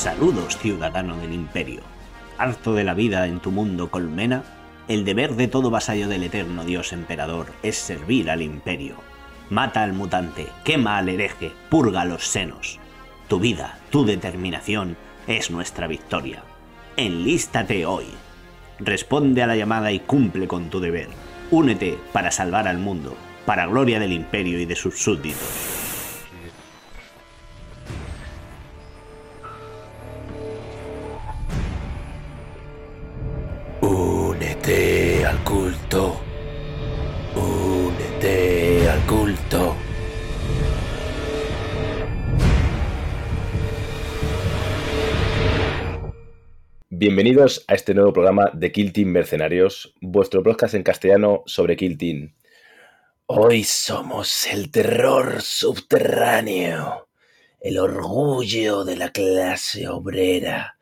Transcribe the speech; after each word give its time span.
Saludos, 0.00 0.56
ciudadano 0.56 1.18
del 1.18 1.34
imperio. 1.34 1.82
Harto 2.38 2.72
de 2.72 2.84
la 2.84 2.94
vida 2.94 3.26
en 3.26 3.38
tu 3.38 3.50
mundo 3.50 3.90
colmena, 3.90 4.44
el 4.88 5.04
deber 5.04 5.34
de 5.36 5.46
todo 5.46 5.68
vasallo 5.68 6.08
del 6.08 6.22
eterno 6.22 6.64
Dios 6.64 6.94
emperador 6.94 7.48
es 7.62 7.76
servir 7.76 8.30
al 8.30 8.40
imperio. 8.40 8.94
Mata 9.50 9.82
al 9.82 9.92
mutante, 9.92 10.46
quema 10.64 10.96
al 10.96 11.10
hereje, 11.10 11.52
purga 11.68 12.06
los 12.06 12.26
senos. 12.26 12.78
Tu 13.28 13.40
vida, 13.40 13.78
tu 13.90 14.06
determinación 14.06 14.96
es 15.26 15.50
nuestra 15.50 15.86
victoria. 15.86 16.44
Enlístate 16.96 17.84
hoy. 17.84 18.06
Responde 18.78 19.42
a 19.42 19.46
la 19.46 19.56
llamada 19.56 19.92
y 19.92 20.00
cumple 20.00 20.48
con 20.48 20.70
tu 20.70 20.80
deber. 20.80 21.08
Únete 21.50 21.98
para 22.14 22.30
salvar 22.30 22.68
al 22.68 22.78
mundo, 22.78 23.18
para 23.44 23.66
gloria 23.66 24.00
del 24.00 24.14
imperio 24.14 24.58
y 24.60 24.64
de 24.64 24.76
sus 24.76 24.98
súbditos. 24.98 25.79
Únete 37.34 38.88
al 38.88 39.04
culto. 39.06 39.74
Bienvenidos 46.90 47.64
a 47.66 47.74
este 47.74 47.92
nuevo 47.94 48.12
programa 48.12 48.52
de 48.54 48.70
Kill 48.70 48.92
Team 48.92 49.08
Mercenarios, 49.08 49.92
vuestro 50.00 50.44
podcast 50.44 50.74
en 50.74 50.84
castellano 50.84 51.42
sobre 51.46 51.76
Kill 51.76 51.98
Team. 51.98 52.34
Hoy 53.26 53.64
somos 53.64 54.46
el 54.46 54.70
terror 54.70 55.42
subterráneo, 55.42 57.08
el 57.60 57.78
orgullo 57.78 58.84
de 58.84 58.96
la 58.96 59.10
clase 59.10 59.88
obrera, 59.88 60.76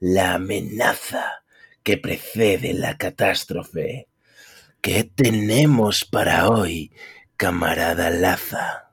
la 0.00 0.34
amenaza 0.34 1.44
que 1.82 1.98
precede 1.98 2.72
la 2.72 2.96
catástrofe. 2.96 4.08
¿Qué 4.84 5.02
tenemos 5.02 6.04
para 6.04 6.50
hoy, 6.50 6.92
camarada 7.38 8.10
Laza? 8.10 8.92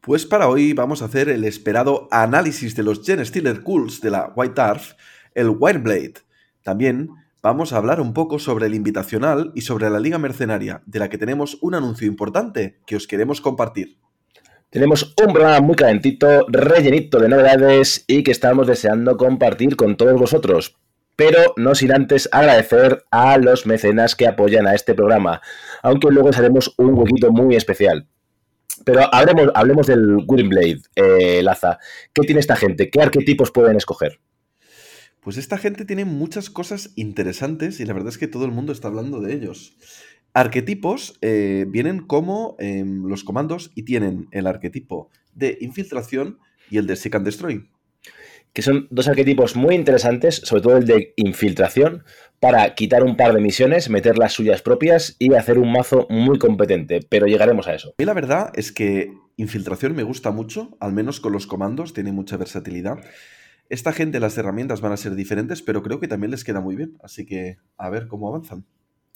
Pues 0.00 0.26
para 0.26 0.48
hoy 0.48 0.72
vamos 0.72 1.02
a 1.02 1.04
hacer 1.04 1.28
el 1.28 1.44
esperado 1.44 2.08
análisis 2.10 2.74
de 2.74 2.82
los 2.82 3.06
Gen 3.06 3.24
Stealer 3.24 3.62
Cools 3.62 4.00
de 4.00 4.10
la 4.10 4.32
White 4.34 4.54
Dwarf, 4.56 4.94
el 5.36 5.50
Wireblade. 5.50 6.14
También 6.64 7.10
vamos 7.40 7.72
a 7.72 7.76
hablar 7.76 8.00
un 8.00 8.12
poco 8.12 8.40
sobre 8.40 8.66
el 8.66 8.74
invitacional 8.74 9.52
y 9.54 9.60
sobre 9.60 9.88
la 9.88 10.00
Liga 10.00 10.18
Mercenaria, 10.18 10.82
de 10.84 10.98
la 10.98 11.08
que 11.08 11.16
tenemos 11.16 11.58
un 11.60 11.76
anuncio 11.76 12.08
importante 12.08 12.80
que 12.84 12.96
os 12.96 13.06
queremos 13.06 13.40
compartir. 13.40 13.98
Tenemos 14.68 15.14
un 15.24 15.32
programa 15.32 15.60
muy 15.60 15.76
calentito, 15.76 16.44
rellenito 16.48 17.20
de 17.20 17.28
novedades 17.28 18.02
y 18.08 18.24
que 18.24 18.32
estamos 18.32 18.66
deseando 18.66 19.16
compartir 19.16 19.76
con 19.76 19.96
todos 19.96 20.18
vosotros 20.18 20.76
pero 21.18 21.52
no 21.56 21.74
sin 21.74 21.92
antes 21.92 22.28
agradecer 22.30 23.04
a 23.10 23.38
los 23.38 23.66
mecenas 23.66 24.14
que 24.14 24.28
apoyan 24.28 24.68
a 24.68 24.76
este 24.76 24.94
programa, 24.94 25.42
aunque 25.82 26.12
luego 26.12 26.28
haremos 26.28 26.72
un 26.78 26.94
huequito 26.94 27.32
muy 27.32 27.56
especial. 27.56 28.06
Pero 28.84 29.12
hablemos, 29.12 29.88
del 29.88 30.24
Greenblade, 30.28 30.82
eh, 30.94 31.42
Laza. 31.42 31.80
¿Qué 32.12 32.22
tiene 32.22 32.38
esta 32.38 32.54
gente? 32.54 32.88
¿Qué 32.88 33.02
arquetipos 33.02 33.50
pueden 33.50 33.76
escoger? 33.76 34.20
Pues 35.20 35.38
esta 35.38 35.58
gente 35.58 35.84
tiene 35.84 36.04
muchas 36.04 36.50
cosas 36.50 36.92
interesantes 36.94 37.80
y 37.80 37.84
la 37.84 37.94
verdad 37.94 38.10
es 38.10 38.18
que 38.18 38.28
todo 38.28 38.44
el 38.44 38.52
mundo 38.52 38.72
está 38.72 38.86
hablando 38.86 39.20
de 39.20 39.34
ellos. 39.34 39.76
Arquetipos 40.34 41.18
eh, 41.20 41.64
vienen 41.66 42.06
como 42.06 42.54
em, 42.60 43.06
los 43.06 43.24
comandos 43.24 43.72
y 43.74 43.82
tienen 43.82 44.28
el 44.30 44.46
arquetipo 44.46 45.10
de 45.34 45.58
infiltración 45.62 46.38
y 46.70 46.78
el 46.78 46.86
de 46.86 46.94
Seek 46.94 47.16
and 47.16 47.24
Destroy 47.24 47.68
que 48.58 48.62
son 48.62 48.88
dos 48.90 49.06
arquetipos 49.06 49.54
muy 49.54 49.76
interesantes, 49.76 50.40
sobre 50.42 50.62
todo 50.62 50.76
el 50.78 50.84
de 50.84 51.12
infiltración, 51.14 52.02
para 52.40 52.74
quitar 52.74 53.04
un 53.04 53.16
par 53.16 53.32
de 53.32 53.40
misiones, 53.40 53.88
meter 53.88 54.18
las 54.18 54.32
suyas 54.32 54.62
propias 54.62 55.14
y 55.20 55.32
hacer 55.34 55.60
un 55.60 55.70
mazo 55.70 56.08
muy 56.10 56.40
competente, 56.40 56.98
pero 57.08 57.28
llegaremos 57.28 57.68
a 57.68 57.74
eso. 57.76 57.94
A 57.96 58.02
la 58.02 58.14
verdad 58.14 58.50
es 58.56 58.72
que 58.72 59.12
infiltración 59.36 59.94
me 59.94 60.02
gusta 60.02 60.32
mucho, 60.32 60.76
al 60.80 60.92
menos 60.92 61.20
con 61.20 61.30
los 61.34 61.46
comandos, 61.46 61.92
tiene 61.92 62.10
mucha 62.10 62.36
versatilidad. 62.36 62.98
Esta 63.68 63.92
gente, 63.92 64.18
las 64.18 64.36
herramientas 64.36 64.80
van 64.80 64.90
a 64.90 64.96
ser 64.96 65.14
diferentes, 65.14 65.62
pero 65.62 65.84
creo 65.84 66.00
que 66.00 66.08
también 66.08 66.32
les 66.32 66.42
queda 66.42 66.60
muy 66.60 66.74
bien, 66.74 66.98
así 67.00 67.26
que 67.26 67.58
a 67.76 67.90
ver 67.90 68.08
cómo 68.08 68.26
avanzan. 68.26 68.64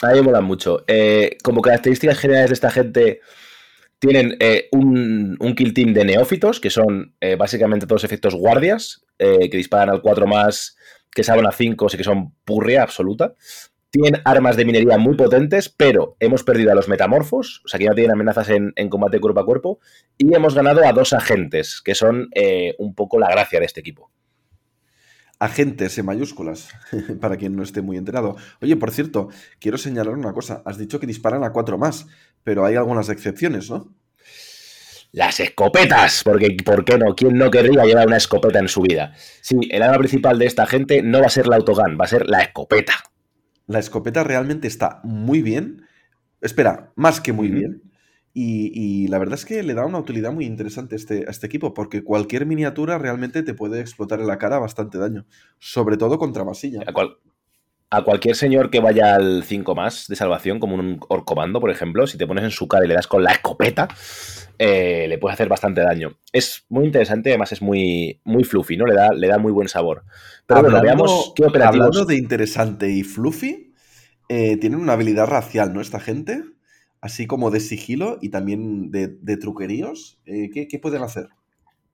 A 0.02 0.10
mí 0.10 0.18
me 0.18 0.22
molan 0.22 0.44
mucho. 0.44 0.84
Eh, 0.86 1.36
como 1.42 1.62
características 1.62 2.16
generales 2.16 2.50
de 2.50 2.54
esta 2.54 2.70
gente, 2.70 3.18
tienen 4.02 4.36
eh, 4.40 4.68
un, 4.72 5.38
kill 5.56 5.72
team 5.72 5.94
de 5.94 6.04
neófitos, 6.04 6.58
que 6.58 6.70
son 6.70 7.14
eh, 7.20 7.36
básicamente 7.36 7.86
todos 7.86 8.02
efectos 8.02 8.34
guardias, 8.34 9.06
eh, 9.16 9.48
que 9.48 9.56
disparan 9.56 9.90
al 9.90 10.02
4 10.02 10.26
más, 10.26 10.76
que 11.12 11.22
saben 11.22 11.46
a 11.46 11.52
5, 11.52 11.86
así 11.86 11.96
que 11.96 12.02
son 12.02 12.34
purria 12.44 12.82
absoluta. 12.82 13.36
Tienen 13.90 14.20
armas 14.24 14.56
de 14.56 14.64
minería 14.64 14.98
muy 14.98 15.14
potentes, 15.14 15.68
pero 15.68 16.16
hemos 16.18 16.42
perdido 16.42 16.72
a 16.72 16.74
los 16.74 16.88
metamorfos, 16.88 17.62
o 17.64 17.68
sea 17.68 17.78
que 17.78 17.86
no 17.86 17.94
tienen 17.94 18.10
amenazas 18.10 18.48
en, 18.48 18.72
combate 18.88 19.20
cuerpo 19.20 19.38
a 19.38 19.46
cuerpo, 19.46 19.78
y 20.18 20.34
hemos 20.34 20.56
ganado 20.56 20.84
a 20.84 20.92
dos 20.92 21.12
agentes, 21.12 21.80
que 21.80 21.94
son 21.94 22.28
un 22.78 22.94
poco 22.96 23.20
la 23.20 23.30
gracia 23.30 23.60
de 23.60 23.66
este 23.66 23.80
equipo 23.80 24.10
agentes 25.42 25.98
en 25.98 26.06
mayúsculas, 26.06 26.68
para 27.20 27.36
quien 27.36 27.56
no 27.56 27.64
esté 27.64 27.82
muy 27.82 27.96
enterado. 27.96 28.36
Oye, 28.60 28.76
por 28.76 28.92
cierto, 28.92 29.28
quiero 29.58 29.76
señalar 29.76 30.14
una 30.14 30.32
cosa. 30.32 30.62
Has 30.64 30.78
dicho 30.78 31.00
que 31.00 31.06
disparan 31.06 31.42
a 31.42 31.50
cuatro 31.50 31.78
más, 31.78 32.06
pero 32.44 32.64
hay 32.64 32.76
algunas 32.76 33.08
excepciones, 33.08 33.70
¿no? 33.70 33.94
Las 35.12 35.40
escopetas, 35.40 36.22
porque 36.24 36.56
¿por 36.64 36.84
qué 36.84 36.96
no? 36.96 37.14
¿Quién 37.14 37.36
no 37.36 37.50
querría 37.50 37.84
llevar 37.84 38.06
una 38.06 38.16
escopeta 38.16 38.58
en 38.58 38.68
su 38.68 38.80
vida? 38.80 39.14
Sí, 39.42 39.56
el 39.70 39.82
arma 39.82 39.98
principal 39.98 40.38
de 40.38 40.46
esta 40.46 40.66
gente 40.66 41.02
no 41.02 41.20
va 41.20 41.26
a 41.26 41.30
ser 41.30 41.46
la 41.46 41.56
autogun, 41.56 41.98
va 42.00 42.06
a 42.06 42.08
ser 42.08 42.26
la 42.28 42.40
escopeta. 42.40 42.94
La 43.66 43.78
escopeta 43.78 44.24
realmente 44.24 44.68
está 44.68 45.00
muy 45.04 45.42
bien. 45.42 45.86
Espera, 46.40 46.92
más 46.96 47.20
que 47.20 47.34
muy 47.34 47.48
bien. 47.48 47.82
Y, 48.34 49.08
la 49.08 49.18
verdad 49.18 49.34
es 49.34 49.44
que 49.44 49.62
le 49.62 49.74
da 49.74 49.84
una 49.84 49.98
utilidad 49.98 50.32
muy 50.32 50.46
interesante 50.46 50.94
a 50.94 50.96
este, 50.96 51.24
a 51.28 51.30
este 51.30 51.46
equipo, 51.46 51.74
porque 51.74 52.02
cualquier 52.02 52.46
miniatura 52.46 52.96
realmente 52.96 53.42
te 53.42 53.52
puede 53.52 53.80
explotar 53.80 54.20
en 54.20 54.26
la 54.26 54.38
cara 54.38 54.58
bastante 54.58 54.96
daño, 54.96 55.26
sobre 55.58 55.98
todo 55.98 56.18
contra 56.18 56.44
masilla. 56.44 56.80
A, 56.86 56.92
a 57.92 58.02
cualquier 58.04 58.34
señor 58.36 58.70
que 58.70 58.80
vaya 58.80 59.14
al 59.14 59.44
5 59.44 59.74
más 59.74 60.06
de 60.08 60.16
salvación, 60.16 60.58
como 60.58 60.76
un 60.76 60.98
orcomando, 61.08 61.60
por 61.60 61.70
ejemplo, 61.70 62.06
si 62.06 62.16
te 62.16 62.26
pones 62.26 62.42
en 62.42 62.50
su 62.50 62.66
cara 62.66 62.86
y 62.86 62.88
le 62.88 62.94
das 62.94 63.06
con 63.06 63.22
la 63.22 63.32
escopeta, 63.32 63.86
eh, 64.58 65.04
le 65.10 65.18
puede 65.18 65.34
hacer 65.34 65.50
bastante 65.50 65.82
daño. 65.82 66.18
Es 66.32 66.64
muy 66.70 66.86
interesante, 66.86 67.28
además 67.28 67.52
es 67.52 67.60
muy, 67.60 68.18
muy 68.24 68.44
fluffy, 68.44 68.78
¿no? 68.78 68.86
Le 68.86 68.94
da, 68.94 69.10
le 69.12 69.28
da 69.28 69.36
muy 69.36 69.52
buen 69.52 69.68
sabor. 69.68 70.04
Pero 70.46 70.62
bueno, 70.62 70.80
veamos 70.80 71.34
qué 71.36 71.44
operativos. 71.44 71.86
Hablando 71.86 72.06
de 72.06 72.16
interesante 72.16 72.90
y 72.90 73.02
fluffy, 73.02 73.74
eh, 74.30 74.56
tienen 74.56 74.80
una 74.80 74.94
habilidad 74.94 75.26
racial, 75.26 75.74
¿no? 75.74 75.82
Esta 75.82 76.00
gente 76.00 76.42
así 77.02 77.26
como 77.26 77.50
de 77.50 77.60
sigilo 77.60 78.18
y 78.22 78.30
también 78.30 78.90
de, 78.90 79.36
truqueríos. 79.36 80.18
Eh, 80.24 80.48
¿qué, 80.50 80.78
pueden 80.78 81.02
hacer? 81.02 81.28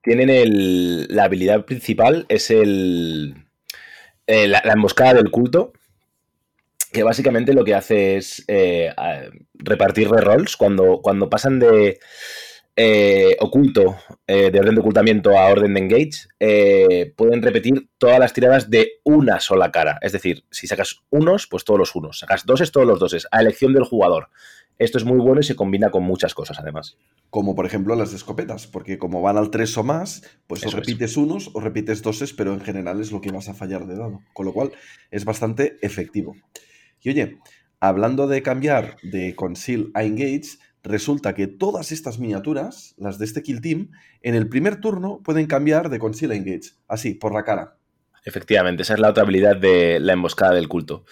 Tienen 0.01 0.29
el, 0.29 1.07
la 1.13 1.25
habilidad 1.25 1.65
principal, 1.65 2.25
es 2.29 2.51
el, 2.51 3.35
eh, 4.31 4.47
la, 4.47 4.59
emboscada 4.59 5.15
del 5.15 5.31
culto, 5.31 5.73
que 6.91 7.03
básicamente 7.03 7.53
lo 7.53 7.63
que 7.63 7.75
hace 7.75 8.17
es 8.17 8.43
eh, 8.47 8.93
repartir 9.53 10.09
rerolls 10.09 10.57
cuando, 10.57 10.99
cuando 11.01 11.29
pasan 11.29 11.59
de 11.59 11.99
oculto, 13.39 13.97
de 14.25 14.57
orden 14.57 14.75
de 14.75 14.79
ocultamiento 14.79 15.37
a 15.37 15.49
orden 15.49 15.73
de 15.73 15.81
engage, 15.81 17.13
pueden 17.17 17.41
repetir 17.41 17.89
todas 17.97 18.19
las 18.19 18.31
tiradas 18.31 18.69
de 18.69 19.01
una 19.03 19.41
sola 19.41 19.69
cara. 19.69 19.97
Es 20.01 20.13
decir, 20.13 20.45
si 20.49 20.65
sacas 20.65 21.01
unos, 21.09 21.45
pues 21.47 21.65
todos 21.65 21.77
los 21.77 21.93
unos. 21.93 22.19
Sacas 22.19 22.45
doses, 22.45 22.71
todos 22.71 22.87
los 22.87 22.97
doses, 22.97 23.27
a 23.31 23.41
elección 23.41 23.73
del 23.73 23.83
jugador. 23.83 24.29
Esto 24.79 24.97
es 24.97 25.03
muy 25.03 25.17
bueno 25.17 25.41
y 25.41 25.43
se 25.43 25.57
combina 25.57 25.91
con 25.91 26.03
muchas 26.03 26.33
cosas, 26.33 26.57
además. 26.57 26.97
Como 27.29 27.53
por 27.53 27.65
ejemplo 27.65 27.95
las 27.95 28.13
escopetas, 28.13 28.65
porque 28.65 28.97
como 28.97 29.21
van 29.21 29.37
al 29.37 29.51
3 29.51 29.77
o 29.77 29.83
más, 29.83 30.23
pues 30.47 30.65
o 30.65 30.71
repites 30.71 31.17
unos 31.17 31.51
o 31.53 31.59
repites 31.59 32.01
doses, 32.01 32.31
pero 32.31 32.53
en 32.53 32.61
general 32.61 33.01
es 33.01 33.11
lo 33.11 33.19
que 33.19 33.29
vas 33.29 33.49
a 33.49 33.53
fallar 33.53 33.85
de 33.87 33.97
dado. 33.97 34.21
Con 34.33 34.45
lo 34.45 34.53
cual 34.53 34.71
es 35.11 35.25
bastante 35.25 35.77
efectivo. 35.81 36.37
Y 37.01 37.09
oye, 37.09 37.39
hablando 37.79 38.27
de 38.27 38.41
cambiar 38.41 38.97
de 39.03 39.35
Conceal 39.35 39.91
a 39.93 40.03
Engage, 40.03 40.57
resulta 40.83 41.33
que 41.33 41.47
todas 41.47 41.91
estas 41.91 42.19
miniaturas, 42.19 42.95
las 42.97 43.17
de 43.19 43.25
este 43.25 43.43
Kill 43.43 43.61
Team, 43.61 43.91
en 44.21 44.35
el 44.35 44.49
primer 44.49 44.79
turno 44.79 45.21
pueden 45.23 45.47
cambiar 45.47 45.89
de 45.89 45.99
Conceal 45.99 46.31
a 46.31 46.35
Engage. 46.35 46.71
Así, 46.87 47.13
por 47.13 47.33
la 47.33 47.43
cara. 47.43 47.77
Efectivamente, 48.25 48.83
esa 48.83 48.95
es 48.95 48.99
la 48.99 49.09
otra 49.09 49.23
habilidad 49.23 49.55
de 49.55 49.99
la 49.99 50.13
emboscada 50.13 50.53
del 50.53 50.67
culto. 50.67 51.05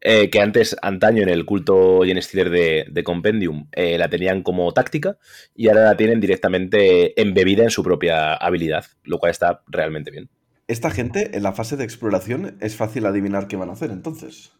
Eh, 0.00 0.28
que 0.28 0.40
antes, 0.40 0.76
antaño, 0.82 1.22
en 1.22 1.28
el 1.28 1.46
culto 1.46 2.02
Gen 2.04 2.18
de, 2.50 2.86
de 2.90 3.04
Compendium, 3.04 3.68
eh, 3.72 3.96
la 3.96 4.08
tenían 4.08 4.42
como 4.42 4.72
táctica 4.72 5.18
y 5.54 5.68
ahora 5.68 5.84
la 5.84 5.96
tienen 5.96 6.20
directamente 6.20 7.18
embebida 7.20 7.62
en 7.64 7.70
su 7.70 7.82
propia 7.82 8.34
habilidad, 8.34 8.84
lo 9.04 9.18
cual 9.18 9.30
está 9.30 9.62
realmente 9.66 10.10
bien. 10.10 10.28
Esta 10.66 10.90
gente, 10.90 11.36
en 11.36 11.42
la 11.42 11.52
fase 11.52 11.76
de 11.76 11.84
exploración, 11.84 12.56
es 12.60 12.76
fácil 12.76 13.06
adivinar 13.06 13.48
qué 13.48 13.56
van 13.56 13.70
a 13.70 13.72
hacer 13.72 13.90
entonces. 13.90 14.52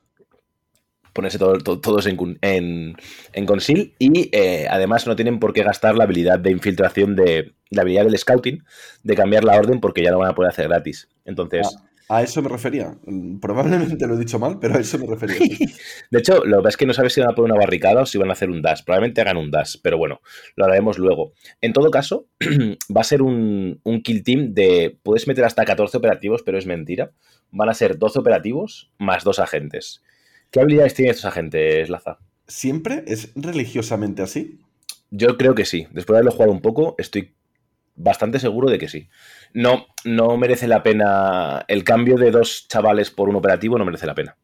Ponerse 1.14 1.38
todos 1.38 2.06
en, 2.06 2.38
en, 2.42 2.96
en 3.32 3.46
conceal 3.46 3.92
y 3.98 4.28
eh, 4.36 4.66
además 4.68 5.06
no 5.06 5.16
tienen 5.16 5.38
por 5.38 5.54
qué 5.54 5.62
gastar 5.62 5.96
la 5.96 6.04
habilidad 6.04 6.38
de 6.38 6.50
infiltración 6.50 7.16
de 7.16 7.54
la 7.70 7.82
habilidad 7.82 8.04
del 8.04 8.18
scouting 8.18 8.62
de 9.02 9.14
cambiar 9.14 9.44
la 9.44 9.56
orden 9.56 9.80
porque 9.80 10.02
ya 10.02 10.10
no 10.10 10.18
van 10.18 10.30
a 10.30 10.34
poder 10.34 10.50
hacer 10.50 10.68
gratis. 10.68 11.08
Entonces... 11.24 11.66
Ah, 11.74 11.88
a 12.06 12.22
eso 12.22 12.42
me 12.42 12.50
refería. 12.50 12.94
Probablemente 13.40 14.06
lo 14.06 14.14
he 14.14 14.18
dicho 14.18 14.38
mal, 14.38 14.58
pero 14.60 14.74
a 14.74 14.80
eso 14.80 14.98
me 14.98 15.06
refería. 15.06 15.38
de 16.10 16.18
hecho, 16.18 16.44
lo 16.44 16.58
que 16.58 16.62
pasa 16.62 16.68
es 16.68 16.76
que 16.76 16.86
no 16.86 16.92
sabes 16.92 17.14
si 17.14 17.20
van 17.20 17.30
a 17.30 17.34
poner 17.34 17.52
una 17.52 17.60
barricada 17.60 18.02
o 18.02 18.06
si 18.06 18.18
van 18.18 18.28
a 18.28 18.34
hacer 18.34 18.50
un 18.50 18.60
dash. 18.60 18.82
Probablemente 18.84 19.22
hagan 19.22 19.38
un 19.38 19.50
dash, 19.50 19.76
pero 19.82 19.96
bueno, 19.96 20.20
lo 20.54 20.66
haremos 20.66 20.98
luego. 20.98 21.32
En 21.62 21.72
todo 21.72 21.90
caso, 21.90 22.26
va 22.94 23.00
a 23.00 23.04
ser 23.04 23.22
un, 23.22 23.80
un 23.84 24.02
kill 24.02 24.22
team 24.22 24.52
de. 24.52 24.98
Puedes 25.02 25.26
meter 25.26 25.46
hasta 25.46 25.64
14 25.64 25.96
operativos, 25.96 26.42
pero 26.42 26.58
es 26.58 26.66
mentira. 26.66 27.12
Van 27.50 27.70
a 27.70 27.74
ser 27.74 27.96
12 27.98 28.18
operativos 28.18 28.90
más 28.98 29.24
dos 29.24 29.38
agentes. 29.38 30.02
¿Qué 30.54 30.60
habilidades 30.60 30.94
tienen 30.94 31.10
estos 31.10 31.24
agentes, 31.24 31.90
Laza? 31.90 32.20
¿Siempre? 32.46 33.02
¿Es 33.08 33.32
religiosamente 33.34 34.22
así? 34.22 34.60
Yo 35.10 35.36
creo 35.36 35.56
que 35.56 35.64
sí. 35.64 35.88
Después 35.90 36.14
de 36.14 36.18
haberlo 36.18 36.30
jugado 36.30 36.52
un 36.52 36.60
poco, 36.60 36.94
estoy 36.96 37.34
bastante 37.96 38.38
seguro 38.38 38.70
de 38.70 38.78
que 38.78 38.86
sí. 38.86 39.08
No, 39.52 39.86
no 40.04 40.36
merece 40.36 40.68
la 40.68 40.84
pena. 40.84 41.64
El 41.66 41.82
cambio 41.82 42.14
de 42.14 42.30
dos 42.30 42.68
chavales 42.68 43.10
por 43.10 43.28
un 43.28 43.34
operativo 43.34 43.76
no 43.78 43.84
merece 43.84 44.06
la 44.06 44.14
pena. 44.14 44.36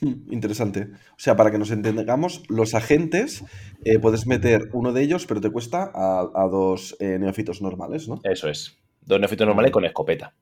Hmm, 0.00 0.32
interesante. 0.32 0.88
O 1.10 1.18
sea, 1.18 1.36
para 1.36 1.50
que 1.50 1.58
nos 1.58 1.72
entendamos, 1.72 2.44
los 2.48 2.74
agentes 2.74 3.44
eh, 3.84 3.98
puedes 3.98 4.26
meter 4.26 4.70
uno 4.72 4.94
de 4.94 5.02
ellos, 5.02 5.26
pero 5.26 5.42
te 5.42 5.50
cuesta 5.50 5.92
a, 5.94 6.48
dos 6.50 6.96
eh, 7.00 7.18
neofitos 7.18 7.60
normales, 7.60 8.08
¿no? 8.08 8.18
Eso 8.24 8.48
es. 8.48 8.78
Dos 9.02 9.20
neofitos 9.20 9.46
normales 9.46 9.72
con 9.72 9.84
escopeta. 9.84 10.32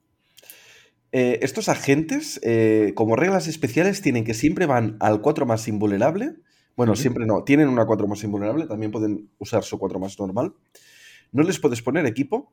Eh, 1.16 1.38
estos 1.42 1.68
agentes, 1.68 2.40
eh, 2.42 2.90
como 2.96 3.14
reglas 3.14 3.46
especiales, 3.46 4.02
tienen 4.02 4.24
que 4.24 4.34
siempre 4.34 4.66
van 4.66 4.96
al 4.98 5.20
4 5.20 5.46
más 5.46 5.68
invulnerable. 5.68 6.34
Bueno, 6.76 6.96
siempre 6.96 7.24
no, 7.24 7.44
tienen 7.44 7.68
una 7.68 7.86
4 7.86 8.08
más 8.08 8.24
invulnerable, 8.24 8.66
también 8.66 8.90
pueden 8.90 9.30
usar 9.38 9.62
su 9.62 9.78
4 9.78 10.00
más 10.00 10.18
normal. 10.18 10.54
No 11.30 11.44
les 11.44 11.60
puedes 11.60 11.82
poner 11.82 12.04
equipo. 12.06 12.52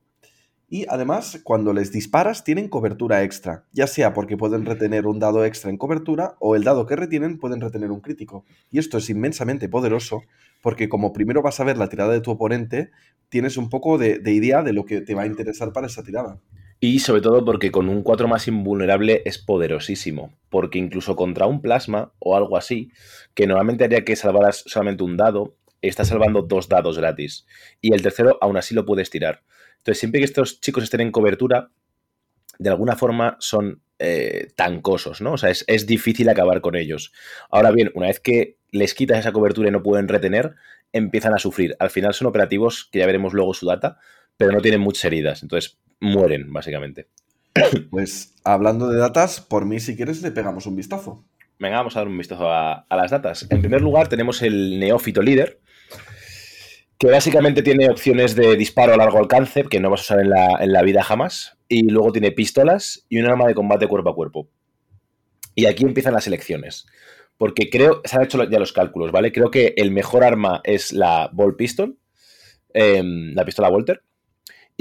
Y 0.69 0.85
además, 0.89 1.41
cuando 1.43 1.73
les 1.73 1.91
disparas, 1.91 2.43
tienen 2.43 2.69
cobertura 2.69 3.23
extra, 3.23 3.65
ya 3.71 3.87
sea 3.87 4.13
porque 4.13 4.37
pueden 4.37 4.63
retener 4.63 5.07
un 5.07 5.17
dado 5.17 5.43
extra 5.43 5.71
en 5.71 5.77
cobertura 5.77 6.35
o 6.39 6.55
el 6.55 6.63
dado 6.63 6.85
que 6.85 6.95
retienen 6.95 7.39
pueden 7.39 7.61
retener 7.61 7.89
un 7.89 7.99
crítico. 7.99 8.45
Y 8.69 8.77
esto 8.77 8.99
es 8.99 9.09
inmensamente 9.09 9.69
poderoso 9.69 10.21
porque 10.61 10.87
como 10.87 11.13
primero 11.13 11.41
vas 11.41 11.59
a 11.59 11.63
ver 11.63 11.79
la 11.79 11.89
tirada 11.89 12.13
de 12.13 12.21
tu 12.21 12.29
oponente, 12.29 12.91
tienes 13.27 13.57
un 13.57 13.71
poco 13.71 13.97
de 13.97 14.31
idea 14.31 14.61
de 14.61 14.73
lo 14.73 14.85
que 14.85 15.01
te 15.01 15.15
va 15.15 15.23
a 15.23 15.25
interesar 15.25 15.73
para 15.73 15.87
esa 15.87 16.03
tirada. 16.03 16.39
Y 16.83 16.99
sobre 16.99 17.21
todo 17.21 17.45
porque 17.45 17.71
con 17.71 17.89
un 17.89 18.01
4 18.01 18.27
más 18.27 18.47
invulnerable 18.47 19.21
es 19.25 19.37
poderosísimo. 19.37 20.33
Porque 20.49 20.79
incluso 20.79 21.15
contra 21.15 21.45
un 21.45 21.61
plasma 21.61 22.11
o 22.17 22.35
algo 22.35 22.57
así, 22.57 22.91
que 23.35 23.45
normalmente 23.45 23.83
haría 23.83 24.03
que 24.03 24.15
salvaras 24.15 24.63
solamente 24.65 25.03
un 25.03 25.15
dado, 25.15 25.55
está 25.83 26.03
salvando 26.03 26.41
dos 26.41 26.69
dados 26.69 26.97
gratis. 26.97 27.45
Y 27.81 27.93
el 27.93 28.01
tercero 28.01 28.39
aún 28.41 28.57
así 28.57 28.73
lo 28.73 28.83
puedes 28.83 29.11
tirar. 29.11 29.43
Entonces, 29.77 29.99
siempre 29.99 30.21
que 30.21 30.25
estos 30.25 30.59
chicos 30.59 30.83
estén 30.83 31.01
en 31.01 31.11
cobertura, 31.11 31.69
de 32.57 32.69
alguna 32.71 32.95
forma 32.95 33.37
son 33.39 33.83
eh, 33.99 34.47
tancosos, 34.55 35.21
¿no? 35.21 35.33
O 35.33 35.37
sea, 35.37 35.51
es, 35.51 35.63
es, 35.67 35.85
difícil 35.85 36.29
acabar 36.29 36.61
con 36.61 36.75
ellos. 36.75 37.13
Ahora 37.51 37.69
bien, 37.69 37.91
una 37.93 38.07
vez 38.07 38.19
que 38.19 38.57
les 38.71 38.95
quitas 38.95 39.19
esa 39.19 39.31
cobertura 39.31 39.69
y 39.69 39.71
no 39.71 39.83
pueden 39.83 40.07
retener, 40.07 40.55
empiezan 40.93 41.35
a 41.35 41.37
sufrir. 41.37 41.75
Al 41.77 41.91
final 41.91 42.15
son 42.15 42.27
operativos 42.27 42.89
que 42.91 42.99
ya 42.99 43.05
veremos 43.05 43.33
luego 43.33 43.53
su 43.53 43.67
data, 43.67 43.99
pero 44.41 44.53
no 44.53 44.61
tienen 44.61 44.81
muchas 44.81 45.05
heridas. 45.05 45.43
Entonces, 45.43 45.77
mueren, 45.99 46.51
básicamente. 46.51 47.07
Pues 47.91 48.33
hablando 48.43 48.89
de 48.89 48.97
datas, 48.97 49.39
por 49.39 49.65
mí, 49.65 49.79
si 49.79 49.95
quieres, 49.95 50.21
le 50.21 50.31
pegamos 50.31 50.65
un 50.65 50.75
vistazo. 50.75 51.23
Venga, 51.59 51.77
vamos 51.77 51.95
a 51.95 51.99
dar 51.99 52.07
un 52.07 52.17
vistazo 52.17 52.51
a, 52.51 52.87
las 52.89 53.11
datas. 53.11 53.45
En 53.51 53.61
primer 53.61 53.81
lugar, 53.81 54.07
tenemos 54.07 54.41
el 54.41 54.79
neófito 54.79 55.21
líder, 55.21 55.59
que 56.97 57.07
básicamente 57.11 57.61
tiene 57.61 57.89
opciones 57.89 58.35
de 58.35 58.55
disparo 58.55 58.93
a 58.93 58.97
largo 58.97 59.19
alcance, 59.19 59.65
que 59.65 59.79
no 59.79 59.91
vas 59.91 59.99
a 59.99 60.03
usar 60.03 60.19
en 60.21 60.31
la, 60.31 60.57
en 60.59 60.73
la 60.73 60.81
vida 60.81 61.03
jamás, 61.03 61.57
y 61.67 61.83
luego 61.83 62.11
tiene 62.11 62.31
pistolas 62.31 63.05
y 63.09 63.19
un 63.19 63.27
arma 63.27 63.45
de 63.45 63.53
combate 63.53 63.87
cuerpo 63.87 64.09
a 64.09 64.15
cuerpo. 64.15 64.49
Y 65.53 65.67
aquí 65.67 65.83
empiezan 65.83 66.13
las 66.13 66.25
elecciones. 66.25 66.87
Porque 67.37 67.69
creo, 67.69 68.01
se 68.05 68.15
han 68.15 68.23
hecho 68.23 68.43
ya 68.49 68.59
los 68.59 68.73
cálculos, 68.73 69.11
¿vale? 69.11 69.31
Creo 69.31 69.51
que 69.51 69.73
el 69.77 69.91
mejor 69.91 70.23
arma 70.23 70.61
es 70.63 70.93
la 70.93 71.29
Ball 71.31 71.55
Pistol, 71.55 71.97
em, 72.73 73.33
la 73.35 73.45
pistola 73.45 73.69
Walter, 73.69 74.01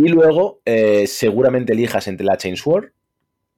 y 0.00 0.08
luego, 0.08 0.62
eh, 0.64 1.06
seguramente 1.06 1.74
elijas 1.74 2.08
entre 2.08 2.24
la 2.24 2.38
Chainsword, 2.38 2.92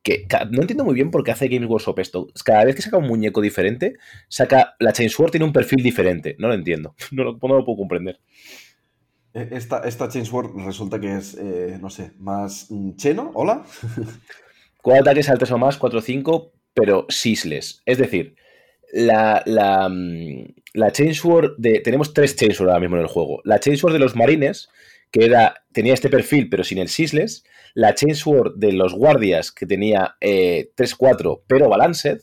que 0.02 0.26
no 0.50 0.60
entiendo 0.60 0.84
muy 0.84 0.94
bien 0.94 1.12
por 1.12 1.22
qué 1.22 1.30
hace 1.30 1.46
Games 1.46 1.68
Workshop 1.68 2.00
esto. 2.00 2.26
Cada 2.44 2.64
vez 2.64 2.74
que 2.74 2.82
saca 2.82 2.96
un 2.96 3.06
muñeco 3.06 3.40
diferente, 3.40 3.94
saca. 4.26 4.74
La 4.80 4.92
Chainsword 4.92 5.30
tiene 5.30 5.46
un 5.46 5.52
perfil 5.52 5.84
diferente. 5.84 6.34
No 6.40 6.48
lo 6.48 6.54
entiendo. 6.54 6.96
No 7.12 7.22
lo, 7.22 7.38
puedo 7.38 7.64
comprender. 7.76 8.18
E, 9.32 9.50
esta, 9.52 9.82
esta 9.86 10.08
Chainsword 10.08 10.56
resulta 10.64 10.98
que 10.98 11.16
es, 11.16 11.36
eh, 11.38 11.78
no 11.80 11.90
sé, 11.90 12.10
más 12.18 12.66
mm, 12.70 12.96
cheno. 12.96 13.30
Hola. 13.34 13.64
Cuatro 14.82 15.02
ataques 15.02 15.28
al 15.28 15.38
3 15.38 15.52
o 15.52 15.58
más, 15.58 15.76
4 15.76 16.00
o 16.00 16.02
5, 16.02 16.52
pero 16.74 17.06
sisless. 17.08 17.82
Es 17.86 17.98
decir, 17.98 18.34
la, 18.92 19.44
la, 19.46 19.88
mm, 19.88 20.54
la 20.74 20.90
Chainsword 20.90 21.54
de. 21.58 21.78
Tenemos 21.78 22.12
tres 22.12 22.34
Chainsword 22.34 22.70
ahora 22.70 22.80
mismo 22.80 22.96
en 22.96 23.02
el 23.02 23.08
juego. 23.08 23.40
La 23.44 23.60
Chainsword 23.60 23.92
de 23.92 24.00
los 24.00 24.16
marines 24.16 24.68
que 25.12 25.24
era, 25.24 25.62
tenía 25.72 25.94
este 25.94 26.08
perfil 26.08 26.48
pero 26.48 26.64
sin 26.64 26.78
el 26.78 26.88
Sisles, 26.88 27.44
la 27.74 27.94
Chainsword 27.94 28.56
de 28.56 28.72
los 28.72 28.94
guardias 28.94 29.52
que 29.52 29.66
tenía 29.66 30.16
3-4 30.20 31.36
eh, 31.36 31.40
pero 31.46 31.68
balanced, 31.68 32.22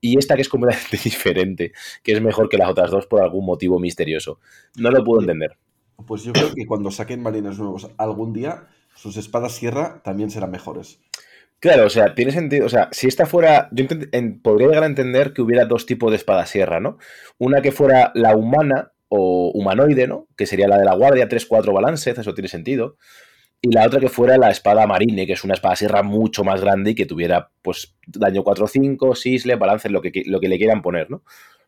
y 0.00 0.18
esta 0.18 0.36
que 0.36 0.42
es 0.42 0.48
completamente 0.48 0.96
diferente, 1.04 1.72
que 2.02 2.12
es 2.12 2.22
mejor 2.22 2.48
que 2.48 2.56
las 2.56 2.70
otras 2.70 2.90
dos 2.90 3.06
por 3.06 3.22
algún 3.22 3.44
motivo 3.44 3.78
misterioso. 3.78 4.40
No 4.76 4.90
lo 4.90 5.04
puedo 5.04 5.20
entender. 5.20 5.58
Pues 6.06 6.22
yo 6.22 6.32
creo 6.32 6.54
que 6.54 6.64
cuando 6.66 6.90
saquen 6.90 7.22
marines 7.22 7.58
nuevos 7.58 7.90
algún 7.98 8.32
día, 8.32 8.68
sus 8.94 9.18
espadas 9.18 9.52
sierra 9.52 10.00
también 10.02 10.30
serán 10.30 10.50
mejores. 10.50 11.00
Claro, 11.58 11.86
o 11.86 11.90
sea, 11.90 12.14
tiene 12.14 12.32
sentido. 12.32 12.64
O 12.64 12.70
sea, 12.70 12.88
si 12.90 13.06
esta 13.06 13.26
fuera. 13.26 13.68
Yo 13.72 13.84
podría 14.42 14.68
llegar 14.68 14.82
a 14.82 14.86
entender 14.86 15.34
que 15.34 15.42
hubiera 15.42 15.66
dos 15.66 15.84
tipos 15.84 16.10
de 16.10 16.16
espada 16.16 16.46
sierra, 16.46 16.80
¿no? 16.80 16.96
Una 17.36 17.60
que 17.60 17.70
fuera 17.70 18.12
la 18.14 18.34
humana, 18.34 18.92
o 19.10 19.50
humanoide, 19.52 20.06
¿no? 20.06 20.28
Que 20.36 20.46
sería 20.46 20.68
la 20.68 20.78
de 20.78 20.84
la 20.84 20.94
guardia 20.94 21.28
3-4 21.28 21.74
balance, 21.74 22.10
eso 22.10 22.32
tiene 22.32 22.48
sentido. 22.48 22.96
Y 23.60 23.72
la 23.72 23.86
otra 23.86 24.00
que 24.00 24.08
fuera 24.08 24.38
la 24.38 24.50
espada 24.50 24.86
marine, 24.86 25.26
que 25.26 25.34
es 25.34 25.44
una 25.44 25.54
espada 25.54 25.76
sierra 25.76 26.02
mucho 26.02 26.44
más 26.44 26.60
grande 26.60 26.92
y 26.92 26.94
que 26.94 27.04
tuviera, 27.04 27.50
pues, 27.60 27.96
daño 28.06 28.42
4-5, 28.42 29.14
sisle, 29.16 29.56
balance, 29.56 29.90
lo 29.90 30.00
que, 30.00 30.22
lo 30.24 30.40
que 30.40 30.48
le 30.48 30.56
quieran 30.56 30.80
poner, 30.80 31.10
¿no? 31.10 31.22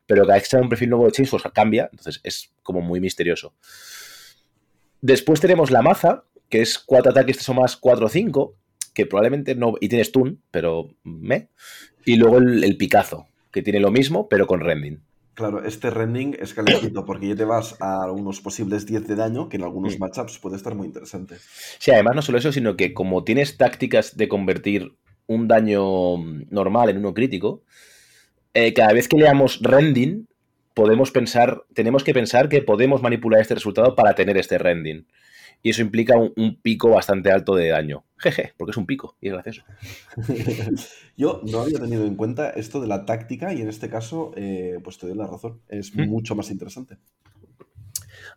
Pero 0.06 0.22
cada 0.22 0.34
vez 0.34 0.44
que 0.44 0.50
sale 0.50 0.62
un 0.62 0.68
perfil 0.68 0.90
nuevo 0.90 1.04
de 1.04 1.12
Chains, 1.12 1.30
pues 1.30 1.42
cambia, 1.52 1.88
entonces 1.90 2.20
es 2.22 2.52
como 2.62 2.80
muy 2.80 3.00
misterioso. 3.00 3.54
Después 5.00 5.40
tenemos 5.40 5.70
la 5.70 5.82
maza, 5.82 6.24
que 6.48 6.62
es 6.62 6.78
4 6.78 7.10
ataques, 7.10 7.46
o 7.48 7.54
más 7.54 7.78
4-5, 7.78 8.54
que 8.94 9.04
probablemente 9.04 9.56
no. 9.56 9.74
Y 9.80 9.88
tiene 9.88 10.04
stun, 10.04 10.40
pero 10.52 10.94
me. 11.02 11.48
Y 12.04 12.16
luego 12.16 12.38
el, 12.38 12.62
el 12.62 12.76
Picazo, 12.76 13.26
que 13.50 13.62
tiene 13.62 13.80
lo 13.80 13.90
mismo, 13.90 14.28
pero 14.28 14.46
con 14.46 14.60
rending. 14.60 15.02
Claro, 15.34 15.64
este 15.64 15.88
rending 15.88 16.36
es 16.38 16.52
calentito 16.52 17.06
porque 17.06 17.28
ya 17.28 17.36
te 17.36 17.44
vas 17.44 17.76
a 17.80 18.10
unos 18.10 18.40
posibles 18.40 18.84
10 18.84 19.06
de 19.06 19.16
daño, 19.16 19.48
que 19.48 19.56
en 19.56 19.62
algunos 19.62 19.98
matchups 19.98 20.38
puede 20.38 20.56
estar 20.56 20.74
muy 20.74 20.86
interesante. 20.86 21.36
Sí, 21.78 21.90
además 21.90 22.16
no 22.16 22.22
solo 22.22 22.38
eso, 22.38 22.52
sino 22.52 22.76
que 22.76 22.92
como 22.92 23.24
tienes 23.24 23.56
tácticas 23.56 24.16
de 24.16 24.28
convertir 24.28 24.92
un 25.26 25.48
daño 25.48 26.18
normal 26.50 26.90
en 26.90 26.98
uno 26.98 27.14
crítico, 27.14 27.62
eh, 28.52 28.74
cada 28.74 28.92
vez 28.92 29.08
que 29.08 29.16
leamos 29.16 29.60
rending, 29.62 30.28
podemos 30.74 31.10
pensar, 31.10 31.62
tenemos 31.72 32.04
que 32.04 32.12
pensar 32.12 32.50
que 32.50 32.60
podemos 32.60 33.00
manipular 33.02 33.40
este 33.40 33.54
resultado 33.54 33.94
para 33.94 34.14
tener 34.14 34.36
este 34.36 34.58
rending 34.58 35.06
y 35.62 35.70
eso 35.70 35.82
implica 35.82 36.16
un, 36.16 36.58
pico 36.60 36.90
bastante 36.90 37.30
alto 37.30 37.54
de 37.54 37.68
daño. 37.68 38.04
Jeje, 38.18 38.52
porque 38.56 38.72
es 38.72 38.76
un 38.76 38.86
pico 38.86 39.16
y 39.20 39.28
es 39.28 39.32
gracioso. 39.32 39.62
Yo 41.16 41.40
no 41.44 41.60
había 41.60 41.78
tenido 41.78 42.04
en 42.04 42.16
cuenta 42.16 42.50
esto 42.50 42.80
de 42.80 42.88
la 42.88 43.04
táctica 43.04 43.52
y 43.52 43.62
en 43.62 43.68
este 43.68 43.88
caso, 43.88 44.32
eh, 44.36 44.78
pues 44.82 44.98
te 44.98 45.06
doy 45.06 45.16
la 45.16 45.26
razón. 45.26 45.60
Es 45.68 45.94
¿Mm? 45.94 46.08
mucho 46.08 46.34
más 46.34 46.50
interesante. 46.50 46.98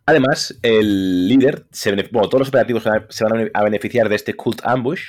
Además, 0.04 0.56
el 0.62 1.28
líder, 1.28 1.66
bueno, 2.12 2.28
todos 2.28 2.40
los 2.40 2.48
operativos 2.48 2.84
se 3.08 3.24
van 3.24 3.50
a 3.52 3.64
beneficiar 3.64 4.08
de 4.08 4.14
este 4.14 4.34
Cult 4.34 4.60
Ambush 4.64 5.02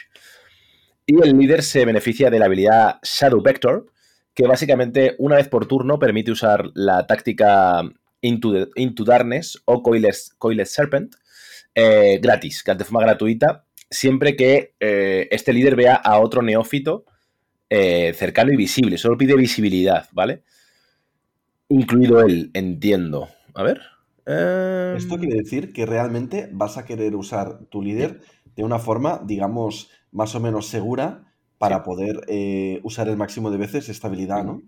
y 1.05 1.21
el 1.21 1.37
líder 1.37 1.61
se 1.61 1.85
beneficia 1.85 2.29
de 2.29 2.39
la 2.39 2.45
habilidad 2.45 2.99
Shadow 3.03 3.41
Vector, 3.41 3.85
que 4.33 4.47
básicamente 4.47 5.15
una 5.19 5.35
vez 5.35 5.47
por 5.47 5.67
turno 5.67 5.99
permite 5.99 6.31
usar 6.31 6.69
la 6.73 7.05
táctica 7.05 7.81
Into, 8.21 9.05
Darkness 9.05 9.61
o 9.65 9.83
Coiled 9.83 10.65
Serpent, 10.65 11.15
eh, 11.79 12.17
gratis, 12.19 12.63
de 12.65 12.83
forma 12.83 13.01
gratuita, 13.01 13.63
siempre 13.87 14.35
que 14.35 14.73
eh, 14.79 15.27
este 15.29 15.53
líder 15.53 15.75
vea 15.75 15.93
a 15.93 16.17
otro 16.17 16.41
neófito 16.41 17.05
eh, 17.69 18.13
cercano 18.15 18.51
y 18.51 18.55
visible. 18.55 18.97
Solo 18.97 19.15
pide 19.15 19.35
visibilidad, 19.35 20.09
¿vale? 20.11 20.41
Incluido 21.69 22.21
él, 22.21 22.49
entiendo. 22.55 23.29
A 23.53 23.61
ver. 23.61 23.81
Esto 24.97 25.19
quiere 25.19 25.35
decir 25.35 25.71
que 25.71 25.85
realmente 25.85 26.49
vas 26.51 26.79
a 26.79 26.85
querer 26.85 27.15
usar 27.15 27.59
tu 27.69 27.83
líder 27.83 28.21
de 28.55 28.63
una 28.63 28.79
forma, 28.79 29.21
digamos, 29.23 29.91
más 30.11 30.33
o 30.33 30.39
menos 30.39 30.65
segura 30.65 31.31
para 31.59 31.83
poder 31.83 32.21
usar 32.81 33.07
el 33.07 33.17
máximo 33.17 33.51
de 33.51 33.57
veces 33.57 33.87
esta 33.87 34.07
habilidad, 34.07 34.43
¿no? 34.43 34.63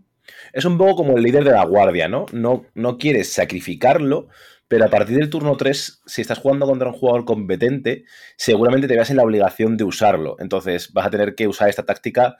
Es 0.54 0.63
un 0.63 0.78
poco 0.78 0.98
como 0.98 1.18
el 1.18 1.24
líder 1.24 1.44
de 1.44 1.51
la 1.54 1.66
guardia, 1.66 2.08
¿no? 2.08 2.28
No, 2.32 2.66
no 2.75 3.00
quieres 3.00 3.34
sacrificarlo, 3.34 4.28
pero 4.70 4.86
a 4.86 4.90
partir 4.90 5.18
del 5.18 5.32
turno 5.32 5.58
3, 5.58 6.04
si 6.06 6.22
estás 6.22 6.38
jugando 6.38 6.68
contra 6.68 6.90
un 6.90 6.94
jugador 6.94 7.26
competente, 7.26 8.06
seguramente 8.38 8.88
te 8.88 8.94
veas 8.94 9.10
en 9.10 9.18
la 9.18 9.24
obligación 9.24 9.78
de 9.78 9.84
usarlo. 9.84 10.36
Entonces 10.40 10.94
vas 10.94 11.08
a 11.08 11.10
tener 11.10 11.34
que 11.34 11.48
usar 11.48 11.70
esta 11.70 11.84
táctica, 11.84 12.38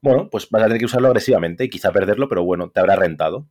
bueno, 0.00 0.30
pues 0.30 0.48
vas 0.48 0.62
a 0.62 0.66
tener 0.66 0.78
que 0.78 0.86
usarlo 0.86 1.08
agresivamente 1.08 1.64
y 1.64 1.68
quizá 1.68 1.92
perderlo, 1.92 2.30
pero 2.30 2.42
bueno, 2.44 2.70
te 2.70 2.80
habrá 2.80 2.96
rentado. 2.96 3.46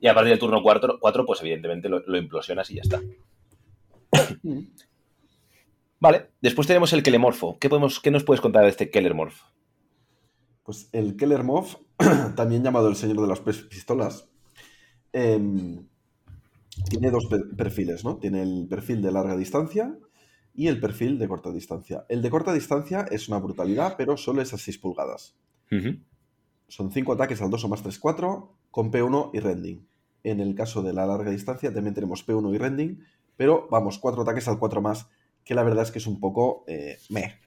Y 0.00 0.08
a 0.08 0.14
partir 0.14 0.30
del 0.30 0.38
turno 0.38 0.62
4, 0.62 0.98
pues 1.26 1.40
evidentemente 1.42 1.90
lo, 1.90 2.16
implosionas 2.16 2.70
y 2.70 2.76
ya 2.76 2.82
está. 2.82 3.02
vale, 6.00 6.30
después 6.40 6.66
tenemos 6.66 6.94
el 6.94 7.02
Kelemorfo. 7.02 7.58
¿Qué, 7.58 7.68
podemos, 7.68 8.00
¿Qué 8.00 8.10
nos 8.10 8.24
puedes 8.24 8.40
contar 8.40 8.62
de 8.64 8.70
este 8.70 8.90
Kellermorph? 8.90 9.42
Pues 10.62 10.88
el 10.92 11.16
Kellermorph, 11.18 11.74
también 12.36 12.64
llamado 12.64 12.88
el 12.88 12.96
señor 12.96 13.20
de 13.20 13.26
las 13.26 13.40
pistolas, 13.40 14.30
em, 15.12 15.86
tiene 16.84 17.10
dos 17.10 17.28
perfiles, 17.56 18.04
¿no? 18.04 18.18
Tiene 18.18 18.42
el 18.42 18.66
perfil 18.68 19.02
de 19.02 19.12
larga 19.12 19.36
distancia 19.36 19.96
y 20.54 20.68
el 20.68 20.80
perfil 20.80 21.18
de 21.18 21.28
corta 21.28 21.52
distancia. 21.52 22.04
El 22.08 22.22
de 22.22 22.30
corta 22.30 22.52
distancia 22.52 23.06
es 23.10 23.28
una 23.28 23.38
brutalidad, 23.38 23.96
pero 23.96 24.16
solo 24.16 24.42
es 24.42 24.52
a 24.52 24.58
6 24.58 24.78
pulgadas. 24.78 25.36
Son 26.68 26.90
5 26.90 27.12
ataques 27.12 27.42
al 27.42 27.50
2 27.50 27.64
o 27.64 27.68
más 27.68 27.82
3, 27.82 27.98
4 27.98 28.56
con 28.70 28.90
P1 28.90 29.30
y 29.34 29.40
Rending. 29.40 29.86
En 30.24 30.40
el 30.40 30.54
caso 30.54 30.82
de 30.82 30.92
la 30.92 31.06
larga 31.06 31.30
distancia 31.30 31.72
también 31.72 31.94
tenemos 31.94 32.26
P1 32.26 32.54
y 32.54 32.58
Rending, 32.58 33.04
pero 33.36 33.68
vamos, 33.70 33.98
4 33.98 34.22
ataques 34.22 34.48
al 34.48 34.58
4 34.58 34.80
más, 34.80 35.08
que 35.44 35.54
la 35.54 35.62
verdad 35.62 35.84
es 35.84 35.90
que 35.90 35.98
es 35.98 36.06
un 36.06 36.18
poco 36.20 36.64
eh, 36.66 36.98
meh. 37.10 37.38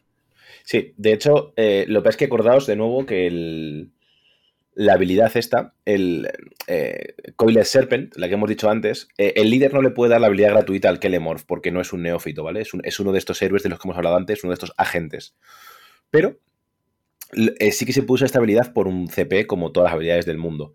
Sí, 0.63 0.93
de 0.98 1.13
hecho, 1.13 1.53
eh, 1.55 1.86
lo 1.88 2.03
que 2.03 2.09
es 2.09 2.17
que 2.17 2.25
acordaos 2.25 2.67
de 2.67 2.75
nuevo 2.75 3.05
que 3.05 3.89
la 4.79 4.93
habilidad 4.93 5.36
esta, 5.36 5.74
el 5.83 6.29
eh, 6.67 7.13
Coiled 7.36 7.65
Serpent, 7.65 8.15
la 8.15 8.29
que 8.29 8.36
hemos 8.36 8.48
dicho 8.48 8.69
antes, 8.69 9.09
eh, 9.17 9.33
el 9.36 9.50
líder 9.50 9.74
no 9.74 9.81
le 9.81 9.89
puede 9.89 10.12
dar 10.12 10.21
la 10.21 10.27
habilidad 10.27 10.51
gratuita 10.51 10.88
al 10.88 11.00
Kelemorph 11.00 11.43
porque 11.45 11.69
no 11.69 11.81
es 11.81 11.91
un 11.91 12.01
neófito, 12.01 12.45
¿vale? 12.45 12.62
Es, 12.62 13.00
uno 13.01 13.12
de 13.12 13.19
estos 13.19 13.41
héroes 13.41 13.62
de 13.62 13.67
los 13.67 13.77
que 13.77 13.89
hemos 13.89 13.98
hablado 13.98 14.15
antes, 14.15 14.41
uno 14.41 14.51
de 14.51 14.53
estos 14.53 14.71
agentes. 14.77 15.36
Pero 16.09 16.39
eh, 17.59 17.74
sí 17.74 17.86
que 17.86 17.91
se 17.91 18.03
puso 18.03 18.24
esta 18.24 18.38
habilidad 18.38 18.71
por 18.71 18.88
un 18.88 19.09
CP 19.09 19.48
como 19.48 19.74
todas 19.74 19.88
las 19.88 19.95
habilidades 19.95 20.25
del 20.25 20.38
mundo. 20.38 20.74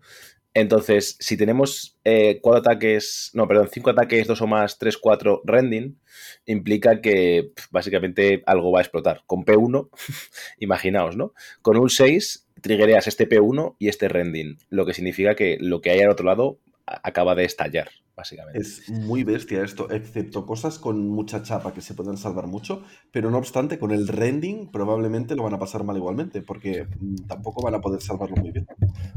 Entonces, 0.53 1.17
si 1.19 1.35
tenemos 1.35 1.97
eh, 2.03 2.39
cuatro 2.43 2.59
ataques, 2.59 3.31
no, 3.33 3.47
perdón, 3.47 3.69
cinco 3.73 3.89
ataques, 3.89 4.27
dos 4.27 4.41
o 4.41 4.47
más, 4.47 4.77
tres, 4.77 4.97
cuatro, 4.97 5.41
rending, 5.45 5.99
implica 6.45 7.01
que 7.01 7.53
básicamente 7.71 8.43
algo 8.45 8.71
va 8.71 8.79
a 8.79 8.83
explotar. 8.83 9.23
Con 9.25 9.43
P1, 9.43 9.89
imaginaos, 10.59 11.17
¿no? 11.17 11.33
Con 11.63 11.75
un 11.77 11.89
6, 11.89 12.44
triggereas 12.65 13.07
este 13.07 13.29
P1 13.29 13.75
y 13.77 13.89
este 13.89 14.09
rending, 14.09 14.57
lo 14.69 14.87
que 14.87 14.95
significa 14.95 15.35
que 15.35 15.57
lo 15.61 15.81
que 15.81 15.91
hay 15.91 15.99
al 16.01 16.09
otro 16.09 16.25
lado 16.25 16.59
acaba 16.85 17.35
de 17.35 17.45
estallar 17.45 17.89
básicamente. 18.15 18.59
Es 18.59 18.89
muy 18.89 19.23
bestia 19.23 19.63
esto, 19.63 19.91
excepto 19.91 20.45
cosas 20.45 20.79
con 20.79 21.09
mucha 21.09 21.43
chapa 21.43 21.73
que 21.73 21.81
se 21.81 21.93
pueden 21.93 22.17
salvar 22.17 22.47
mucho, 22.47 22.83
pero 23.11 23.29
no 23.29 23.37
obstante, 23.37 23.77
con 23.77 23.91
el 23.91 24.07
rending 24.07 24.71
probablemente 24.71 25.35
lo 25.35 25.43
van 25.43 25.53
a 25.53 25.59
pasar 25.59 25.83
mal 25.83 25.97
igualmente, 25.97 26.41
porque 26.41 26.87
mm, 26.99 27.27
tampoco 27.27 27.61
van 27.61 27.75
a 27.75 27.81
poder 27.81 28.01
salvarlo 28.01 28.37
muy 28.37 28.51
bien. 28.51 28.67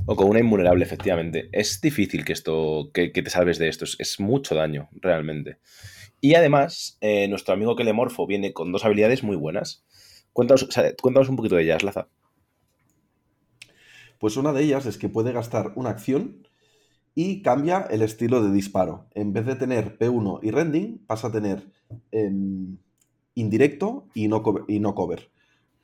O 0.07 0.17
con 0.17 0.28
una 0.28 0.40
invulnerable, 0.40 0.85
efectivamente. 0.85 1.49
Es 1.52 1.81
difícil 1.81 2.25
que 2.25 2.33
esto, 2.33 2.90
que, 2.93 3.11
te 3.11 3.31
salves 3.31 3.59
de 3.59 3.69
esto, 3.69 3.85
es, 3.85 4.21
mucho 4.21 4.55
daño, 4.55 4.88
realmente. 5.00 5.59
Y 6.21 6.35
además, 6.35 6.99
eh, 7.00 7.28
nuestro 7.28 7.55
amigo 7.55 7.76
Kelemorfo 7.76 8.26
viene 8.26 8.52
con 8.52 8.73
dos 8.73 8.85
habilidades 8.85 9.23
muy 9.23 9.37
buenas. 9.37 9.85
Cuéntanos, 10.33 10.69
cuéntanos 11.00 11.28
un 11.28 11.37
poquito 11.37 11.55
de 11.55 11.62
ellas, 11.62 11.85
Laza. 11.85 12.09
Pues 14.19 14.37
una 14.37 14.53
de 14.53 14.63
ellas 14.63 14.87
es 14.87 14.99
que 14.99 15.09
puede 15.09 15.33
gastar 15.33 15.73
una 15.77 15.91
acción 15.91 16.47
y 17.15 17.43
cambia 17.43 17.87
el 17.91 18.03
estilo 18.03 18.43
de 18.43 18.53
disparo. 18.53 19.07
En 19.15 19.33
vez 19.33 19.47
de 19.47 19.57
tener 19.57 19.99
P1 19.99 20.41
y 20.43 20.51
rending, 20.51 20.99
pasa 21.07 21.29
a 21.29 21.33
tener 21.33 21.73
em, 22.13 22.79
indirecto 23.35 24.07
y 24.15 24.29
no, 24.29 24.43
cover. 24.43 25.31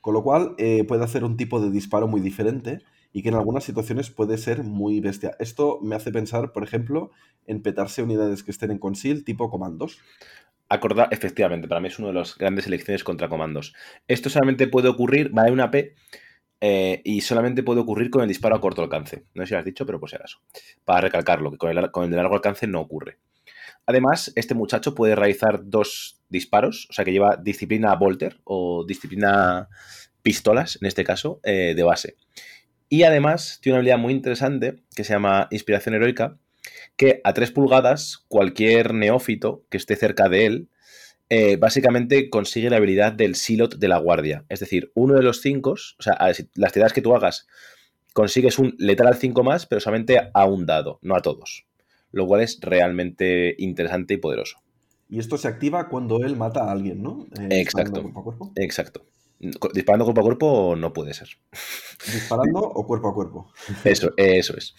Con 0.01 0.13
lo 0.13 0.23
cual 0.23 0.55
eh, 0.57 0.83
puede 0.85 1.03
hacer 1.03 1.23
un 1.23 1.37
tipo 1.37 1.59
de 1.59 1.71
disparo 1.71 2.07
muy 2.07 2.21
diferente 2.21 2.79
y 3.11 3.21
que 3.21 3.29
en 3.29 3.35
algunas 3.35 3.63
situaciones 3.63 4.09
puede 4.09 4.37
ser 4.37 4.63
muy 4.63 4.99
bestia. 4.99 5.35
Esto 5.39 5.79
me 5.81 5.95
hace 5.95 6.11
pensar, 6.11 6.51
por 6.51 6.63
ejemplo, 6.63 7.11
en 7.47 7.61
petarse 7.61 8.03
unidades 8.03 8.43
que 8.43 8.51
estén 8.51 8.71
en 8.71 8.77
conceal 8.77 9.23
tipo 9.23 9.49
comandos. 9.49 9.99
Acordar, 10.67 11.09
efectivamente, 11.11 11.67
para 11.67 11.79
mí 11.79 11.87
es 11.87 11.99
una 11.99 12.09
de 12.09 12.15
las 12.15 12.37
grandes 12.37 12.67
elecciones 12.67 13.03
contra 13.03 13.29
comandos. 13.29 13.73
Esto 14.07 14.29
solamente 14.29 14.67
puede 14.67 14.89
ocurrir, 14.89 15.35
va 15.37 15.47
en 15.47 15.53
una 15.53 15.71
P, 15.71 15.95
eh, 16.61 17.01
y 17.03 17.21
solamente 17.21 17.63
puede 17.63 17.81
ocurrir 17.81 18.09
con 18.09 18.21
el 18.21 18.27
disparo 18.27 18.55
a 18.55 18.61
corto 18.61 18.81
alcance. 18.81 19.25
No 19.33 19.43
sé 19.43 19.47
si 19.47 19.53
lo 19.53 19.59
has 19.59 19.65
dicho, 19.65 19.85
pero 19.85 19.99
pues 19.99 20.13
era 20.13 20.25
eso. 20.25 20.39
Para 20.83 21.01
recalcarlo, 21.01 21.51
que 21.51 21.57
con 21.57 21.69
el, 21.69 22.09
de 22.09 22.15
largo 22.15 22.35
alcance 22.35 22.67
no 22.67 22.81
ocurre. 22.81 23.19
Además, 23.85 24.31
este 24.35 24.55
muchacho 24.55 24.95
puede 24.95 25.15
realizar 25.15 25.61
dos 25.63 26.21
disparos, 26.29 26.87
o 26.89 26.93
sea 26.93 27.05
que 27.05 27.11
lleva 27.11 27.37
disciplina 27.37 27.93
Volter 27.95 28.39
o 28.43 28.83
disciplina 28.85 29.69
pistolas, 30.23 30.79
en 30.81 30.87
este 30.87 31.03
caso, 31.03 31.39
eh, 31.43 31.73
de 31.75 31.83
base. 31.83 32.15
Y 32.89 33.03
además 33.03 33.59
tiene 33.61 33.75
una 33.75 33.79
habilidad 33.79 33.99
muy 33.99 34.13
interesante 34.13 34.77
que 34.95 35.03
se 35.03 35.13
llama 35.13 35.47
Inspiración 35.51 35.95
Heroica, 35.95 36.37
que 36.97 37.21
a 37.23 37.33
3 37.33 37.51
pulgadas 37.51 38.25
cualquier 38.27 38.93
neófito 38.93 39.65
que 39.69 39.77
esté 39.77 39.95
cerca 39.95 40.29
de 40.29 40.45
él 40.45 40.69
eh, 41.29 41.57
básicamente 41.57 42.29
consigue 42.29 42.69
la 42.69 42.77
habilidad 42.77 43.13
del 43.13 43.35
silot 43.35 43.77
de 43.77 43.87
la 43.87 43.97
guardia. 43.97 44.45
Es 44.49 44.59
decir, 44.59 44.91
uno 44.93 45.15
de 45.15 45.23
los 45.23 45.41
cinco, 45.41 45.71
o 45.71 46.03
sea, 46.03 46.17
las 46.55 46.73
tiradas 46.73 46.93
que 46.93 47.01
tú 47.01 47.15
hagas, 47.15 47.47
consigues 48.15 48.59
un 48.59 48.75
letal 48.77 49.07
al 49.07 49.17
5 49.17 49.43
más, 49.43 49.65
pero 49.65 49.81
solamente 49.81 50.31
a 50.33 50.45
un 50.45 50.65
dado, 50.65 50.99
no 51.01 51.17
a 51.17 51.21
todos. 51.21 51.65
Lo 52.11 52.25
cual 52.25 52.41
es 52.41 52.59
realmente 52.61 53.55
interesante 53.57 54.13
y 54.13 54.17
poderoso. 54.17 54.59
Y 55.09 55.19
esto 55.19 55.37
se 55.37 55.49
activa 55.49 55.89
cuando 55.89 56.23
él 56.23 56.37
mata 56.37 56.63
a 56.63 56.71
alguien, 56.71 57.03
¿no? 57.03 57.27
Eh, 57.37 57.59
exacto. 57.59 58.01
Cuerpo 58.01 58.19
a 58.21 58.23
cuerpo. 58.23 58.51
Exacto. 58.55 59.05
Disparando 59.73 60.05
cuerpo 60.05 60.21
a 60.21 60.23
cuerpo 60.23 60.75
no 60.77 60.93
puede 60.93 61.13
ser. 61.13 61.27
¿Disparando 62.05 62.59
o 62.59 62.87
cuerpo 62.87 63.09
a 63.09 63.13
cuerpo? 63.13 63.51
Eso, 63.83 64.13
eso 64.15 64.55
es. 64.55 64.73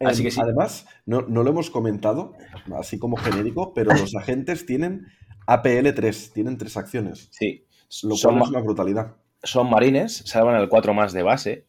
Así 0.00 0.24
que 0.24 0.40
Además, 0.40 0.86
no, 1.06 1.22
no, 1.22 1.44
lo 1.44 1.50
hemos 1.50 1.70
comentado, 1.70 2.32
así 2.76 2.98
como 2.98 3.16
genérico, 3.16 3.72
pero 3.72 3.94
los 3.94 4.16
agentes 4.16 4.66
tienen 4.66 5.06
APL3, 5.46 6.32
tienen 6.32 6.58
tres 6.58 6.76
acciones. 6.76 7.28
Sí. 7.30 7.64
Lo 8.02 8.16
son, 8.16 8.38
cual 8.38 8.44
es 8.44 8.50
una 8.50 8.60
brutalidad. 8.60 9.16
Son 9.42 9.68
marines, 9.68 10.22
salvan 10.24 10.54
al 10.54 10.68
4 10.68 10.94
más 10.94 11.12
de 11.12 11.22
base 11.22 11.66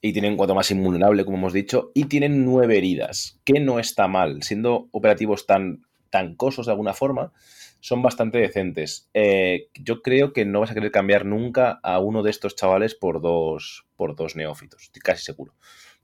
y 0.00 0.12
tienen 0.12 0.36
4 0.36 0.54
más 0.54 0.70
invulnerable, 0.70 1.24
como 1.24 1.38
hemos 1.38 1.52
dicho, 1.52 1.90
y 1.94 2.04
tienen 2.04 2.44
9 2.44 2.76
heridas, 2.76 3.40
que 3.44 3.60
no 3.60 3.78
está 3.78 4.08
mal. 4.08 4.42
Siendo 4.42 4.88
operativos 4.90 5.46
tan, 5.46 5.86
tan 6.10 6.34
cosos 6.34 6.66
de 6.66 6.72
alguna 6.72 6.92
forma, 6.92 7.32
son 7.80 8.02
bastante 8.02 8.38
decentes. 8.38 9.08
Eh, 9.14 9.68
yo 9.74 10.02
creo 10.02 10.32
que 10.32 10.44
no 10.44 10.60
vas 10.60 10.70
a 10.70 10.74
querer 10.74 10.90
cambiar 10.90 11.24
nunca 11.24 11.80
a 11.82 11.98
uno 12.00 12.22
de 12.22 12.30
estos 12.30 12.56
chavales 12.56 12.94
por 12.94 13.22
dos, 13.22 13.86
por 13.96 14.14
dos 14.16 14.36
neófitos, 14.36 14.82
estoy 14.82 15.00
casi 15.00 15.24
seguro. 15.24 15.54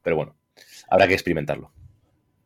Pero 0.02 0.16
bueno, 0.16 0.36
habrá 0.88 1.06
que 1.06 1.14
experimentarlo 1.14 1.72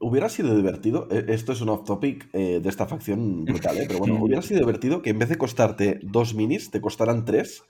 hubiera 0.04 0.28
sido 0.28 0.54
divertido, 0.54 1.08
e, 1.10 1.24
esto 1.28 1.52
es 1.52 1.60
un 1.60 1.70
off 1.70 1.84
topic 1.84 2.28
eh, 2.32 2.60
de 2.62 2.68
esta 2.68 2.86
facción 2.86 3.44
brutal, 3.44 3.78
¿eh? 3.78 3.84
pero 3.88 3.98
bueno, 4.00 4.14
hubiera 4.22 4.42
sido 4.42 4.60
divertido 4.60 5.02
que 5.02 5.10
en 5.10 5.18
vez 5.18 5.28
de 5.28 5.38
costarte 5.38 6.00
dos 6.02 6.34
minis, 6.34 6.70
te 6.70 6.80
costaran 6.80 7.24
tres, 7.24 7.64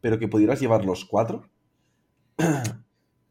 pero 0.00 0.18
que 0.18 0.28
pudieras 0.28 0.60
llevar 0.60 0.84
los 0.84 1.04
cuatro. 1.04 1.48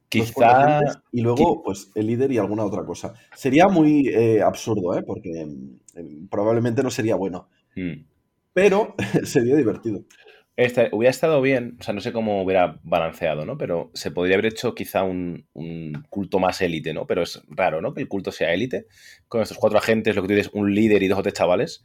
Quizá. 0.09 0.81
y 1.11 1.21
luego, 1.21 1.63
pues, 1.63 1.89
el 1.95 2.05
líder 2.05 2.31
y 2.31 2.37
alguna 2.37 2.63
otra 2.65 2.85
cosa. 2.85 3.13
Sería 3.35 3.67
muy 3.67 4.09
eh, 4.09 4.43
absurdo, 4.43 4.95
¿eh? 4.95 5.01
Porque 5.01 5.45
mm, 5.45 6.27
probablemente 6.27 6.83
no 6.83 6.91
sería 6.91 7.15
bueno. 7.15 7.47
Hmm. 7.75 8.05
Pero 8.53 8.93
sería 9.23 9.55
divertido. 9.55 10.03
Este, 10.55 10.89
hubiera 10.91 11.09
estado 11.09 11.41
bien, 11.41 11.77
o 11.79 11.83
sea, 11.83 11.95
no 11.95 12.01
sé 12.01 12.13
cómo 12.13 12.43
hubiera 12.43 12.79
balanceado, 12.83 13.43
¿no? 13.45 13.57
Pero 13.57 13.89
se 13.95 14.11
podría 14.11 14.35
haber 14.35 14.47
hecho 14.47 14.75
quizá 14.75 15.03
un, 15.03 15.47
culto 16.09 16.39
más 16.39 16.61
élite, 16.61 16.93
¿no? 16.93 17.07
Pero 17.07 17.23
es 17.23 17.41
raro, 17.49 17.81
¿no? 17.81 17.93
Que 17.93 18.01
el 18.01 18.07
culto 18.07 18.31
sea 18.31 18.53
élite. 18.53 18.85
Con 19.27 19.41
estos 19.41 19.57
cuatro 19.57 19.79
agentes, 19.79 20.15
lo 20.15 20.21
que 20.21 20.27
tienes 20.27 20.49
un 20.53 20.75
líder 20.75 21.01
y 21.01 21.07
dos 21.07 21.19
o 21.19 21.23
tres 21.23 21.33
chavales. 21.33 21.83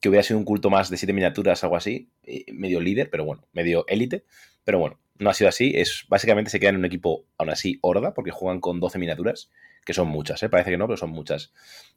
Que 0.00 0.08
hubiera 0.08 0.22
sido 0.22 0.38
un 0.38 0.44
culto 0.44 0.70
más 0.70 0.88
de 0.88 0.98
siete 0.98 1.12
miniaturas, 1.12 1.64
algo 1.64 1.76
así. 1.76 2.10
Medio 2.52 2.80
líder, 2.80 3.10
pero 3.10 3.24
bueno, 3.24 3.48
medio 3.52 3.84
élite. 3.88 4.24
Pero 4.62 4.78
bueno, 4.78 5.00
no 5.18 5.30
ha 5.30 5.34
sido 5.34 5.48
así. 5.48 5.72
Es, 5.74 6.04
básicamente 6.08 6.50
se 6.50 6.60
quedan 6.60 6.76
en 6.76 6.80
un 6.80 6.84
equipo, 6.84 7.24
aún 7.38 7.50
así, 7.50 7.78
horda, 7.80 8.14
porque 8.14 8.30
juegan 8.30 8.60
con 8.60 8.78
12 8.78 8.98
miniaturas, 9.00 9.50
que 9.84 9.94
son 9.94 10.08
muchas, 10.08 10.42
¿eh? 10.44 10.48
Parece 10.48 10.70
que 10.70 10.76
no, 10.76 10.86
pero 10.86 10.96
son 10.96 11.10
muchas. 11.10 11.52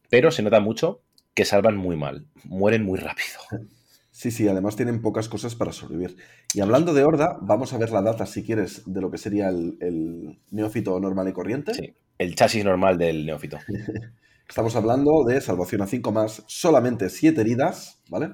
Pero 0.09 0.31
se 0.31 0.41
nota 0.41 0.59
mucho 0.59 1.03
que 1.35 1.45
salvan 1.45 1.77
muy 1.77 1.97
mal. 1.97 2.25
Mueren 2.45 2.83
muy 2.83 2.97
rápido. 2.97 3.39
Sí, 4.19 4.31
sí, 4.31 4.49
además 4.49 4.75
tienen 4.75 5.01
pocas 5.01 5.29
cosas 5.29 5.55
para 5.55 5.71
sobrevivir. 5.71 6.17
Y 6.53 6.59
hablando 6.59 6.93
de 6.93 7.05
Horda, 7.05 7.37
vamos 7.39 7.71
a 7.71 7.77
ver 7.77 7.91
la 7.91 8.01
data, 8.01 8.25
si 8.25 8.43
quieres, 8.43 8.83
de 8.85 8.99
lo 8.99 9.09
que 9.09 9.17
sería 9.17 9.47
el, 9.47 10.37
neófito 10.51 10.99
normal 10.99 11.29
y 11.29 11.31
corriente. 11.31 11.73
Sí, 11.73 11.95
el 12.17 12.35
chasis 12.35 12.65
normal 12.65 12.97
del 12.97 13.25
neófito. 13.25 13.59
Estamos 14.49 14.75
hablando 14.75 15.23
de 15.25 15.39
salvación 15.39 15.83
a 15.83 15.87
5 15.87 16.11
más, 16.11 16.43
solamente 16.47 17.09
7 17.09 17.39
heridas, 17.39 18.01
¿vale? 18.09 18.31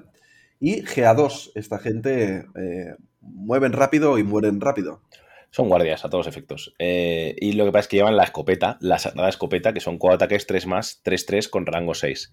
Y 0.58 0.82
GA2, 0.82 1.52
esta 1.54 1.78
gente 1.78 2.46
eh, 2.56 2.96
mueven 3.20 3.72
rápido 3.72 4.18
y 4.18 4.24
mueren 4.24 4.60
rápido. 4.60 5.02
Son 5.50 5.68
guardias 5.68 6.04
a 6.04 6.10
todos 6.10 6.26
los 6.26 6.34
efectos. 6.34 6.74
Eh, 6.80 7.36
y 7.38 7.52
lo 7.52 7.64
que 7.64 7.70
pasa 7.70 7.82
es 7.82 7.88
que 7.88 7.98
llevan 7.98 8.16
la 8.16 8.24
escopeta, 8.24 8.76
la 8.80 8.98
sagrada 8.98 9.28
escopeta, 9.28 9.72
que 9.72 9.78
son 9.78 9.98
4 9.98 10.16
ataques, 10.16 10.48
3 10.48 10.66
más, 10.66 11.00
3-3 11.04 11.48
con 11.48 11.64
rango 11.64 11.94
6. 11.94 12.32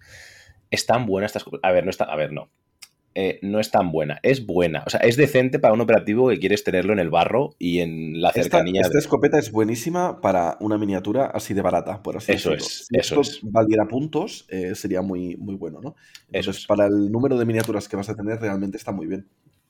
Es 0.72 0.86
tan 0.86 1.06
buena 1.06 1.26
esta 1.26 1.38
escopeta. 1.38 1.68
A 1.68 1.70
ver, 1.70 1.84
no 1.84 1.90
está. 1.90 2.06
A 2.06 2.16
ver, 2.16 2.32
no. 2.32 2.50
Eh, 3.16 3.38
no 3.42 3.60
es 3.60 3.70
tan 3.70 3.92
buena. 3.92 4.18
Es 4.22 4.44
buena. 4.44 4.82
O 4.86 4.90
sea, 4.90 5.00
es 5.00 5.16
decente 5.16 5.60
para 5.60 5.72
un 5.72 5.80
operativo 5.80 6.30
que 6.30 6.40
quieres 6.40 6.64
tenerlo 6.64 6.92
en 6.92 6.98
el 6.98 7.10
barro 7.10 7.54
y 7.60 7.78
en 7.78 8.20
la 8.20 8.32
cercanía. 8.32 8.80
Esta, 8.80 8.98
escopeta 8.98 9.38
es 9.38 9.52
buenísima 9.52 10.20
para 10.20 10.56
una 10.60 10.78
miniatura 10.78 11.26
así 11.26 11.54
de 11.54 11.62
barata, 11.62 12.02
por 12.02 12.16
así 12.16 12.32
eso 12.32 12.50
decirlo. 12.50 12.66
Es, 12.66 12.88
eso 12.90 13.20
es. 13.20 13.40
valiera 13.42 13.86
puntos, 13.86 14.46
eh, 14.48 14.74
sería 14.74 15.00
muy, 15.00 15.36
muy 15.36 15.54
bueno, 15.54 15.80
¿no? 15.80 15.94
eso 16.32 16.50
es. 16.50 16.66
para 16.66 16.86
el 16.86 17.12
número 17.12 17.38
de 17.38 17.44
miniaturas 17.44 17.88
que 17.88 17.96
vas 17.96 18.08
a 18.08 18.16
tener, 18.16 18.40
realmente 18.40 18.76
está 18.78 18.90
muy 18.90 19.06
bien. 19.06 19.28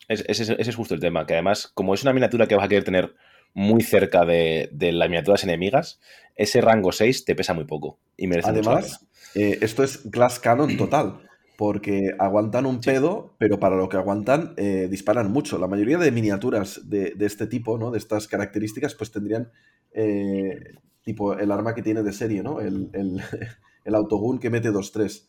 ese, 0.08 0.56
es 0.58 0.74
justo 0.74 0.94
el 0.94 1.00
tema, 1.00 1.26
que 1.26 1.34
además, 1.34 1.70
como 1.74 1.92
es 1.92 2.02
una 2.02 2.14
miniatura 2.14 2.46
que 2.46 2.54
vas 2.54 2.64
a 2.64 2.68
querer 2.68 2.84
tener 2.84 3.14
muy 3.52 3.82
cerca 3.82 4.24
de, 4.24 4.70
las 4.72 5.08
miniaturas 5.08 5.44
enemigas, 5.44 6.00
ese 6.34 6.62
rango 6.62 6.92
6 6.92 7.26
te 7.26 7.34
pesa 7.34 7.52
muy 7.52 7.64
poco. 7.64 7.98
Y 8.16 8.26
merece 8.26 8.48
Además, 8.48 9.06
eh, 9.34 9.58
esto 9.60 9.84
es 9.84 10.10
Glass 10.10 10.40
Cannon 10.40 10.76
total 10.78 11.20
porque 11.56 12.14
aguantan 12.18 12.66
un 12.66 12.80
pedo, 12.80 13.34
pero 13.38 13.60
para 13.60 13.76
lo 13.76 13.88
que 13.88 13.96
aguantan 13.96 14.54
eh, 14.56 14.88
disparan 14.90 15.30
mucho. 15.30 15.58
La 15.58 15.68
mayoría 15.68 15.98
de 15.98 16.10
miniaturas 16.10 16.88
de, 16.88 17.14
este 17.20 17.46
tipo, 17.46 17.78
¿no? 17.78 17.90
De 17.90 17.98
estas 17.98 18.26
características, 18.26 18.94
pues 18.94 19.12
tendrían 19.12 19.50
eh, 19.92 20.74
tipo 21.02 21.34
el 21.34 21.52
arma 21.52 21.74
que 21.74 21.82
tiene 21.82 22.02
de 22.02 22.12
serie, 22.12 22.42
¿no? 22.42 22.60
El, 22.60 22.90
el, 22.92 23.94
autogun 23.94 24.38
que 24.38 24.50
mete 24.50 24.70
2-3. 24.70 25.26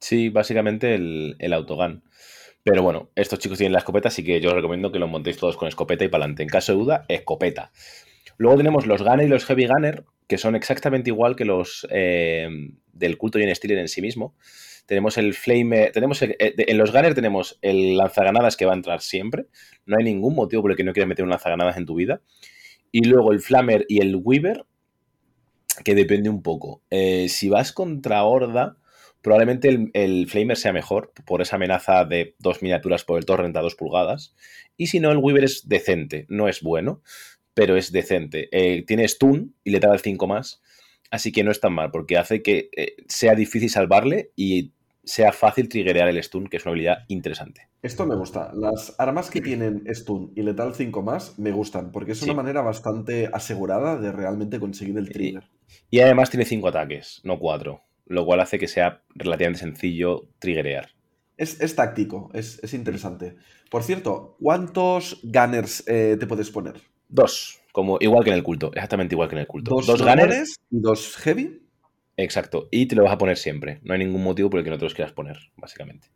Sí, 0.00 0.28
básicamente 0.28 0.94
el, 0.94 1.36
el 1.38 1.52
autogun. 1.52 2.02
Pero 2.64 2.82
bueno, 2.82 3.10
estos 3.14 3.38
chicos 3.38 3.58
tienen 3.58 3.72
la 3.72 3.78
escopeta, 3.78 4.08
así 4.08 4.24
que 4.24 4.40
yo 4.40 4.50
os 4.50 4.54
recomiendo 4.54 4.92
que 4.92 4.98
lo 4.98 5.08
montéis 5.08 5.38
todos 5.38 5.56
con 5.56 5.68
escopeta 5.68 6.04
y 6.04 6.08
para 6.08 6.24
adelante. 6.24 6.42
En 6.42 6.48
caso 6.48 6.72
de 6.72 6.78
duda, 6.78 7.04
escopeta. 7.08 7.70
Luego 8.36 8.56
tenemos 8.56 8.86
los 8.86 9.02
Gunner 9.02 9.26
y 9.26 9.28
los 9.28 9.44
Heavy 9.46 9.66
Gunner, 9.66 10.04
que 10.26 10.38
son 10.38 10.54
exactamente 10.54 11.10
igual 11.10 11.34
que 11.34 11.44
los 11.44 11.86
eh, 11.90 12.48
del 12.98 13.18
culto 13.18 13.38
y 13.38 13.42
en 13.42 13.54
Stealer 13.54 13.78
en 13.78 13.88
sí 13.88 14.02
mismo. 14.02 14.34
Tenemos 14.86 15.18
el 15.18 15.34
Flame. 15.34 15.90
Tenemos 15.92 16.22
eh, 16.22 16.36
en 16.38 16.78
los 16.78 16.92
Gunner 16.92 17.14
tenemos 17.14 17.58
el 17.62 17.96
lanzagranadas 17.96 18.56
que 18.56 18.64
va 18.64 18.72
a 18.72 18.76
entrar 18.76 19.00
siempre. 19.00 19.46
No 19.86 19.96
hay 19.98 20.04
ningún 20.04 20.34
motivo 20.34 20.62
por 20.62 20.70
el 20.70 20.76
que 20.76 20.84
no 20.84 20.92
quieras 20.92 21.08
meter 21.08 21.24
un 21.24 21.30
lanzagranadas 21.30 21.76
en 21.76 21.86
tu 21.86 21.94
vida. 21.94 22.20
Y 22.90 23.04
luego 23.04 23.32
el 23.32 23.40
Flamer 23.40 23.84
y 23.88 24.00
el 24.00 24.16
Weaver, 24.16 24.64
que 25.84 25.94
depende 25.94 26.30
un 26.30 26.42
poco. 26.42 26.82
Eh, 26.90 27.28
si 27.28 27.48
vas 27.48 27.72
contra 27.72 28.24
Horda, 28.24 28.78
probablemente 29.20 29.68
el, 29.68 29.90
el, 29.92 30.26
Flamer 30.26 30.56
sea 30.56 30.72
mejor 30.72 31.12
por 31.26 31.42
esa 31.42 31.56
amenaza 31.56 32.04
de 32.04 32.34
dos 32.38 32.62
miniaturas 32.62 33.04
por 33.04 33.18
el 33.18 33.26
torrent 33.26 33.56
a 33.56 33.60
dos 33.60 33.74
pulgadas. 33.74 34.34
Y 34.76 34.86
si 34.86 35.00
no, 35.00 35.10
el 35.10 35.18
Weaver 35.18 35.44
es 35.44 35.68
decente, 35.68 36.24
no 36.28 36.48
es 36.48 36.62
bueno 36.62 37.02
pero 37.58 37.76
es 37.76 37.90
decente. 37.90 38.48
Eh, 38.52 38.84
tiene 38.86 39.08
stun 39.08 39.56
y 39.64 39.70
le 39.70 39.80
da 39.80 39.92
el 39.92 39.98
5 39.98 40.28
más, 40.28 40.62
así 41.10 41.32
que 41.32 41.44
no 41.44 41.50
es 41.50 41.60
tan 41.60 41.72
mal, 41.72 41.90
porque 41.90 42.18
hace 42.18 42.42
que 42.42 42.70
eh, 42.76 42.96
sea 43.08 43.34
difícil 43.34 43.70
salvarle 43.70 44.32
y 44.36 44.72
sea 45.08 45.32
fácil 45.32 45.68
triggerear 45.68 46.08
el 46.08 46.22
stun, 46.22 46.48
que 46.48 46.58
es 46.58 46.64
una 46.64 46.72
habilidad 46.72 46.98
interesante. 47.08 47.68
Esto 47.82 48.06
me 48.06 48.14
gusta. 48.14 48.52
Las 48.54 48.94
armas 48.98 49.30
que 49.30 49.40
tienen 49.40 49.84
stun 49.94 50.32
y 50.36 50.42
letal 50.42 50.74
5 50.74 51.02
más 51.02 51.38
me 51.38 51.50
gustan, 51.50 51.92
porque 51.92 52.12
es 52.12 52.22
una 52.22 52.34
manera 52.34 52.60
bastante 52.60 53.30
asegurada 53.32 53.98
de 53.98 54.12
realmente 54.12 54.60
conseguir 54.60 54.98
el 54.98 55.08
trigger. 55.08 55.44
Y, 55.90 56.00
además 56.00 56.30
tiene 56.30 56.44
5 56.44 56.68
ataques, 56.68 57.20
no 57.24 57.38
4, 57.38 57.80
lo 58.06 58.26
cual 58.26 58.40
hace 58.40 58.58
que 58.58 58.68
sea 58.68 59.02
relativamente 59.14 59.60
sencillo 59.60 60.28
triggerear. 60.38 60.90
Es, 61.38 61.74
táctico, 61.76 62.30
es, 62.34 62.74
interesante. 62.74 63.36
Por 63.70 63.84
cierto, 63.84 64.36
¿cuántos 64.40 65.20
gunners 65.22 65.84
eh, 65.86 66.16
te 66.18 66.26
puedes 66.26 66.50
poner? 66.50 66.74
Dos, 67.08 67.57
como 67.72 67.98
igual 68.00 68.24
que 68.24 68.30
en 68.30 68.36
el 68.36 68.42
culto, 68.42 68.70
exactamente 68.72 69.14
igual 69.14 69.28
que 69.28 69.36
en 69.36 69.40
el 69.40 69.46
culto. 69.46 69.74
Dos, 69.74 69.86
dos 69.86 70.02
gunners 70.02 70.56
y 70.70 70.80
dos 70.80 71.16
heavy. 71.16 71.62
Exacto, 72.16 72.68
y 72.72 72.86
te 72.86 72.96
lo 72.96 73.04
vas 73.04 73.12
a 73.12 73.18
poner 73.18 73.36
siempre. 73.36 73.80
No 73.84 73.92
hay 73.94 74.00
ningún 74.00 74.24
motivo 74.24 74.50
por 74.50 74.58
el 74.58 74.64
que 74.64 74.70
no 74.70 74.78
te 74.78 74.84
los 74.84 74.94
quieras 74.94 75.12
poner, 75.12 75.38
básicamente. 75.56 76.08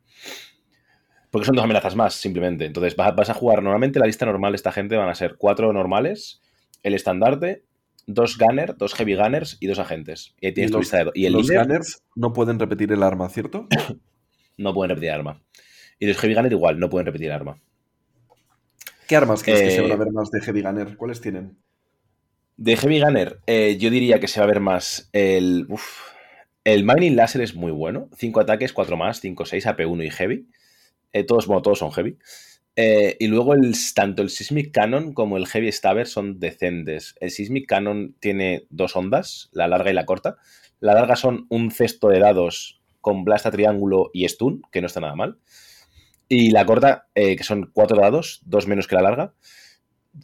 Porque 1.31 1.47
son 1.47 1.55
dos 1.55 1.65
amenazas 1.65 1.95
más, 1.95 2.15
simplemente. 2.15 2.67
Entonces 2.67 2.97
vas, 2.97 3.31
a 3.31 3.35
jugar 3.35 3.63
normalmente 3.63 3.99
la 3.99 4.07
lista 4.07 4.27
normal 4.27 4.53
de 4.53 4.57
esta 4.57 4.73
gente 4.73 4.97
van 4.97 5.09
a 5.09 5.15
ser 5.15 5.37
cuatro 5.39 5.73
normales, 5.73 6.43
el 6.83 6.95
estandarte, 6.95 7.65
dos 8.07 8.37
gunners, 8.37 8.77
dos 8.77 8.95
heavy 8.95 9.15
gunners 9.15 9.57
y 9.61 9.69
dos 9.69 9.79
agentes. 9.79 10.35
Y 10.41 10.47
ahí 10.47 10.55
tienes 10.55 10.73
tu 10.73 10.79
lista 10.79 11.05
de 11.05 11.11
Y 11.15 11.27
el 11.27 11.33
los 11.35 11.49
gunners 11.49 12.03
no 12.17 12.33
pueden 12.33 12.59
repetir 12.59 12.93
el 12.93 13.03
arma, 13.03 13.29
¿cierto? 13.29 13.69
no 14.59 14.75
pueden 14.75 14.91
repetir 14.91 15.09
el 15.11 15.15
arma. 15.15 15.43
Y 15.99 16.07
los 16.07 16.19
heavy 16.19 16.35
gunners 16.35 16.53
igual, 16.53 16.81
no 16.81 16.91
pueden 16.91 17.07
repetir 17.07 17.29
el 17.29 17.33
arma. 17.33 17.63
¿Qué 19.13 19.17
armas 19.17 19.43
crees 19.43 19.61
que 19.61 19.71
se 19.73 19.83
van 19.83 19.91
a 19.91 19.95
eh, 19.95 19.99
ver 19.99 20.11
más 20.11 20.31
de 20.31 20.41
Heavy 20.41 20.63
Gunner? 20.63 20.97
¿Cuáles 20.97 21.21
tienen? 21.21 21.59
De 22.57 22.79
Heavy 22.79 22.99
Gunner, 22.99 23.41
eh, 23.47 23.77
yo 23.79 23.91
diría 23.91 24.19
que 24.19 24.27
se 24.27 24.41
va 24.41 24.45
a 24.45 24.47
ver 24.47 24.61
más 24.61 25.11
el. 25.13 25.67
el 26.65 26.83
Mining 26.83 27.15
Laser 27.15 27.43
es 27.43 27.55
muy 27.55 27.73
bueno. 27.73 28.09
5 28.17 28.41
ataques, 28.41 28.73
4 28.73 28.97
más, 28.97 29.21
5, 29.21 29.45
6, 29.45 29.67
AP1 29.67 30.07
y 30.07 30.11
Heavy. 30.11 30.49
Eh, 31.13 31.25
todos, 31.25 31.47
bueno, 31.47 31.61
todos 31.61 31.81
son 31.81 31.93
Heavy. 31.93 32.17
y 32.75 33.27
luego 33.27 33.53
el, 33.53 33.75
tanto 33.95 34.23
el 34.23 34.31
Seismic 34.31 34.73
Cannon 34.73 35.13
como 35.13 35.37
el 35.37 35.47
Heavy 35.47 35.71
Stabber 35.71 36.07
son 36.07 36.41
decentes. 36.41 37.15
El 37.21 37.31
Seismic 37.31 37.69
Cannon 37.69 38.15
tiene 38.19 38.65
dos 38.71 38.97
ondas, 38.97 39.51
la 39.53 39.69
larga 39.69 39.91
y 39.91 39.95
la 39.95 40.07
corta. 40.07 40.39
La 40.81 40.95
larga 40.95 41.17
son 41.17 41.45
un 41.51 41.71
cesto 41.71 42.09
de 42.09 42.19
dados 42.19 42.81
con 43.03 43.25
blasta 43.25 43.51
triángulo 43.51 44.09
y 44.15 44.27
stun, 44.27 44.63
que 44.73 44.81
no 44.81 44.87
está 44.87 45.01
nada 45.01 45.17
mal. 45.17 45.37
Y 46.35 46.51
la 46.51 46.65
corta, 46.65 47.09
eh, 47.15 47.37
que 47.37 47.45
son 47.45 47.71
4 47.75 48.01
dados, 48.01 48.41
dos 48.47 48.67
menos 48.67 48.87
que 48.87 48.95
la 48.95 49.03
larga, 49.03 49.35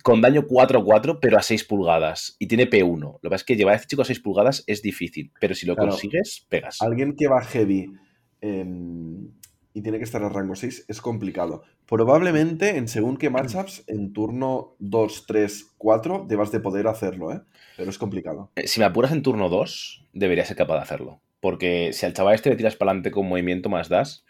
con 0.03 0.23
daño 0.23 0.47
4-4, 0.47 1.19
pero 1.21 1.37
a 1.37 1.43
6 1.43 1.65
pulgadas. 1.65 2.35
Y 2.39 2.47
tiene 2.47 2.71
P1. 2.71 2.99
Lo 2.99 3.19
que 3.21 3.29
pasa 3.29 3.43
es 3.43 3.45
que 3.45 3.57
llevar 3.57 3.75
a 3.75 3.77
este 3.77 3.89
chico 3.89 4.01
a 4.01 4.07
6 4.07 4.21
pulgadas 4.21 4.65
es 4.67 4.81
difícil, 4.81 5.31
pero 5.39 5.55
si 5.55 5.67
lo 5.67 5.77
consigues, 5.77 6.47
pegas. 6.49 6.81
Alguien 6.81 7.15
que 7.15 7.29
va 7.29 7.43
heavy 7.43 7.93
em, 8.41 9.33
y 9.75 9.83
tiene 9.83 9.99
que 9.99 10.05
estar 10.05 10.23
a 10.23 10.31
rango 10.31 10.55
6 10.55 10.87
es 10.89 11.01
complicado. 11.03 11.65
Probablemente, 11.85 12.79
en 12.79 12.89
según 12.89 13.19
qué 13.19 13.29
matchups, 13.29 13.85
en 13.87 14.15
turno 14.15 14.77
2, 14.79 15.27
3, 15.27 15.75
4, 15.77 16.25
debas 16.27 16.51
de 16.53 16.61
poder 16.61 16.87
hacerlo, 16.87 17.35
¿eh? 17.35 17.43
Pero 17.77 17.91
es 17.91 17.99
complicado. 17.99 18.51
Eh, 18.57 18.67
si 18.67 18.81
me 18.81 18.87
apuras 18.87 19.13
en 19.13 19.23
turno 19.23 19.51
2, 19.51 20.07
debería 20.15 20.47
ser 20.47 20.57
capaz 20.57 20.77
de 20.77 20.83
hacerlo. 20.85 21.21
Porque 21.41 21.93
si 21.93 22.07
al 22.07 22.15
chaval 22.15 22.35
este 22.35 22.49
le 22.49 22.57
tiras 22.57 22.77
para 22.77 22.93
adelante 22.93 23.11
con 23.11 23.29
movimiento 23.29 23.69
más 23.69 23.91
das, 23.91 24.25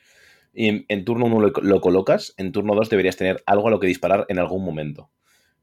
y 0.58 0.84
en, 0.88 1.04
turno 1.04 1.26
1 1.26 1.52
lo, 1.62 1.80
colocas, 1.80 2.34
en 2.36 2.50
turno 2.50 2.74
2 2.74 2.90
deberías 2.90 3.16
tener 3.16 3.44
algo 3.46 3.68
a 3.68 3.70
lo 3.70 3.78
que 3.78 3.86
disparar 3.86 4.26
en 4.28 4.40
algún 4.40 4.64
momento. 4.64 5.08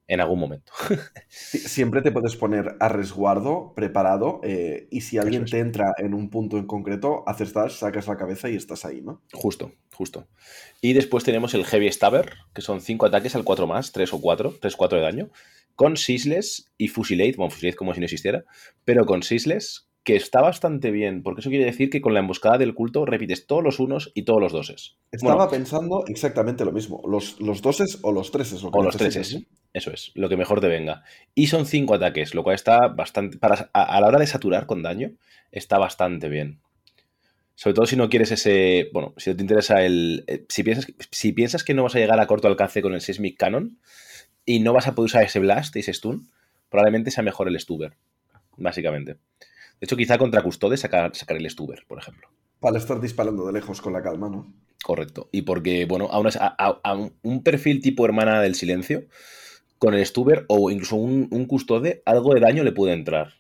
En 0.08 0.21
algún 0.21 0.39
momento. 0.39 0.71
Siempre 1.27 2.01
te 2.01 2.13
puedes 2.13 2.38
poner 2.38 2.77
a 2.79 2.88
resguardo, 2.88 3.73
preparado, 3.75 4.39
eh, 4.43 4.88
y 4.91 5.01
si 5.01 5.17
alguien 5.17 5.43
te 5.43 5.60
entra 5.60 5.93
en 5.97 6.13
un 6.13 6.29
punto 6.29 6.58
en 6.58 6.65
concreto, 6.65 7.25
haces 7.27 7.51
dash, 7.51 7.73
sacas 7.73 8.08
la 8.08 8.15
cabeza 8.15 8.49
y 8.49 8.55
estás 8.55 8.86
ahí, 8.86 9.01
¿no? 9.01 9.21
Justo, 9.34 9.73
justo. 9.91 10.27
Y 10.79 10.93
después 10.93 11.25
tenemos 11.25 11.53
el 11.55 11.65
Heavy 11.65 11.91
Stabber, 11.91 12.31
que 12.53 12.62
son 12.62 12.79
5 12.79 13.08
ataques 13.08 13.36
al 13.36 13.43
4 13.43 13.67
más, 13.67 13.91
3 13.91 14.13
o 14.13 14.21
4, 14.21 14.60
3-4 14.62 14.89
de 14.91 15.01
daño, 15.01 15.29
con 15.75 15.97
Sisles 15.97 16.71
y 16.77 16.88
Fusilate, 16.88 17.36
bueno, 17.36 17.51
Fusilate 17.51 17.75
como 17.75 17.93
si 17.93 17.99
no 17.99 18.05
existiera, 18.05 18.45
pero 18.86 19.05
con 19.05 19.23
Sisles, 19.23 19.89
que 20.05 20.15
está 20.15 20.39
bastante 20.39 20.91
bien, 20.91 21.23
porque 21.23 21.41
eso 21.41 21.49
quiere 21.49 21.65
decir 21.65 21.89
que 21.89 21.99
con 21.99 22.13
la 22.13 22.19
emboscada 22.19 22.59
del 22.59 22.75
culto 22.75 23.07
repites 23.07 23.47
todos 23.47 23.63
los 23.63 23.79
unos 23.79 24.11
y 24.13 24.21
todos 24.21 24.39
los 24.39 24.51
doses. 24.51 24.97
Estaba 25.11 25.49
pensando 25.49 26.05
exactamente 26.07 26.63
lo 26.63 26.71
mismo, 26.71 27.01
los, 27.07 27.41
los 27.41 27.63
doses 27.63 27.97
o 28.03 28.11
los 28.11 28.29
treses. 28.29 28.63
o 28.63 28.83
los 28.83 28.95
treses, 28.95 29.39
eso 29.73 29.91
es, 29.91 30.11
lo 30.13 30.29
que 30.29 30.37
mejor 30.37 30.61
te 30.61 30.67
venga. 30.67 31.03
Y 31.33 31.47
son 31.47 31.65
cinco 31.65 31.95
ataques, 31.95 32.35
lo 32.35 32.43
cual 32.43 32.53
está 32.53 32.87
bastante, 32.87 33.39
para, 33.39 33.71
a, 33.73 33.99
la 33.99 34.07
hora 34.07 34.19
de 34.19 34.27
saturar 34.27 34.67
con 34.67 34.83
daño, 34.83 35.13
está 35.51 35.79
bastante 35.79 36.29
bien. 36.29 36.59
Sobre 37.55 37.73
todo 37.73 37.87
si 37.87 37.95
no 37.95 38.07
quieres 38.07 38.31
ese, 38.31 38.91
bueno, 38.93 39.15
si 39.17 39.31
no 39.31 39.37
te 39.37 39.41
interesa 39.41 39.83
el, 39.83 40.23
eh, 40.27 40.45
si 40.49 40.61
piensas, 40.61 40.85
si 41.09 41.31
piensas 41.31 41.63
que 41.63 41.73
no 41.73 41.81
vas 41.81 41.95
a 41.95 41.99
llegar 41.99 42.19
a 42.19 42.27
corto 42.27 42.47
alcance 42.47 42.83
con 42.83 42.93
el 42.93 43.01
Seismic 43.01 43.37
Cannon 43.37 43.79
y 44.45 44.59
no 44.59 44.71
vas 44.71 44.87
a 44.87 44.93
poder 44.93 45.07
usar 45.07 45.23
ese 45.23 45.39
Blast 45.39 45.75
y 45.75 45.79
ese 45.79 45.93
Stun, 45.93 46.29
probablemente 46.69 47.09
sea 47.09 47.23
mejor 47.23 47.47
el 47.47 47.59
Stuber, 47.59 47.93
básicamente. 48.55 49.17
De 49.79 49.85
hecho, 49.85 49.97
quizá 49.97 50.17
contra 50.17 50.41
Custode 50.41 50.77
sacar, 50.77 51.15
sacar 51.15 51.38
el 51.38 51.49
Stuber, 51.49 51.85
por 51.88 51.99
ejemplo. 51.99 52.29
Para 52.59 52.77
estar 52.77 52.99
disparando 53.01 53.45
de 53.45 53.53
lejos 53.53 53.81
con 53.81 53.93
la 53.93 54.01
calma, 54.01 54.29
¿no? 54.29 54.53
Correcto. 54.83 55.29
Y 55.31 55.41
porque, 55.41 55.85
bueno, 55.85 56.09
a, 56.11 57.09
un 57.23 57.43
perfil 57.43 57.81
tipo 57.81 58.05
hermana 58.05 58.41
del 58.41 58.55
silencio, 58.55 59.05
con 59.79 59.93
el 59.93 60.05
Stuber 60.05 60.45
o 60.47 60.69
incluso 60.69 60.95
un, 60.95 61.45
Custode, 61.47 62.03
algo 62.05 62.33
de 62.33 62.39
daño 62.39 62.63
le 62.63 62.71
puede 62.71 62.93
entrar. 62.93 63.33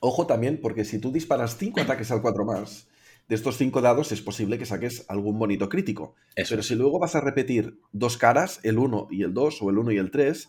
Ojo 0.00 0.26
también, 0.26 0.60
porque 0.60 0.84
si 0.84 0.98
tú 0.98 1.12
disparas 1.12 1.56
5 1.56 1.80
ataques 1.80 2.10
al 2.10 2.22
4 2.22 2.44
más, 2.44 2.88
de 3.28 3.34
estos 3.34 3.56
5 3.56 3.80
dados 3.80 4.12
es 4.12 4.20
posible 4.20 4.58
que 4.58 4.66
saques 4.66 5.06
algún 5.08 5.38
bonito 5.38 5.68
crítico. 5.68 6.14
Pero 6.36 6.62
si 6.62 6.74
luego 6.74 6.98
vas 6.98 7.14
a 7.14 7.20
repetir 7.20 7.80
dos 7.92 8.16
caras, 8.16 8.60
el 8.62 8.78
1 8.78 9.08
y 9.10 9.22
el 9.22 9.32
2 9.32 9.62
o 9.62 9.70
el 9.70 9.78
1 9.78 9.92
y 9.92 9.96
el 9.96 10.10
3, 10.10 10.48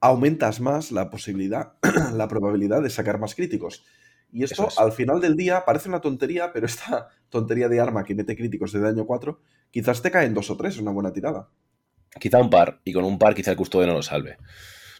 aumentas 0.00 0.60
más 0.60 0.92
la 0.92 1.08
posibilidad, 1.08 1.74
la 2.14 2.28
probabilidad 2.28 2.82
de 2.82 2.90
sacar 2.90 3.18
más 3.18 3.34
críticos. 3.34 3.84
Y 4.32 4.44
esto, 4.44 4.68
al 4.76 4.92
final 4.92 5.20
del 5.20 5.36
día, 5.36 5.64
parece 5.64 5.88
una 5.88 6.00
tontería, 6.00 6.52
pero 6.52 6.66
esta 6.66 7.08
tontería 7.30 7.68
de 7.68 7.80
arma 7.80 8.04
que 8.04 8.14
mete 8.14 8.36
críticos 8.36 8.72
de 8.72 8.80
daño 8.80 9.06
4, 9.06 9.40
quizás 9.70 10.02
te 10.02 10.10
caen 10.10 10.34
2 10.34 10.50
o 10.50 10.56
3, 10.56 10.78
una 10.78 10.92
buena 10.92 11.12
tirada. 11.12 11.48
Quizá 12.18 12.38
un 12.38 12.50
par, 12.50 12.80
y 12.84 12.92
con 12.92 13.04
un 13.04 13.18
par 13.18 13.34
quizá 13.34 13.52
el 13.52 13.56
custodio 13.56 13.86
no 13.86 13.94
lo 13.94 14.02
salve. 14.02 14.36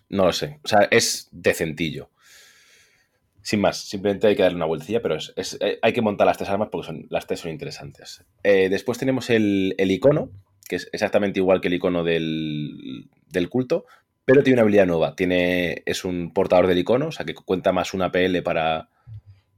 No 0.09 0.27
lo 0.27 0.33
sé. 0.33 0.61
O 0.65 0.69
sea, 0.69 0.89
es 0.91 1.29
decentillo. 1.33 2.11
Sin 3.43 3.61
más, 3.61 3.89
simplemente 3.89 4.27
hay 4.27 4.37
que 4.37 4.43
darle 4.43 4.57
una 4.57 4.67
vueltecilla, 4.67 5.01
pero 5.01 5.17
es, 5.17 5.57
eh, 5.61 5.79
hay 5.81 5.93
que 5.93 6.03
montar 6.03 6.27
las 6.27 6.37
tres 6.37 6.51
armas 6.51 6.69
porque 6.71 6.87
son, 6.87 7.07
las 7.09 7.27
tres 7.27 7.41
son 7.41 7.51
interesantes. 7.51 8.25
Eh, 8.43 8.69
después 8.69 8.99
tenemos 8.99 9.31
el, 9.31 9.75
icono, 9.79 10.31
que 10.69 10.77
es 10.77 10.91
exactamente 10.93 11.41
igual 11.41 11.61
que 11.61 11.69
el 11.69 11.75
icono 11.75 12.05
del, 12.05 13.09
culto, 13.49 13.87
pero 14.25 14.43
tiene 14.43 14.57
una 14.57 14.63
habilidad 14.63 14.87
nueva. 14.87 15.17
Tiene, 15.17 15.83
es 15.87 16.05
un 16.05 16.33
portador 16.33 16.67
del 16.67 16.79
icono, 16.79 17.09
o 17.09 17.13
sea 17.13 17.25
que 17.25 17.35
cuenta 17.35 17.73
más 17.73 17.95
una 17.95 18.13
PL 18.13 18.43
para, 18.43 18.91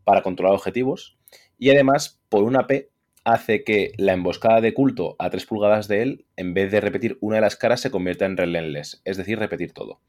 para 0.04 0.22
controlar 0.22 0.54
objetivos. 0.54 1.16
Y 1.58 1.70
además, 1.70 2.20
por 2.28 2.44
una 2.44 2.66
P, 2.66 2.90
hace 3.24 3.64
que 3.64 3.92
la 3.96 4.12
emboscada 4.12 4.60
de 4.60 4.74
culto 4.74 5.16
a 5.18 5.30
3 5.30 5.46
pulgadas 5.46 5.88
de 5.88 6.02
él, 6.02 6.26
en 6.36 6.54
vez 6.54 6.72
de 6.72 6.80
repetir 6.80 7.18
una 7.20 7.36
de 7.36 7.42
las 7.42 7.56
caras, 7.56 7.80
se 7.80 7.90
convierta 7.90 8.26
en 8.26 8.36
relentless, 8.36 9.00
es 9.04 9.16
decir, 9.16 9.38
repetir 9.38 9.72
todo. 9.72 10.00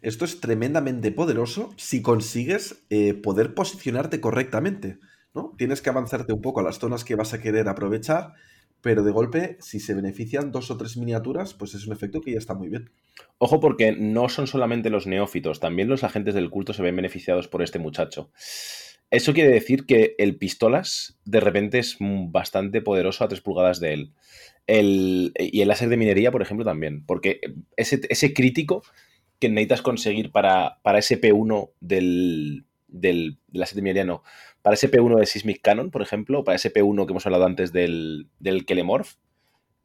Esto 0.00 0.24
es 0.24 0.40
tremendamente 0.40 1.12
poderoso 1.12 1.72
si 1.76 2.02
consigues 2.02 2.84
eh, 2.90 3.14
poder 3.14 3.54
posicionarte 3.54 4.20
correctamente. 4.20 4.98
¿no? 5.34 5.54
Tienes 5.56 5.80
que 5.80 5.90
avanzarte 5.90 6.32
un 6.32 6.42
poco 6.42 6.60
a 6.60 6.62
las 6.62 6.78
zonas 6.78 7.04
que 7.04 7.14
vas 7.14 7.32
a 7.32 7.40
querer 7.40 7.68
aprovechar, 7.68 8.34
pero 8.80 9.02
de 9.02 9.10
golpe, 9.10 9.56
si 9.60 9.80
se 9.80 9.94
benefician 9.94 10.52
dos 10.52 10.70
o 10.70 10.76
tres 10.76 10.98
miniaturas, 10.98 11.54
pues 11.54 11.74
es 11.74 11.86
un 11.86 11.94
efecto 11.94 12.20
que 12.20 12.32
ya 12.32 12.38
está 12.38 12.52
muy 12.52 12.68
bien. 12.68 12.90
Ojo 13.38 13.60
porque 13.60 13.92
no 13.92 14.28
son 14.28 14.46
solamente 14.46 14.90
los 14.90 15.06
neófitos, 15.06 15.58
también 15.58 15.88
los 15.88 16.04
agentes 16.04 16.34
del 16.34 16.50
culto 16.50 16.74
se 16.74 16.82
ven 16.82 16.96
beneficiados 16.96 17.48
por 17.48 17.62
este 17.62 17.78
muchacho. 17.78 18.30
Eso 19.10 19.32
quiere 19.32 19.50
decir 19.50 19.86
que 19.86 20.14
el 20.18 20.36
pistolas 20.36 21.18
de 21.24 21.40
repente 21.40 21.78
es 21.78 21.96
bastante 22.00 22.80
poderoso 22.80 23.24
a 23.24 23.28
3 23.28 23.40
pulgadas 23.40 23.80
de 23.80 23.92
él. 23.92 24.12
y 24.66 25.60
el 25.60 25.68
láser 25.68 25.88
de 25.88 25.96
minería, 25.96 26.32
por 26.32 26.42
ejemplo, 26.42 26.64
también. 26.64 27.04
Porque 27.06 27.40
ese, 27.76 28.34
crítico 28.34 28.82
que 29.38 29.48
necesitas 29.48 29.82
conseguir 29.82 30.32
para, 30.32 30.78
para 30.82 30.98
ese 30.98 31.20
P1 31.20 31.70
del, 31.80 32.64
del, 32.88 33.38
láser 33.52 33.76
de 33.76 33.82
minería, 33.82 34.04
no. 34.04 34.22
Para 34.62 34.74
ese 34.74 34.90
P1 34.90 35.20
de 35.20 35.26
Sismic 35.26 35.60
Cannon, 35.60 35.90
por 35.90 36.02
ejemplo, 36.02 36.40
o 36.40 36.44
para 36.44 36.56
ese 36.56 36.72
P1 36.72 37.06
que 37.06 37.12
hemos 37.12 37.26
hablado 37.26 37.44
antes 37.44 37.72
del, 37.72 38.28
del 38.38 38.64
Kelemorph, 38.64 39.14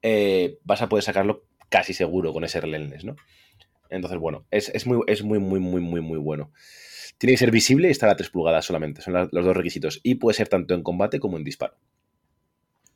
eh, 0.01 0.57
vas 0.63 0.81
a 0.81 0.89
poder 0.89 1.03
sacarlo 1.03 1.43
casi 1.69 1.93
seguro 1.93 2.33
con 2.33 2.43
ese 2.43 2.61
Relentless, 2.61 3.03
¿no? 3.03 3.15
Entonces, 3.89 4.19
bueno, 4.19 4.45
es, 4.51 4.69
es, 4.69 4.85
muy, 4.85 5.01
es 5.07 5.23
muy, 5.23 5.39
muy, 5.39 5.59
muy, 5.59 5.81
muy, 5.81 6.01
muy 6.01 6.17
bueno. 6.17 6.51
Tiene 7.19 7.33
que 7.33 7.37
ser 7.37 7.51
visible 7.51 7.89
y 7.89 7.91
estar 7.91 8.09
a 8.09 8.15
3 8.15 8.29
pulgadas 8.29 8.65
solamente. 8.65 9.01
Son 9.01 9.13
los 9.13 9.29
dos 9.31 9.55
requisitos. 9.55 9.99
Y 10.03 10.15
puede 10.15 10.35
ser 10.35 10.47
tanto 10.47 10.73
en 10.73 10.83
combate 10.83 11.19
como 11.19 11.37
en 11.37 11.43
disparo. 11.43 11.75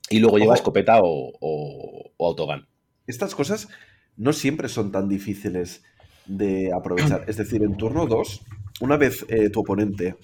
Y 0.10 0.20
luego 0.20 0.38
lleva 0.38 0.56
escopeta 0.56 1.00
o, 1.04 1.34
o, 1.40 2.12
autogun. 2.26 2.66
Estas 3.06 3.36
cosas 3.36 3.68
no 4.16 4.32
siempre 4.32 4.70
son 4.70 4.92
tan 4.92 5.10
difíciles 5.10 5.84
de 6.26 6.72
aprovechar. 6.74 7.26
Es 7.28 7.36
decir, 7.36 7.64
en 7.64 7.76
turno 7.76 8.08
2, 8.08 8.42
una 8.80 8.96
vez 8.96 9.26
eh, 9.28 9.50
tu 9.50 9.60
oponente 9.60 10.16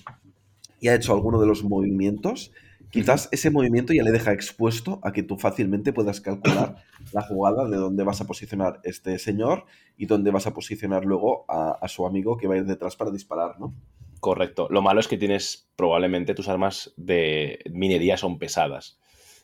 ya 0.81 0.93
ha 0.93 0.95
hecho 0.95 1.13
alguno 1.13 1.41
de 1.41 1.47
los 1.47 1.63
movimientos, 1.65 2.53
quizás 2.91 3.29
ese 3.31 3.51
movimiento 3.51 3.93
ya 3.93 4.03
le 4.03 4.11
deja 4.11 4.31
expuesto 4.31 4.99
a 5.03 5.11
que 5.11 5.23
tú 5.23 5.37
fácilmente 5.37 5.93
puedas 5.93 6.21
calcular 6.21 6.75
la 7.13 7.21
jugada 7.21 7.67
de 7.67 7.77
dónde 7.77 8.03
vas 8.03 8.21
a 8.21 8.27
posicionar 8.27 8.79
este 8.83 9.19
señor 9.19 9.65
y 9.97 10.05
dónde 10.05 10.31
vas 10.31 10.47
a 10.47 10.53
posicionar 10.53 11.05
luego 11.05 11.45
a, 11.47 11.87
su 11.87 12.05
amigo 12.05 12.37
que 12.37 12.47
va 12.47 12.55
a 12.55 12.57
ir 12.57 12.65
detrás 12.65 12.95
para 12.95 13.11
disparar, 13.11 13.59
¿no? 13.59 13.73
Correcto. 14.19 14.67
Lo 14.69 14.81
malo 14.81 14.99
es 14.99 15.07
que 15.07 15.17
tienes 15.17 15.69
probablemente 15.75 16.33
tus 16.33 16.49
armas 16.49 16.93
de 16.97 17.59
minería 17.71 18.17
son 18.17 18.37
pesadas. 18.37 18.99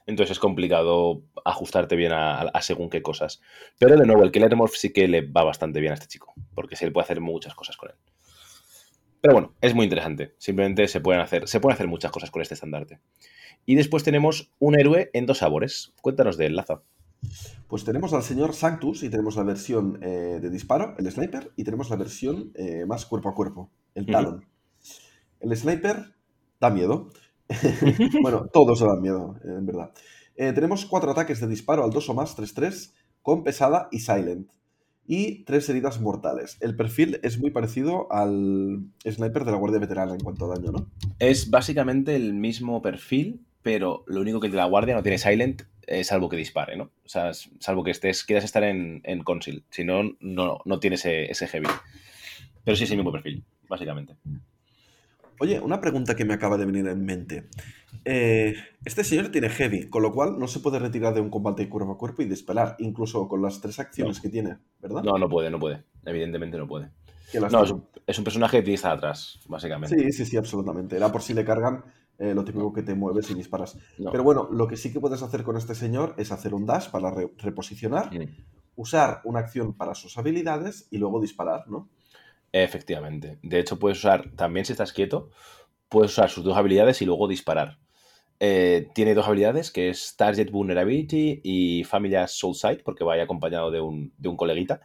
Entonces 0.06 0.34
es 0.34 0.40
complicado 0.40 1.24
ajustarte 1.44 1.96
bien 1.96 2.12
a, 2.14 2.52
según 2.62 2.90
qué 2.90 3.02
cosas. 3.02 3.42
Pero 3.80 3.98
de 3.98 4.06
nuevo, 4.06 4.24
el 4.24 4.32
Killer 4.32 4.56
Morph 4.56 4.76
sí 4.76 4.94
que 4.94 5.08
le 5.08 5.22
va 5.22 5.44
bastante 5.44 5.80
bien 5.80 5.92
a 5.92 5.96
este 5.96 6.08
chico, 6.08 6.34
porque 6.54 6.76
se 6.76 6.86
le 6.86 6.92
puede 6.92 7.06
hacer 7.06 7.22
muchas 7.22 7.56
cosas 7.56 7.78
con 7.78 7.90
él. 7.90 7.96
Pero 9.26 9.34
bueno, 9.34 9.56
es 9.60 9.74
muy 9.74 9.86
interesante. 9.86 10.36
Simplemente 10.38 10.88
se 10.88 11.02
pueden 11.02 11.20
hacer, 11.20 11.48
se 11.48 11.60
pueden 11.60 11.74
hacer 11.74 11.88
muchas 11.88 12.12
cosas 12.12 12.30
con 12.30 12.44
este 12.44 12.54
estandarte. 12.54 13.00
Y 13.66 13.74
después 13.74 14.04
tenemos 14.04 14.54
un 14.60 14.80
héroe 14.80 15.10
en 15.14 15.26
dos 15.26 15.40
sabores. 15.40 15.94
Cuéntanos 16.04 16.38
de 16.38 16.46
él, 16.46 16.56
Laza. 16.56 16.84
Pues 17.68 17.84
tenemos 17.84 18.14
al 18.14 18.22
señor 18.22 18.54
Sanctus 18.54 19.02
y 19.02 19.10
tenemos 19.10 19.36
la 19.36 19.42
versión 19.42 19.98
eh, 20.04 20.38
de 20.40 20.50
disparo, 20.52 20.94
el 21.00 21.12
sniper, 21.12 21.52
y 21.56 21.64
tenemos 21.64 21.90
la 21.90 21.96
versión 21.96 22.52
eh, 22.54 22.86
más 22.86 23.08
cuerpo 23.08 23.30
a 23.30 23.34
cuerpo, 23.34 23.72
el 23.96 24.06
talon. 24.06 24.46
El 25.40 25.58
sniper 25.58 26.14
da 26.60 26.70
miedo. 26.70 27.10
bueno, 28.22 28.46
todos 28.54 28.80
dan 28.82 29.02
miedo, 29.02 29.40
en 29.44 29.66
verdad. 29.66 29.92
Eh, 30.36 30.54
tenemos 30.54 30.86
cuatro 30.86 31.10
ataques 31.10 31.42
de 31.42 31.48
disparo 31.48 31.84
al 31.84 31.90
2 31.90 32.10
o 32.10 32.14
más, 32.14 32.38
3-3, 32.38 32.94
con 33.24 33.44
pesada 33.44 33.88
y 33.90 34.02
silent 34.02 34.52
y 35.08 35.44
tres 35.44 35.70
heridas 35.70 36.02
mortales. 36.02 36.58
El 36.62 36.76
perfil 36.76 37.20
es 37.24 37.40
muy 37.40 37.52
parecido 37.52 38.12
al 38.12 38.86
sniper 39.10 39.46
de 39.46 39.52
la 39.52 39.58
Guardia 39.58 39.80
Veterana 39.80 40.14
en 40.14 40.20
cuanto 40.20 40.46
a 40.46 40.56
daño, 40.56 40.72
¿no? 40.72 40.90
Es 41.20 41.50
básicamente 41.50 42.16
el 42.16 42.34
mismo 42.34 42.82
perfil, 42.82 43.42
pero 43.62 44.04
lo 44.08 44.22
único 44.22 44.40
que 44.40 44.48
el 44.48 44.52
de 44.52 44.58
la 44.58 44.66
Guardia 44.66 44.96
no 44.96 45.04
tiene 45.04 45.18
silent, 45.18 45.64
es 45.88 46.08
salvo 46.08 46.30
que 46.30 46.38
dispare, 46.38 46.76
¿no? 46.76 46.86
O 47.06 47.10
sea, 47.10 47.32
salvo 47.34 47.84
que 47.84 47.92
estés, 47.92 48.24
quieras 48.24 48.44
estar 48.44 48.64
en, 48.64 49.02
en 49.04 49.24
conceal. 49.24 49.64
Si 49.70 49.84
no, 49.84 50.16
no, 50.20 50.60
no 50.66 50.80
tiene 50.80 50.96
ese, 50.96 51.32
ese 51.32 51.48
heavy. 51.48 51.68
Pero 52.64 52.76
sí 52.76 52.86
es 52.86 52.92
el 52.92 52.98
mismo 52.98 53.12
perfil, 53.12 53.44
básicamente. 53.70 54.16
Oye, 55.40 55.60
una 55.60 55.82
pregunta 55.82 56.16
que 56.16 56.26
me 56.26 56.34
acaba 56.34 56.58
de 56.58 56.66
venir 56.66 56.88
en 56.88 57.04
mente. 57.04 57.50
Eh, 58.04 58.56
este 58.84 59.04
señor 59.04 59.30
tiene 59.30 59.50
heavy, 59.50 59.90
con 59.90 60.04
lo 60.04 60.14
cual 60.14 60.38
no 60.38 60.48
se 60.48 60.60
puede 60.60 60.80
retirar 60.80 61.14
de 61.14 61.22
un 61.22 61.30
combate 61.30 61.68
cuerpo 61.68 61.94
a 61.94 61.98
cuerpo 61.98 62.22
y 62.22 62.26
disparar, 62.26 62.76
incluso 62.80 63.28
con 63.28 63.42
las 63.42 63.62
tres 63.62 63.80
acciones 63.80 64.20
que 64.20 64.30
tiene, 64.30 64.58
¿verdad? 64.82 65.04
No, 65.04 65.18
no 65.18 65.28
puede, 65.28 65.50
no 65.50 65.60
puede. 65.60 65.84
Evidentemente 66.06 66.58
no 66.58 66.68
puede. 66.68 66.92
No, 67.34 67.64
es 68.08 68.18
un, 68.20 68.24
personaje 68.24 68.58
que 68.58 68.64
tiene 68.64 68.80
que 68.80 68.88
atrás, 68.88 69.40
básicamente. 69.48 69.98
Sí, 69.98 70.12
sí, 70.12 70.26
sí, 70.26 70.38
absolutamente. 70.38 70.96
Era 70.96 71.12
por 71.12 71.22
si 71.22 71.34
le 71.34 71.44
cargan 71.44 71.84
eh, 72.18 72.34
lo 72.34 72.46
típico 72.46 72.72
que 72.72 72.84
te 72.84 72.96
mueves 72.96 73.30
y 73.32 73.34
disparas. 73.34 73.78
Pero 73.98 74.24
bueno, 74.24 74.48
lo 74.52 74.68
que 74.68 74.78
sí 74.78 74.94
que 74.94 75.00
puedes 75.00 75.22
hacer 75.22 75.44
con 75.44 75.58
este 75.58 75.76
señor 75.76 76.14
es 76.18 76.32
hacer 76.32 76.54
un 76.54 76.66
dash 76.66 76.90
para 76.90 77.12
reposicionar, 77.38 78.14
mm. 78.14 78.30
usar 78.76 79.22
una 79.26 79.40
acción 79.40 79.74
para 79.74 79.96
sus 79.96 80.18
habilidades 80.18 80.88
y 80.92 80.98
luego 80.98 81.20
disparar, 81.20 81.68
¿no? 81.68 81.90
Efectivamente. 82.58 83.38
De 83.42 83.60
hecho, 83.60 83.78
puedes 83.78 83.98
usar, 83.98 84.32
también 84.38 84.66
si 84.66 84.72
estás 84.72 84.94
quieto, 84.94 85.30
puedes 85.90 86.12
usar 86.12 86.30
sus 86.30 86.46
dos 86.46 86.56
habilidades 86.56 87.02
y 87.02 87.06
luego 87.06 87.28
disparar. 87.28 87.80
Eh, 88.40 88.88
tiene 88.96 89.14
dos 89.14 89.28
habilidades, 89.28 89.72
que 89.72 89.90
es 89.90 90.16
Target 90.16 90.52
Vulnerability 90.52 91.42
y 91.44 91.84
Familiar 91.84 92.30
Soul 92.30 92.56
Sight, 92.56 92.82
porque 92.82 93.04
vaya 93.04 93.24
acompañado 93.24 93.72
de 93.72 93.82
un, 93.82 94.14
de 94.18 94.30
un 94.30 94.38
coleguita, 94.38 94.80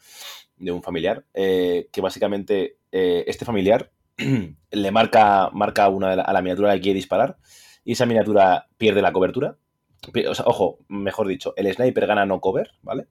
de 0.56 0.72
un 0.72 0.83
familiar, 0.83 1.24
eh, 1.33 1.88
que 1.92 2.00
básicamente 2.00 2.78
eh, 2.90 3.22
este 3.28 3.44
familiar 3.44 3.92
le 4.72 4.90
marca, 4.90 5.50
marca 5.52 5.88
una 5.90 6.14
a 6.14 6.33
la 6.33 6.42
miniatura 6.42 6.74
que 6.74 6.80
quiere 6.80 6.96
disparar 6.96 7.37
y 7.85 7.92
esa 7.92 8.04
miniatura 8.04 8.66
pierde 8.78 9.00
la 9.00 9.12
cobertura. 9.12 9.59
ojo, 10.44 10.80
mejor 10.88 11.28
dicho, 11.28 11.54
el 11.56 11.72
sniper 11.72 12.09
gana 12.09 12.26
no 12.26 12.40
cover, 12.40 12.72
¿vale? 12.83 13.06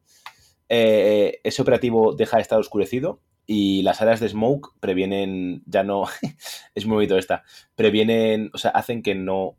ese 0.67 1.61
operativo 1.63 2.13
deja 2.13 2.37
de 2.37 2.43
estar 2.43 2.59
oscurecido 2.59 3.21
y 3.51 3.81
las 3.81 3.99
áreas 3.99 4.19
de 4.19 4.29
smoke 4.29 4.75
previenen, 4.79 5.63
ya 5.65 5.81
no, 5.83 6.03
es 6.75 6.85
muy 6.85 6.97
bonito 6.97 7.17
esta, 7.17 7.43
previenen, 7.75 8.51
o 8.53 8.59
sea, 8.59 8.69
hacen 8.69 9.01
que 9.01 9.15
no, 9.15 9.55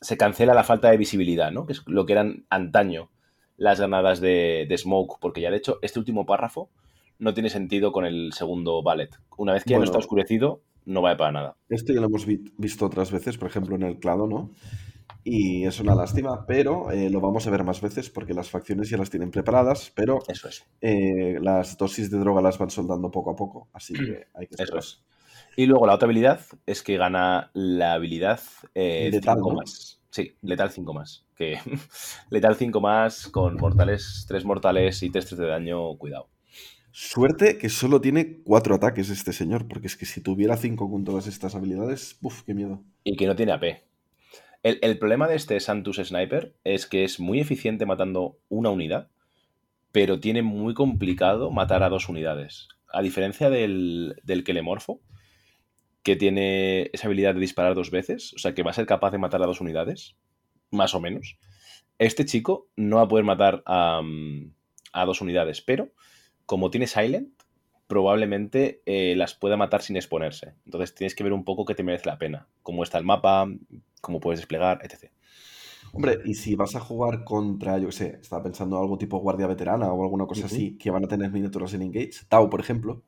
se 0.00 0.16
cancela 0.16 0.54
la 0.54 0.62
falta 0.62 0.92
de 0.92 0.96
visibilidad, 0.96 1.50
¿no? 1.50 1.66
Que 1.66 1.72
es 1.72 1.82
lo 1.86 2.06
que 2.06 2.12
eran 2.12 2.46
antaño 2.50 3.10
las 3.56 3.80
granadas 3.80 4.20
de, 4.20 4.72
smoke, 4.78 5.18
porque 5.20 5.40
ya 5.40 5.50
de 5.50 5.56
hecho 5.56 5.80
este 5.82 5.98
último 5.98 6.24
párrafo 6.24 6.70
no 7.18 7.34
tiene 7.34 7.50
sentido 7.50 7.90
con 7.90 8.04
el 8.06 8.32
segundo 8.32 8.80
ballet. 8.80 9.10
Una 9.36 9.54
vez 9.54 9.64
que 9.64 9.70
ya 9.70 9.78
no 9.78 9.84
está 9.84 9.98
oscurecido, 9.98 10.62
no 10.84 11.02
vale 11.02 11.16
para 11.16 11.32
nada. 11.32 11.56
Esto 11.68 11.92
ya 11.92 12.00
lo 12.00 12.06
hemos 12.06 12.24
visto 12.26 12.86
otras 12.86 13.10
veces, 13.10 13.38
por 13.38 13.48
ejemplo 13.48 13.74
en 13.74 13.82
el 13.82 13.98
clado, 13.98 14.28
¿no? 14.28 14.50
Y 15.24 15.64
es 15.66 15.80
una 15.80 15.94
lástima, 15.94 16.44
pero 16.46 16.90
eh, 16.90 17.10
lo 17.10 17.20
vamos 17.20 17.46
a 17.46 17.50
ver 17.50 17.64
más 17.64 17.80
veces 17.80 18.10
porque 18.10 18.34
las 18.34 18.50
facciones 18.50 18.88
ya 18.88 18.96
las 18.96 19.10
tienen 19.10 19.30
preparadas, 19.30 19.92
pero 19.94 20.18
Eso 20.28 20.48
es. 20.48 20.64
Eh, 20.80 21.38
las 21.40 21.76
dosis 21.76 22.10
de 22.10 22.18
droga 22.18 22.40
las 22.40 22.58
van 22.58 22.70
soldando 22.70 23.10
poco 23.10 23.30
a 23.30 23.36
poco, 23.36 23.68
así 23.72 23.94
que 23.94 24.00
hay 24.34 24.46
que 24.46 24.54
esperar. 24.54 24.68
Eso 24.68 24.78
es. 24.78 25.04
Y 25.56 25.66
luego 25.66 25.86
la 25.86 25.94
otra 25.94 26.06
habilidad 26.06 26.40
es 26.66 26.82
que 26.82 26.96
gana 26.96 27.50
la 27.54 27.94
habilidad 27.94 28.40
eh, 28.74 29.10
letal, 29.12 29.36
5 29.36 29.54
más. 29.54 30.00
Sí, 30.10 30.36
letal 30.42 30.70
5 30.70 30.94
más. 30.94 31.26
Que 31.36 31.58
letal 32.30 32.56
5 32.56 32.80
más 32.80 33.28
con 33.28 33.56
mortales, 33.56 34.24
3 34.28 34.44
mortales 34.44 35.02
y 35.02 35.10
3 35.10 35.26
3 35.26 35.38
de 35.38 35.46
daño, 35.46 35.96
cuidado. 35.98 36.28
Suerte 36.92 37.56
que 37.58 37.68
solo 37.68 38.00
tiene 38.00 38.42
4 38.42 38.74
ataques 38.74 39.10
este 39.10 39.32
señor, 39.32 39.68
porque 39.68 39.86
es 39.86 39.96
que 39.96 40.06
si 40.06 40.20
tuviera 40.20 40.56
5 40.56 40.90
con 40.90 41.04
todas 41.04 41.26
estas 41.26 41.54
habilidades, 41.54 42.16
¡buf, 42.20 42.42
qué 42.42 42.54
miedo! 42.54 42.82
Y 43.04 43.16
que 43.16 43.26
no 43.26 43.36
tiene 43.36 43.52
AP. 43.52 43.89
El, 44.62 44.98
problema 44.98 45.26
de 45.26 45.36
este 45.36 45.58
Santus 45.58 45.96
Sniper 45.96 46.54
es 46.64 46.86
que 46.86 47.04
es 47.04 47.18
muy 47.18 47.40
eficiente 47.40 47.86
matando 47.86 48.38
una 48.50 48.68
unidad, 48.68 49.08
pero 49.90 50.20
tiene 50.20 50.42
muy 50.42 50.74
complicado 50.74 51.50
matar 51.50 51.82
a 51.82 51.88
dos 51.88 52.08
unidades. 52.08 52.68
A 52.92 53.00
diferencia 53.00 53.48
del, 53.48 54.16
del 54.22 54.44
Kelemorfo, 54.44 55.00
que 56.02 56.16
tiene 56.16 56.90
esa 56.92 57.06
habilidad 57.06 57.34
de 57.34 57.40
disparar 57.40 57.74
dos 57.74 57.90
veces, 57.90 58.34
o 58.34 58.38
sea 58.38 58.54
que 58.54 58.62
va 58.62 58.70
a 58.70 58.74
ser 58.74 58.86
capaz 58.86 59.12
de 59.12 59.18
matar 59.18 59.42
a 59.42 59.46
dos 59.46 59.62
unidades, 59.62 60.16
más 60.70 60.94
o 60.94 61.00
menos. 61.00 61.38
Este 61.98 62.26
chico 62.26 62.68
no 62.76 62.96
va 62.96 63.02
a 63.02 63.08
poder 63.08 63.24
matar 63.24 63.62
a, 63.64 64.02
a 64.92 65.04
dos 65.06 65.22
unidades, 65.22 65.62
pero 65.62 65.90
como 66.44 66.70
tiene 66.70 66.86
Silent, 66.86 67.39
probablemente 67.90 68.82
eh, 68.86 69.16
las 69.16 69.34
pueda 69.34 69.56
matar 69.56 69.82
sin 69.82 69.96
exponerse. 69.96 70.54
Entonces 70.64 70.94
tienes 70.94 71.16
que 71.16 71.24
ver 71.24 71.32
un 71.32 71.44
poco 71.44 71.64
qué 71.64 71.74
te 71.74 71.82
merece 71.82 72.06
la 72.06 72.18
pena, 72.18 72.46
cómo 72.62 72.84
está 72.84 72.98
el 72.98 73.04
mapa, 73.04 73.48
cómo 74.00 74.20
puedes 74.20 74.38
desplegar, 74.38 74.78
etc. 74.84 75.10
Hombre, 75.92 76.20
y 76.24 76.34
si 76.34 76.54
vas 76.54 76.76
a 76.76 76.80
jugar 76.80 77.24
contra, 77.24 77.78
yo 77.78 77.86
qué 77.86 77.92
sé, 77.92 78.18
estaba 78.22 78.44
pensando 78.44 78.78
algo 78.78 78.96
tipo 78.96 79.18
guardia 79.18 79.48
veterana 79.48 79.92
o 79.92 80.04
alguna 80.04 80.26
cosa 80.26 80.46
así, 80.46 80.78
que 80.78 80.92
van 80.92 81.04
a 81.04 81.08
tener 81.08 81.32
miniaturas 81.32 81.74
en 81.74 81.82
engage, 81.82 82.12
Tau, 82.28 82.48
por 82.48 82.60
ejemplo, 82.60 83.02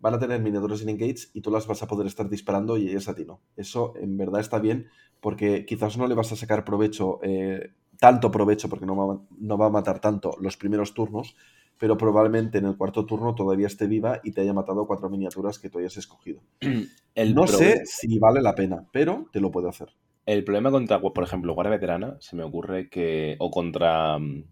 van 0.00 0.12
a 0.12 0.18
tener 0.18 0.38
miniaturas 0.42 0.82
en 0.82 0.90
engage 0.90 1.28
y 1.32 1.40
tú 1.40 1.50
las 1.50 1.66
vas 1.66 1.82
a 1.82 1.86
poder 1.86 2.06
estar 2.06 2.28
disparando 2.28 2.76
y 2.76 2.90
ellas 2.90 3.08
a 3.08 3.14
ti 3.14 3.24
no. 3.24 3.40
Eso 3.56 3.94
en 3.96 4.18
verdad 4.18 4.42
está 4.42 4.58
bien 4.58 4.88
porque 5.20 5.64
quizás 5.64 5.96
no 5.96 6.06
le 6.06 6.14
vas 6.14 6.30
a 6.30 6.36
sacar 6.36 6.66
provecho, 6.66 7.20
eh, 7.22 7.72
tanto 7.98 8.30
provecho, 8.30 8.68
porque 8.68 8.84
no 8.84 8.96
va, 8.96 9.18
no 9.38 9.56
va 9.56 9.66
a 9.66 9.70
matar 9.70 9.98
tanto 9.98 10.36
los 10.40 10.58
primeros 10.58 10.92
turnos, 10.92 11.36
pero 11.84 11.98
probablemente 11.98 12.56
en 12.56 12.64
el 12.64 12.78
cuarto 12.78 13.04
turno 13.04 13.34
todavía 13.34 13.66
esté 13.66 13.86
viva 13.86 14.18
y 14.24 14.32
te 14.32 14.40
haya 14.40 14.54
matado 14.54 14.86
cuatro 14.86 15.10
miniaturas 15.10 15.58
que 15.58 15.68
tú 15.68 15.80
hayas 15.80 15.98
escogido. 15.98 16.40
no 17.34 17.46
sé 17.46 17.84
si 17.84 18.18
vale 18.18 18.40
la 18.40 18.54
pena, 18.54 18.86
pero 18.90 19.26
te 19.32 19.38
lo 19.38 19.50
puedo 19.50 19.68
hacer. 19.68 19.90
El 20.24 20.44
problema 20.44 20.70
contra, 20.70 21.02
por 21.02 21.22
ejemplo, 21.22 21.52
Guardia 21.52 21.72
Veterana, 21.72 22.16
se 22.20 22.36
me 22.36 22.42
ocurre 22.42 22.88
que. 22.88 23.36
o 23.38 23.50
contra 23.50 24.18
mm, 24.18 24.44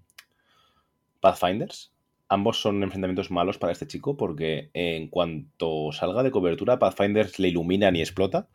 Pathfinders, 1.21 1.95
ambos 2.29 2.61
son 2.61 2.83
enfrentamientos 2.83 3.31
malos 3.31 3.57
para 3.57 3.73
este 3.73 3.87
chico 3.87 4.19
porque 4.19 4.69
en 4.75 5.09
cuanto 5.09 5.91
salga 5.91 6.23
de 6.23 6.33
cobertura, 6.33 6.79
Pathfinders 6.79 7.39
le 7.39 7.49
iluminan 7.49 7.97
y 7.97 8.03
explota, 8.03 8.51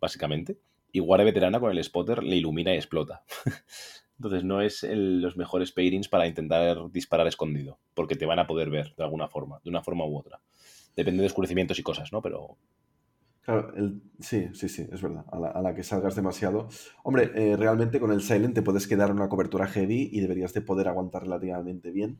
básicamente. 0.00 0.56
Y 0.92 1.00
Guardia 1.00 1.24
Veterana 1.24 1.58
con 1.58 1.72
el 1.72 1.82
spotter 1.82 2.22
le 2.22 2.36
ilumina 2.36 2.72
y 2.74 2.76
explota. 2.76 3.24
Entonces 4.20 4.44
no 4.44 4.60
es 4.60 4.86
los 4.86 5.38
mejores 5.38 5.72
pairings 5.72 6.08
para 6.08 6.26
intentar 6.26 6.90
disparar 6.92 7.26
escondido, 7.26 7.78
porque 7.94 8.16
te 8.16 8.26
van 8.26 8.38
a 8.38 8.46
poder 8.46 8.68
ver 8.68 8.94
de 8.94 9.02
alguna 9.02 9.28
forma, 9.28 9.60
de 9.64 9.70
una 9.70 9.82
forma 9.82 10.04
u 10.04 10.18
otra. 10.18 10.40
Depende 10.94 11.22
de 11.22 11.28
oscurecimientos 11.28 11.78
y 11.78 11.82
cosas, 11.82 12.12
¿no? 12.12 12.20
Pero 12.20 12.58
Claro, 13.40 13.72
sí, 14.20 14.48
sí, 14.52 14.68
sí, 14.68 14.86
es 14.92 15.00
verdad. 15.00 15.24
A 15.32 15.62
la, 15.62 15.74
que 15.74 15.82
salgas 15.82 16.14
demasiado. 16.14 16.68
Hombre, 17.02 17.32
eh, 17.34 17.56
realmente 17.56 17.98
con 17.98 18.12
el 18.12 18.20
Silent 18.20 18.54
te 18.54 18.60
puedes 18.60 18.86
quedar 18.86 19.08
en 19.08 19.16
una 19.16 19.30
cobertura 19.30 19.66
heavy 19.66 20.10
y 20.12 20.20
deberías 20.20 20.52
de 20.52 20.60
poder 20.60 20.88
aguantar 20.88 21.22
relativamente 21.22 21.90
bien. 21.90 22.18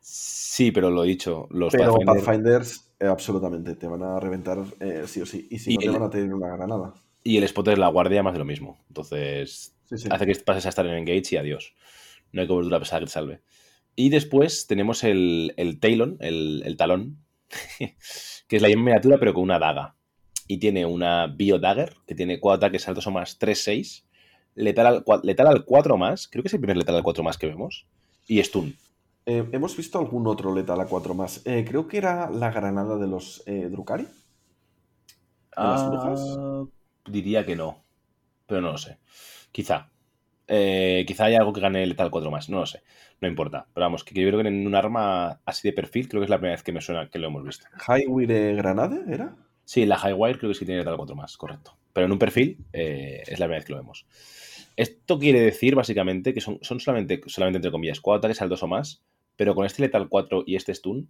Sí, 0.00 0.72
pero 0.72 0.90
lo 0.90 1.04
he 1.04 1.06
dicho, 1.06 1.46
los 1.50 1.72
pero 1.72 1.94
Pathfinders, 2.04 2.90
eh, 2.98 3.06
absolutamente, 3.06 3.76
te 3.76 3.86
van 3.86 4.02
a 4.02 4.18
reventar 4.18 4.58
eh, 4.80 5.04
sí 5.06 5.20
o 5.20 5.26
sí. 5.26 5.46
Y 5.48 5.60
si 5.60 5.76
no, 5.76 5.80
te 5.80 5.90
van 5.90 6.02
a 6.02 6.10
tener 6.10 6.34
una 6.34 6.48
granada. 6.56 6.94
Y 7.22 7.36
el 7.36 7.46
spotter 7.46 7.78
la 7.78 7.88
guardia 7.88 8.24
más 8.24 8.32
de 8.32 8.40
lo 8.40 8.44
mismo. 8.44 8.80
Entonces, 8.88 9.76
hace 10.10 10.26
que 10.26 10.34
pases 10.36 10.66
a 10.66 10.68
estar 10.70 10.86
en 10.86 10.94
engage 10.94 11.32
y 11.34 11.36
adiós. 11.36 11.74
No 12.32 12.42
hay 12.42 12.48
cobertura 12.48 12.78
pesada 12.78 13.00
que 13.00 13.06
te 13.06 13.12
salve. 13.12 13.40
Y 13.96 14.08
después 14.08 14.66
tenemos 14.66 15.04
el, 15.04 15.52
el 15.56 15.80
Talon, 15.80 16.16
el, 16.20 16.76
talón, 16.76 17.18
que 17.78 18.56
es 18.56 18.62
la 18.62 18.68
misma 18.68 18.84
miniatura 18.84 19.18
pero 19.18 19.34
con 19.34 19.42
una 19.42 19.58
daga. 19.58 19.96
Y 20.46 20.58
tiene 20.58 20.86
una 20.86 21.26
Bio 21.26 21.58
Dagger, 21.58 21.96
que 22.06 22.14
tiene 22.14 22.40
cuatro 22.40 22.66
ataques 22.66 22.88
altos 22.88 23.06
o 23.06 23.10
más 23.10 23.38
3-6. 23.38 24.04
Letal 24.56 24.86
al, 24.86 25.04
letal 25.22 25.46
al 25.46 25.64
4 25.64 25.96
más, 25.96 26.26
creo 26.26 26.42
que 26.42 26.48
es 26.48 26.54
el 26.54 26.60
primer 26.60 26.76
letal 26.76 26.96
al 26.96 27.02
4 27.02 27.22
más 27.22 27.38
que 27.38 27.46
vemos. 27.46 27.86
Y 28.26 28.42
stun. 28.42 28.74
Eh, 29.26 29.48
hemos 29.52 29.76
visto 29.76 29.98
algún 29.98 30.26
otro 30.26 30.54
letal 30.54 30.80
a 30.80 30.86
4 30.86 31.14
más. 31.14 31.42
Eh, 31.44 31.64
creo 31.68 31.86
que 31.86 31.98
era 31.98 32.30
la 32.30 32.50
granada 32.50 32.96
de 32.96 33.06
los 33.06 33.42
eh, 33.46 33.68
Drukari. 33.70 34.08
las 35.56 35.88
brujas? 35.88 36.20
Ah, 36.38 36.64
diría 37.06 37.46
que 37.46 37.54
no. 37.54 37.84
Pero 38.46 38.60
no 38.60 38.72
lo 38.72 38.78
sé. 38.78 38.98
Quizá. 39.52 39.90
quizá 40.46 41.24
haya 41.24 41.38
algo 41.38 41.52
que 41.52 41.60
gane 41.60 41.86
letal 41.86 42.10
4 42.10 42.30
más. 42.30 42.48
No 42.48 42.60
lo 42.60 42.66
sé. 42.66 42.82
No 43.20 43.28
importa. 43.28 43.66
Pero 43.72 43.84
vamos, 43.84 44.04
que 44.04 44.14
creo 44.14 44.40
que 44.40 44.48
en 44.48 44.66
un 44.66 44.74
arma 44.74 45.40
así 45.44 45.68
de 45.68 45.72
perfil, 45.72 46.08
creo 46.08 46.20
que 46.20 46.24
es 46.24 46.30
la 46.30 46.38
primera 46.38 46.54
vez 46.54 46.62
que 46.62 46.72
me 46.72 46.80
suena 46.80 47.08
que 47.08 47.18
lo 47.18 47.28
hemos 47.28 47.44
visto. 47.44 47.66
¿Highwire 47.88 48.54
Granade 48.54 49.12
era? 49.12 49.36
Sí, 49.64 49.86
la 49.86 49.96
Highwire 49.96 50.38
creo 50.38 50.50
que 50.50 50.58
sí 50.58 50.64
tiene 50.64 50.80
letal 50.80 50.96
4 50.96 51.14
más, 51.16 51.36
correcto. 51.36 51.76
Pero 51.92 52.06
en 52.06 52.12
un 52.12 52.18
perfil 52.18 52.58
es 52.72 53.38
la 53.38 53.46
primera 53.46 53.58
vez 53.58 53.64
que 53.64 53.72
lo 53.72 53.78
vemos. 53.78 54.06
Esto 54.76 55.18
quiere 55.18 55.40
decir 55.40 55.74
básicamente 55.74 56.32
que 56.32 56.40
son, 56.40 56.58
son 56.62 56.80
solamente, 56.80 57.20
solamente 57.26 57.58
entre 57.58 57.70
comillas, 57.70 58.00
4 58.00 58.18
ataques 58.18 58.40
al 58.40 58.48
2 58.48 58.62
o 58.62 58.66
más 58.68 59.02
pero 59.40 59.54
con 59.54 59.64
este 59.64 59.80
Letal 59.80 60.10
4 60.10 60.44
y 60.46 60.54
este 60.54 60.74
Stun, 60.74 61.08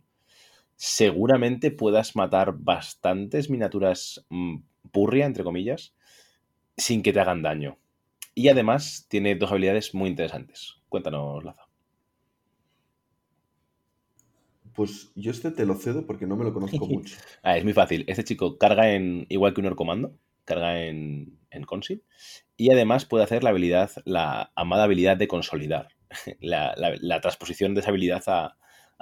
seguramente 0.76 1.72
puedas 1.72 2.14
matar 2.14 2.54
bastantes 2.56 3.50
miniaturas 3.50 4.24
mm, 4.28 4.58
purria, 4.92 5.26
entre 5.26 5.42
comillas, 5.42 5.96
sin 6.76 7.02
que 7.02 7.12
te 7.12 7.18
hagan 7.18 7.42
daño. 7.42 7.76
Y 8.34 8.48
además 8.48 9.06
tiene 9.08 9.34
dos 9.34 9.50
habilidades 9.50 9.94
muy 9.94 10.08
interesantes. 10.08 10.76
Cuéntanos, 10.88 11.44
Laza. 11.44 11.66
Pues 14.74 15.10
yo 15.14 15.30
este 15.30 15.50
te 15.50 15.66
lo 15.66 15.74
cedo 15.74 16.06
porque 16.06 16.26
no 16.26 16.36
me 16.36 16.44
lo 16.44 16.54
conozco 16.54 16.86
mucho. 16.86 17.16
ah, 17.42 17.58
es 17.58 17.64
muy 17.64 17.72
fácil. 17.72 18.04
Este 18.06 18.24
chico 18.24 18.56
carga 18.56 18.92
en, 18.92 19.26
igual 19.28 19.52
que 19.52 19.60
un 19.60 19.74
comando, 19.74 20.16
carga 20.44 20.82
en, 20.82 21.38
en 21.50 21.64
Consil. 21.64 22.04
Y 22.56 22.70
además 22.70 23.04
puede 23.04 23.24
hacer 23.24 23.42
la 23.42 23.50
habilidad, 23.50 23.90
la 24.04 24.52
amada 24.54 24.84
habilidad 24.84 25.16
de 25.16 25.28
consolidar. 25.28 25.88
la, 26.40 27.20
transposición 27.20 27.74
de 27.74 27.80
esa 27.80 27.90
habilidad 27.90 28.22
a, 28.26 28.56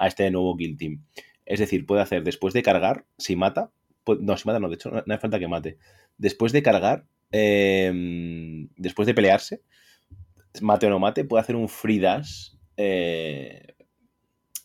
este 0.06 0.30
nuevo 0.30 0.56
Guild 0.56 0.78
Team. 0.78 1.04
Es 1.44 1.60
decir, 1.60 1.86
puede 1.86 2.02
hacer 2.02 2.22
después 2.22 2.54
de 2.54 2.62
cargar, 2.62 3.06
si 3.16 3.36
mata, 3.36 3.70
no, 4.20 4.36
si 4.36 4.46
mata 4.46 4.60
no, 4.60 4.68
de 4.68 4.76
hecho 4.76 4.90
no, 4.90 4.98
hace 4.98 5.18
falta 5.18 5.38
que 5.38 5.48
mate. 5.48 5.78
Después 6.18 6.52
de 6.52 6.62
cargar, 6.62 7.06
em, 7.30 8.68
después 8.76 9.06
de 9.06 9.14
pelearse, 9.14 9.62
mate 10.60 10.86
o 10.86 10.90
no 10.90 10.98
mate, 10.98 11.24
puede 11.24 11.42
hacer 11.42 11.56
un 11.56 11.68
free 11.68 11.98
dash, 11.98 12.52
eh, 12.76 13.74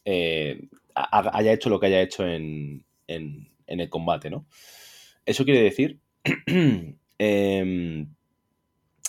eh, 0.06 0.67
haya 0.93 1.54
hecho 1.54 1.69
lo 1.69 1.80
que 1.80 1.88
haya 1.88 2.02
hecho 2.02 2.26
en, 2.28 2.86
en, 3.08 3.49
el 3.67 3.89
combate, 3.89 4.30
¿no? 4.30 4.45
Eso 5.26 5.45
quiere 5.45 5.62
decir 5.62 5.99
em, 7.17 8.08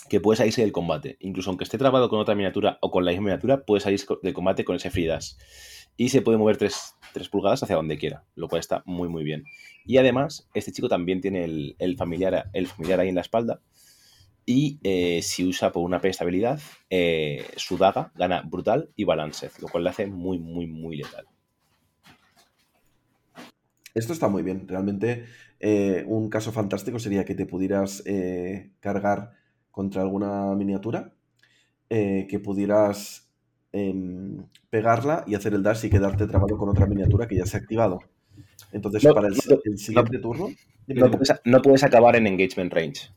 que 0.09 0.19
puede 0.19 0.37
salirse 0.37 0.61
del 0.61 0.71
combate. 0.71 1.17
Incluso 1.19 1.49
aunque 1.49 1.63
esté 1.63 1.77
trabado 1.77 2.09
con 2.09 2.19
otra 2.19 2.35
miniatura 2.35 2.77
o 2.81 2.89
con 2.91 3.05
la 3.05 3.11
misma 3.11 3.25
miniatura, 3.25 3.65
puede 3.65 3.81
salir 3.81 3.99
del 4.23 4.33
combate 4.33 4.65
con 4.65 4.75
ese 4.75 4.89
Fridas. 4.89 5.37
Y 5.97 6.09
se 6.09 6.21
puede 6.21 6.37
mover 6.37 6.57
3, 6.57 6.95
pulgadas 7.31 7.63
hacia 7.63 7.77
donde 7.77 7.97
quiera, 7.97 8.25
lo 8.35 8.49
cual 8.49 8.59
está 8.59 8.83
muy 8.85 9.07
muy 9.07 9.23
bien. 9.23 9.45
Y 9.85 9.97
además, 9.97 10.49
este 10.53 10.71
chico 10.71 10.89
también 10.89 11.21
tiene 11.21 11.45
el, 11.77 11.95
familiar, 11.97 12.49
el 12.53 12.67
familiar 12.67 12.99
ahí 12.99 13.09
en 13.09 13.15
la 13.15 13.21
espalda. 13.21 13.61
Y 14.45 14.79
eh, 14.83 15.21
si 15.23 15.47
usa 15.47 15.71
por 15.71 15.83
una 15.83 16.01
P 16.01 16.09
estabilidad, 16.09 16.59
eh, 16.89 17.45
su 17.55 17.77
daga 17.77 18.11
gana 18.15 18.41
brutal 18.41 18.91
y 18.95 19.05
balanced, 19.05 19.51
lo 19.59 19.67
cual 19.67 19.85
le 19.85 19.89
hace 19.89 20.05
muy, 20.05 20.37
muy, 20.37 20.67
muy 20.67 20.97
letal. 20.97 21.25
Esto 23.93 24.11
está 24.11 24.27
muy 24.27 24.43
bien. 24.43 24.67
Realmente, 24.67 25.25
eh, 25.59 26.03
un 26.05 26.29
caso 26.29 26.51
fantástico 26.51 26.99
sería 26.99 27.25
que 27.25 27.33
te 27.33 27.45
pudieras 27.45 28.03
cargar 28.81 29.31
contra 29.71 30.01
alguna 30.01 30.53
miniatura, 30.55 31.13
que 31.87 32.41
pudieras 32.43 33.24
em, 33.75 34.37
pegarla 34.69 35.23
y 35.27 35.35
hacer 35.35 35.53
el 35.53 35.61
dash 35.61 35.85
y 35.85 35.89
quedarte 35.89 36.27
trabado 36.27 36.57
con 36.57 36.69
otra 36.69 36.85
miniatura 36.85 37.27
que 37.27 37.35
ya 37.35 37.45
se 37.45 37.57
ha 37.57 37.59
activado. 37.59 37.99
Entonces, 38.71 39.03
para 39.13 39.27
el, 39.27 39.35
siguiente 39.77 40.19
turno. 40.19 40.49
No 40.87 41.61
puedes, 41.61 41.83
acabar 41.83 42.15
en 42.15 42.27
engagement 42.27 42.71
range. 42.71 43.11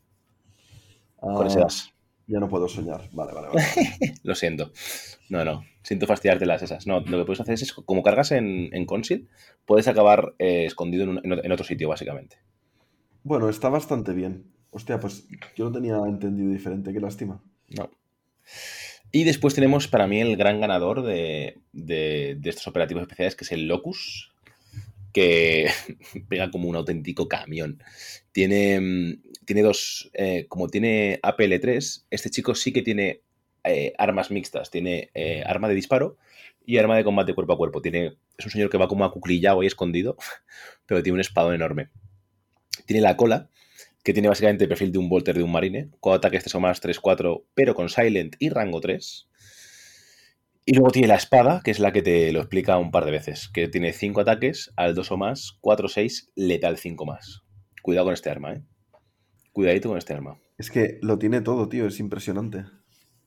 con 1.21 1.47
ese 1.47 1.59
ah, 1.59 1.63
dash. 1.63 1.89
Ya 2.27 2.41
no 2.41 2.49
puedo 2.49 2.69
soñar. 2.69 3.09
Vale, 3.13 3.33
vale, 3.33 3.49
vale. 3.49 3.63
lo 4.23 4.35
siento. 4.35 4.73
No, 5.31 5.45
no. 5.45 5.63
Siento 5.83 6.07
fastidiarte 6.07 6.45
las 6.45 6.63
esas. 6.63 6.87
No, 6.87 7.01
lo 7.01 7.19
que 7.19 7.25
puedes 7.25 7.41
hacer 7.41 7.55
es, 7.55 7.73
como 7.73 8.03
cargas 8.03 8.33
en, 8.33 8.69
en 8.73 8.85
Conceal, 8.85 9.29
puedes 9.65 9.87
acabar 9.89 10.35
eh, 10.39 10.65
escondido 10.67 11.05
en 11.23 11.53
otro 11.53 11.65
sitio, 11.65 11.89
básicamente. 11.89 12.37
Bueno, 13.23 13.49
está 13.49 13.69
bastante 13.69 14.13
bien. 14.13 14.45
Hostia, 14.71 14.99
pues 14.99 15.27
yo 15.57 15.67
no 15.67 15.73
tenía 15.73 15.97
entendido 16.07 16.51
diferente, 16.51 16.93
qué 16.93 17.01
lástima. 17.01 17.41
No. 17.69 17.91
Y 19.11 19.25
después 19.25 19.55
tenemos 19.55 19.89
para 19.89 20.07
mí 20.07 20.21
el 20.21 20.37
gran 20.37 20.61
ganador 20.61 21.03
de, 21.03 21.59
estos 22.45 22.67
operativos 22.67 23.03
especiales, 23.03 23.37
que 23.37 23.45
es 23.45 23.53
el 23.53 23.67
Locus, 23.67 24.33
que 25.13 25.71
pega 26.29 26.51
como 26.51 26.69
un 26.69 26.77
auténtico 26.77 27.29
camión. 27.29 27.83
Tiene, 28.33 28.81
mm, 28.81 29.23
tiene 29.47 29.63
dos, 29.63 30.11
eh, 30.13 30.47
como 30.49 30.69
tiene 30.69 31.21
APL3, 31.23 32.05
este 32.11 32.31
chico 32.31 32.55
sí 32.55 32.73
que 32.73 32.83
tiene 32.83 33.23
eh, 33.65 33.93
armas 33.99 34.31
mixtas, 34.31 34.71
tiene 34.71 35.11
eh, 35.15 35.43
arma 35.47 35.69
de 35.69 35.75
disparo 35.75 36.17
y 36.65 36.77
arma 36.77 36.97
de 36.97 37.05
combate 37.05 37.35
cuerpo 37.35 37.55
a 37.55 37.57
cuerpo. 37.57 37.81
Tiene, 37.81 38.19
es 38.37 38.45
un 38.45 38.53
señor 38.53 38.69
que 38.69 38.79
va 38.79 38.89
como 38.89 39.05
acuclillado 39.05 39.63
y 39.63 39.67
escondido, 39.67 40.17
pero 40.87 41.03
tiene 41.03 41.15
un 41.15 41.21
espadón 41.21 41.55
enorme. 41.55 41.89
Tiene 42.85 43.01
la 43.01 43.17
cola, 43.17 43.49
que 44.05 44.13
tiene 44.13 44.29
básicamente 44.29 44.65
el 44.65 44.69
perfil 44.69 44.93
de 44.93 44.99
un 44.99 45.09
Volter 45.09 45.37
de 45.37 45.43
un 45.43 45.53
Marine, 45.53 45.91
con 46.01 46.15
ataques 46.15 46.45
3 46.45 46.55
o 46.55 46.61
más, 46.61 46.83
3-4, 46.83 47.45
pero 47.55 47.75
con 47.75 47.89
Silent 47.89 48.37
y 48.39 48.49
rango 48.49 48.81
3. 48.81 49.29
Y 50.65 50.75
luego 50.75 50.91
tiene 50.91 51.09
la 51.09 51.17
espada, 51.17 51.63
que 51.65 51.71
es 51.71 51.79
la 51.79 51.93
que 51.93 52.03
te 52.03 52.31
lo 52.31 52.41
explica 52.41 52.77
un 52.79 52.91
par 52.91 53.07
de 53.07 53.11
veces, 53.11 53.49
que 53.49 53.69
tiene 53.69 53.93
5 53.93 54.21
ataques 54.21 54.71
al 54.77 54.95
2 54.95 55.13
o 55.13 55.17
más, 55.17 55.59
4-6, 55.63 56.31
letal 56.35 56.77
5 56.77 57.07
más. 57.07 57.43
Cuidado 57.83 58.07
con 58.07 58.15
este 58.15 58.29
arma, 58.29 58.53
¿eh? 58.53 58.63
Cuidadito 59.53 59.89
con 59.89 59.99
este 59.99 60.13
arma. 60.13 60.39
Es 60.59 60.71
que 60.71 60.99
lo 61.01 61.19
tiene 61.19 61.41
todo, 61.41 61.69
tío, 61.69 61.87
es 61.87 62.01
impresionante. 62.01 62.65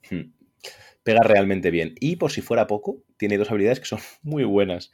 Hmm. 0.09 0.33
pega 1.03 1.23
realmente 1.23 1.71
bien. 1.71 1.95
Y 1.99 2.17
por 2.17 2.31
si 2.31 2.41
fuera 2.41 2.67
poco, 2.67 3.03
tiene 3.17 3.37
dos 3.37 3.49
habilidades 3.49 3.79
que 3.79 3.85
son 3.85 3.99
muy 4.21 4.43
buenas. 4.43 4.91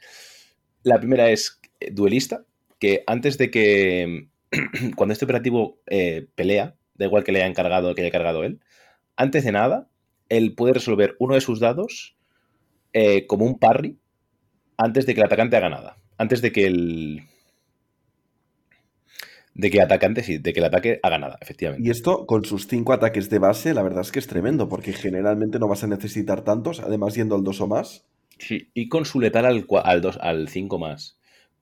La 0.82 0.98
primera 0.98 1.30
es 1.30 1.60
eh, 1.80 1.90
duelista, 1.90 2.44
que 2.78 3.02
antes 3.06 3.36
de 3.36 3.50
que, 3.50 4.28
cuando 4.96 5.12
este 5.12 5.24
operativo 5.24 5.80
eh, 5.86 6.28
pelea, 6.34 6.74
da 6.94 7.06
igual 7.06 7.24
que 7.24 7.32
le 7.32 7.40
haya 7.40 7.48
encargado 7.48 7.90
o 7.90 7.94
que 7.94 8.02
haya 8.02 8.10
cargado 8.10 8.44
él, 8.44 8.60
antes 9.16 9.44
de 9.44 9.52
nada, 9.52 9.88
él 10.28 10.54
puede 10.54 10.74
resolver 10.74 11.16
uno 11.18 11.34
de 11.34 11.40
sus 11.40 11.60
dados 11.60 12.16
eh, 12.92 13.26
como 13.26 13.44
un 13.44 13.58
parry 13.58 13.98
antes 14.76 15.06
de 15.06 15.14
que 15.14 15.20
el 15.20 15.26
atacante 15.26 15.56
haga 15.56 15.68
nada. 15.68 15.96
Antes 16.16 16.40
de 16.42 16.52
que 16.52 16.66
el, 16.66 17.22
de 19.58 19.70
que 19.70 19.82
atacante, 19.82 20.22
sí, 20.22 20.38
de 20.38 20.52
que 20.52 20.60
el 20.60 20.66
ataque 20.66 21.00
haga 21.02 21.18
nada, 21.18 21.36
efectivamente. 21.40 21.86
Y 21.86 21.90
esto, 21.90 22.26
con 22.26 22.44
sus 22.44 22.68
cinco 22.68 22.92
ataques 22.92 23.28
de 23.28 23.40
base, 23.40 23.74
la 23.74 23.82
verdad 23.82 24.02
es 24.02 24.12
que 24.12 24.20
es 24.20 24.28
tremendo, 24.28 24.68
porque 24.68 24.92
generalmente 24.92 25.58
no 25.58 25.66
vas 25.66 25.82
a 25.82 25.88
necesitar 25.88 26.42
tantos, 26.42 26.78
además 26.78 27.16
yendo 27.16 27.34
al 27.34 27.42
2 27.42 27.60
o 27.60 27.66
más. 27.66 28.06
Sí, 28.38 28.70
y 28.72 28.88
con 28.88 29.04
su 29.04 29.20
letal 29.20 29.46
al, 29.46 29.66
al, 29.82 30.00
2, 30.00 30.18
al 30.22 30.48
5 30.48 30.78
más. 30.78 31.17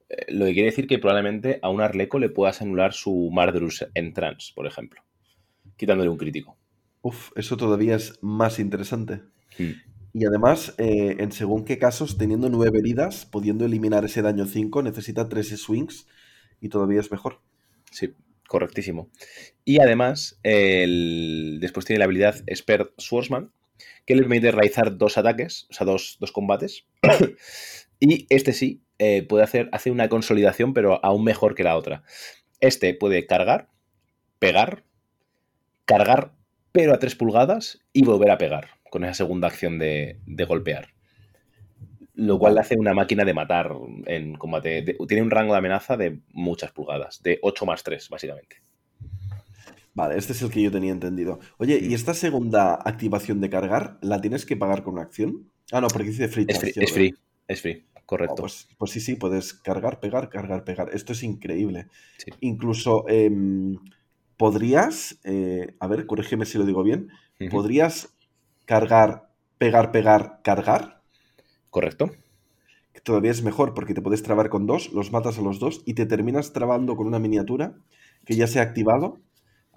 Eh, 0.09 0.33
lo 0.33 0.47
que 0.47 0.55
quiere 0.55 0.71
decir 0.71 0.87
que 0.87 0.99
probablemente 0.99 1.59
a 1.63 1.71
un 1.71 1.81
Arleco 1.81 2.19
le 2.19 2.29
puedas 2.29 2.63
anular 2.63 2.93
su 2.93 3.31
Mardrus 3.33 3.87
en 3.95 4.13
trans, 4.13 4.53
por 4.55 4.67
ejemplo, 4.67 5.03
quitándole 5.77 6.11
un 6.11 6.17
crítico. 6.17 6.57
Uf, 7.03 7.31
eso 7.37 7.57
todavía 7.57 7.97
es 7.97 8.19
más 8.23 8.59
interesante. 8.59 9.23
Hmm. 9.59 9.73
Y 10.13 10.25
además, 10.25 10.75
eh, 10.79 11.17
en 11.19 11.31
según 11.31 11.65
qué 11.65 11.79
casos, 11.79 12.17
teniendo 12.17 12.49
nueve 12.49 12.79
heridas, 12.79 13.27
pudiendo 13.27 13.67
eliminar 13.67 14.05
ese 14.05 14.23
daño 14.23 14.47
5, 14.47 14.83
necesita 14.83 15.29
tres 15.29 15.49
swings 15.49 16.07
y 16.61 16.71
todavía 16.71 17.01
es 17.01 17.11
mejor. 17.11 17.43
Sí, 17.91 18.15
correctísimo. 18.49 19.11
Y 19.65 19.79
además, 19.81 20.41
después 20.43 21.85
tiene 21.85 21.99
la 21.99 22.07
habilidad 22.07 22.43
Expert 22.47 22.93
Swordsman, 22.97 23.53
que 24.07 24.15
le 24.15 24.23
permite 24.23 24.53
realizar 24.53 24.97
dos 24.97 25.19
ataques, 25.19 25.67
o 25.71 25.75
sea, 25.75 25.87
dos, 25.87 26.19
combates. 26.33 26.87
y 28.01 28.27
este 28.31 28.55
sí 28.55 28.86
eh, 28.99 29.23
puede 29.23 29.45
hacer, 29.45 29.69
hace 29.73 29.91
una 29.91 30.09
consolidación, 30.09 30.75
pero 30.75 31.05
aún 31.05 31.25
mejor 31.25 31.55
que 31.55 31.65
la 31.65 31.77
otra. 31.77 32.03
Este 32.61 32.95
puede 32.95 33.27
cargar, 33.27 33.69
pegar, 34.39 34.85
cargar, 35.85 36.33
pero 36.73 36.95
a 36.95 36.99
3 36.99 37.15
pulgadas 37.17 37.81
y 37.93 38.05
volver 38.05 38.31
a 38.31 38.39
pegar 38.39 38.69
con 38.91 39.05
esa 39.05 39.15
segunda 39.15 39.49
acción 39.49 39.79
de 39.79 40.19
golpear 40.49 40.97
lo 42.17 42.39
cual 42.39 42.55
le 42.55 42.61
hace 42.61 42.77
una 42.77 42.95
máquina 42.95 43.25
de 43.25 43.35
matar 43.35 43.73
en 44.07 44.35
combate. 44.37 44.97
tiene 45.07 45.23
un 45.23 45.31
rango 45.31 45.53
de 45.53 45.59
amenaza 45.59 45.97
de 45.97 46.21
muchas 46.33 46.73
pulgadas, 46.73 47.23
de 47.23 47.39
8 47.43 47.67
más 47.67 47.83
3, 47.83 48.09
básicamente. 48.09 48.57
Vale, 49.93 50.17
este 50.17 50.33
es 50.33 50.43
el 50.43 50.51
que 50.51 50.63
yo 50.63 50.71
tenía 50.71 50.93
entendido. 50.93 51.41
Oye, 51.59 51.79
¿y 51.81 51.95
esta 51.95 52.15
segunda 52.15 52.75
activación 52.75 53.41
de 53.41 53.51
cargar 53.51 53.99
la 54.01 54.21
tienes 54.21 54.47
que 54.47 54.57
pagar 54.57 54.83
con 54.83 54.95
una 54.95 55.03
acción? 55.03 55.51
Ah, 55.71 55.81
no, 55.81 55.89
porque 55.89 56.09
dice 56.09 56.29
free. 56.29 56.47
Es 56.49 56.59
free, 56.59 56.73
es 56.75 56.93
free, 56.93 57.15
es 57.49 57.61
free, 57.61 57.87
correcto. 58.07 58.43
pues, 58.43 58.69
pues, 58.79 58.91
sí, 58.93 59.01
sí, 59.01 59.17
puedes 59.17 59.53
cargar, 59.55 60.01
pegar, 60.01 60.29
cargar, 60.31 60.65
pegar. 60.65 60.91
Esto 60.95 61.13
es 61.13 61.23
increíble. 61.23 61.89
Incluso 62.41 63.05
em, 63.09 63.77
podrías, 64.37 65.19
eh, 65.25 65.75
a 65.81 65.87
ver, 65.87 66.07
corrígeme 66.07 66.47
si 66.47 66.59
lo 66.59 66.65
digo 66.65 66.83
bien, 66.83 67.09
podrías 67.51 68.17
cargar, 68.65 69.31
pegar, 69.59 69.93
pegar, 69.93 70.41
cargar. 70.43 71.03
Correcto. 71.71 72.11
Que 72.93 73.01
todavía 73.01 73.31
es 73.31 73.43
mejor 73.43 73.75
porque 73.75 73.95
te 73.95 74.03
puedes 74.03 74.23
trabar 74.23 74.49
con 74.49 74.67
dos, 74.67 74.93
los 74.93 75.13
matas 75.13 75.39
a 75.39 75.43
los 75.43 75.59
dos 75.59 75.83
y 75.85 75.95
te 75.95 76.07
terminas 76.07 76.53
trabando 76.53 76.97
con 76.97 77.07
una 77.07 77.19
miniatura 77.19 77.77
que 78.25 78.37
ya 78.37 78.47
se 78.47 78.61
ha 78.61 78.63
activado. 78.63 79.21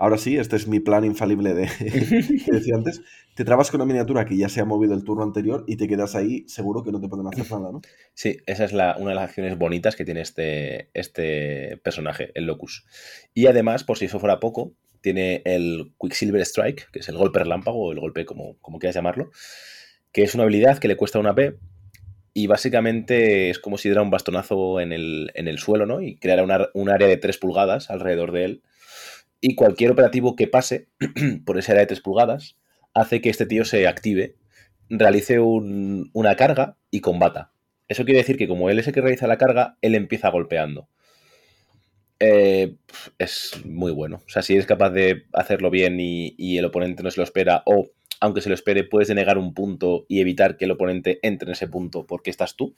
Ahora 0.01 0.17
sí, 0.17 0.37
este 0.37 0.55
es 0.55 0.65
mi 0.65 0.79
plan 0.79 1.03
infalible 1.03 1.53
de 1.53 1.67
que 2.45 2.51
decía 2.51 2.75
antes. 2.75 3.01
Te 3.35 3.43
trabas 3.43 3.69
con 3.69 3.81
una 3.81 3.85
miniatura 3.85 4.23
que 4.23 4.37
ya 4.37 4.47
se 4.47 4.61
ha 4.61 4.65
movido 4.65 4.93
el 4.93 5.03
turno 5.03 5.23
anterior 5.23 5.65
y 5.67 5.75
te 5.75 5.89
quedas 5.89 6.15
ahí 6.15 6.45
seguro 6.47 6.85
que 6.85 6.91
no 6.93 7.01
te 7.01 7.09
pueden 7.09 7.27
hacer 7.27 7.45
nada, 7.51 7.73
¿no? 7.73 7.81
Sí, 8.13 8.37
esa 8.45 8.63
es 8.63 8.71
una 8.71 8.93
de 8.93 9.15
las 9.15 9.25
acciones 9.25 9.57
bonitas 9.57 9.97
que 9.97 10.05
tiene 10.05 10.21
este, 10.21 10.89
este 10.93 11.75
personaje, 11.83 12.31
el 12.33 12.45
Locus. 12.45 12.85
Y 13.33 13.47
además, 13.47 13.83
por 13.83 13.97
si 13.97 14.05
eso 14.05 14.21
fuera 14.21 14.39
poco, 14.39 14.71
tiene 15.01 15.41
el 15.43 15.93
Quicksilver 15.99 16.41
Strike, 16.41 16.89
que 16.91 16.99
es 16.99 17.09
el 17.09 17.17
golpe 17.17 17.39
relámpago 17.39 17.87
o 17.87 17.91
el 17.91 17.99
golpe 17.99 18.25
como, 18.25 18.57
como 18.59 18.79
quieras 18.79 18.95
llamarlo, 18.95 19.31
que 20.13 20.23
es 20.23 20.33
una 20.33 20.43
habilidad 20.43 20.77
que 20.77 20.87
le 20.87 20.95
cuesta 20.95 21.19
una 21.19 21.35
P 21.35 21.57
y 22.33 22.47
básicamente 22.47 23.49
es 23.49 23.59
como 23.59 23.77
si 23.77 23.89
diera 23.89 24.01
un 24.01 24.11
bastonazo 24.11 24.79
en 24.79 24.93
el, 24.93 25.57
suelo, 25.57 25.85
¿no? 25.85 26.01
Y 26.01 26.15
creara 26.19 26.69
un 26.73 26.89
área 26.89 27.07
de 27.09 27.17
3 27.17 27.37
pulgadas 27.37 27.89
alrededor 27.89 28.31
de 28.31 28.45
él. 28.45 28.63
Y 29.41 29.55
cualquier 29.55 29.91
operativo 29.91 30.35
que 30.35 30.47
pase 30.47 30.89
por 31.45 31.57
esa 31.57 31.71
área 31.73 31.81
de 31.81 31.87
3 31.87 32.01
pulgadas 32.01 32.57
hace 32.93 33.21
que 33.21 33.29
este 33.29 33.45
tío 33.45 33.65
se 33.65 33.87
active, 33.87 34.35
realice 34.89 35.39
una 35.39 36.35
carga 36.35 36.77
y 36.91 37.01
combata. 37.01 37.51
Eso 37.87 38.05
quiere 38.05 38.19
decir 38.19 38.37
que 38.37 38.47
como 38.47 38.69
él 38.69 38.79
es 38.79 38.87
el 38.87 38.93
que 38.93 39.01
realiza 39.01 39.27
la 39.27 39.37
carga, 39.37 39.77
él 39.81 39.95
empieza 39.95 40.29
golpeando. 40.29 40.89
Eh, 42.19 42.75
es 43.17 43.53
muy 43.65 43.91
bueno. 43.91 44.21
O 44.25 44.29
sea, 44.29 44.41
si 44.41 44.53
eres 44.53 44.65
capaz 44.65 44.89
de 44.91 45.25
hacerlo 45.33 45.69
bien 45.69 45.99
y, 45.99 46.35
y, 46.37 46.57
el 46.57 46.65
oponente 46.65 47.01
no 47.01 47.09
se 47.09 47.17
lo 47.17 47.23
espera, 47.23 47.63
o 47.65 47.89
aunque 48.19 48.41
se 48.41 48.49
lo 48.49 48.55
espere, 48.55 48.83
puedes 48.83 49.07
denegar 49.07 49.37
un 49.37 49.53
punto 49.53 50.05
y 50.09 50.19
evitar 50.19 50.57
que 50.57 50.65
el 50.65 50.71
oponente 50.71 51.19
entre 51.23 51.47
en 51.47 51.53
ese 51.53 51.67
punto 51.67 52.05
porque 52.05 52.29
estás 52.29 52.55
tú. 52.55 52.75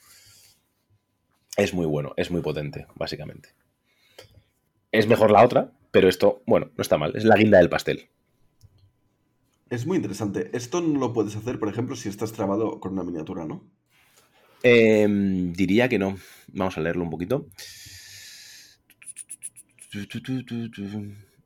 Es 1.58 1.74
muy 1.74 1.86
bueno, 1.86 2.13
es 2.17 2.32
muy 2.32 2.41
potente, 2.41 2.86
básicamente. 2.95 3.50
Es 4.91 5.08
mejor 5.08 5.32
la 5.32 5.43
otra, 5.43 5.71
pero 5.91 6.10
esto, 6.10 6.41
bueno, 6.45 6.69
no 6.75 6.82
está 6.82 6.97
mal. 6.97 7.15
Es 7.15 7.23
la 7.23 7.36
guinda 7.36 7.58
del 7.58 7.69
pastel. 7.69 8.10
Es 9.69 9.86
muy 9.86 9.95
interesante. 9.95 10.49
Esto 10.54 10.82
no 10.82 10.99
lo 10.99 11.13
puedes 11.13 11.36
hacer, 11.36 11.58
por 11.58 11.69
ejemplo, 11.69 11.95
si 11.95 12.10
estás 12.10 12.34
trabado 12.34 12.80
con 12.80 12.93
una 12.93 13.04
miniatura, 13.04 13.45
¿no? 13.45 13.63
Em, 14.63 15.54
diría 15.54 15.88
que 15.88 15.97
no. 15.97 16.17
Vamos 16.47 16.77
a 16.77 16.82
leerlo 16.82 17.04
un 17.04 17.10
poquito. 17.10 17.47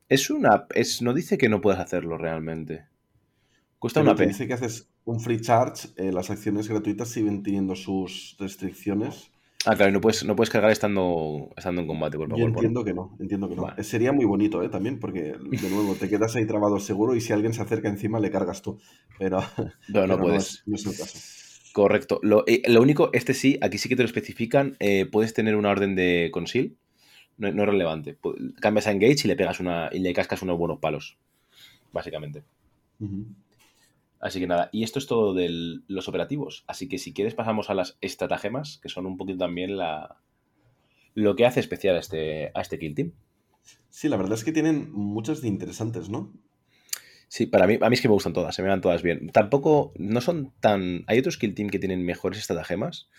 Es 0.09 0.29
una. 0.29 0.65
Es, 0.73 1.01
no 1.01 1.13
dice 1.13 1.37
que 1.37 1.49
no 1.49 1.61
puedes 1.61 1.79
hacerlo 1.79 2.17
realmente. 2.17 2.85
Cuesta 3.79 4.01
una 4.01 4.15
P. 4.15 4.25
Dice 4.27 4.47
que 4.47 4.53
haces 4.53 4.89
un 5.03 5.19
free 5.19 5.39
charge, 5.39 5.89
eh, 5.95 6.11
las 6.11 6.31
acciones 6.31 6.67
gratuitas 6.67 7.09
siguen 7.09 7.43
teniendo 7.43 7.75
sus 7.75 8.35
restricciones. 8.39 9.31
Ah, 9.65 9.75
claro, 9.75 9.91
no 9.91 10.01
puedes, 10.01 10.23
no 10.23 10.35
puedes 10.35 10.49
cargar 10.49 10.71
estando, 10.71 11.49
estando 11.57 11.81
en 11.81 11.87
combate, 11.87 12.17
por 12.17 12.35
Yo 12.37 12.45
entiendo 12.45 12.83
que 12.83 12.93
no, 12.93 13.15
entiendo 13.19 13.49
que 13.49 13.55
no. 13.55 13.69
Eh, 13.77 13.83
sería 13.83 14.11
muy 14.11 14.25
bonito, 14.25 14.61
¿eh? 14.61 14.69
También, 14.69 14.99
porque, 14.99 15.33
de 15.33 15.69
nuevo, 15.69 15.95
te 15.95 16.07
quedas 16.07 16.35
ahí 16.35 16.45
trabado 16.45 16.79
seguro 16.79 17.15
y 17.15 17.21
si 17.21 17.33
alguien 17.33 17.53
se 17.53 17.61
acerca 17.61 17.89
encima 17.89 18.19
le 18.19 18.29
cargas 18.29 18.61
tú. 18.61 18.79
Pero, 19.17 19.39
no, 19.89 20.19
puedes. 20.19 20.63
No 20.65 20.75
es, 20.75 20.85
el 20.85 20.95
caso. 20.95 21.17
Correcto. 21.73 22.19
Lo, 22.21 22.45
lo, 22.67 22.81
único, 22.81 23.09
este 23.13 23.33
sí, 23.33 23.57
aquí 23.61 23.77
sí 23.77 23.89
que 23.89 23.95
te 23.95 24.03
lo 24.03 24.07
especifican. 24.07 24.77
puedes 25.11 25.33
tener 25.33 25.55
una 25.55 25.69
orden 25.69 25.95
de 25.95 26.29
conceal. 26.31 26.71
No, 27.37 27.51
no, 27.51 27.63
es 27.63 27.69
relevante. 27.69 28.17
Cambias 28.61 28.87
a 28.87 28.91
engage 28.91 29.21
y 29.25 29.27
le 29.27 29.35
pegas 29.35 29.59
una. 29.59 29.89
y 29.91 29.99
le 29.99 30.13
cascas 30.13 30.41
unos 30.41 30.57
buenos 30.57 30.79
palos. 30.79 31.17
Básicamente. 31.91 32.43
Así 34.19 34.39
que 34.39 34.47
nada, 34.47 34.69
y 34.71 34.83
esto 34.83 34.99
es 34.99 35.07
todo 35.07 35.33
de 35.33 35.81
los 35.87 36.07
operativos. 36.07 36.63
Así 36.67 36.87
que 36.87 36.97
si 36.97 37.13
quieres 37.13 37.35
pasamos 37.35 37.69
a 37.69 37.73
las 37.73 37.97
estratagemas, 38.01 38.79
que 38.81 38.89
son 38.89 39.05
un 39.05 39.17
poquito 39.17 39.39
también 39.39 39.77
la, 39.77 40.17
lo 41.13 41.35
que 41.35 41.45
hace 41.45 41.59
especial 41.59 41.95
a 41.95 41.99
este, 41.99 42.51
a 42.53 42.61
este 42.61 42.77
Kill 42.79 42.95
Team. 42.95 43.13
Sí, 43.89 44.09
la 44.09 44.17
verdad 44.17 44.33
es 44.33 44.43
que 44.43 44.51
tienen 44.51 44.91
muchas 44.91 45.41
de 45.41 45.47
interesantes, 45.47 46.09
¿no? 46.09 46.33
Sí, 47.27 47.47
para 47.47 47.65
mí, 47.65 47.77
a 47.81 47.89
mí 47.89 47.93
es 47.93 48.01
que 48.01 48.07
me 48.07 48.13
gustan 48.13 48.33
todas, 48.33 48.55
se 48.55 48.61
me 48.61 48.69
van 48.69 48.81
todas 48.81 49.01
bien. 49.01 49.29
Tampoco, 49.29 49.93
no 49.97 50.21
son 50.21 50.53
tan... 50.59 51.03
Hay 51.07 51.19
otros 51.19 51.37
Kill 51.37 51.55
Team 51.55 51.69
que 51.69 51.79
tienen 51.79 52.05
mejores 52.05 52.39
estratagemas. 52.39 53.09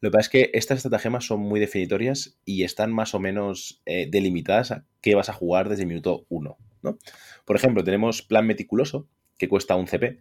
Lo 0.00 0.10
que 0.10 0.12
pasa 0.12 0.22
es 0.22 0.28
que 0.28 0.50
estas 0.54 0.78
estratagemas 0.78 1.26
son 1.26 1.40
muy 1.40 1.60
definitorias 1.60 2.38
y 2.44 2.64
están 2.64 2.92
más 2.92 3.14
o 3.14 3.20
menos 3.20 3.82
eh, 3.84 4.08
delimitadas 4.10 4.70
a 4.70 4.86
qué 5.00 5.14
vas 5.14 5.28
a 5.28 5.34
jugar 5.34 5.68
desde 5.68 5.82
el 5.82 5.88
minuto 5.88 6.24
uno, 6.28 6.56
¿no? 6.82 6.98
Por 7.44 7.56
ejemplo, 7.56 7.84
tenemos 7.84 8.22
Plan 8.22 8.46
Meticuloso, 8.46 9.08
que 9.40 9.48
cuesta 9.48 9.74
un 9.74 9.88
CP, 9.88 10.20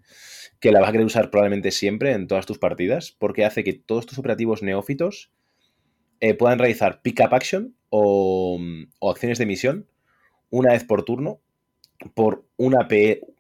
que 0.60 0.72
la 0.72 0.80
vas 0.80 0.90
a 0.90 0.92
querer 0.94 1.06
usar 1.06 1.30
probablemente 1.30 1.72
siempre 1.72 2.14
en 2.14 2.28
todas 2.28 2.46
tus 2.46 2.58
partidas, 2.58 3.16
porque 3.20 3.46
hace 3.46 3.64
que 3.64 3.74
todos 3.74 4.06
tus 4.06 4.18
operativos 4.18 4.64
neófitos 4.64 5.32
eh, 6.22 6.34
puedan 6.34 6.58
realizar 6.58 7.02
pick-up 7.02 7.36
action 7.36 7.76
o, 7.90 8.60
acciones 9.02 9.38
de 9.38 9.46
misión 9.46 9.88
una 10.50 10.72
vez 10.72 10.86
por 10.86 11.04
turno 11.04 11.42
por, 12.16 12.46
una 12.56 12.88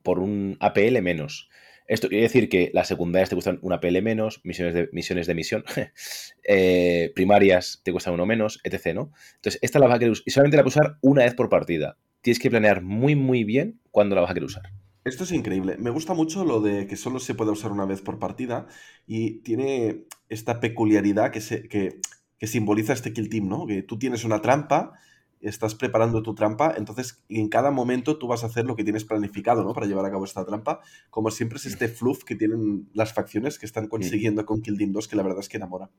por 0.03 0.20
un 0.20 0.58
APL 0.60 1.01
menos. 1.01 1.49
Esto 1.88 2.10
quiere 2.10 2.24
decir 2.24 2.49
que 2.49 2.70
las 2.74 2.88
secundarias 2.88 3.30
te 3.30 3.36
cuestan 3.36 3.58
un 3.62 3.74
APL 3.74 4.01
menos, 4.01 4.41
misiones 4.43 4.76
de, 4.76 4.89
misiones 4.91 5.28
de 5.28 5.34
misión, 5.34 5.64
eh, 6.43 7.12
primarias 7.16 7.82
te 7.84 7.91
cuestan 7.91 8.14
uno 8.14 8.26
menos, 8.26 8.60
etc. 8.64 8.93
¿no? 8.93 9.12
Entonces, 9.36 9.60
esta 9.62 9.80
la 9.80 9.88
vas 9.88 9.95
a 9.95 9.99
querer 9.99 10.12
usar 10.12 10.24
y 10.26 10.32
solamente 10.32 10.58
la 10.58 10.64
vas 10.64 10.76
a 10.76 10.80
usar 10.82 10.97
una 11.01 11.24
vez 11.24 11.34
por 11.34 11.49
partida. 11.49 11.97
Tienes 12.22 12.39
que 12.39 12.49
planear 12.49 12.82
muy, 12.82 13.16
muy 13.16 13.45
bien 13.45 13.80
cuándo 13.91 14.16
la 14.16 14.22
vas 14.22 14.32
a 14.32 14.34
querer 14.34 14.45
usar. 14.45 14.64
Esto 15.10 15.24
es 15.24 15.32
increíble. 15.32 15.76
Me 15.80 15.89
gusta 15.89 16.14
mucho 16.14 16.45
lo 16.45 16.62
de 16.62 16.86
que 16.86 16.95
solo 16.95 17.20
se 17.20 17.34
puede 17.34 17.51
usar 17.51 17.72
una 17.72 17.86
vez 17.86 18.01
por 18.01 18.20
partida 18.20 18.68
y 19.07 19.39
tiene 19.39 20.05
esta 20.30 20.60
peculiaridad 20.60 21.32
que, 21.32 21.41
se, 21.41 21.68
que, 21.68 21.99
simboliza 22.45 22.93
este 22.93 23.12
kill 23.12 23.28
team, 23.28 23.47
¿no? 23.47 23.66
Que 23.66 23.82
tú 23.82 23.97
tienes 23.97 24.24
una 24.24 24.41
trampa 24.41 24.93
estás 25.41 25.74
preparando 25.74 26.22
tu 26.22 26.36
trampa, 26.36 26.74
entonces 26.78 27.24
en 27.30 27.47
cada 27.47 27.72
momento 27.72 28.18
tú 28.18 28.28
vas 28.28 28.43
a 28.43 28.47
hacer 28.47 28.66
lo 28.66 28.76
que 28.76 28.84
tienes 28.84 29.05
planificado, 29.05 29.64
¿no? 29.64 29.74
Para 29.74 29.88
llevar 29.88 30.05
a 30.05 30.12
cabo 30.12 30.26
esta 30.26 30.45
trampa. 30.45 30.82
Como 31.10 31.32
siempre 31.32 31.57
es 31.57 31.66
este 31.66 31.88
fluff 31.88 32.24
que 32.24 32.36
tienen 32.36 32.89
las 32.93 33.14
facciones 33.14 33.57
que 33.57 33.66
están 33.66 33.88
consiguiendo 33.88 34.45
con 34.45 34.62
Kill 34.62 34.78
Team 34.78 34.91
2, 34.91 35.07
que 35.07 35.16
la 35.16 35.24
verdad 35.24 35.39
es 35.39 35.49
que 35.49 35.57
enamora. 35.57 35.89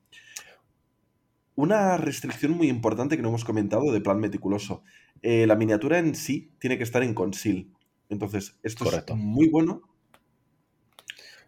Una 1.54 1.96
restricción 1.96 2.52
muy 2.52 2.68
importante 2.68 3.16
que 3.16 3.22
no 3.22 3.28
hemos 3.28 3.44
comentado 3.44 3.90
de 3.90 4.00
plan 4.00 4.20
meticuloso. 4.20 4.82
Eh, 5.22 5.46
la 5.46 5.56
miniatura 5.56 5.98
en 5.98 6.14
sí 6.14 6.52
tiene 6.58 6.76
que 6.78 6.84
estar 6.84 7.02
en 7.02 7.14
conceal. 7.14 7.66
Entonces, 8.11 8.58
esto 8.62 8.84
es 8.84 9.16
muy 9.16 9.48
bueno, 9.48 9.82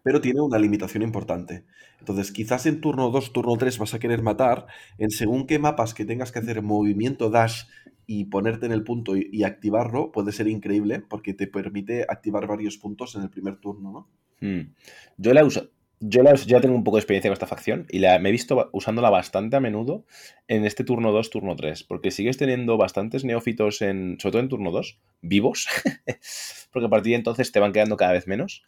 pero 0.01 0.21
tiene 0.21 0.41
una 0.41 0.57
limitación 0.57 1.03
importante. 1.03 1.65
Entonces, 1.99 2.31
quizás 2.31 2.65
en 2.65 2.81
turno 2.81 3.09
2, 3.09 3.31
turno 3.31 3.55
3 3.57 3.77
vas 3.77 3.93
a 3.93 3.99
querer 3.99 4.21
matar, 4.21 4.67
en 4.97 5.09
según 5.09 5.45
qué 5.45 5.59
mapas 5.59 5.93
que 5.93 6.05
tengas 6.05 6.31
que 6.31 6.39
hacer 6.39 6.61
movimiento 6.61 7.29
dash 7.29 7.63
y 8.05 8.25
ponerte 8.25 8.65
en 8.65 8.73
el 8.73 8.83
punto 8.83 9.15
y, 9.15 9.43
activarlo, 9.43 10.11
puede 10.11 10.31
ser 10.31 10.47
increíble 10.47 10.99
porque 10.99 11.33
te 11.33 11.47
permite 11.47 12.05
activar 12.09 12.47
varios 12.47 12.77
puntos 12.77 13.15
en 13.15 13.21
el 13.21 13.29
primer 13.29 13.57
turno, 13.57 13.91
¿no? 13.91 14.07
Hmm. 14.41 14.73
Yo 15.17 15.33
la 15.33 15.45
uso. 15.45 15.69
Yo 16.05 16.21
ya 16.21 16.59
tengo 16.59 16.75
un 16.75 16.83
poco 16.83 16.97
de 16.97 17.01
experiencia 17.01 17.29
con 17.29 17.33
esta 17.33 17.47
facción 17.47 17.87
y 17.89 17.99
la, 17.99 18.19
me 18.19 18.27
he 18.27 18.31
visto 18.33 18.69
usándola 18.73 19.09
bastante 19.09 19.55
a 19.55 19.61
menudo 19.61 20.05
en 20.49 20.65
este 20.65 20.83
turno 20.83 21.13
2, 21.13 21.29
turno 21.29 21.55
3, 21.55 21.83
porque 21.83 22.11
sigues 22.11 22.35
teniendo 22.35 22.75
bastantes 22.75 23.23
neófitos, 23.23 23.81
en, 23.81 24.17
sobre 24.19 24.33
todo 24.33 24.41
en 24.41 24.49
turno 24.49 24.71
2, 24.71 24.99
vivos, 25.21 25.67
porque 26.71 26.87
a 26.87 26.89
partir 26.89 27.11
de 27.11 27.17
entonces 27.17 27.53
te 27.53 27.61
van 27.61 27.71
quedando 27.71 27.95
cada 27.95 28.11
vez 28.11 28.27
menos 28.27 28.63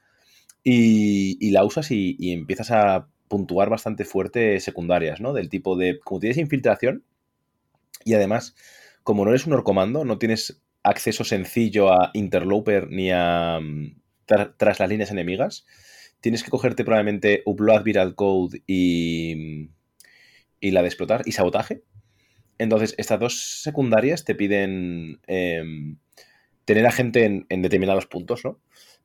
y, 0.63 1.51
la 1.51 1.65
usas 1.65 1.91
y, 1.91 2.15
y, 2.17 2.31
empiezas 2.31 2.71
a 2.71 3.09
puntuar 3.27 3.69
bastante 3.69 4.05
fuerte 4.05 4.61
secundarias, 4.61 5.19
¿no? 5.19 5.33
Del 5.33 5.49
tipo 5.49 5.75
de, 5.75 5.99
como 5.99 6.21
tienes 6.21 6.37
infiltración 6.37 7.03
y 8.05 8.13
además, 8.13 8.55
como 9.03 9.25
no 9.25 9.31
eres 9.31 9.45
un 9.45 9.53
orcomando, 9.53 10.05
no 10.05 10.19
tienes 10.19 10.61
acceso 10.83 11.25
sencillo 11.25 11.91
a 11.91 12.11
interloper 12.13 12.89
ni 12.89 13.11
a 13.11 13.59
mm, 13.61 13.97
tras 14.25 14.79
las 14.79 14.89
líneas 14.89 15.11
enemigas, 15.11 15.65
tienes 16.25 16.41
que 16.41 16.49
cogerte 16.49 16.83
probablemente 16.83 17.43
Upload 17.45 17.83
Viral 17.83 18.15
Code 18.15 18.63
y, 18.65 19.69
y 20.59 20.71
la 20.71 20.81
de 20.81 20.87
explotar 20.87 21.21
y 21.25 21.33
sabotaje. 21.33 21.83
Entonces, 22.57 22.95
estas 22.97 23.19
dos 23.19 23.61
secundarias 23.61 24.25
te 24.25 24.33
piden 24.33 25.19
em, 25.27 25.99
tener 26.65 26.87
a 26.87 26.91
gente 26.91 27.25
en, 27.25 27.45
en, 27.49 27.61
determinados 27.61 28.07
puntos, 28.07 28.43
¿no? 28.43 28.59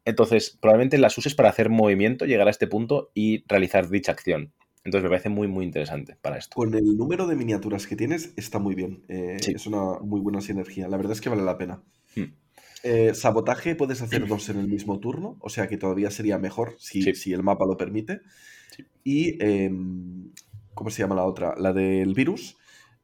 Entonces, 0.07 0.57
probablemente 0.62 0.97
las 0.97 1.18
uses 1.18 1.35
para 1.35 1.51
hacer 1.51 1.68
movimiento, 1.68 2.25
llegar 2.25 2.49
a 2.49 2.53
este 2.53 2.66
punto 2.66 3.11
y 3.12 3.45
realizar 3.49 3.91
dicha 3.91 4.12
acción. 4.12 4.55
Entonces, 4.85 5.03
me 5.03 5.11
parece 5.11 5.29
muy, 5.29 5.47
muy 5.47 5.66
interesante 5.66 6.16
para 6.23 6.39
esto. 6.39 6.55
Con 6.55 6.73
el 6.75 6.97
número 6.97 7.27
de 7.27 7.37
miniaturas 7.37 7.87
que 7.87 7.97
tienes, 7.97 8.33
está 8.39 8.59
muy 8.59 8.75
bien. 8.75 9.03
Eh, 9.09 9.37
es 9.47 9.66
una 9.66 9.99
muy 10.01 10.23
buena 10.23 10.41
sinergia. 10.41 10.89
La 10.89 10.97
verdad 10.97 11.12
es 11.12 11.21
que 11.21 11.29
vale 11.29 11.43
la 11.43 11.59
pena. 11.59 11.83
Hmm. 12.16 12.33
Eh, 12.83 13.14
sabotaje 13.14 13.74
puedes 13.74 14.01
hacer 14.03 14.26
dos 14.26 14.49
en 14.49 14.59
el 14.59 14.68
mismo 14.68 15.01
turno, 15.01 15.37
o 15.41 15.49
sea 15.49 15.68
que 15.68 15.76
todavía 15.76 16.11
sería 16.11 16.39
mejor 16.39 16.76
si, 16.78 17.14
si 17.14 17.33
el 17.33 17.43
mapa 17.43 17.66
lo 17.66 17.76
permite. 17.76 18.20
Y, 19.05 19.43
em, 19.45 20.33
¿cómo 20.74 20.91
se 20.91 21.03
llama 21.03 21.14
la 21.14 21.24
otra? 21.24 21.55
La 21.57 21.72
del 21.72 22.14
virus. 22.14 22.57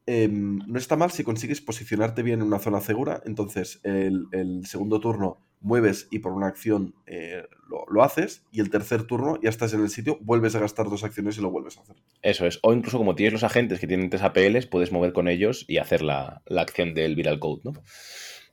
Em, 0.08 0.58
no 0.68 0.78
está 0.78 0.96
mal 0.96 1.10
si 1.10 1.24
consigues 1.24 1.60
posicionarte 1.60 2.22
bien 2.22 2.40
en 2.40 2.46
una 2.46 2.60
zona 2.60 2.80
segura, 2.80 3.22
entonces 3.26 3.80
el, 3.82 4.28
segundo 4.64 5.00
turno 5.00 5.40
mueves 5.60 6.06
y 6.12 6.20
por 6.20 6.32
una 6.32 6.46
acción 6.46 6.94
eh, 7.06 7.42
lo, 7.90 8.04
haces, 8.04 8.44
y 8.52 8.60
el 8.60 8.70
tercer 8.70 9.02
turno 9.02 9.40
ya 9.42 9.48
estás 9.48 9.72
en 9.74 9.80
el 9.80 9.88
sitio, 9.88 10.18
vuelves 10.20 10.54
a 10.54 10.60
gastar 10.60 10.88
dos 10.88 11.02
acciones 11.02 11.38
y 11.38 11.40
lo 11.40 11.50
vuelves 11.50 11.76
a 11.76 11.80
hacer. 11.80 11.96
Eso 12.22 12.46
es, 12.46 12.60
o 12.62 12.72
incluso 12.72 12.98
como 12.98 13.16
tienes 13.16 13.32
los 13.32 13.42
agentes 13.42 13.80
que 13.80 13.88
tienen 13.88 14.08
tres 14.08 14.22
APLs, 14.22 14.66
puedes 14.66 14.92
mover 14.92 15.12
con 15.12 15.26
ellos 15.26 15.64
y 15.66 15.78
hacer 15.78 16.02
la, 16.02 16.42
la 16.46 16.62
acción 16.62 16.94
del 16.94 17.16
viral 17.16 17.40
code, 17.40 17.62
¿no? 17.64 17.72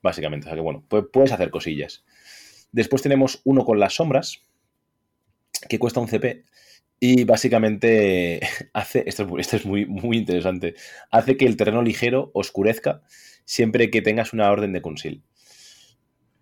Básicamente. 0.04 0.46
O 0.46 0.50
sea 0.50 0.56
que 0.56 0.62
bueno, 0.62 0.86
puedes 0.88 1.32
hacer 1.32 1.50
cosillas. 1.50 2.04
Después 2.72 3.02
tenemos 3.02 3.42
uno 3.44 3.66
con 3.66 3.80
las 3.80 3.96
sombras, 3.96 4.42
que 5.68 5.80
cuesta 5.80 6.00
un 6.00 6.08
CP. 6.08 6.44
Y 7.00 7.24
básicamente 7.24 8.42
hace, 8.74 9.04
esto 9.08 9.28
es, 9.38 9.66
muy, 9.66 9.86
muy 9.86 10.18
interesante, 10.18 10.76
hace 11.10 11.38
que 11.38 11.46
el 11.46 11.58
terreno 11.58 11.82
ligero 11.82 12.30
oscurezca 12.34 13.02
siempre 13.46 13.90
que 13.90 14.02
tengas 14.02 14.34
una 14.34 14.52
orden 14.52 14.74
de 14.74 14.82
conceal. 14.82 15.24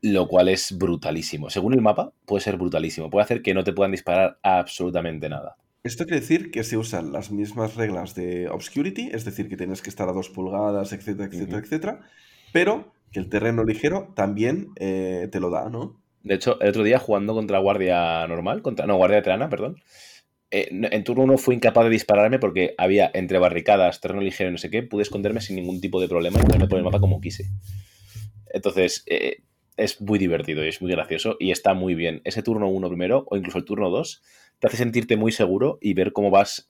Lo 0.01 0.27
cual 0.27 0.49
es 0.49 0.77
brutalísimo. 0.77 1.51
Según 1.51 1.73
el 1.73 1.81
mapa, 1.81 2.13
puede 2.25 2.43
ser 2.43 2.57
brutalísimo. 2.57 3.11
Puede 3.11 3.23
hacer 3.23 3.43
que 3.43 3.53
no 3.53 3.63
te 3.63 3.71
puedan 3.71 3.91
disparar 3.91 4.39
absolutamente 4.41 5.29
nada. 5.29 5.57
Esto 5.83 6.05
quiere 6.05 6.21
decir 6.21 6.51
que 6.51 6.63
se 6.63 6.77
usan 6.77 7.11
las 7.11 7.31
mismas 7.31 7.75
reglas 7.75 8.15
de 8.15 8.49
Obscurity, 8.49 9.09
es 9.13 9.25
decir, 9.25 9.49
que 9.49 9.57
tienes 9.57 9.81
que 9.81 9.89
estar 9.89 10.07
a 10.09 10.13
dos 10.13 10.29
pulgadas, 10.29 10.93
etcétera, 10.93 11.27
etcétera, 11.27 11.57
etcétera, 11.57 11.99
pero 12.53 12.93
que 13.11 13.19
el 13.19 13.29
terreno 13.29 13.63
ligero 13.63 14.13
también 14.15 14.69
eh, 14.77 15.27
te 15.31 15.39
lo 15.39 15.49
da, 15.49 15.69
¿no? 15.69 16.01
De 16.23 16.35
hecho, 16.35 16.59
el 16.61 16.69
otro 16.69 16.83
día 16.83 16.99
jugando 16.99 17.33
contra 17.33 17.59
guardia 17.59 18.25
normal, 18.27 18.61
contra, 18.61 18.85
no, 18.85 18.95
guardia 18.95 19.17
veterana, 19.17 19.49
perdón, 19.49 19.81
eh, 20.51 20.67
en 20.69 21.03
turno 21.03 21.23
1 21.23 21.37
fui 21.37 21.55
incapaz 21.55 21.85
de 21.85 21.89
dispararme 21.89 22.37
porque 22.37 22.75
había 22.77 23.09
entre 23.13 23.39
barricadas, 23.39 24.01
terreno 24.01 24.21
ligero 24.21 24.49
y 24.49 24.51
no 24.51 24.57
sé 24.57 24.69
qué, 24.69 24.83
pude 24.83 25.03
esconderme 25.03 25.41
sin 25.41 25.55
ningún 25.55 25.81
tipo 25.81 25.99
de 25.99 26.07
problema 26.07 26.39
y 26.39 26.43
ponerme 26.43 26.67
por 26.67 26.77
el 26.77 26.83
mapa 26.83 26.99
como 26.99 27.21
quise. 27.21 27.45
Entonces, 28.53 29.03
eh, 29.07 29.43
es 29.77 30.01
muy 30.01 30.19
divertido 30.19 30.63
y 30.63 30.67
es 30.67 30.81
muy 30.81 30.91
gracioso 30.91 31.37
y 31.39 31.51
está 31.51 31.73
muy 31.73 31.95
bien. 31.95 32.21
Ese 32.25 32.43
turno 32.43 32.67
1 32.67 32.87
primero 32.89 33.25
o 33.29 33.37
incluso 33.37 33.57
el 33.57 33.65
turno 33.65 33.89
2 33.89 34.21
te 34.59 34.67
hace 34.67 34.77
sentirte 34.77 35.17
muy 35.17 35.31
seguro 35.31 35.79
y 35.81 35.93
ver 35.93 36.11
cómo 36.11 36.29
vas 36.29 36.69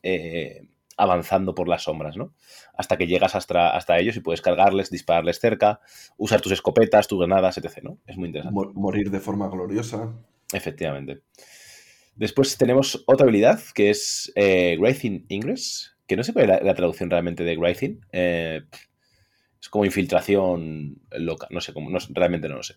avanzando 0.98 1.56
por 1.56 1.68
las 1.68 1.84
sombras, 1.84 2.18
¿no? 2.18 2.34
Hasta 2.74 2.98
que 2.98 3.08
llegas 3.08 3.36
hasta, 3.36 3.76
hasta 3.76 3.98
ellos 4.00 4.16
y 4.16 4.20
puedes 4.20 4.42
cargarles, 4.42 4.90
dispararles 4.90 5.40
cerca, 5.40 5.80
usar 6.18 6.42
tus 6.42 6.52
escopetas, 6.52 7.08
tus 7.08 7.20
granadas, 7.20 7.58
etc., 7.58 7.80
¿no? 7.84 7.98
Es 8.06 8.18
muy 8.18 8.28
interesante. 8.28 8.72
morir 8.74 9.10
de 9.10 9.20
forma 9.20 9.48
gloriosa. 9.50 10.14
Efectivamente. 10.54 11.22
Después 12.16 12.58
tenemos 12.58 13.04
otra 13.08 13.24
habilidad 13.24 13.60
que 13.74 13.90
es 13.90 14.32
eh, 14.36 14.78
Ingress, 15.30 15.96
que 16.08 16.16
no 16.16 16.24
sé 16.24 16.34
cuál 16.34 16.50
es 16.50 16.64
la, 16.64 16.74
traducción 16.76 17.10
realmente 17.10 17.44
de 17.44 17.58
Wraithing. 17.58 18.06
Eh, 18.12 18.62
es 19.62 19.70
como 19.70 19.86
infiltración 19.86 21.02
loca, 21.12 21.48
no 21.52 21.62
sé 21.62 21.74
cómo, 21.74 21.90
realmente 22.10 22.50
no 22.50 22.58
lo 22.58 22.64
sé. 22.64 22.76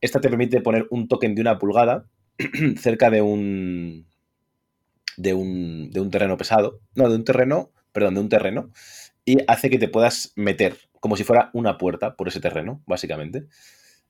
Esta 0.00 0.20
te 0.20 0.28
permite 0.28 0.60
poner 0.60 0.86
un 0.90 1.08
token 1.08 1.34
de 1.34 1.40
una 1.40 1.58
pulgada 1.58 2.06
cerca 2.78 3.10
de 3.10 3.22
un, 3.22 4.06
de 5.16 5.34
un, 5.34 5.90
de 5.90 6.00
un 6.00 6.10
terreno 6.10 6.36
pesado, 6.36 6.80
no, 6.94 7.08
de 7.08 7.16
un 7.16 7.24
terreno, 7.24 7.72
perdón, 7.92 8.14
de 8.14 8.20
un 8.20 8.28
terreno, 8.28 8.70
y 9.24 9.38
hace 9.48 9.70
que 9.70 9.78
te 9.78 9.88
puedas 9.88 10.32
meter 10.36 10.76
como 11.00 11.16
si 11.16 11.24
fuera 11.24 11.50
una 11.52 11.76
puerta 11.76 12.16
por 12.16 12.28
ese 12.28 12.40
terreno, 12.40 12.82
básicamente. 12.86 13.46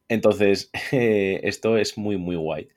Entonces, 0.08 0.70
esto 0.92 1.76
es 1.76 1.98
muy, 1.98 2.16
muy 2.16 2.36
guay. 2.36 2.68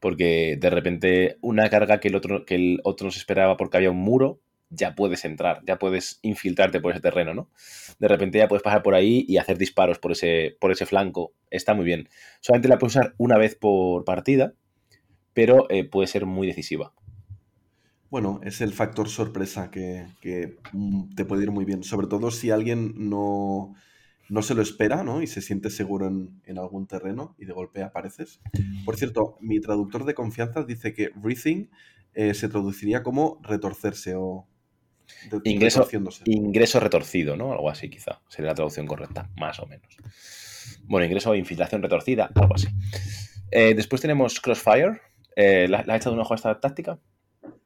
Porque 0.00 0.56
de 0.60 0.70
repente 0.70 1.38
una 1.40 1.68
carga 1.70 1.98
que 1.98 2.08
el, 2.08 2.14
otro, 2.14 2.44
que 2.44 2.54
el 2.54 2.80
otro 2.84 3.06
nos 3.06 3.16
esperaba 3.16 3.56
porque 3.56 3.78
había 3.78 3.90
un 3.90 3.96
muro, 3.96 4.40
ya 4.70 4.94
puedes 4.94 5.24
entrar, 5.24 5.62
ya 5.66 5.78
puedes 5.78 6.18
infiltrarte 6.22 6.80
por 6.80 6.92
ese 6.92 7.00
terreno, 7.00 7.34
¿no? 7.34 7.50
De 7.98 8.08
repente 8.08 8.38
ya 8.38 8.48
puedes 8.48 8.62
pasar 8.62 8.82
por 8.82 8.94
ahí 8.94 9.24
y 9.28 9.38
hacer 9.38 9.58
disparos 9.58 9.98
por 9.98 10.12
ese, 10.12 10.56
por 10.60 10.70
ese 10.70 10.86
flanco. 10.86 11.32
Está 11.50 11.74
muy 11.74 11.84
bien. 11.84 12.08
Solamente 12.40 12.68
la 12.68 12.78
puedes 12.78 12.96
usar 12.96 13.14
una 13.18 13.38
vez 13.38 13.54
por 13.54 14.04
partida, 14.04 14.54
pero 15.32 15.66
eh, 15.70 15.84
puede 15.84 16.06
ser 16.06 16.26
muy 16.26 16.46
decisiva. 16.46 16.92
Bueno, 18.14 18.40
es 18.44 18.60
el 18.60 18.72
factor 18.72 19.08
sorpresa 19.08 19.72
que, 19.72 20.06
mm, 20.72 21.16
te 21.16 21.24
puede 21.24 21.42
ir 21.42 21.50
muy 21.50 21.64
bien, 21.64 21.82
sobre 21.82 22.06
todo 22.06 22.30
si 22.30 22.52
alguien 22.52 22.94
no, 22.96 23.74
no 24.28 24.42
se 24.42 24.54
lo 24.54 24.62
espera, 24.62 25.02
¿no? 25.02 25.20
Y 25.20 25.26
se 25.26 25.40
siente 25.40 25.68
seguro 25.68 26.06
en, 26.06 26.58
algún 26.58 26.86
terreno 26.86 27.34
y 27.40 27.44
de 27.44 27.52
golpe 27.52 27.82
apareces. 27.82 28.40
Por 28.84 28.96
cierto, 28.96 29.36
mi 29.40 29.58
traductor 29.58 30.04
de 30.04 30.14
confianza 30.14 30.62
dice 30.62 30.94
que 30.94 31.10
breathing 31.16 31.68
eh, 32.14 32.34
se 32.34 32.48
traduciría 32.48 33.02
como 33.02 33.40
retorcerse 33.42 34.14
o 34.14 34.46
ingreso, 35.42 35.84
ingreso 36.24 36.78
retorcido, 36.78 37.36
¿no? 37.36 37.50
Algo 37.50 37.68
así 37.68 37.90
quizá, 37.90 38.20
sería 38.28 38.52
la 38.52 38.54
traducción 38.54 38.86
correcta, 38.86 39.28
más 39.36 39.58
o 39.58 39.66
menos. 39.66 39.96
Bueno, 40.84 41.04
ingreso 41.04 41.30
o 41.30 41.34
infiltración 41.34 41.82
retorcida, 41.82 42.30
algo 42.36 42.54
así. 42.54 42.68
Eh, 43.50 43.74
después 43.74 44.00
tenemos 44.00 44.38
Crossfire. 44.40 45.00
Eh, 45.34 45.66
¿la, 45.68 45.82
¿La 45.82 45.94
has 45.94 46.02
echado 46.02 46.14
un 46.14 46.20
ojo 46.20 46.32
a 46.34 46.36
esta 46.36 46.60
táctica? 46.60 47.00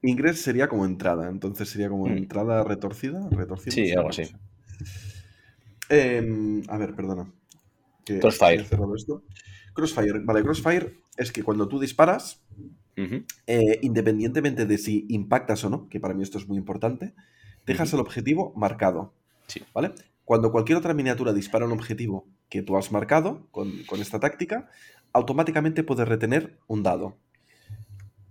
Ingress 0.02 0.40
sería 0.40 0.68
como 0.68 0.84
entrada, 0.84 1.28
entonces 1.28 1.68
sería 1.68 1.88
como 1.88 2.06
mm. 2.06 2.16
entrada 2.16 2.64
retorcida. 2.64 3.28
retorcida 3.30 3.72
sí, 3.72 3.92
algo 3.92 4.10
así. 4.10 4.22
Em, 5.88 6.62
a 6.68 6.78
ver, 6.78 6.94
perdona. 6.94 7.32
Crossfire. 8.04 8.64
Crossfire. 9.74 10.20
Vale, 10.20 10.42
Crossfire 10.42 11.00
es 11.16 11.32
que 11.32 11.42
cuando 11.42 11.68
tú 11.68 11.78
disparas, 11.78 12.42
eh, 13.46 13.78
independientemente 13.82 14.66
de 14.66 14.78
si 14.78 15.06
impactas 15.08 15.64
o 15.64 15.70
no, 15.70 15.88
que 15.88 16.00
para 16.00 16.14
mí 16.14 16.22
esto 16.22 16.38
es 16.38 16.48
muy 16.48 16.58
importante, 16.58 17.14
dejas 17.66 17.92
el 17.92 18.00
objetivo 18.00 18.52
marcado. 18.56 19.12
Sí. 19.46 19.62
¿Vale? 19.74 19.92
Cuando 20.24 20.52
cualquier 20.52 20.78
otra 20.78 20.94
miniatura 20.94 21.32
dispara 21.32 21.64
un 21.64 21.72
objetivo 21.72 22.26
que 22.48 22.62
tú 22.62 22.76
has 22.76 22.92
marcado 22.92 23.46
con, 23.50 23.84
con 23.84 24.00
esta 24.00 24.20
táctica, 24.20 24.68
automáticamente 25.12 25.84
puedes 25.84 26.08
retener 26.08 26.58
un 26.66 26.82
dado. 26.82 27.16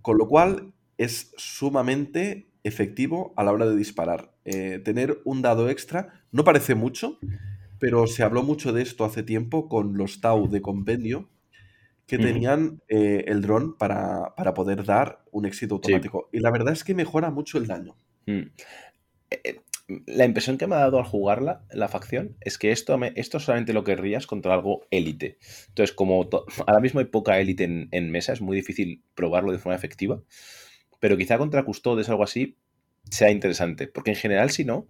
Con 0.01 0.17
lo 0.17 0.27
cual, 0.27 0.73
es 0.97 1.31
sumamente 1.37 2.49
efectivo 2.63 3.33
a 3.37 3.43
la 3.43 3.51
hora 3.51 3.65
de 3.65 3.75
disparar. 3.75 4.33
Eh, 4.45 4.79
tener 4.83 5.19
un 5.25 5.41
dado 5.41 5.69
extra 5.69 6.23
no 6.31 6.43
parece 6.43 6.75
mucho, 6.75 7.19
pero 7.79 8.07
se 8.07 8.23
habló 8.23 8.43
mucho 8.43 8.73
de 8.73 8.81
esto 8.81 9.05
hace 9.05 9.23
tiempo 9.23 9.69
con 9.69 9.97
los 9.97 10.21
Tau 10.21 10.47
de 10.49 10.61
Compendio, 10.61 11.29
que 12.07 12.17
tenían 12.17 12.81
eh, 12.87 13.25
el 13.27 13.41
dron 13.41 13.77
para, 13.77 14.33
poder 14.55 14.85
dar 14.85 15.23
un 15.31 15.45
éxito 15.45 15.75
automático. 15.75 16.29
Y 16.31 16.39
la 16.39 16.51
verdad 16.51 16.73
es 16.73 16.85
que 16.85 16.95
mejora 16.95 17.31
mucho 17.31 17.57
el 17.57 17.67
daño. 17.67 17.97
Mm. 18.25 18.43
Eh, 19.29 19.41
eh, 19.43 19.59
la 20.05 20.25
impresión 20.25 20.57
que 20.57 20.67
me 20.67 20.75
ha 20.75 20.79
dado 20.79 20.99
al 20.99 21.05
jugarla, 21.05 21.65
la 21.69 21.89
facción, 21.89 22.37
es 22.39 22.57
que 22.57 22.71
esto, 22.71 22.97
esto 23.15 23.39
solamente 23.39 23.73
lo 23.73 23.83
querrías 23.83 24.25
contra 24.25 24.53
algo 24.53 24.85
élite. 24.89 25.37
Entonces, 25.67 25.93
como 25.93 26.29
ahora 26.67 26.79
mismo 26.79 27.01
hay 27.01 27.07
poca 27.07 27.39
élite 27.39 27.65
en, 27.65 27.89
en, 27.91 28.09
mesa, 28.09 28.31
es 28.31 28.41
muy 28.41 28.55
difícil 28.55 29.03
probarlo 29.13 29.51
de 29.51 29.59
forma 29.59 29.75
efectiva. 29.75 30.21
Pero 30.99 31.17
quizá 31.17 31.37
contra 31.37 31.63
custodes 31.65 32.07
o 32.07 32.11
algo 32.11 32.23
así 32.23 32.57
sea 33.09 33.31
interesante. 33.31 33.87
Porque 33.87 34.11
en 34.11 34.17
general, 34.17 34.49
si 34.49 34.65
no, 34.65 34.87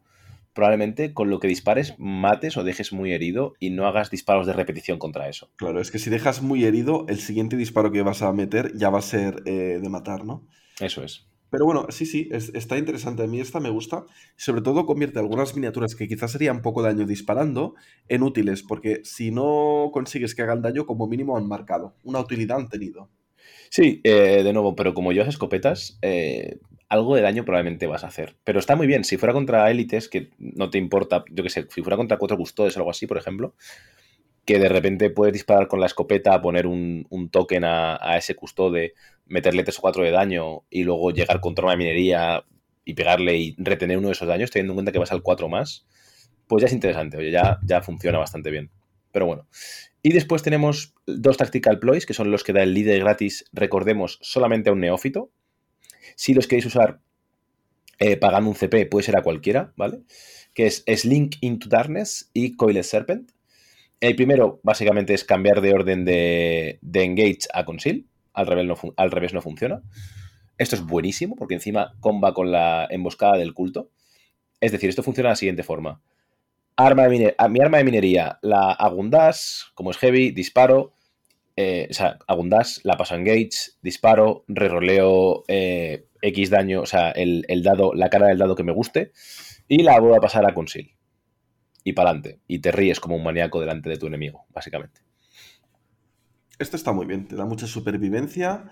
probablemente 0.53 1.13
con 1.13 1.29
lo 1.29 1.39
que 1.39 1.47
dispares 1.47 1.93
mates 1.99 2.57
o 2.57 2.63
dejes 2.63 2.91
muy 2.91 3.13
herido 3.13 3.53
y 3.59 3.69
no 3.69 3.85
hagas 3.85 4.09
disparos 4.09 4.47
de 4.47 4.53
repetición 4.53 4.97
contra 4.97 5.29
eso. 5.29 5.51
Claro, 5.55 5.79
es 5.79 5.91
que 5.91 5.99
si 5.99 6.09
dejas 6.09 6.41
muy 6.41 6.65
herido, 6.65 7.05
el 7.09 7.19
siguiente 7.19 7.57
disparo 7.57 7.91
que 7.91 8.01
vas 8.01 8.23
a 8.23 8.33
meter 8.33 8.75
ya 8.75 8.89
va 8.89 8.99
a 8.99 9.03
ser 9.03 9.43
eh, 9.45 9.79
de 9.81 9.89
matar, 9.89 10.25
¿no? 10.25 10.47
Eso 10.79 11.03
es. 11.03 11.27
Pero 11.49 11.65
bueno, 11.65 11.85
sí, 11.89 12.05
sí, 12.05 12.27
está 12.31 12.77
interesante. 12.77 13.23
A 13.23 13.27
mí 13.27 13.39
esta 13.39 13.59
me 13.59 13.69
gusta. 13.69 14.05
Sobre 14.35 14.61
todo 14.61 14.85
convierte 14.85 15.19
algunas 15.19 15.55
miniaturas 15.55 15.95
que 15.95 16.07
quizás 16.07 16.31
serían 16.31 16.61
poco 16.61 16.81
daño 16.81 17.05
disparando 17.05 17.75
en 18.09 18.23
útiles, 18.23 18.63
porque 18.63 19.01
si 19.03 19.31
no 19.31 19.91
consigues 19.93 20.35
que 20.35 20.41
hagan 20.41 20.61
daño, 20.61 20.85
como 20.85 21.07
mínimo 21.07 21.37
han 21.37 21.47
marcado. 21.47 21.95
Una 22.03 22.19
utilidad 22.19 22.57
han 22.57 22.69
tenido. 22.69 23.09
Sí, 23.69 24.01
eh, 24.03 24.43
de 24.43 24.53
nuevo, 24.53 24.75
pero 24.75 24.93
como 24.93 25.11
llevas 25.11 25.29
escopetas, 25.29 25.97
eh, 26.01 26.57
algo 26.89 27.15
de 27.15 27.21
daño 27.21 27.45
probablemente 27.45 27.87
vas 27.87 28.03
a 28.03 28.07
hacer. 28.07 28.35
Pero 28.43 28.59
está 28.59 28.75
muy 28.75 28.87
bien. 28.87 29.03
Si 29.03 29.17
fuera 29.17 29.33
contra 29.33 29.69
élites, 29.69 30.07
que 30.09 30.29
no 30.39 30.69
te 30.69 30.77
importa, 30.77 31.23
yo 31.29 31.43
qué 31.43 31.49
sé, 31.49 31.67
si 31.69 31.81
fuera 31.81 31.97
contra 31.97 32.17
cuatro 32.17 32.37
custodes 32.37 32.75
o 32.75 32.79
algo 32.79 32.91
así, 32.91 33.07
por 33.07 33.17
ejemplo, 33.17 33.53
que 34.45 34.59
de 34.59 34.69
repente 34.69 35.09
puedes 35.09 35.33
disparar 35.33 35.67
con 35.67 35.79
la 35.81 35.87
escopeta, 35.87 36.41
poner 36.41 36.67
un, 36.67 37.05
token 37.31 37.65
a, 37.65 38.17
ese 38.17 38.35
custode, 38.35 38.93
meterle 39.25 39.63
tres 39.63 39.79
o 39.79 39.81
cuatro 39.81 40.03
de 40.03 40.11
daño 40.11 40.63
y 40.69 40.83
luego 40.83 41.11
llegar 41.11 41.41
contra 41.41 41.65
una 41.65 41.75
minería 41.75 42.45
y 42.85 42.93
pegarle 42.93 43.37
y 43.37 43.55
retener 43.57 43.97
uno 43.97 44.07
de 44.07 44.13
esos 44.13 44.27
daños, 44.27 44.49
teniendo 44.49 44.71
en 44.71 44.77
cuenta 44.77 44.93
que 44.93 44.99
vas 44.99 45.11
al 45.11 45.21
4 45.21 45.49
más, 45.49 45.85
pues 46.47 46.61
ya 46.61 46.67
es 46.67 46.73
interesante. 46.73 47.17
Oye, 47.17 47.31
ya, 47.31 47.59
ya 47.63 47.81
funciona 47.81 48.17
bastante 48.17 48.49
bien. 48.49 48.71
Pero 49.11 49.25
bueno. 49.25 49.45
Y 50.07 50.13
después 50.13 50.41
tenemos 50.41 50.93
dos 51.05 51.35
Tactical 51.35 51.79
Ploys, 51.79 52.05
que 52.05 52.13
son 52.13 52.31
los 52.31 52.45
que 52.45 52.53
da 52.53 52.63
el 52.63 52.73
líder 52.73 53.01
gratis, 53.01 53.43
recordemos, 53.51 54.19
solamente 54.21 54.69
a 54.69 54.71
un 54.71 54.79
neófito. 54.79 55.33
Si 56.15 56.33
los 56.33 56.47
queréis 56.47 56.65
usar 56.65 57.01
eh, 57.99 58.15
pagando 58.15 58.49
un 58.49 58.55
CP, 58.55 58.85
puede 58.85 59.03
ser 59.03 59.17
a 59.17 59.21
cualquiera, 59.21 59.73
¿vale? 59.75 60.03
Que 60.53 60.65
es 60.65 60.85
Slink 60.87 61.35
into 61.41 61.67
Darkness 61.67 62.31
y 62.31 62.55
Coiled 62.55 62.83
Serpent. 62.83 63.31
El 63.99 64.15
primero, 64.15 64.61
básicamente, 64.63 65.13
es 65.13 65.25
cambiar 65.25 65.59
de 65.59 65.73
orden 65.73 66.05
de, 66.05 66.79
Engage 66.93 67.39
a 67.53 67.65
Conceal. 67.65 68.05
Al 68.31 68.47
revés, 68.47 68.65
no 68.65 68.77
al 68.95 69.11
revés 69.11 69.33
no 69.33 69.41
funciona. 69.41 69.81
Esto 70.57 70.77
es 70.77 70.85
buenísimo 70.85 71.35
porque 71.35 71.55
encima 71.55 71.97
comba 71.99 72.33
con 72.33 72.49
la 72.49 72.87
emboscada 72.89 73.35
del 73.35 73.53
culto. 73.53 73.91
Es 74.61 74.71
decir, 74.71 74.87
esto 74.87 75.03
funciona 75.03 75.27
de 75.27 75.33
la 75.33 75.35
siguiente 75.35 75.63
forma. 75.63 76.01
Arma 76.77 77.07
de 77.07 77.35
mi 77.49 77.59
arma 77.59 77.79
de 77.79 77.83
minería, 77.83 78.37
la 78.43 78.71
Agundas, 78.71 79.71
como 79.73 79.91
es 79.91 79.97
heavy, 79.97 80.29
disparo, 80.29 80.93
eh, 81.55 81.87
o 81.89 81.93
sea, 81.93 82.19
Agundas, 82.27 82.81
la 82.83 82.97
paso 82.97 83.15
en 83.15 83.21
Engage, 83.21 83.71
disparo, 83.81 84.45
reroleo 84.47 85.43
eh, 85.47 86.05
X 86.21 86.51
daño, 86.51 86.81
o 86.81 86.85
sea, 86.85 87.09
el, 87.09 87.43
dado, 87.63 87.95
la 87.95 88.09
cara 88.11 88.27
del 88.27 88.37
dado 88.37 88.55
que 88.55 88.63
me 88.63 88.73
guste, 88.73 89.11
y 89.67 89.81
la 89.81 89.99
voy 89.99 90.15
a 90.15 90.21
pasar 90.21 90.45
a 90.45 90.53
Conceal. 90.53 90.91
Y 91.83 91.93
para 91.93 92.11
adelante. 92.11 92.41
Y 92.47 92.59
te 92.59 92.71
ríes 92.71 92.99
como 92.99 93.15
un 93.15 93.23
maníaco 93.23 93.59
delante 93.59 93.89
de 93.89 93.97
tu 93.97 94.05
enemigo, 94.05 94.45
básicamente. 94.49 95.01
Esto 96.59 96.75
está 96.75 96.91
muy 96.91 97.07
bien, 97.07 97.27
te 97.27 97.35
da 97.35 97.45
mucha 97.45 97.65
supervivencia 97.65 98.65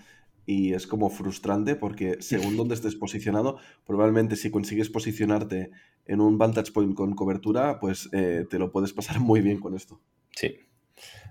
y 0.46 0.74
es 0.74 0.88
como 0.88 1.10
frustrante 1.10 1.76
porque 1.76 2.18
según 2.20 2.58
donde 2.58 2.76
estés 2.76 2.96
posicionado, 2.96 3.58
probablemente 3.86 4.36
si 4.36 4.52
consigues 4.52 4.90
posicionarte 4.90 5.72
en 6.06 6.22
un 6.22 6.38
vantage 6.38 6.72
point 6.72 6.96
con 6.96 7.16
cobertura, 7.16 7.80
pues 7.80 8.10
eh, 8.12 8.46
te 8.50 8.60
lo 8.60 8.72
puedes 8.72 8.94
pasar 8.94 9.20
muy 9.20 9.42
bien 9.42 9.60
con 9.60 9.76
esto. 9.76 10.00
Sí, 10.36 10.56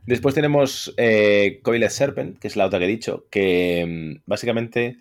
Después 0.06 0.34
tenemos 0.34 0.92
eh, 0.98 1.60
Coiled 1.62 1.88
Serpent, 1.88 2.38
que 2.38 2.48
es 2.48 2.56
la 2.56 2.66
otra 2.66 2.78
que 2.78 2.84
he 2.84 2.88
dicho, 2.88 3.26
que 3.30 4.18
mm, 4.18 4.22
básicamente 4.26 4.98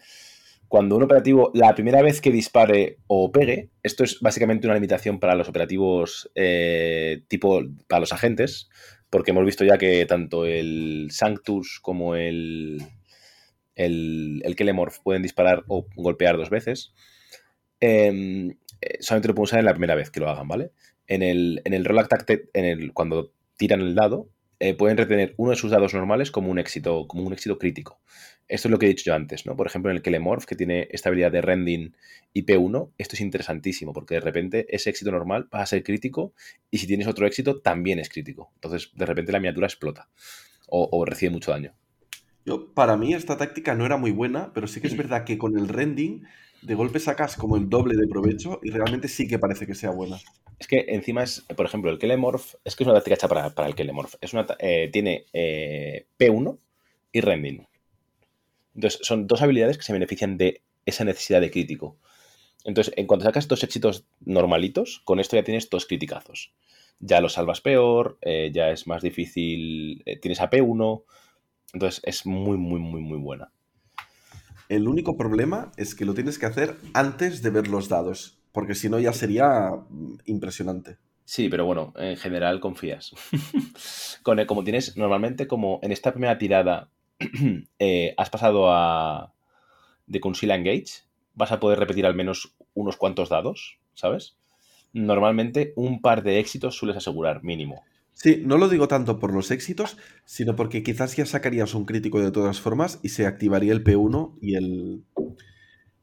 cuando 0.68 0.96
un 0.96 1.04
operativo, 1.04 1.52
la 1.54 1.76
primera 1.76 2.02
vez 2.02 2.20
que 2.20 2.32
dispare 2.32 2.98
o 3.06 3.32
pegue, 3.32 3.70
esto 3.84 4.04
es 4.04 4.20
básicamente 4.22 4.66
una 4.66 4.74
limitación 4.74 5.20
para 5.20 5.36
los 5.36 5.48
operativos 5.48 6.32
eh, 6.36 7.24
tipo, 7.28 7.62
para 7.88 8.00
los 8.00 8.14
agentes, 8.14 8.70
porque 9.10 9.32
hemos 9.32 9.46
visto 9.46 9.64
ya 9.66 9.78
que 9.78 10.06
tanto 10.08 10.46
el 10.46 11.10
Sanctus 11.12 11.80
como 11.80 12.16
el, 12.16 12.82
el, 13.76 14.42
el 14.46 14.56
Kelemorph 14.56 15.00
pueden 15.04 15.22
disparar 15.22 15.64
o 15.68 15.88
golpear 15.96 16.38
dos 16.38 16.50
veces. 16.50 16.94
Em, 17.80 18.52
eh, 18.82 18.98
solamente 19.00 19.28
lo 19.28 19.36
pueden 19.36 19.44
usar 19.44 19.60
en 19.60 19.66
la 19.66 19.74
primera 19.74 19.96
vez 19.96 20.10
que 20.10 20.20
lo 20.20 20.30
hagan, 20.30 20.48
¿vale? 20.48 20.72
En 21.08 21.22
el, 21.22 21.62
en 21.66 21.74
el 21.74 21.86
Roll 21.86 22.00
Attack, 22.00 22.50
en 22.54 22.66
el, 22.66 22.94
cuando 22.94 23.34
tiran 23.58 23.82
el 23.82 23.96
dado, 23.96 24.30
eh, 24.60 24.76
pueden 24.76 24.98
retener 24.98 25.34
uno 25.38 25.52
de 25.52 25.58
sus 25.58 25.72
dados 25.72 25.94
normales 25.94 26.32
como 26.32 26.50
un 26.50 26.58
éxito, 26.58 27.06
como 27.08 27.24
un 27.24 27.34
éxito 27.34 27.58
crítico. 27.58 28.00
Esto 28.48 28.68
es 28.68 28.72
lo 28.72 28.80
que 28.80 28.86
he 28.86 28.90
dicho 28.90 29.04
yo 29.06 29.14
antes, 29.14 29.46
¿no? 29.46 29.56
Por 29.56 29.68
ejemplo, 29.68 29.92
en 29.92 29.98
el 29.98 30.04
Kelemorph, 30.04 30.46
que 30.46 30.56
tiene 30.56 30.88
esta 30.92 31.10
habilidad 31.10 31.32
de 31.32 31.42
rending 31.42 31.96
y 32.32 32.46
P1, 32.46 32.92
esto 32.98 33.16
es 33.16 33.22
interesantísimo, 33.22 33.92
porque 33.92 34.16
de 34.16 34.22
repente 34.22 34.66
ese 34.70 34.90
éxito 34.90 35.12
normal 35.12 35.50
va 35.54 35.62
a 35.62 35.66
ser 35.66 35.84
crítico 35.84 36.34
y 36.72 36.78
si 36.78 36.88
tienes 36.88 37.08
otro 37.08 37.28
éxito 37.28 37.60
también 37.62 38.00
es 38.00 38.10
crítico. 38.10 38.52
Entonces, 38.56 38.92
de 38.96 39.06
repente 39.06 39.32
la 39.32 39.40
miniatura 39.40 39.68
explota 39.68 40.10
o, 40.68 41.06
recibe 41.06 41.32
mucho 41.32 41.52
daño. 41.52 41.76
Yo, 42.46 42.74
para 42.74 42.98
mí 42.98 43.14
esta 43.14 43.38
táctica 43.38 43.76
no 43.76 43.86
era 43.86 43.98
muy 43.98 44.12
buena, 44.12 44.52
pero 44.54 44.68
sí 44.68 44.82
que 44.82 44.88
es 44.88 44.98
verdad 44.98 45.24
que 45.24 45.38
con 45.38 45.58
el 45.58 45.70
rending 45.70 46.24
de 46.62 46.76
golpe 46.76 47.00
sacas 47.00 47.36
como 47.36 47.58
el 47.58 47.70
doble 47.70 47.96
de 47.96 48.08
provecho 48.08 48.60
y 48.64 48.72
realmente 48.72 49.08
sí 49.08 49.28
que 49.28 49.40
parece 49.40 49.66
que 49.66 49.76
sea 49.76 49.92
buena. 49.92 50.18
Es 50.60 50.68
que 50.68 50.86
encima 50.90 51.24
es, 51.24 51.42
por 51.56 51.66
ejemplo, 51.66 51.92
el 51.92 52.00
Kelemorph, 52.00 52.56
es 52.64 52.76
que 52.76 52.84
es 52.84 52.88
una 52.88 52.96
táctica 52.96 53.16
hecha 53.16 53.28
para, 53.28 53.50
para 53.50 53.68
el 53.68 53.76
Kelemorph. 53.76 54.16
Es 54.22 54.34
una, 54.34 54.46
eh, 54.60 54.90
tiene 54.92 55.26
eh, 55.34 56.06
P1 56.18 56.58
y 57.12 57.22
Rending. 57.22 57.68
Entonces, 58.76 59.00
son 59.04 59.28
dos 59.28 59.42
habilidades 59.42 59.78
que 59.78 59.84
se 59.84 59.94
benefician 59.94 60.38
de 60.38 60.62
esa 60.86 61.04
necesidad 61.04 61.42
de 61.42 61.52
crítico. 61.52 61.98
Entonces, 62.64 62.94
en 62.98 63.08
cuanto 63.08 63.26
sacas 63.26 63.48
dos 63.48 63.64
éxitos 63.64 64.06
normalitos, 64.22 65.02
con 65.04 65.20
esto 65.20 65.36
ya 65.36 65.44
tienes 65.44 65.70
dos 65.70 65.86
criticazos. 65.86 66.54
Ya 67.00 67.20
lo 67.20 67.30
salvas 67.30 67.62
peor, 67.62 68.18
eh, 68.22 68.52
ya 68.54 68.70
es 68.70 68.88
más 68.88 69.02
difícil, 69.02 70.04
tienes 70.22 70.40
a 70.40 70.50
P1, 70.50 71.04
entonces 71.74 72.02
es 72.06 72.26
muy, 72.26 72.58
muy, 72.58 72.80
muy, 72.80 73.02
muy 73.02 73.18
buena. 73.18 73.52
El 74.70 74.88
único 74.88 75.18
problema 75.18 75.72
es 75.76 75.94
que 75.96 76.06
lo 76.06 76.14
tienes 76.14 76.40
que 76.40 76.46
hacer 76.46 76.78
antes 76.94 77.42
de 77.42 77.50
ver 77.50 77.68
los 77.68 77.90
dados 77.90 78.40
porque 78.54 78.76
si 78.76 78.88
no 78.88 79.00
ya 79.00 79.12
sería 79.12 79.72
mm, 79.90 80.20
impresionante. 80.26 80.98
Sí, 81.26 81.50
pero 81.50 81.66
bueno, 81.66 81.94
en 81.98 82.16
general 82.16 82.60
confías. 82.60 83.12
Con 84.24 84.46
como 84.46 84.64
tienes 84.64 84.96
normalmente, 84.96 85.48
como 85.48 85.80
en 85.82 85.92
esta 85.92 86.12
primera 86.12 86.38
tirada 86.38 86.90
eh, 87.80 88.14
has 88.18 88.30
pasado 88.30 88.72
a 88.72 89.34
de 90.06 90.20
Conceal 90.20 90.52
Engage, 90.52 91.04
vas 91.34 91.52
a 91.52 91.60
poder 91.60 91.80
repetir 91.80 92.06
al 92.06 92.16
menos 92.16 92.56
unos 92.74 92.98
cuantos 92.98 93.30
dados, 93.30 93.80
¿sabes? 93.94 94.38
Normalmente 94.92 95.74
un 95.76 96.02
par 96.02 96.24
de 96.24 96.40
éxitos 96.40 96.76
sueles 96.76 96.98
asegurar, 96.98 97.44
mínimo. 97.44 97.84
Sí, 98.14 98.42
no 98.46 98.58
lo 98.58 98.70
digo 98.70 98.88
tanto 98.88 99.20
por 99.20 99.34
los 99.34 99.52
éxitos, 99.52 99.98
sino 100.26 100.56
porque 100.56 100.84
quizás 100.84 101.16
ya 101.16 101.26
sacarías 101.26 101.74
un 101.74 101.86
crítico 101.86 102.22
de 102.22 102.32
todas 102.32 102.62
formas 102.62 103.00
y 103.04 103.10
se 103.10 103.26
activaría 103.26 103.74
el 103.74 103.84
P1 103.84 104.38
y 104.40 104.56
el, 104.56 105.04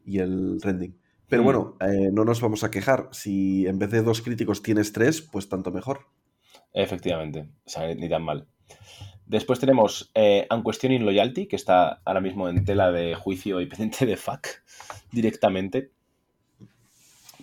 y 0.05 0.19
el 0.19 0.61
rending. 0.61 0.97
Pero 1.29 1.43
mm. 1.43 1.45
bueno, 1.45 1.77
eh, 1.81 2.11
no 2.13 2.25
nos 2.25 2.41
vamos 2.41 2.65
a 2.65 2.71
quejar. 2.71 3.09
Si 3.13 3.67
en 3.67 3.79
vez 3.79 3.91
de 3.91 4.03
dos 4.03 4.21
críticos 4.21 4.63
tienes 4.63 4.93
tres, 4.93 5.23
pues 5.23 5.49
tanto 5.49 5.71
mejor. 5.71 6.09
Efectivamente, 6.73 7.49
o 7.65 7.71
sea, 7.71 7.95
ni 7.95 8.09
tan 8.09 8.23
mal. 8.23 8.47
Después 9.27 9.61
tenemos 9.61 10.11
eh, 10.15 10.47
Unquestioning 10.51 11.05
Loyalty, 11.05 11.47
que 11.47 11.55
está 11.55 12.03
ahora 12.05 12.21
mismo 12.21 12.49
en 12.49 12.65
tela 12.65 12.91
de 12.91 13.15
juicio 13.15 13.61
y 13.61 13.67
pendiente 13.69 14.05
de 14.05 14.17
fuck 14.17 14.47
directamente. 15.13 15.93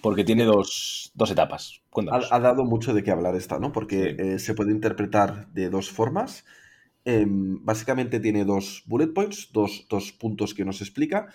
Porque 0.02 0.24
tiene 0.24 0.43
dos, 0.43 1.12
etapas. 1.30 1.82
Ha, 2.32 2.39
dado 2.39 2.66
mucho 2.66 2.93
de 2.93 3.04
qué 3.04 3.12
hablar 3.12 3.36
esta, 3.36 3.60
¿no? 3.60 3.72
Porque 3.72 4.16
eh, 4.18 4.39
se 4.39 4.54
puede 4.54 4.72
interpretar 4.72 5.48
de 5.50 5.70
dos 5.70 5.89
formas. 5.89 6.45
Em, 7.06 7.64
básicamente 7.64 8.20
tiene 8.20 8.45
dos 8.45 8.84
bullet 8.86 9.14
points, 9.14 9.50
dos, 9.54 9.88
dos 9.89 10.12
puntos 10.12 10.54
que 10.54 10.66
nos 10.66 10.82
explica 10.82 11.28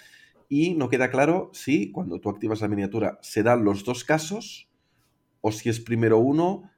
y 0.49 0.75
no 0.75 0.91
queda 0.91 1.11
claro 1.11 1.51
si 1.55 1.91
cuando 1.91 2.21
tú 2.21 2.29
activas 2.29 2.61
la 2.61 2.69
miniatura 2.69 3.19
se 3.23 3.43
dan 3.43 3.65
los 3.65 3.85
dos 3.85 4.05
casos 4.05 4.69
o 5.41 5.51
si 5.51 5.71
es 5.71 5.81
primero 5.81 6.19
uno 6.19 6.71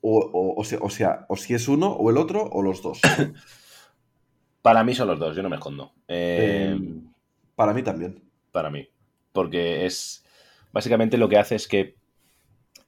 o, 0.00 0.62
sea, 0.90 1.26
o 1.28 1.36
si 1.36 1.54
es 1.54 1.66
uno 1.66 1.90
o 1.90 2.10
el 2.10 2.18
otro 2.18 2.44
o 2.44 2.62
los 2.62 2.82
dos. 2.82 3.00
Para 4.62 4.84
mí 4.84 4.94
son 4.94 5.08
los 5.08 5.18
dos, 5.18 5.36
yo 5.36 5.42
no 5.42 5.48
me 5.48 5.56
escondo. 5.56 5.92
Eh, 6.08 6.78
para 7.54 7.74
mí 7.74 7.82
también. 7.82 8.22
Para 8.50 8.70
mí. 8.70 8.88
Porque 9.32 9.84
es. 9.84 10.23
Básicamente 10.74 11.18
lo 11.18 11.28
que 11.28 11.38
hace 11.38 11.54
es 11.54 11.68
que 11.68 11.94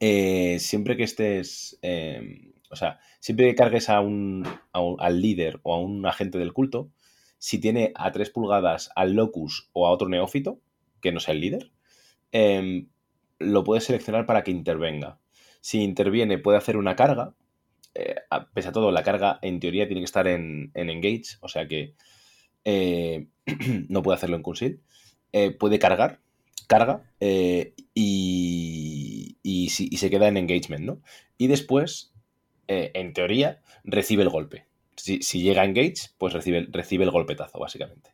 eh, 0.01 0.59
siempre 0.59 0.97
que 0.97 1.05
estés, 1.05 1.79
em, 1.83 2.53
o 2.69 2.75
sea, 2.75 2.99
siempre 3.21 3.47
que 3.47 3.55
cargues 3.55 3.89
a 3.89 4.01
un, 4.01 4.45
al 4.73 5.23
líder 5.23 5.61
o 5.63 5.73
a 5.73 5.81
un 5.81 6.05
agente 6.05 6.37
del 6.37 6.53
culto, 6.53 6.91
si 7.39 7.61
tiene 7.61 7.93
a 7.95 8.11
3 8.11 8.31
pulgadas 8.31 8.91
al 8.97 9.13
locus 9.13 9.71
o 9.73 9.87
a 9.87 9.93
otro 9.93 10.09
neófito, 10.09 10.59
que 11.01 11.13
no 11.13 11.21
sea 11.21 11.35
el 11.35 11.41
líder, 11.41 11.71
em, 12.33 12.89
lo 13.39 13.63
puedes 13.63 13.85
seleccionar 13.85 14.27
para 14.27 14.43
que 14.43 14.51
intervenga. 14.51 15.21
Si 15.61 15.81
interviene, 15.81 16.39
puede 16.39 16.59
hacer 16.59 16.77
una 16.77 16.97
carga. 16.97 17.35
Eh, 17.95 18.17
pese 18.53 18.71
a 18.71 18.73
todo, 18.73 18.91
la 18.91 19.05
carga 19.05 19.39
en 19.43 19.61
teoría 19.61 19.87
tiene 19.87 20.01
que 20.01 20.07
estar 20.07 20.27
en, 20.27 20.73
engage, 20.75 21.37
o 21.41 21.47
sea 21.47 21.69
que 21.69 21.95
eh, 22.65 23.29
no 23.89 24.03
puede 24.03 24.17
hacerlo 24.17 24.35
en 24.35 24.43
conceal. 24.43 24.81
Eh, 25.33 25.53
puede 25.53 25.79
cargar, 25.79 26.21
carga 26.67 27.03
y, 27.21 27.75
y, 29.43 29.69
se 29.69 30.11
queda 30.11 30.29
en 30.29 30.37
engagement, 30.37 30.85
¿no? 30.85 31.01
Y 31.39 31.47
después, 31.47 32.13
en 32.67 33.13
teoría, 33.13 33.61
recibe 33.85 34.23
el 34.23 34.31
golpe. 34.31 34.67
Si, 34.97 35.43
llega 35.43 35.63
a 35.63 35.65
engage, 35.65 36.11
pues 36.19 36.33
recibe, 36.33 36.67
recibe 36.71 37.05
el 37.05 37.11
golpetazo, 37.11 37.59
básicamente. 37.59 38.11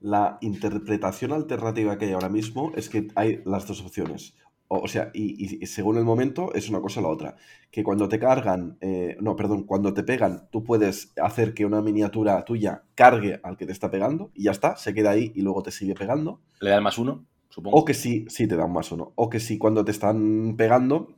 La 0.00 0.38
interpretación 0.40 1.32
alternativa 1.32 1.98
que 1.98 2.06
hay 2.06 2.12
ahora 2.12 2.28
mismo 2.28 2.72
es 2.74 2.88
que 2.88 3.08
hay 3.14 3.42
las 3.44 3.66
dos 3.66 3.82
opciones. 3.82 4.34
O, 4.72 4.86
sea, 4.86 5.10
y, 5.12 5.66
según 5.66 5.96
el 5.96 6.04
momento 6.04 6.54
es 6.54 6.68
una 6.68 6.80
cosa 6.80 7.00
o 7.00 7.02
la 7.02 7.08
otra. 7.08 7.36
Que 7.72 7.82
cuando 7.82 8.08
te 8.08 8.20
cargan, 8.20 8.78
eh, 8.80 9.16
no, 9.20 9.34
perdón, 9.34 9.64
cuando 9.64 9.92
te 9.92 10.04
pegan, 10.04 10.48
tú 10.52 10.62
puedes 10.62 11.12
hacer 11.20 11.54
que 11.54 11.66
una 11.66 11.82
miniatura 11.82 12.44
tuya 12.44 12.84
cargue 12.94 13.40
al 13.42 13.56
que 13.56 13.66
te 13.66 13.72
está 13.72 13.90
pegando 13.90 14.30
y 14.32 14.44
ya 14.44 14.52
está, 14.52 14.76
se 14.76 14.94
queda 14.94 15.10
ahí 15.10 15.32
y 15.34 15.42
luego 15.42 15.64
te 15.64 15.72
sigue 15.72 15.94
pegando. 15.94 16.40
¿Le 16.60 16.70
da 16.70 16.76
el 16.76 16.82
más 16.82 16.98
uno? 16.98 17.26
Supongo. 17.48 17.78
O 17.78 17.84
que 17.84 17.94
sí, 17.94 18.26
sí 18.28 18.46
te 18.46 18.54
da 18.54 18.64
un 18.64 18.72
más 18.72 18.92
uno. 18.92 19.12
O 19.16 19.28
que 19.28 19.40
sí, 19.40 19.58
cuando 19.58 19.84
te 19.84 19.90
están 19.90 20.54
pegando 20.56 21.16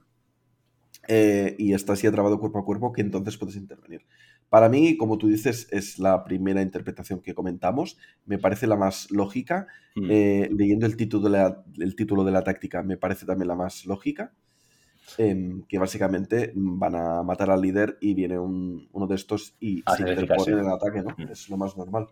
eh, 1.06 1.54
y 1.58 1.74
estás 1.74 2.00
ya 2.00 2.10
trabado 2.10 2.40
cuerpo 2.40 2.60
a 2.60 2.64
cuerpo, 2.64 2.90
que 2.90 3.02
entonces 3.02 3.36
puedes 3.36 3.56
intervenir. 3.56 4.06
Para 4.52 4.68
mí, 4.68 4.98
como 4.98 5.16
tú 5.16 5.28
dices, 5.28 5.66
es 5.70 5.98
la 5.98 6.24
primera 6.24 6.60
interpretación 6.60 7.20
que 7.22 7.32
comentamos. 7.32 7.96
Me 8.26 8.36
parece 8.36 8.66
la 8.66 8.76
más 8.76 9.10
lógica. 9.10 9.66
Hmm. 9.94 10.10
Eh, 10.10 10.50
leyendo 10.52 10.84
el 10.84 10.94
título, 10.94 11.24
de 11.24 11.30
la, 11.30 11.64
el 11.78 11.96
título 11.96 12.22
de 12.22 12.32
la 12.32 12.44
táctica, 12.44 12.82
me 12.82 12.98
parece 12.98 13.24
también 13.24 13.48
la 13.48 13.54
más 13.54 13.86
lógica. 13.86 14.34
Em, 15.16 15.62
que 15.62 15.78
básicamente 15.78 16.52
van 16.54 16.94
a 16.94 17.22
matar 17.22 17.50
al 17.50 17.62
líder 17.62 17.96
y 18.02 18.12
viene 18.12 18.38
uno 18.38 19.06
de 19.06 19.14
estos 19.14 19.56
y 19.58 19.82
se 19.96 20.02
interpone 20.02 20.52
en 20.52 20.58
el 20.58 20.68
ataque, 20.68 21.00
¿no? 21.00 21.14
Hmm. 21.16 21.32
Es 21.32 21.48
lo 21.48 21.56
más 21.56 21.74
normal. 21.74 22.08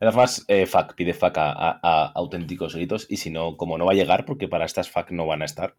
Además, 0.00 0.46
eh, 0.48 0.64
FAC 0.64 0.94
pide 0.94 1.12
FAC 1.12 1.34
a, 1.36 2.12
auténticos 2.14 2.74
gritos 2.74 3.06
y 3.10 3.18
si 3.18 3.30
no, 3.30 3.58
como 3.58 3.76
no 3.76 3.84
va 3.84 3.92
a 3.92 3.94
llegar, 3.94 4.24
porque 4.24 4.48
para 4.48 4.64
estas 4.64 4.88
FAC 4.88 5.10
no 5.12 5.26
van 5.26 5.42
a 5.42 5.44
estar, 5.44 5.76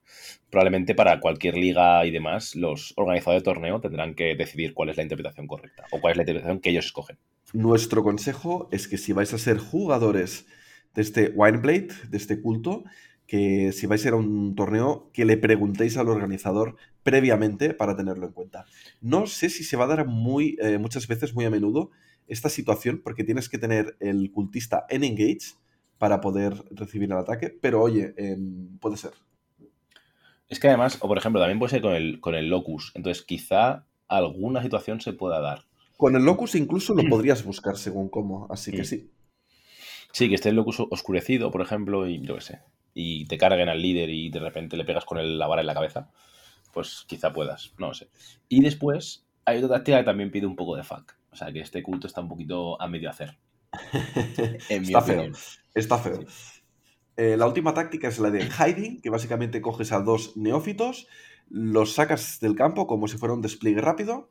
probablemente 0.51 0.93
para 0.93 1.19
cualquier 1.19 1.57
liga 1.57 2.05
y 2.05 2.11
demás, 2.11 2.55
los 2.55 2.93
organizadores 2.97 3.41
de 3.41 3.45
torneo 3.45 3.81
tendrán 3.81 4.13
que 4.13 4.35
decidir 4.35 4.75
cuál 4.75 4.89
es 4.89 4.97
la 4.97 5.03
interpretación 5.03 5.47
correcta 5.47 5.85
o 5.91 5.99
cuál 5.99 6.11
es 6.11 6.17
la 6.17 6.23
interpretación 6.23 6.59
que 6.59 6.69
ellos 6.69 6.85
escogen. 6.85 7.17
Nuestro 7.53 8.03
consejo 8.03 8.69
es 8.71 8.87
que 8.87 8.99
si 8.99 9.11
vais 9.11 9.33
a 9.33 9.39
ser 9.39 9.57
jugadores 9.57 10.45
de 10.93 11.01
este 11.01 11.31
Wineblade, 11.33 11.89
de 12.07 12.17
este 12.17 12.39
culto, 12.39 12.83
que 13.25 13.71
si 13.71 13.87
vais 13.87 14.05
a 14.05 14.09
ir 14.09 14.13
a 14.13 14.17
un 14.17 14.53
torneo, 14.55 15.09
que 15.13 15.25
le 15.25 15.37
preguntéis 15.37 15.97
al 15.97 16.09
organizador 16.09 16.75
previamente 17.01 17.73
para 17.73 17.95
tenerlo 17.95 18.27
en 18.27 18.33
cuenta. 18.33 18.65
No 18.99 19.25
sé 19.25 19.49
si 19.49 19.63
se 19.63 19.77
va 19.77 19.85
a 19.85 19.87
dar 19.87 20.05
muy, 20.05 20.57
eh, 20.61 20.77
muchas 20.77 21.07
veces, 21.07 21.33
muy 21.33 21.45
a 21.45 21.49
menudo, 21.49 21.89
esta 22.31 22.47
situación 22.47 23.01
porque 23.03 23.25
tienes 23.25 23.49
que 23.49 23.57
tener 23.57 23.97
el 23.99 24.31
cultista 24.31 24.85
en 24.89 25.03
engage 25.03 25.55
para 25.97 26.21
poder 26.21 26.53
recibir 26.71 27.11
el 27.11 27.17
ataque, 27.17 27.49
pero 27.49 27.81
oye, 27.81 28.13
em, 28.15 28.77
puede 28.79 28.95
ser. 28.95 29.11
Es 30.47 30.59
que 30.59 30.69
además, 30.69 30.97
o 31.01 31.07
por 31.09 31.17
ejemplo, 31.17 31.41
también 31.41 31.59
puede 31.59 31.71
ser 31.71 31.81
con 31.81 31.93
el, 31.93 32.21
con 32.21 32.33
el 32.35 32.47
locus, 32.47 32.93
entonces 32.95 33.23
quizá 33.23 33.85
alguna 34.07 34.63
situación 34.63 35.01
se 35.01 35.11
pueda 35.11 35.41
dar. 35.41 35.65
Con 35.97 36.15
el 36.15 36.23
locus 36.23 36.55
incluso 36.55 36.95
lo 36.95 37.07
podrías 37.09 37.43
buscar 37.43 37.75
según 37.75 38.07
cómo, 38.07 38.47
así 38.49 38.71
que 38.71 38.83
mm. 38.83 38.85
sí. 38.85 39.11
Sí, 40.13 40.29
que 40.29 40.35
esté 40.35 40.49
el 40.49 40.55
locus 40.55 40.79
oscurecido, 40.89 41.51
por 41.51 41.61
ejemplo, 41.61 42.07
y 42.07 42.21
yo 42.21 42.35
qué 42.35 42.41
sé, 42.41 42.59
y 42.93 43.25
te 43.25 43.37
carguen 43.37 43.67
al 43.67 43.81
líder 43.81 44.09
y 44.09 44.29
de 44.29 44.39
repente 44.39 44.77
le 44.77 44.85
pegas 44.85 45.03
con 45.03 45.19
el, 45.19 45.37
la 45.37 45.47
vara 45.47 45.61
en 45.61 45.67
la 45.67 45.73
cabeza, 45.73 46.09
pues 46.73 47.03
quizá 47.07 47.33
puedas, 47.33 47.73
no 47.77 47.89
lo 47.89 47.93
sé. 47.93 48.09
Y 48.47 48.61
después 48.61 49.25
hay 49.43 49.57
otra 49.57 49.77
táctica 49.77 49.99
que 49.99 50.05
también 50.05 50.31
pide 50.31 50.45
un 50.45 50.55
poco 50.55 50.77
de 50.77 50.83
fuck. 50.83 51.20
O 51.31 51.35
sea 51.35 51.51
que 51.51 51.61
este 51.61 51.81
culto 51.81 52.07
está 52.07 52.21
un 52.21 52.27
poquito 52.27 52.81
a 52.81 52.87
medio 52.87 53.09
hacer. 53.09 53.37
está 54.69 55.01
feo. 55.01 55.31
Está 55.73 55.97
feo. 55.97 56.19
Eh, 57.17 57.37
la 57.37 57.47
última 57.47 57.73
táctica 57.73 58.07
es 58.07 58.19
la 58.19 58.29
de 58.31 58.49
hiding, 58.49 59.01
que 59.01 59.09
básicamente 59.09 59.61
coges 59.61 59.91
a 59.91 60.01
dos 60.01 60.35
neófitos, 60.35 61.07
los 61.49 61.93
sacas 61.93 62.39
del 62.39 62.55
campo 62.55 62.87
como 62.87 63.07
si 63.07 63.17
fuera 63.17 63.33
un 63.33 63.41
despliegue 63.41 63.81
rápido 63.81 64.29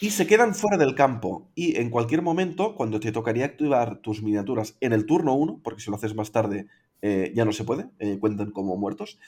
y 0.00 0.10
se 0.10 0.26
quedan 0.26 0.54
fuera 0.54 0.76
del 0.76 0.94
campo. 0.94 1.50
Y 1.54 1.76
en 1.76 1.90
cualquier 1.90 2.22
momento, 2.22 2.74
cuando 2.74 3.00
te 3.00 3.12
tocaría 3.12 3.44
activar 3.44 3.98
tus 3.98 4.22
miniaturas 4.22 4.76
en 4.80 4.92
el 4.92 5.06
turno 5.06 5.34
1, 5.34 5.60
porque 5.62 5.80
si 5.80 5.90
lo 5.90 5.96
haces 5.96 6.14
más 6.14 6.32
tarde 6.32 6.66
eh, 7.02 7.32
ya 7.34 7.44
no 7.44 7.52
se 7.52 7.64
puede, 7.64 7.86
eh, 7.98 8.18
cuentan 8.18 8.50
como 8.50 8.76
muertos, 8.76 9.18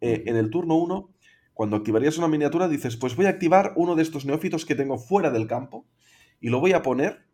en 0.00 0.36
el 0.36 0.50
turno 0.50 0.76
1 0.76 1.10
cuando 1.58 1.74
activarías 1.74 2.18
una 2.18 2.28
miniatura 2.28 2.68
dices, 2.68 2.96
pues 2.96 3.16
voy 3.16 3.26
a 3.26 3.30
activar 3.30 3.72
uno 3.74 3.96
de 3.96 4.02
estos 4.02 4.24
neófitos 4.24 4.64
que 4.64 4.76
tengo 4.76 4.96
fuera 4.96 5.32
del 5.32 5.48
campo 5.48 5.86
y 6.40 6.48
lo 6.48 6.60
voy 6.60 6.72
a 6.72 6.82
poner 6.82 7.24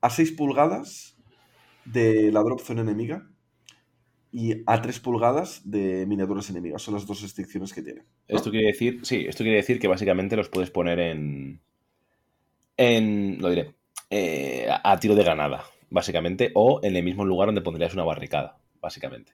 a 0.00 0.10
6 0.10 0.32
pulgadas 0.32 1.16
de 1.84 2.30
la 2.32 2.42
drop 2.42 2.60
zone 2.60 2.82
enemiga 2.82 3.28
y 4.30 4.62
a 4.66 4.80
3 4.80 5.00
pulgadas 5.00 5.62
de 5.64 6.06
miniaturas 6.06 6.48
enemigas. 6.50 6.82
Son 6.82 6.94
las 6.94 7.06
dos 7.06 7.22
restricciones 7.22 7.72
que 7.72 7.82
tiene. 7.82 8.02
Esto 8.28 8.50
quiere 8.50 8.68
decir, 8.68 9.00
sí, 9.04 9.24
esto 9.28 9.44
quiere 9.44 9.58
decir 9.58 9.78
que 9.78 9.88
básicamente 9.88 10.36
los 10.36 10.48
puedes 10.48 10.70
poner 10.70 10.98
en. 10.98 11.60
en. 12.76 13.38
lo 13.40 13.50
diré. 13.50 13.74
Eh, 14.10 14.68
a 14.70 14.98
tiro 14.98 15.14
de 15.14 15.22
granada, 15.22 15.64
básicamente, 15.90 16.50
o 16.54 16.80
en 16.82 16.96
el 16.96 17.04
mismo 17.04 17.24
lugar 17.24 17.46
donde 17.48 17.62
pondrías 17.62 17.94
una 17.94 18.04
barricada, 18.04 18.58
básicamente. 18.80 19.32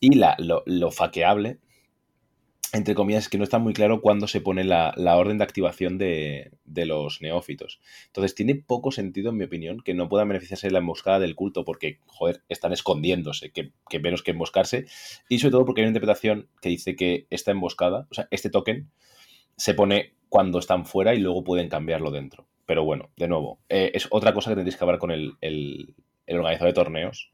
Y 0.00 0.14
la, 0.14 0.34
lo, 0.38 0.62
lo 0.66 0.90
faqueable 0.90 1.58
entre 2.74 2.94
comillas, 2.94 3.28
que 3.28 3.38
no 3.38 3.44
está 3.44 3.58
muy 3.58 3.72
claro 3.72 4.00
cuándo 4.00 4.26
se 4.26 4.40
pone 4.40 4.64
la, 4.64 4.92
orden 5.16 5.38
de 5.38 5.44
activación 5.44 5.96
de, 5.96 6.50
los 6.66 7.22
neófitos. 7.22 7.80
Entonces, 8.06 8.34
tiene 8.34 8.56
poco 8.56 8.90
sentido, 8.90 9.30
en 9.30 9.36
mi 9.36 9.44
opinión, 9.44 9.80
que 9.80 9.94
no 9.94 10.08
puedan 10.08 10.28
beneficiarse 10.28 10.66
de 10.66 10.72
la 10.72 10.80
emboscada 10.80 11.20
del 11.20 11.36
culto 11.36 11.64
porque, 11.64 12.00
joder, 12.06 12.42
están 12.48 12.72
escondiéndose, 12.72 13.52
que, 13.52 13.72
menos 14.00 14.22
que 14.22 14.32
emboscarse. 14.32 14.86
Y 15.28 15.38
sobre 15.38 15.52
todo 15.52 15.64
porque 15.64 15.80
hay 15.80 15.84
una 15.84 15.90
interpretación 15.90 16.48
que 16.60 16.68
dice 16.68 16.96
que 16.96 17.26
esta 17.30 17.52
emboscada, 17.52 18.08
o 18.10 18.14
sea, 18.14 18.26
este 18.30 18.50
token, 18.50 18.90
se 19.56 19.74
pone 19.74 20.14
cuando 20.28 20.58
están 20.58 20.84
fuera 20.84 21.14
y 21.14 21.20
luego 21.20 21.44
pueden 21.44 21.68
cambiarlo 21.68 22.10
dentro. 22.10 22.48
Pero 22.66 22.82
bueno, 22.84 23.10
de 23.16 23.28
nuevo, 23.28 23.60
eh, 23.68 23.92
es 23.94 24.08
otra 24.10 24.34
cosa 24.34 24.50
que 24.50 24.56
tendréis 24.56 24.76
que 24.76 24.84
hablar 24.84 24.98
con 24.98 25.12
el, 25.12 25.36
organizador 26.26 26.68
de 26.68 26.74
torneos 26.74 27.30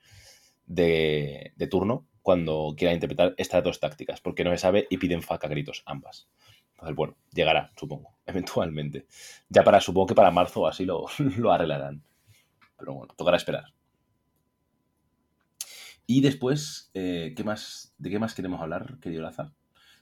de, 0.67 1.53
de 1.57 1.67
turno 1.67 2.10
cuando 2.23 2.75
quiera 2.77 2.95
interpretar 2.95 3.35
estas 3.39 3.65
dos 3.65 3.81
tácticas, 3.81 4.21
porque 4.21 4.45
no 4.45 4.51
se 4.51 4.59
sabe 4.59 4.87
y 4.91 4.99
piden 4.99 5.23
faca 5.23 5.49
gritos 5.49 5.83
ambas. 5.87 6.29
Entonces, 6.73 6.97
bueno, 6.97 7.17
llegará, 7.33 7.71
supongo, 7.77 8.17
eventualmente. 8.27 9.07
Ya 9.49 9.63
para, 9.65 9.81
supongo 9.81 10.09
que 10.09 10.15
para 10.15 10.31
marzo 10.31 10.67
así 10.67 10.85
lo, 10.85 11.07
lo 11.39 11.53
arreglarán. 11.53 12.03
Pero 12.79 12.95
bueno, 12.95 13.15
tocará 13.17 13.37
esperar. 13.37 13.65
Y 16.07 16.23
después, 16.23 16.91
eh, 16.95 17.35
¿qué 17.37 17.45
más, 17.45 17.95
¿de 17.99 18.11
qué 18.11 18.19
más 18.19 18.35
queremos 18.35 18.61
hablar, 18.61 18.99
querido 19.01 19.23
Laza? 19.23 19.53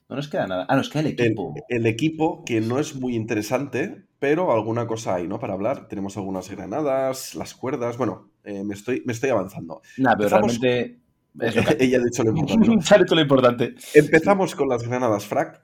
No 0.08 0.16
nos 0.16 0.28
queda 0.28 0.46
nada. 0.46 0.64
Ah, 0.68 0.76
nos 0.76 0.88
queda 0.88 1.00
el 1.00 1.08
equipo. 1.08 1.54
El, 1.68 1.84
equipo, 1.84 2.42
que 2.46 2.62
no 2.62 2.78
es 2.78 2.94
muy 2.94 3.14
interesante, 3.14 4.06
pero 4.18 4.50
alguna 4.52 4.86
cosa 4.86 5.16
hay, 5.16 5.28
¿no? 5.28 5.38
Para 5.38 5.52
hablar. 5.52 5.86
Tenemos 5.86 6.16
algunas 6.16 6.48
granadas, 6.48 7.34
las 7.34 7.54
cuerdas. 7.54 7.98
Bueno, 7.98 8.30
eh, 8.42 8.64
me, 8.64 8.72
estoy, 8.72 9.02
me 9.04 9.12
estoy 9.12 9.28
avanzando. 9.28 9.82
Nada, 9.98 10.16
pero 10.16 10.30
realmente 10.30 10.98
Ella 11.78 11.98
ha 11.98 12.04
dicho 12.04 12.22
lo 12.24 12.30
importante. 12.36 13.14
lo 13.14 13.20
importante. 13.20 13.74
Empezamos 13.94 14.54
con 14.54 14.68
las 14.68 14.82
granadas 14.82 15.26
frac. 15.26 15.62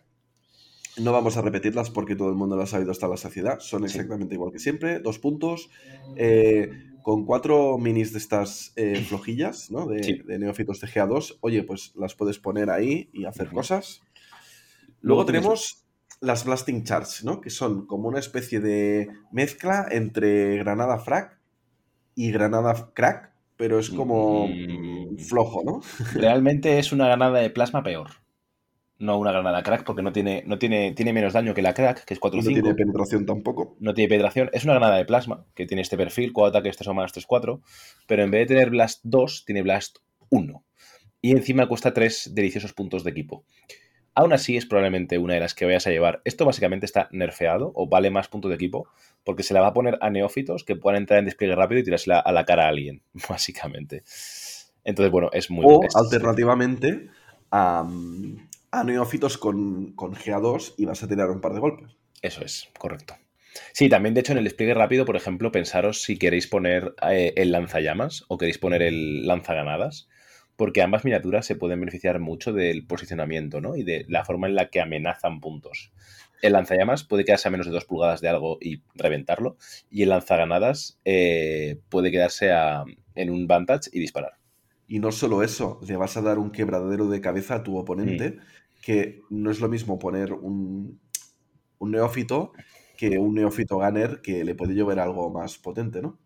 No 0.96 1.10
vamos 1.10 1.36
a 1.36 1.42
repetirlas 1.42 1.90
porque 1.90 2.14
todo 2.14 2.28
el 2.28 2.36
mundo 2.36 2.56
las 2.56 2.72
ha 2.72 2.78
oído 2.78 2.92
hasta 2.92 3.08
la 3.08 3.16
saciedad. 3.16 3.58
Son 3.58 3.84
exactamente 3.84 4.34
igual 4.34 4.52
que 4.52 4.60
siempre. 4.60 5.00
Dos 5.00 5.18
puntos. 5.18 5.68
Eh, 6.16 6.70
con 7.02 7.26
cuatro 7.26 7.76
minis 7.76 8.12
de 8.12 8.18
estas 8.18 8.72
eh, 8.76 8.96
flojillas, 9.06 9.70
¿no? 9.70 9.86
De, 9.86 10.24
neófitos 10.38 10.80
de 10.80 10.86
GA2. 10.86 11.36
Oye, 11.42 11.62
pues 11.62 11.92
las 11.96 12.14
puedes 12.14 12.38
poner 12.38 12.70
ahí 12.70 13.10
y 13.12 13.26
hacer 13.26 13.50
cosas. 13.50 14.00
Luego 15.02 15.26
tenemos 15.26 15.84
las 16.22 16.46
Blasting 16.46 16.84
Charge, 16.84 17.24
¿no? 17.24 17.42
Que 17.42 17.50
son 17.50 17.86
como 17.86 18.08
una 18.08 18.20
especie 18.20 18.58
de 18.58 19.10
mezcla 19.32 19.86
entre 19.90 20.56
granada 20.56 20.98
frac 20.98 21.38
y 22.14 22.32
granada 22.32 22.92
crack 22.94 23.33
pero 23.64 23.78
es 23.78 23.88
como 23.88 24.46
mm. 24.46 25.16
flojo, 25.16 25.62
¿no? 25.64 25.80
Realmente 26.12 26.78
es 26.78 26.92
una 26.92 27.06
granada 27.06 27.40
de 27.40 27.48
plasma 27.48 27.82
peor. 27.82 28.10
No 28.98 29.16
una 29.18 29.32
granada 29.32 29.62
crack, 29.62 29.84
porque 29.84 30.02
no 30.02 30.12
tiene, 30.12 30.44
no 30.46 30.58
tiene, 30.58 30.92
tiene 30.92 31.14
menos 31.14 31.32
daño 31.32 31.54
que 31.54 31.62
la 31.62 31.72
crack, 31.72 32.04
que 32.04 32.12
es 32.12 32.20
4 32.20 32.42
5. 32.42 32.50
No 32.50 32.62
tiene 32.62 32.74
penetración 32.74 33.24
tampoco. 33.24 33.74
No 33.80 33.94
tiene 33.94 34.10
penetración. 34.10 34.50
Es 34.52 34.64
una 34.64 34.74
granada 34.74 34.98
de 34.98 35.06
plasma, 35.06 35.46
que 35.54 35.64
tiene 35.64 35.80
este 35.80 35.96
perfil, 35.96 36.34
4 36.34 36.50
ataques, 36.50 36.76
3 36.76 36.88
o 36.88 36.94
más, 36.94 37.12
3, 37.12 37.24
4. 37.24 37.62
Pero 38.06 38.22
en 38.22 38.30
vez 38.30 38.40
de 38.42 38.54
tener 38.54 38.68
Blast 38.68 39.00
2, 39.04 39.44
tiene 39.46 39.62
Blast 39.62 39.96
1. 40.28 40.62
Y 41.22 41.30
encima 41.30 41.66
cuesta 41.66 41.94
3 41.94 42.32
deliciosos 42.34 42.74
puntos 42.74 43.02
de 43.02 43.12
equipo. 43.12 43.46
Aún 44.14 44.32
así, 44.32 44.56
es 44.56 44.66
probablemente 44.66 45.18
una 45.18 45.34
de 45.34 45.40
las 45.40 45.54
que 45.54 45.64
vayas 45.64 45.86
a 45.86 45.90
llevar. 45.90 46.22
Esto 46.24 46.44
básicamente 46.44 46.86
está 46.86 47.08
nerfeado 47.10 47.72
o 47.74 47.88
vale 47.88 48.10
más 48.10 48.28
puntos 48.28 48.48
de 48.48 48.54
equipo 48.54 48.88
porque 49.24 49.42
se 49.42 49.54
la 49.54 49.60
va 49.60 49.68
a 49.68 49.72
poner 49.74 49.98
a 50.00 50.10
neófitos 50.10 50.64
que 50.64 50.76
puedan 50.76 51.00
entrar 51.00 51.18
en 51.18 51.24
despliegue 51.24 51.56
rápido 51.56 51.80
y 51.80 51.84
tirársela 51.84 52.20
a 52.20 52.32
la 52.32 52.44
cara 52.44 52.66
a 52.66 52.68
alguien, 52.68 53.02
básicamente. 53.28 54.04
Entonces, 54.84 55.10
bueno, 55.10 55.30
es 55.32 55.50
muy... 55.50 55.64
O 55.66 55.80
alternativamente 55.94 57.08
a, 57.50 57.84
neófitos 58.84 59.38
con, 59.38 59.92
con 59.92 60.14
GA2 60.14 60.74
y 60.76 60.84
vas 60.84 61.02
a 61.02 61.08
tirar 61.08 61.30
un 61.30 61.40
par 61.40 61.54
de 61.54 61.60
golpes. 61.60 61.96
Eso 62.22 62.44
es, 62.44 62.68
correcto. 62.78 63.14
Sí, 63.72 63.88
también 63.88 64.14
de 64.14 64.20
hecho 64.20 64.32
en 64.32 64.38
el 64.38 64.44
despliegue 64.44 64.74
rápido, 64.74 65.04
por 65.04 65.16
ejemplo, 65.16 65.52
pensaros 65.52 66.02
si 66.02 66.18
queréis 66.18 66.46
poner 66.46 66.94
eh, 67.08 67.32
el 67.36 67.52
lanzallamas 67.52 68.24
o 68.28 68.38
queréis 68.38 68.58
poner 68.58 68.82
el 68.82 69.26
lanzaganadas, 69.26 70.08
porque 70.56 70.82
ambas 70.82 71.04
miniaturas 71.04 71.46
se 71.46 71.56
pueden 71.56 71.80
beneficiar 71.80 72.20
mucho 72.20 72.52
del 72.52 72.86
posicionamiento 72.86 73.60
¿no? 73.60 73.76
y 73.76 73.82
de 73.82 74.04
la 74.08 74.24
forma 74.24 74.46
en 74.46 74.54
la 74.54 74.68
que 74.68 74.80
amenazan 74.80 75.40
puntos. 75.40 75.92
El 76.42 76.52
lanzallamas 76.52 77.04
puede 77.04 77.24
quedarse 77.24 77.48
a 77.48 77.50
menos 77.50 77.66
de 77.66 77.72
dos 77.72 77.86
pulgadas 77.86 78.20
de 78.20 78.28
algo 78.28 78.58
y 78.60 78.82
reventarlo, 78.94 79.56
y 79.90 80.02
el 80.02 80.10
lanzaganadas 80.10 81.00
eh, 81.04 81.80
puede 81.88 82.10
quedarse 82.10 82.50
en 83.14 83.30
un 83.30 83.46
vantage 83.46 83.90
y 83.92 84.00
disparar. 84.00 84.32
Y 84.86 84.98
no 84.98 85.10
solo 85.10 85.42
eso, 85.42 85.80
le 85.86 85.96
vas 85.96 86.16
a 86.16 86.22
dar 86.22 86.38
un 86.38 86.50
quebradero 86.50 87.08
de 87.08 87.20
cabeza 87.20 87.56
a 87.56 87.62
tu 87.62 87.78
oponente, 87.78 88.32
mm. 88.32 88.40
que 88.82 89.22
no 89.30 89.50
es 89.50 89.60
lo 89.60 89.68
mismo 89.68 89.98
poner 89.98 90.34
un, 90.34 91.00
un 91.78 91.90
neófito 91.90 92.52
que 92.96 93.18
un 93.18 93.34
neófito 93.34 93.76
gunner 93.76 94.20
que 94.22 94.44
le 94.44 94.54
puede 94.54 94.74
llover 94.74 94.98
algo 94.98 95.30
más 95.30 95.58
potente, 95.58 96.00
¿no? 96.00 96.18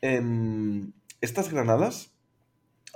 Em, 0.00 0.92
estas 1.20 1.50
granadas 1.50 2.13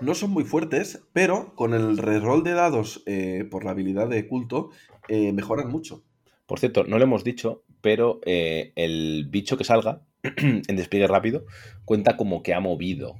no 0.01 0.15
son 0.15 0.31
muy 0.31 0.45
fuertes, 0.45 1.03
pero 1.13 1.55
con 1.55 1.75
el 1.75 1.99
reroll 1.99 2.43
de 2.45 2.53
dados 2.53 3.03
eh, 3.07 3.45
por 3.51 3.65
la 3.65 3.73
habilidad 3.73 4.09
de 4.09 4.27
culto 4.27 4.71
eh, 5.09 5.33
mejoran 5.33 5.69
mucho. 5.69 6.05
Por 6.47 6.59
cierto, 6.59 6.85
no 6.85 6.99
lo 6.99 7.05
hemos 7.05 7.25
dicho, 7.25 7.65
pero 7.81 8.21
eh, 8.25 8.73
el 8.77 9.27
bicho 9.29 9.57
que 9.57 9.65
salga 9.65 10.03
en 10.23 10.77
despliegue 10.77 11.07
rápido 11.07 11.45
cuenta 11.85 12.17
como 12.17 12.43
que 12.43 12.55
ha 12.55 12.61
movido. 12.61 13.17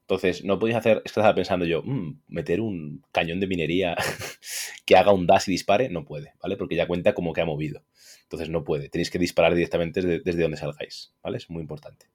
Entonces, 0.00 0.44
no 0.44 0.60
podéis 0.60 0.76
hacer, 0.76 0.98
es 0.98 1.12
que 1.12 1.20
estaba 1.20 1.34
pensando 1.34 1.64
yo, 1.64 1.82
mm, 1.82 2.22
meter 2.28 2.60
un 2.60 3.02
cañón 3.10 3.40
de 3.40 3.48
minería 3.48 3.96
que 4.86 4.96
haga 4.96 5.12
un 5.12 5.26
dash 5.26 5.48
y 5.48 5.52
dispare, 5.52 5.88
no 5.88 6.04
puede, 6.04 6.34
¿vale? 6.40 6.56
Porque 6.56 6.76
ya 6.76 6.86
cuenta 6.86 7.12
como 7.12 7.32
que 7.32 7.40
ha 7.40 7.44
movido. 7.44 7.82
Entonces 8.22 8.48
no 8.48 8.62
puede, 8.62 8.88
tenéis 8.88 9.10
que 9.10 9.18
disparar 9.18 9.54
directamente 9.54 10.02
desde, 10.02 10.42
donde 10.42 10.56
salgáis, 10.56 11.14
¿vale? 11.22 11.38
Es 11.38 11.50
muy 11.50 11.60
importante. 11.60 12.06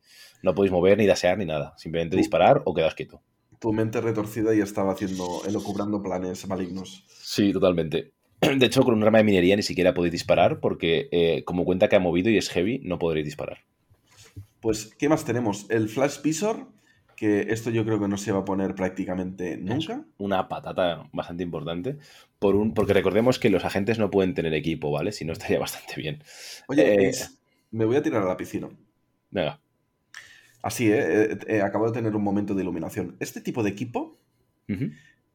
No 0.41 0.55
podéis 0.55 0.71
mover 0.71 0.97
ni 0.97 1.05
dasear 1.05 1.37
ni 1.37 1.45
nada, 1.45 1.73
simplemente 1.77 2.17
disparar 2.17 2.61
o 2.65 2.73
quedaos 2.73 2.95
quieto. 2.95 3.21
Tu 3.61 3.71
mente 3.71 4.01
retorcida 4.01 4.55
ya 4.55 4.63
estaba 4.63 4.93
haciendo, 4.93 5.43
elocubrando 5.47 6.01
planes 6.01 6.47
malignos. 6.47 7.05
Sí, 7.07 7.53
totalmente. 7.53 8.11
De 8.41 8.65
hecho, 8.65 8.81
con 8.81 8.95
un 8.95 9.03
arma 9.03 9.19
de 9.19 9.23
minería 9.23 9.55
ni 9.55 9.61
siquiera 9.61 9.93
podéis 9.93 10.13
disparar 10.13 10.59
porque 10.59 11.09
eh, 11.11 11.43
como 11.45 11.63
cuenta 11.63 11.87
que 11.87 11.95
ha 11.95 11.99
movido 11.99 12.31
y 12.31 12.37
es 12.37 12.49
heavy, 12.49 12.79
no 12.83 12.97
podréis 12.97 13.23
disparar. 13.23 13.59
Pues, 14.61 14.95
¿qué 14.97 15.07
más 15.09 15.25
tenemos? 15.25 15.67
El 15.69 15.89
Flash 15.89 16.23
Visor, 16.23 16.69
que 17.15 17.41
esto 17.49 17.69
yo 17.69 17.85
creo 17.85 17.99
que 17.99 18.07
no 18.07 18.17
se 18.17 18.31
va 18.31 18.39
a 18.39 18.45
poner 18.45 18.73
prácticamente 18.73 19.57
nunca. 19.57 20.05
una 20.17 20.47
patata 20.47 21.07
bastante 21.13 21.43
importante, 21.43 21.97
por 22.39 22.55
un, 22.55 22.73
porque 22.73 22.93
recordemos 22.93 23.37
que 23.37 23.51
los 23.51 23.63
agentes 23.63 23.99
no 23.99 24.09
pueden 24.09 24.33
tener 24.33 24.55
equipo, 24.55 24.89
¿vale? 24.89 25.11
Si 25.11 25.23
no 25.23 25.33
estaría 25.33 25.59
bastante 25.67 25.93
bien. 25.97 26.23
Oye, 26.67 27.09
eh, 27.09 27.11
me 27.69 27.85
voy 27.85 27.97
a 27.97 28.01
tirar 28.01 28.23
a 28.23 28.27
la 28.27 28.37
piscina. 28.37 28.69
Venga. 29.29 29.61
Así, 30.61 30.91
¿eh? 30.91 31.37
¿eh? 31.47 31.61
acabo 31.61 31.87
de 31.87 31.93
tener 31.93 32.15
un 32.15 32.23
momento 32.23 32.53
de 32.53 32.61
iluminación. 32.61 33.17
Este 33.19 33.41
tipo 33.41 33.63
de 33.63 33.69
equipo, 33.69 34.19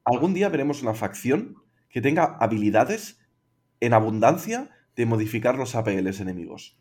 algún 0.05 0.33
día 0.33 0.49
veremos 0.49 0.83
una 0.83 0.95
facción 0.95 1.57
que 1.91 2.01
tenga 2.01 2.37
habilidades 2.41 3.19
en 3.81 3.93
abundancia 3.93 4.71
de 4.95 5.07
modificar 5.07 5.57
los 5.57 5.75
APLs 5.75 6.21
enemigos. 6.21 6.79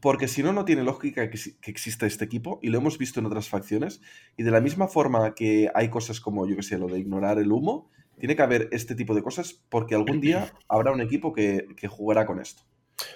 Porque 0.00 0.28
si 0.28 0.42
no, 0.42 0.52
no 0.52 0.64
tiene 0.64 0.84
lógica 0.84 1.28
que, 1.30 1.38
exista 1.64 2.06
este 2.06 2.24
equipo 2.24 2.60
y 2.62 2.68
lo 2.68 2.78
hemos 2.78 2.98
visto 2.98 3.18
en 3.18 3.26
otras 3.26 3.48
facciones. 3.48 4.00
Y 4.36 4.42
de 4.42 4.50
la 4.50 4.60
misma 4.60 4.88
forma 4.88 5.34
que 5.34 5.70
hay 5.74 5.88
cosas 5.88 6.20
como, 6.20 6.46
yo 6.46 6.56
que 6.56 6.62
sé, 6.62 6.78
lo 6.78 6.86
de 6.86 7.00
ignorar 7.00 7.38
el 7.38 7.50
humo, 7.50 7.90
tiene 8.18 8.36
que 8.36 8.42
haber 8.42 8.68
este 8.72 8.94
tipo 8.94 9.14
de 9.14 9.22
cosas 9.22 9.64
porque 9.68 9.94
algún 9.94 10.20
día 10.20 10.52
habrá 10.68 10.92
un 10.92 11.00
equipo 11.00 11.32
que, 11.32 11.66
jugará 11.88 12.26
con 12.26 12.40
esto. 12.40 12.62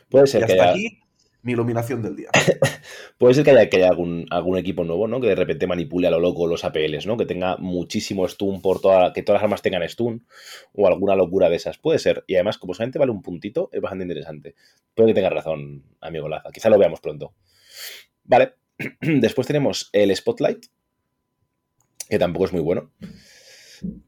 Puede 0.09 0.27
ser 0.27 0.47
que 0.47 0.55
haya... 0.55 0.71
aquí 0.71 1.01
mi 1.43 1.53
iluminación 1.53 2.03
del 2.03 2.17
día. 2.17 2.29
Puede 3.19 3.35
ser 3.35 3.45
que 3.45 3.51
haya, 3.51 3.71
que 3.71 3.79
haya 3.79 3.89
algún, 3.89 4.27
algún, 4.31 4.59
equipo 4.59 4.85
nuevo, 4.85 5.09
¿no? 5.09 5.21
Que 5.21 5.29
de 5.29 5.35
repente 5.35 5.67
manipule 5.67 6.09
a 6.09 6.11
lo 6.11 6.21
loco 6.21 6.47
los 6.47 6.65
APLs, 6.65 7.07
¿no? 7.07 7.17
Que 7.17 7.27
tenga 7.27 7.57
muchísimo 7.57 8.27
stun 8.29 8.61
por 8.61 8.81
toda, 8.81 9.13
que 9.13 9.23
todas 9.23 9.39
las 9.41 9.45
armas 9.45 9.63
tengan 9.63 9.89
stun 9.89 10.27
o 10.75 10.87
alguna 10.87 11.15
locura 11.15 11.49
de 11.49 11.57
esas. 11.57 11.79
Puede 11.79 11.99
ser. 11.99 12.25
Y 12.27 12.35
además, 12.35 12.59
como 12.59 12.75
solamente 12.75 12.99
vale 12.99 13.13
un 13.13 13.23
puntito, 13.23 13.71
es 13.73 13.81
bastante 13.81 14.05
interesante. 14.05 14.55
Puede 14.95 15.11
que 15.11 15.15
tenga 15.15 15.31
razón, 15.31 15.85
amigo 16.01 16.29
Laza. 16.29 16.51
Quizá 16.53 16.69
lo 16.69 16.79
veamos 16.79 17.01
pronto. 17.01 17.35
Vale. 18.25 18.55
Después 19.01 19.47
tenemos 19.47 19.91
el 19.93 20.15
Spotlight, 20.15 20.67
que 22.09 22.19
tampoco 22.19 22.47
es 22.47 22.53
muy 22.53 22.63
bueno. 22.63 22.91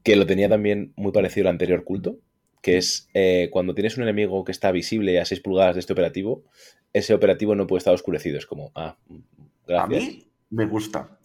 Que 0.03 0.15
lo 0.15 0.25
tenía 0.27 0.49
también 0.49 0.93
muy 0.95 1.11
parecido 1.11 1.47
al 1.47 1.53
anterior 1.53 1.83
culto 1.83 2.19
que 2.63 2.77
es 2.77 3.09
eh, 3.13 3.49
cuando 3.51 3.75
tienes 3.75 3.97
un 3.97 4.03
enemigo 4.03 4.45
que 4.45 4.53
está 4.53 4.71
visible 4.71 5.19
a 5.19 5.25
6 5.25 5.41
pulgadas 5.41 5.75
de 5.75 5.81
este 5.81 5.91
operativo, 5.91 6.45
ese 6.93 7.13
operativo 7.13 7.55
no 7.55 7.67
puede 7.67 7.79
estar 7.79 7.93
oscurecido. 7.93 8.37
Es 8.37 8.45
como, 8.45 8.71
ah, 8.73 8.97
gracias. 9.67 10.03
A 10.03 10.05
mí 10.05 10.31
me 10.49 10.65
gusta. 10.65 11.19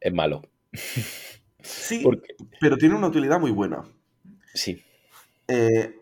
Es 0.00 0.12
malo. 0.12 0.42
Sí, 1.62 2.04
pero 2.60 2.76
tiene 2.76 2.96
una 2.96 3.06
utilidad 3.06 3.38
muy 3.38 3.52
buena. 3.52 3.84
Sí. 4.52 4.82
Eh, 5.46 5.94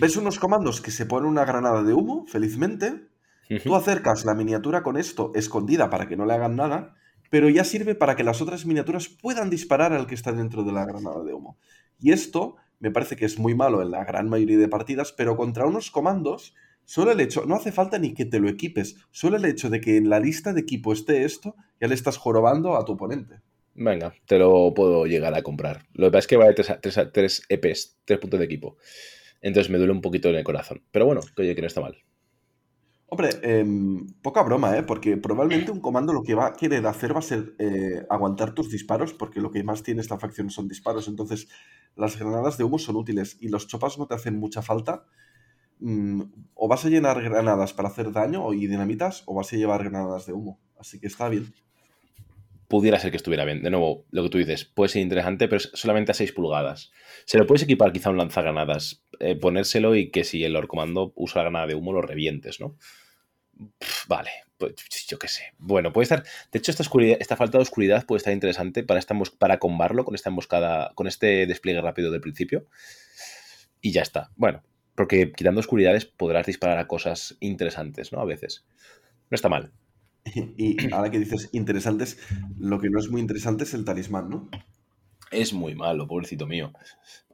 ¿Ves 0.00 0.16
unos 0.16 0.38
comandos 0.38 0.80
que 0.80 0.90
se 0.90 1.04
pone 1.04 1.28
una 1.28 1.44
granada 1.44 1.82
de 1.82 1.92
humo, 1.92 2.24
felizmente? 2.26 3.08
Tú 3.62 3.76
acercas 3.76 4.24
la 4.24 4.34
miniatura 4.34 4.82
con 4.82 4.96
esto 4.96 5.32
escondida 5.34 5.90
para 5.90 6.08
que 6.08 6.16
no 6.16 6.24
le 6.24 6.32
hagan 6.32 6.56
nada, 6.56 6.96
pero 7.28 7.50
ya 7.50 7.64
sirve 7.64 7.94
para 7.94 8.16
que 8.16 8.24
las 8.24 8.40
otras 8.40 8.64
miniaturas 8.64 9.08
puedan 9.08 9.50
disparar 9.50 9.92
al 9.92 10.06
que 10.06 10.14
está 10.14 10.32
dentro 10.32 10.64
de 10.64 10.72
la 10.72 10.86
granada 10.86 11.22
de 11.22 11.34
humo. 11.34 11.58
Y 12.00 12.12
esto 12.12 12.56
me 12.78 12.90
parece 12.90 13.16
que 13.16 13.24
es 13.24 13.38
muy 13.38 13.54
malo 13.54 13.82
en 13.82 13.90
la 13.90 14.04
gran 14.04 14.28
mayoría 14.28 14.58
de 14.58 14.68
partidas, 14.68 15.12
pero 15.12 15.36
contra 15.36 15.66
unos 15.66 15.90
comandos, 15.90 16.54
solo 16.84 17.12
el 17.12 17.20
hecho, 17.20 17.46
no 17.46 17.56
hace 17.56 17.72
falta 17.72 17.98
ni 17.98 18.14
que 18.14 18.24
te 18.24 18.40
lo 18.40 18.48
equipes, 18.48 18.96
solo 19.10 19.36
el 19.36 19.44
hecho 19.44 19.70
de 19.70 19.80
que 19.80 19.96
en 19.96 20.08
la 20.08 20.20
lista 20.20 20.52
de 20.52 20.60
equipo 20.60 20.92
esté 20.92 21.24
esto, 21.24 21.56
ya 21.80 21.88
le 21.88 21.94
estás 21.94 22.16
jorobando 22.16 22.76
a 22.76 22.84
tu 22.84 22.92
oponente. 22.92 23.40
Venga, 23.74 24.14
te 24.26 24.38
lo 24.38 24.72
puedo 24.72 25.06
llegar 25.06 25.34
a 25.34 25.42
comprar. 25.42 25.86
Lo 25.92 26.06
que 26.06 26.12
pasa 26.12 26.20
es 26.20 26.26
que 26.26 26.36
vale 26.36 26.54
3, 26.54 27.42
EPs, 27.48 27.98
3 28.06 28.18
puntos 28.18 28.38
de 28.40 28.46
equipo. 28.46 28.78
Entonces 29.42 29.70
me 29.70 29.76
duele 29.76 29.92
un 29.92 30.00
poquito 30.00 30.30
en 30.30 30.36
el 30.36 30.44
corazón. 30.44 30.82
Pero 30.90 31.04
bueno, 31.04 31.20
que 31.34 31.42
oye, 31.42 31.54
que 31.54 31.60
no 31.60 31.66
está 31.66 31.82
mal. 31.82 31.96
Hombre, 33.08 33.30
em, 33.42 34.06
poca 34.20 34.42
broma, 34.42 34.76
¿eh? 34.76 34.82
Porque 34.82 35.16
probablemente 35.16 35.70
un 35.70 35.80
comando 35.80 36.12
lo 36.12 36.22
que 36.24 36.34
va 36.34 36.46
a 36.46 36.52
querer 36.54 36.86
hacer 36.86 37.14
va 37.14 37.20
a 37.20 37.22
ser 37.22 37.54
eh, 37.58 38.04
aguantar 38.10 38.52
tus 38.52 38.68
disparos, 38.70 39.12
porque 39.12 39.40
lo 39.40 39.52
que 39.52 39.62
más 39.62 39.84
tiene 39.84 40.00
esta 40.00 40.18
facción 40.18 40.50
son 40.50 40.66
disparos. 40.66 41.06
Entonces, 41.06 41.48
las 41.94 42.18
granadas 42.18 42.58
de 42.58 42.64
humo 42.64 42.78
son 42.78 42.96
útiles 42.96 43.36
y 43.40 43.48
los 43.48 43.68
chopas 43.68 43.96
no 43.98 44.06
te 44.06 44.14
hacen 44.14 44.38
mucha 44.38 44.60
falta. 44.60 45.06
Mm, 45.78 46.22
o 46.54 46.68
vas 46.68 46.84
a 46.84 46.88
llenar 46.88 47.22
granadas 47.22 47.72
para 47.74 47.88
hacer 47.88 48.12
daño 48.12 48.52
y 48.52 48.66
dinamitas, 48.66 49.22
o 49.26 49.34
vas 49.34 49.52
a 49.52 49.56
llevar 49.56 49.84
granadas 49.84 50.26
de 50.26 50.32
humo. 50.32 50.58
Así 50.78 50.98
que 50.98 51.06
está 51.06 51.28
bien. 51.28 51.52
Pudiera 52.68 52.98
ser 52.98 53.10
que 53.10 53.16
estuviera 53.16 53.44
bien. 53.44 53.62
De 53.62 53.70
nuevo, 53.70 54.04
lo 54.10 54.24
que 54.24 54.28
tú 54.28 54.38
dices, 54.38 54.64
puede 54.64 54.88
ser 54.88 55.02
interesante, 55.02 55.46
pero 55.48 55.58
es 55.58 55.70
solamente 55.74 56.12
a 56.12 56.14
6 56.14 56.32
pulgadas. 56.32 56.92
Se 57.24 57.38
lo 57.38 57.46
puedes 57.46 57.62
equipar 57.62 57.92
quizá 57.92 58.10
un 58.10 58.18
lanzagranadas, 58.18 59.04
eh, 59.20 59.36
ponérselo 59.36 59.94
y 59.94 60.10
que 60.10 60.24
si 60.24 60.44
el 60.44 60.66
comando 60.66 61.12
usa 61.14 61.40
la 61.40 61.44
granada 61.44 61.66
de 61.68 61.74
humo 61.74 61.92
lo 61.92 62.02
revientes, 62.02 62.60
¿no? 62.60 62.76
vale, 64.08 64.30
pues 64.58 65.06
yo 65.08 65.18
qué 65.18 65.28
sé. 65.28 65.54
Bueno, 65.58 65.92
puede 65.92 66.04
estar. 66.04 66.24
De 66.52 66.58
hecho, 66.58 66.70
esta, 66.70 66.82
oscuridad, 66.82 67.18
esta 67.20 67.36
falta 67.36 67.58
de 67.58 67.62
oscuridad 67.62 68.04
puede 68.06 68.18
estar 68.18 68.32
interesante 68.32 68.82
para, 68.82 69.00
esta, 69.00 69.14
para 69.38 69.58
combarlo 69.58 70.04
con 70.04 70.14
esta 70.14 70.30
emboscada, 70.30 70.92
con 70.94 71.06
este 71.06 71.46
despliegue 71.46 71.80
rápido 71.80 72.10
del 72.10 72.20
principio. 72.20 72.66
Y 73.80 73.92
ya 73.92 74.02
está. 74.02 74.30
Bueno, 74.36 74.62
porque 74.94 75.32
quitando 75.32 75.60
oscuridades 75.60 76.06
podrás 76.06 76.46
disparar 76.46 76.78
a 76.78 76.86
cosas 76.86 77.36
interesantes, 77.40 78.12
¿no? 78.12 78.20
A 78.20 78.24
veces. 78.24 78.66
No 79.30 79.34
está 79.34 79.48
mal. 79.48 79.72
Y 80.56 80.92
ahora 80.92 81.10
que 81.10 81.18
dices 81.18 81.48
interesantes, 81.52 82.18
lo 82.58 82.80
que 82.80 82.90
no 82.90 82.98
es 82.98 83.10
muy 83.10 83.20
interesante 83.20 83.64
es 83.64 83.74
el 83.74 83.84
talismán, 83.84 84.28
¿no? 84.28 84.48
Es 85.30 85.52
muy 85.52 85.74
malo, 85.74 86.06
pobrecito 86.06 86.46
mío. 86.46 86.72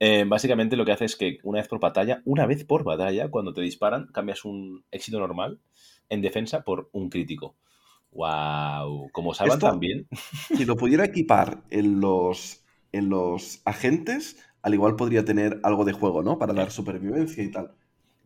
Eh, 0.01 0.24
básicamente 0.26 0.76
lo 0.76 0.84
que 0.84 0.93
hace 0.93 1.05
es 1.05 1.16
que 1.16 1.38
una 1.43 1.61
vez 1.61 1.68
por 1.68 1.80
batalla, 1.80 2.22
una 2.24 2.47
vez 2.47 2.64
por 2.64 2.84
batalla, 2.84 3.30
cuando 3.30 3.53
te 3.53 3.61
disparan, 3.61 4.07
cambias 4.12 4.45
un 4.45 4.84
éxito 4.90 5.18
normal 5.18 5.61
en 6.09 6.22
defensa 6.22 6.62
por 6.62 6.88
un 6.93 7.11
crítico. 7.11 7.57
¡Wow! 8.12 9.11
Como 9.12 9.34
salvan 9.34 9.59
también. 9.59 10.07
Si 10.57 10.64
lo 10.64 10.76
pudiera 10.76 11.05
equipar 11.05 11.62
en 11.70 12.01
los, 12.01 12.64
en 12.93 13.09
los 13.09 13.62
agentes, 13.64 14.36
al 14.62 14.74
igual 14.74 14.97
podría 14.97 15.24
tener 15.24 15.61
algo 15.62 15.84
de 15.84 15.93
juego, 15.93 16.22
¿no? 16.22 16.38
Para 16.38 16.55
dar 16.55 16.70
supervivencia 16.70 17.43
y 17.43 17.51
tal. 17.51 17.72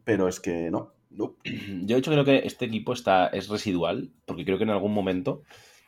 Pero 0.04 0.28
es 0.28 0.40
que 0.40 0.70
no. 0.70 0.95
Yo 1.16 1.36
de 1.44 1.96
hecho 1.96 2.10
creo 2.10 2.24
que 2.24 2.38
este 2.46 2.66
equipo 2.66 2.92
está, 2.92 3.26
es 3.28 3.48
residual, 3.48 4.10
porque 4.26 4.44
creo 4.44 4.58
que 4.58 4.64
en 4.64 4.70
algún 4.70 4.92
momento 4.92 5.42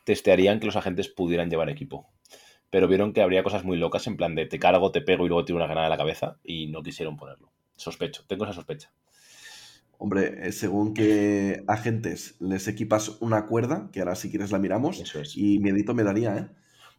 testearían 0.05 0.59
que 0.61 0.67
los 0.67 0.77
agentes 0.77 1.09
pudieran 1.09 1.51
llevar 1.51 1.69
equipo. 1.71 2.09
pero 2.71 2.89
vieron 2.89 3.13
que 3.13 3.23
habría 3.23 3.43
cosas 3.43 3.65
muy 3.65 3.79
locas 3.79 4.07
en 4.07 4.17
plan 4.17 4.35
de 4.35 4.47
te 4.47 4.59
cargo, 4.59 4.91
te 4.93 5.01
pego 5.01 5.25
y 5.25 5.29
luego 5.29 5.45
tiro 5.45 5.57
una 5.57 5.67
granada 5.67 5.87
a 5.87 5.91
la 5.91 5.97
cabeza 5.97 6.39
y 6.45 6.67
no 6.69 6.83
quisieron 6.83 7.17
ponerlo. 7.17 7.51
Sospecho, 7.77 8.25
tengo 8.27 8.45
esa 8.45 8.53
sospecha. 8.53 8.93
Hombre, 9.99 10.49
eh, 10.49 10.53
según 10.53 10.95
que 10.95 11.65
agentes 11.67 12.37
les 12.41 12.69
equipas 12.69 13.17
una 13.21 13.47
cuerda, 13.47 13.89
que 13.93 14.01
ahora 14.01 14.15
si 14.15 14.31
quieres 14.31 14.53
la 14.53 14.59
miramos, 14.59 15.01
Eso 15.01 15.21
es. 15.21 15.37
y 15.37 15.59
miedito 15.59 15.95
me 15.95 16.05
daría, 16.05 16.37
¿eh? 16.37 16.49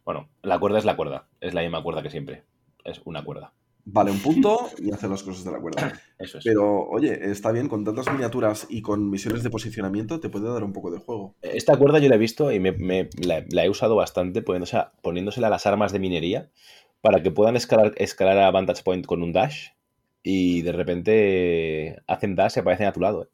Bueno, 0.04 0.28
la 0.42 0.58
cuerda 0.58 0.78
es 0.78 0.84
la 0.84 0.96
cuerda, 0.96 1.28
es 1.40 1.54
la 1.54 1.62
misma 1.62 1.82
cuerda 1.82 2.02
que 2.02 2.10
siempre. 2.10 2.44
Es 2.84 3.00
una 3.04 3.22
cuerda. 3.24 3.52
Vale 3.92 4.10
un 4.10 4.20
punto 4.20 4.70
y 4.78 4.92
hace 4.92 5.08
las 5.08 5.22
cosas 5.22 5.44
de 5.44 5.50
la 5.52 5.58
cuerda. 5.60 5.92
Eso 6.18 6.38
es. 6.38 6.44
Pero, 6.44 6.88
oye, 6.88 7.30
está 7.30 7.50
bien, 7.50 7.68
con 7.68 7.84
tantas 7.84 8.10
miniaturas 8.12 8.66
y 8.68 8.82
con 8.82 9.10
misiones 9.10 9.42
de 9.42 9.50
posicionamiento 9.50 10.20
te 10.20 10.28
puede 10.28 10.48
dar 10.52 10.62
un 10.62 10.72
poco 10.72 10.90
de 10.90 10.98
juego. 10.98 11.34
Esta 11.42 11.76
cuerda 11.76 11.98
yo 11.98 12.08
la 12.08 12.14
he 12.14 12.18
visto 12.18 12.52
y 12.52 12.60
me, 12.60 12.72
me- 12.72 13.08
la, 13.24 13.44
la 13.50 13.64
he 13.64 13.68
usado 13.70 13.96
bastante 13.96 14.42
poniéndose 14.42 14.78
poniéndosela 15.02 15.48
a 15.48 15.50
las 15.50 15.66
armas 15.66 15.92
de 15.92 15.98
minería 15.98 16.50
para 17.00 17.22
que 17.22 17.30
puedan 17.30 17.56
escalar, 17.56 17.94
escalar 17.96 18.38
a 18.38 18.50
Vantage 18.50 18.82
Point 18.82 19.06
con 19.06 19.22
un 19.22 19.32
dash 19.32 19.68
y 20.22 20.60
de 20.62 20.72
repente 20.72 22.02
hacen 22.06 22.36
dash 22.36 22.54
y 22.56 22.60
aparecen 22.60 22.86
a 22.86 22.92
tu 22.92 23.00
lado. 23.00 23.24
¿eh? 23.24 23.28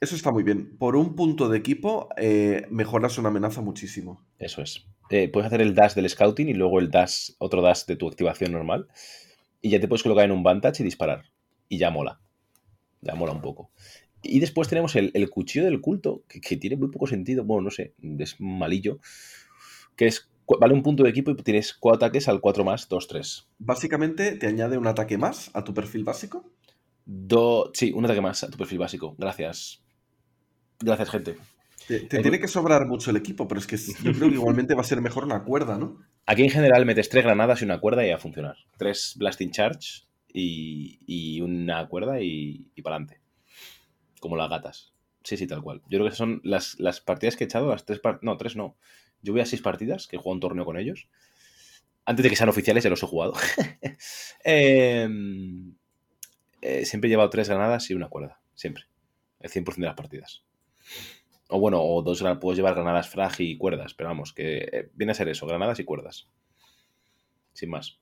Eso 0.00 0.16
está 0.16 0.32
muy 0.32 0.42
bien. 0.42 0.76
Por 0.78 0.96
un 0.96 1.14
punto 1.14 1.48
de 1.48 1.58
equipo, 1.58 2.08
eh, 2.16 2.66
mejoras 2.70 3.18
una 3.18 3.28
amenaza 3.28 3.60
muchísimo. 3.60 4.24
Eso 4.38 4.60
es. 4.62 4.84
Eh, 5.10 5.28
puedes 5.28 5.46
hacer 5.46 5.60
el 5.60 5.74
dash 5.74 5.94
del 5.94 6.08
scouting 6.08 6.48
y 6.48 6.54
luego 6.54 6.80
el 6.80 6.90
dash, 6.90 7.30
otro 7.38 7.62
dash 7.62 7.84
de 7.86 7.96
tu 7.96 8.08
activación 8.08 8.50
normal 8.52 8.88
y 9.62 9.70
ya 9.70 9.80
te 9.80 9.88
puedes 9.88 10.02
colocar 10.02 10.24
en 10.26 10.32
un 10.32 10.42
Vantage 10.42 10.82
y 10.82 10.84
disparar. 10.84 11.24
Y 11.68 11.78
ya 11.78 11.90
mola. 11.90 12.20
Ya 13.00 13.14
mola 13.14 13.32
un 13.32 13.40
poco. 13.40 13.70
Y 14.22 14.38
después 14.40 14.68
tenemos 14.68 14.94
el, 14.96 15.10
el 15.14 15.30
cuchillo 15.30 15.64
del 15.64 15.80
culto, 15.80 16.22
que, 16.28 16.40
que 16.40 16.56
tiene 16.56 16.76
muy 16.76 16.88
poco 16.88 17.06
sentido. 17.06 17.44
Bueno, 17.44 17.62
no 17.62 17.70
sé, 17.70 17.94
es 18.18 18.40
malillo. 18.40 18.98
Que 19.96 20.06
es, 20.06 20.28
vale 20.60 20.74
un 20.74 20.82
punto 20.82 21.02
de 21.02 21.10
equipo 21.10 21.30
y 21.30 21.36
tienes 21.36 21.74
cuatro 21.74 22.06
ataques 22.06 22.28
al 22.28 22.40
4 22.40 22.64
más, 22.64 22.88
2, 22.88 23.08
3. 23.08 23.48
Básicamente 23.58 24.32
te 24.36 24.46
añade 24.46 24.78
un 24.78 24.86
ataque 24.86 25.18
más 25.18 25.50
a 25.54 25.64
tu 25.64 25.74
perfil 25.74 26.04
básico. 26.04 26.44
Do, 27.04 27.70
sí, 27.74 27.92
un 27.92 28.04
ataque 28.04 28.20
más 28.20 28.44
a 28.44 28.50
tu 28.50 28.58
perfil 28.58 28.78
básico. 28.78 29.14
Gracias. 29.18 29.82
Gracias, 30.80 31.10
gente. 31.10 31.36
Te, 31.88 32.00
te 32.00 32.16
El- 32.18 32.22
tiene 32.22 32.38
que 32.40 32.48
sobrar 32.48 32.86
mucho 32.86 33.10
el 33.10 33.16
equipo, 33.16 33.48
pero 33.48 33.60
es 33.60 33.66
que 33.66 33.76
yo 33.76 34.12
creo 34.12 34.28
que 34.28 34.34
igualmente 34.34 34.74
va 34.74 34.82
a 34.82 34.84
ser 34.84 35.00
mejor 35.00 35.24
una 35.24 35.42
cuerda, 35.44 35.78
¿no? 35.78 35.98
Aquí 36.26 36.42
en 36.42 36.50
general 36.50 36.86
metes 36.86 37.08
tres 37.08 37.24
granadas 37.24 37.62
y 37.62 37.64
una 37.64 37.80
cuerda 37.80 38.06
y 38.06 38.10
a 38.10 38.18
funcionar. 38.18 38.56
Tres 38.76 39.14
blasting 39.16 39.50
charge 39.50 40.04
y, 40.32 41.40
una 41.40 41.86
cuerda 41.88 42.20
y, 42.20 42.70
para 42.82 42.96
adelante. 42.96 43.20
Como 44.20 44.36
las 44.36 44.48
gatas. 44.48 44.92
Sí, 45.24 45.36
sí, 45.36 45.46
tal 45.46 45.62
cual. 45.62 45.82
Yo 45.88 45.98
creo 45.98 46.10
que 46.10 46.16
son 46.16 46.40
las, 46.44 46.76
partidas 47.04 47.36
que 47.36 47.44
he 47.44 47.46
echado, 47.46 47.70
las 47.70 47.84
tres 47.84 48.00
No, 48.22 48.36
tres 48.36 48.56
no. 48.56 48.76
Yo 49.22 49.32
voy 49.32 49.42
a 49.42 49.46
seis 49.46 49.62
partidas, 49.62 50.06
que 50.06 50.16
he 50.16 50.20
un 50.24 50.40
torneo 50.40 50.64
con 50.64 50.76
ellos. 50.76 51.08
Antes 52.04 52.24
de 52.24 52.30
que 52.30 52.36
sean 52.36 52.48
oficiales, 52.48 52.82
ya 52.82 52.90
los 52.90 53.02
he 53.02 53.06
jugado. 53.06 53.34
Em, 54.44 55.74
eh, 56.60 56.84
siempre 56.84 57.08
he 57.08 57.10
llevado 57.10 57.30
tres 57.30 57.48
granadas 57.48 57.88
y 57.90 57.94
una 57.94 58.08
cuerda. 58.08 58.40
Siempre. 58.54 58.84
El 59.40 59.50
100% 59.50 59.76
de 59.76 59.86
las 59.86 59.94
partidas. 59.94 60.44
O 61.54 61.60
bueno, 61.60 61.82
o 61.82 62.02
dos 62.02 62.24
puedo 62.40 62.56
llevar 62.56 62.74
granadas 62.74 63.10
frag 63.10 63.38
y 63.40 63.58
cuerdas, 63.58 63.92
pero 63.92 64.08
vamos, 64.08 64.32
que 64.32 64.58
eh, 64.72 64.90
viene 64.94 65.12
a 65.12 65.14
ser 65.14 65.28
eso, 65.28 65.46
granadas 65.46 65.78
y 65.80 65.84
cuerdas. 65.84 66.28
Sin 67.52 67.68
más. 67.68 67.98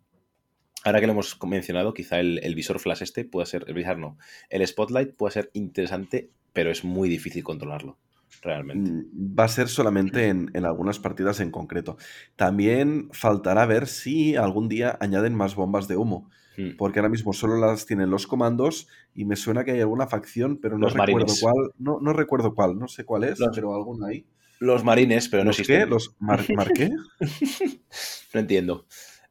Ahora 0.84 1.00
que 1.00 1.06
lo 1.06 1.12
hemos 1.12 1.36
mencionado, 1.44 1.92
quizá 1.92 2.20
el, 2.20 2.38
el 2.44 2.54
visor 2.54 2.78
flash 2.78 3.02
este 3.02 3.24
puede 3.24 3.46
ser, 3.46 3.64
el 3.66 3.74
visor 3.74 3.98
no, 3.98 4.18
el 4.50 4.66
spotlight 4.66 5.16
puede 5.16 5.32
ser 5.32 5.50
interesante, 5.52 6.30
pero 6.52 6.70
es 6.70 6.84
muy 6.84 7.08
difícil 7.08 7.42
controlarlo, 7.42 7.98
realmente. 8.42 8.90
Mm, 8.90 9.38
Va 9.38 9.44
a 9.44 9.48
ser 9.48 9.68
solamente 9.68 10.28
en, 10.28 10.50
en 10.54 10.64
algunas 10.64 10.98
partidas 10.98 11.40
en 11.40 11.50
concreto. 11.50 11.96
También 12.36 13.08
faltará 13.12 13.66
ver 13.66 13.86
si 13.86 14.36
algún 14.36 14.68
día 14.68 14.96
añaden 15.00 15.34
más 15.34 15.54
bombas 15.54 15.88
de 15.88 15.96
humo, 15.96 16.30
Hmm. 16.56 16.76
porque 16.76 16.98
ahora 16.98 17.08
mismo 17.08 17.32
solo 17.32 17.56
las 17.58 17.86
tienen 17.86 18.10
los 18.10 18.26
comandos 18.26 18.88
y 19.14 19.24
me 19.24 19.36
suena 19.36 19.64
que 19.64 19.70
hay 19.70 19.80
alguna 19.80 20.08
facción, 20.08 20.58
pero 20.60 20.76
no 20.78 20.86
Los 20.86 20.94
recuerdo 20.94 21.26
marines. 21.26 21.40
cuál. 21.40 21.70
No, 21.78 22.00
no 22.00 22.12
recuerdo 22.12 22.54
cuál, 22.54 22.76
no 22.78 22.88
sé 22.88 23.04
cuál 23.04 23.24
es, 23.24 23.38
Los- 23.38 23.54
pero 23.54 23.74
alguna 23.74 24.08
ahí. 24.08 24.26
Los 24.58 24.84
marines, 24.84 25.28
pero 25.28 25.42
no 25.44 25.48
¿Los 25.50 25.56
qué? 25.58 25.62
existen. 25.62 25.88
¿Los 25.90 26.16
mar, 26.18 26.44
mar 26.54 26.72
qué? 26.74 26.90
No 28.34 28.40
entiendo. 28.40 28.86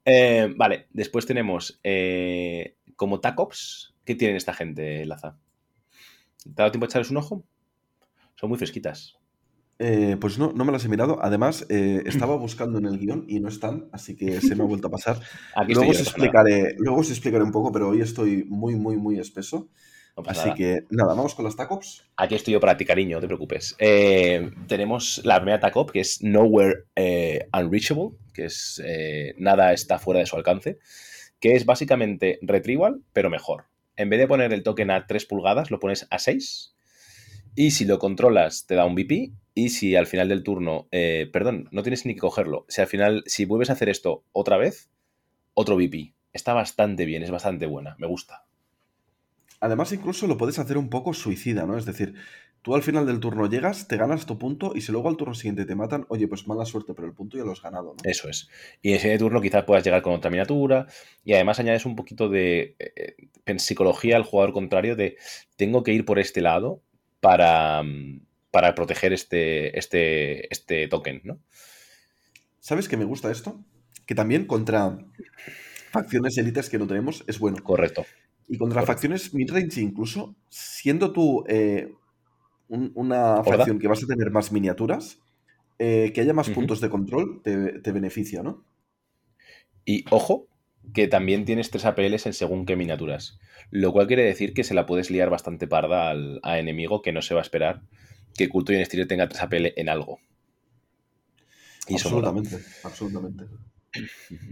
Eh, 0.06 0.52
vale, 0.58 0.88
después 0.92 1.26
tenemos 1.26 1.80
eh, 1.84 2.78
como 2.96 3.20
TACOPS. 3.20 3.94
¿Qué 4.06 4.16
tienen 4.16 4.38
esta 4.38 4.54
gente, 4.54 5.06
Laza? 5.06 5.38
¿Te 6.44 6.50
ha 6.50 6.64
dado 6.64 6.72
tiempo 6.72 6.86
a 6.86 6.88
echarles 6.88 7.12
un 7.12 7.18
ojo? 7.18 7.44
Son 8.40 8.48
muy 8.48 8.58
fresquitas. 8.58 9.18
Eh, 9.80 10.16
pues 10.20 10.40
no, 10.40 10.54
no 10.54 10.64
me 10.64 10.72
las 10.72 10.86
he 10.86 10.88
mirado. 10.88 11.20
Además, 11.22 11.66
eh, 11.68 12.04
estaba 12.06 12.38
buscando 12.38 12.80
en 12.80 12.86
el 12.86 12.98
guion 12.98 13.26
y 13.28 13.42
no 13.42 13.50
están, 13.50 13.90
así 13.92 14.16
que 14.16 14.40
se 14.40 14.56
me 14.56 14.64
ha 14.64 14.66
vuelto 14.66 14.88
a 14.88 14.92
pasar. 14.92 15.20
Aquí 15.56 15.74
Luego 15.74 15.92
os, 15.92 16.00
explicaré, 16.00 16.76
luego 16.78 17.02
os 17.02 17.10
explicaré 17.10 17.44
un 17.44 17.52
poco, 17.52 17.74
pero 17.74 17.90
hoy 17.90 18.00
estoy 18.00 18.46
muy, 18.46 18.76
muy, 18.78 18.96
muy 18.96 19.20
espeso. 19.20 19.68
No 20.16 20.24
Así 20.26 20.46
nada. 20.46 20.56
que 20.56 20.84
nada, 20.90 21.14
vamos 21.14 21.36
con 21.36 21.44
las 21.44 21.58
tacops. 21.58 22.06
Aquí 22.16 22.36
estoy 22.36 22.54
yo 22.54 22.62
para 22.62 22.78
ti, 22.78 22.86
cariño, 22.86 23.18
no 23.18 23.22
te 23.22 23.28
preocupes. 23.28 23.76
Eh, 23.78 24.52
tenemos 24.68 25.20
la 25.26 25.36
primera 25.38 25.60
TACOP, 25.60 25.92
que 25.92 26.00
es 26.00 26.24
Nowhere 26.24 26.86
Unreachable, 27.54 28.12
que 28.34 28.46
es 28.46 28.82
nada 29.38 29.74
está 29.74 30.00
fuera 30.00 30.22
de 30.22 30.26
su 30.26 30.38
alcance, 30.38 30.80
que 31.42 31.56
es 31.56 31.66
básicamente 31.66 32.40
Retrieval, 32.42 33.02
pero 33.12 33.30
mejor. 33.30 33.66
En 33.98 34.10
vez 34.10 34.20
de 34.20 34.28
poner 34.28 34.54
el 34.54 34.64
token 34.64 34.92
a 34.92 35.08
3 35.08 35.26
pulgadas, 35.26 35.72
lo 35.72 35.80
pones 35.80 36.08
a 36.10 36.20
6. 36.20 36.76
Y 37.56 37.72
si 37.72 37.86
lo 37.86 38.00
controlas, 38.00 38.66
te 38.66 38.76
da 38.76 38.86
un 38.86 38.96
BP. 38.96 39.34
Y 39.54 39.70
si 39.70 39.96
al 39.96 40.08
final 40.08 40.30
del 40.30 40.44
turno, 40.44 40.88
eh, 40.92 41.30
perdón, 41.34 41.68
no 41.72 41.84
tienes 41.84 42.06
ni 42.06 42.14
que 42.14 42.22
cogerlo. 42.22 42.66
Si 42.70 42.82
al 42.82 42.88
final, 42.88 43.24
si 43.26 43.46
vuelves 43.46 43.70
a 43.70 43.74
hacer 43.74 43.90
esto 43.90 44.24
otra 44.32 44.58
vez, 44.58 44.90
otro 45.54 45.76
BP. 45.76 46.14
Está 46.32 46.54
bastante 46.54 47.06
bien, 47.06 47.24
es 47.24 47.32
bastante 47.32 47.66
buena, 47.66 47.96
me 48.00 48.08
gusta. 48.08 48.46
Además, 49.60 49.92
incluso 49.92 50.28
lo 50.28 50.38
puedes 50.38 50.60
hacer 50.60 50.78
un 50.78 50.90
poco 50.90 51.14
suicida, 51.14 51.66
¿no? 51.66 51.78
Es 51.78 51.86
decir, 51.86 52.16
tú 52.62 52.76
al 52.76 52.84
final 52.84 53.06
del 53.06 53.20
turno 53.20 53.50
llegas, 53.50 53.88
te 53.88 53.98
ganas 53.98 54.26
tu 54.26 54.38
punto 54.38 54.72
y 54.76 54.82
si 54.82 54.92
luego 54.92 55.10
al 55.10 55.18
turno 55.18 55.34
siguiente 55.34 55.66
te 55.66 55.76
matan, 55.76 56.06
oye, 56.10 56.28
pues 56.28 56.48
mala 56.48 56.66
suerte, 56.66 56.94
pero 56.94 57.08
el 57.08 57.14
punto 57.14 57.38
ya 57.38 57.44
lo 57.44 57.52
has 57.52 57.62
ganado, 57.62 57.96
¿no? 57.96 58.10
Eso 58.10 58.30
es. 58.30 58.50
Y 58.82 58.92
en 58.92 58.96
ese 58.96 59.18
turno 59.18 59.42
quizás 59.42 59.66
puedas 59.66 59.84
llegar 59.84 60.02
con 60.02 60.14
otra 60.14 60.30
miniatura 60.30 60.88
y 61.26 61.34
además 61.34 61.60
añades 61.60 61.86
un 61.86 61.96
poquito 61.96 62.30
de 62.30 62.76
eh, 62.80 63.16
en 63.46 63.60
psicología 63.60 64.16
al 64.16 64.24
jugador 64.24 64.54
contrario 64.54 64.96
de 64.96 65.18
tengo 65.58 65.84
que 65.84 65.92
ir 65.94 66.06
por 66.06 66.20
este 66.20 66.42
lado 66.42 66.82
para, 67.20 67.84
para 68.52 68.76
proteger 68.76 69.14
este, 69.14 69.78
este, 69.78 70.52
este 70.54 70.88
token, 70.88 71.22
¿no? 71.24 71.40
¿Sabes 72.60 72.88
que 72.88 72.98
me 72.98 73.06
gusta 73.06 73.32
esto? 73.32 73.64
Que 74.06 74.16
también 74.16 74.46
contra 74.46 74.98
facciones 75.92 76.38
élites 76.38 76.70
que 76.70 76.78
no 76.80 76.88
tenemos 76.88 77.24
es 77.28 77.40
bueno. 77.40 77.58
Correcto. 77.64 78.06
Y 78.48 78.58
contra 78.58 78.82
Correcto. 78.82 78.94
facciones 78.94 79.34
midrange 79.34 79.82
incluso, 79.82 80.36
siendo 80.50 81.14
tú 81.14 81.44
eh, 81.48 81.94
un- 82.70 82.92
una 82.96 83.44
¿Horda? 83.46 83.58
facción 83.58 83.80
que 83.80 83.88
vas 83.88 84.04
a 84.04 84.08
tener 84.08 84.32
más 84.32 84.52
miniaturas, 84.52 85.20
eh, 85.80 86.12
que 86.14 86.22
haya 86.22 86.34
más 86.34 86.50
puntos 86.50 86.82
de 86.82 86.90
control 86.90 87.42
te, 87.44 87.80
te 87.80 87.92
beneficia, 87.92 88.44
¿no? 88.44 88.66
Y 89.86 90.06
ojo, 90.12 90.48
que 90.94 91.08
también 91.08 91.46
tienes 91.46 91.70
tres 91.70 91.86
APLs 91.86 92.26
en 92.26 92.34
según 92.34 92.66
qué 92.66 92.76
miniaturas. 92.76 93.40
Lo 93.72 93.92
cual 93.92 94.08
quiere 94.08 94.24
decir 94.24 94.54
que 94.54 94.64
se 94.64 94.74
la 94.74 94.86
puedes 94.86 95.12
liar 95.12 95.30
bastante 95.30 95.68
parda 95.68 96.10
al 96.10 96.40
a 96.44 96.58
enemigo 96.60 97.02
que 97.02 97.12
no 97.12 97.22
se 97.22 97.34
va 97.34 97.42
a 97.42 97.44
esperar 97.44 97.82
que 98.36 98.50
Culto 98.50 98.72
y 98.72 98.76
Inestilo 98.76 99.06
tenga 99.08 99.28
tres 99.30 99.42
APL 99.44 99.74
en 99.76 99.90
algo. 99.90 100.20
Y 101.88 101.96
absolutamente, 101.96 102.58
absolutamente. 102.84 103.46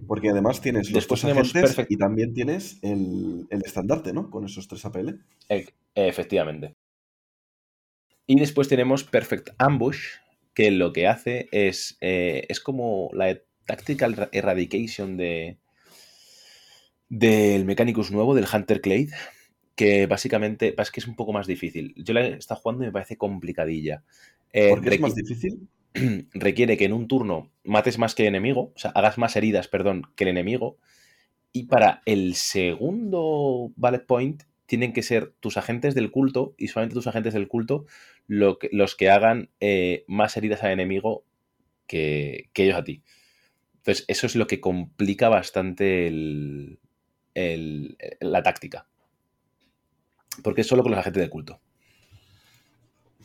Porque 0.07 0.29
además 0.29 0.61
tienes 0.61 0.87
los 0.89 0.95
Después 0.95 1.21
tres 1.21 1.31
tenemos 1.31 1.53
Perfect- 1.53 1.87
y 1.89 1.97
también 1.97 2.33
tienes 2.33 2.79
el, 2.81 3.47
el 3.51 3.61
estandarte, 3.63 4.11
¿no? 4.13 4.29
Con 4.31 4.45
esos 4.45 4.67
tres 4.67 4.83
APL. 4.85 5.19
E- 5.49 5.67
Efectivamente. 5.95 6.75
Y 8.25 8.39
después 8.39 8.67
tenemos 8.67 9.03
Perfect 9.03 9.49
Ambush, 9.57 10.15
que 10.53 10.71
lo 10.71 10.91
que 10.91 11.07
hace 11.07 11.47
es. 11.51 11.97
eh, 12.01 12.45
es 12.49 12.59
como 12.59 13.09
la 13.13 13.37
Tactical 13.65 14.13
Ra- 14.15 14.29
Eradication 14.31 15.17
de. 15.17 15.57
Del 17.09 17.65
Mechanicus 17.65 18.11
nuevo, 18.11 18.35
del 18.35 18.45
Hunter 18.51 18.81
Clade. 18.81 19.09
Que 19.75 20.07
básicamente. 20.07 20.75
Es 20.77 20.91
que 20.91 20.99
es 20.99 21.07
un 21.07 21.15
poco 21.15 21.33
más 21.33 21.47
difícil. 21.47 21.93
Yo 21.97 22.13
la 22.13 22.21
he 22.25 22.33
estado 22.33 22.59
jugando 22.61 22.83
y 22.83 22.87
me 22.87 22.91
parece 22.93 23.17
complicadilla. 23.17 24.03
Eh, 24.53 24.69
Porque 24.69 24.89
es 24.89 24.95
requi- 24.95 25.01
más 25.01 25.15
difícil. 25.15 25.67
requiere 26.33 26.77
que 26.77 26.85
en 26.85 26.93
un 26.93 27.07
turno 27.07 27.51
mates 27.63 27.97
más 27.97 28.13
que 28.15 28.23
el 28.23 28.29
enemigo, 28.29 28.71
o 28.75 28.77
sea, 28.79 28.91
hagas 28.91 29.17
más 29.17 29.35
heridas, 29.35 29.67
perdón, 29.67 30.03
que 30.15 30.23
el 30.25 30.29
enemigo. 30.29 30.77
Y 31.53 31.63
para 31.65 32.01
el 32.05 32.35
segundo 32.35 33.71
bullet 33.75 34.05
point 34.05 34.43
tienen 34.65 34.93
que 34.93 35.01
ser 35.01 35.33
tus 35.39 35.57
agentes 35.57 35.95
del 35.95 36.11
culto 36.11 36.53
y 36.57 36.67
solamente 36.67 36.93
tus 36.95 37.07
agentes 37.07 37.33
del 37.33 37.47
culto 37.47 37.85
lo 38.27 38.59
que- 38.59 38.69
los 38.73 38.95
que 38.95 39.09
hagan 39.09 39.49
eh, 39.61 40.03
más 40.07 40.35
heridas 40.37 40.63
al 40.63 40.71
enemigo 40.71 41.23
que, 41.87 42.49
que 42.53 42.65
ellos 42.65 42.75
a 42.77 42.83
ti. 42.83 43.01
Entonces, 43.77 44.05
eso 44.09 44.27
es 44.27 44.35
lo 44.35 44.45
que 44.47 44.59
complica 44.59 45.29
bastante 45.29 46.07
el- 46.07 46.79
el- 47.37 47.97
la 48.19 48.41
táctica. 48.43 48.87
Porque 50.43 50.61
es 50.61 50.67
solo 50.67 50.83
con 50.83 50.91
los 50.91 50.99
agentes 50.99 51.21
del 51.21 51.29
culto. 51.29 51.59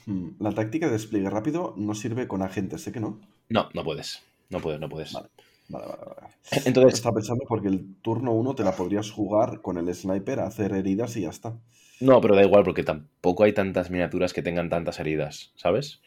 Hmm, 0.06 0.30
La 0.40 0.52
táctica 0.52 0.86
de 0.86 0.92
despliegue 0.92 1.30
rápido 1.30 1.74
no 1.76 1.94
sirve 1.94 2.26
con 2.26 2.42
agentes, 2.42 2.82
sé 2.82 2.92
que 2.92 3.00
no. 3.00 3.20
No, 3.48 3.68
no 3.74 3.84
puedes. 3.84 4.22
No 4.50 4.60
puedes, 4.60 4.80
no 4.80 4.88
puedes. 4.88 5.12
Vale. 5.12 5.28
Vale, 5.68 5.86
vale, 5.86 6.02
vale. 6.20 6.34
Entonces, 6.66 6.94
Estaba 6.94 7.14
pensando 7.14 7.44
porque 7.48 7.68
el 7.68 7.94
turno 8.02 8.32
1 8.32 8.54
te 8.54 8.64
la 8.64 8.74
podrías 8.74 9.10
jugar 9.10 9.60
con 9.62 9.78
el 9.78 9.94
sniper, 9.94 10.40
hacer 10.40 10.72
heridas 10.72 11.16
y 11.16 11.22
ya 11.22 11.30
está. 11.30 11.56
No, 12.00 12.20
pero 12.20 12.34
da 12.34 12.42
igual 12.42 12.64
porque 12.64 12.82
tampoco 12.82 13.44
hay 13.44 13.52
tantas 13.52 13.90
miniaturas 13.90 14.32
que 14.32 14.42
tengan 14.42 14.68
tantas 14.68 14.98
heridas, 14.98 15.52
¿sabes? 15.54 16.00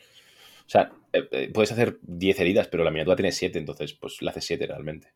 O 0.68 0.70
sea, 0.70 0.92
eh, 1.14 1.28
eh, 1.32 1.52
puedes 1.54 1.72
hacer 1.72 2.00
10 2.02 2.40
heridas, 2.40 2.68
pero 2.68 2.84
la 2.84 2.92
miniatura 2.92 3.16
tiene 3.16 3.32
7, 3.32 3.60
entonces 3.60 3.94
pues 3.94 4.22
la 4.22 4.32
haces 4.32 4.46
7 4.46 4.68
realmente. 4.68 5.14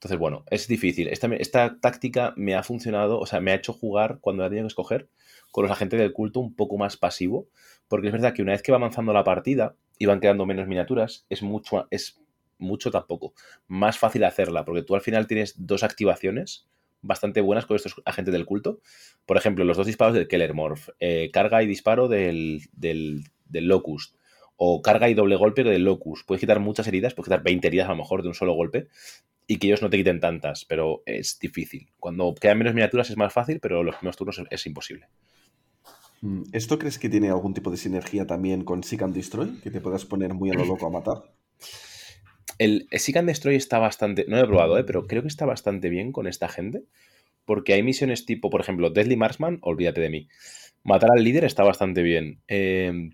Entonces, 0.00 0.18
bueno, 0.18 0.44
es 0.50 0.66
difícil. 0.66 1.08
Esta, 1.08 1.78
táctica 1.78 2.32
me 2.34 2.54
ha 2.54 2.62
funcionado, 2.62 3.20
o 3.20 3.26
sea, 3.26 3.40
me 3.40 3.50
ha 3.50 3.56
hecho 3.56 3.74
jugar 3.74 4.16
cuando 4.22 4.42
la 4.42 4.48
tenía 4.48 4.62
que 4.62 4.68
escoger 4.68 5.10
con 5.50 5.64
los 5.64 5.70
agentes 5.70 6.00
del 6.00 6.14
culto 6.14 6.40
un 6.40 6.54
poco 6.54 6.78
más 6.78 6.96
pasivo, 6.96 7.48
porque 7.86 8.06
es 8.06 8.12
verdad 8.14 8.32
que 8.32 8.40
una 8.40 8.52
vez 8.52 8.62
que 8.62 8.72
va 8.72 8.78
avanzando 8.78 9.12
la 9.12 9.24
partida 9.24 9.76
y 9.98 10.06
van 10.06 10.20
quedando 10.20 10.46
menos 10.46 10.66
miniaturas, 10.66 11.26
es 11.28 11.42
mucho, 11.42 11.86
es 11.90 12.18
mucho 12.56 12.90
tampoco, 12.90 13.34
más 13.68 13.98
fácil 13.98 14.24
hacerla, 14.24 14.64
porque 14.64 14.82
tú 14.82 14.94
al 14.94 15.02
final 15.02 15.26
tienes 15.26 15.66
dos 15.66 15.82
activaciones 15.82 16.66
bastante 17.02 17.42
buenas 17.42 17.66
con 17.66 17.76
estos 17.76 18.00
agentes 18.06 18.32
del 18.32 18.46
culto. 18.46 18.80
Por 19.26 19.36
ejemplo, 19.36 19.66
los 19.66 19.76
dos 19.76 19.86
disparos 19.86 20.14
del 20.14 20.28
Keller 20.28 20.54
Morph, 20.54 20.88
eh, 20.98 21.28
carga 21.30 21.62
y 21.62 21.66
disparo 21.66 22.08
del, 22.08 22.62
del, 22.72 23.24
del 23.44 23.68
Locust, 23.68 24.14
o 24.56 24.80
carga 24.80 25.10
y 25.10 25.14
doble 25.14 25.36
golpe 25.36 25.62
del 25.62 25.84
Locust. 25.84 26.26
Puedes 26.26 26.40
quitar 26.40 26.58
muchas 26.58 26.86
heridas, 26.88 27.12
puedes 27.12 27.26
quitar 27.26 27.42
20 27.42 27.66
heridas 27.66 27.88
a 27.88 27.90
lo 27.90 27.96
mejor 27.96 28.22
de 28.22 28.28
un 28.28 28.34
solo 28.34 28.54
golpe, 28.54 28.88
y 29.50 29.58
que 29.58 29.66
ellos 29.66 29.82
no 29.82 29.90
te 29.90 29.96
quiten 29.96 30.20
tantas, 30.20 30.64
pero 30.64 31.02
es 31.06 31.40
difícil. 31.40 31.88
Cuando 31.98 32.32
quedan 32.36 32.58
menos 32.58 32.72
miniaturas 32.72 33.10
es 33.10 33.16
más 33.16 33.32
fácil, 33.32 33.58
pero 33.58 33.82
los 33.82 33.96
primeros 33.96 34.16
turnos 34.16 34.40
es, 34.48 34.66
imposible. 34.66 35.08
Mm, 36.20 36.42
¿Esto 36.52 36.78
crees 36.78 37.00
que 37.00 37.08
tiene 37.08 37.30
algún 37.30 37.52
tipo 37.52 37.68
de 37.72 37.76
sinergia 37.76 38.28
también 38.28 38.62
con 38.62 38.84
Seek 38.84 39.02
and 39.02 39.12
Destroy? 39.12 39.58
Que 39.60 39.72
te 39.72 39.80
puedas 39.80 40.04
poner 40.04 40.34
muy 40.34 40.50
a 40.50 40.54
lo 40.54 40.64
loco 40.64 40.86
a 40.86 40.90
matar. 40.90 41.34
El 42.58 42.86
Seek 42.92 43.16
and 43.16 43.26
Destroy 43.26 43.56
está 43.56 43.80
bastante. 43.80 44.24
No 44.28 44.36
lo 44.36 44.44
he 44.44 44.46
probado, 44.46 44.78
¿eh? 44.78 44.84
pero 44.84 45.08
creo 45.08 45.22
que 45.22 45.28
está 45.28 45.46
bastante 45.46 45.88
bien 45.88 46.12
con 46.12 46.28
esta 46.28 46.46
gente. 46.48 46.84
Porque 47.44 47.72
hay 47.72 47.82
misiones 47.82 48.26
tipo, 48.26 48.50
por 48.50 48.60
ejemplo, 48.60 48.90
Deadly 48.90 49.16
Marksman, 49.16 49.58
olvídate 49.62 50.00
de 50.00 50.10
mí. 50.10 50.28
Matar 50.84 51.10
al 51.10 51.24
líder 51.24 51.42
está 51.42 51.64
bastante 51.64 52.04
bien. 52.04 52.40
Eh, 52.46 53.10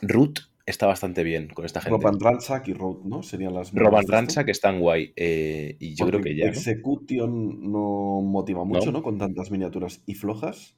Root 0.00 0.40
está 0.72 0.86
bastante 0.86 1.22
bien 1.22 1.48
con 1.48 1.64
esta 1.64 1.80
gente. 1.80 1.96
Roban 1.96 2.18
Ransack 2.18 2.68
y 2.68 2.74
Root, 2.74 3.04
¿no? 3.04 3.22
Serían 3.22 3.54
las. 3.54 3.72
Roban 3.72 4.06
Ransack 4.06 4.48
están 4.48 4.80
guay. 4.80 5.12
Eh, 5.14 5.76
y 5.78 5.94
yo 5.94 6.06
creo 6.06 6.20
que 6.20 6.34
ya. 6.34 6.46
Execution 6.46 7.70
no, 7.70 8.20
motiva 8.22 8.64
mucho, 8.64 8.90
¿no? 8.90 9.02
Con 9.02 9.18
tantas 9.18 9.50
miniaturas 9.50 10.02
y 10.06 10.14
flojas. 10.14 10.76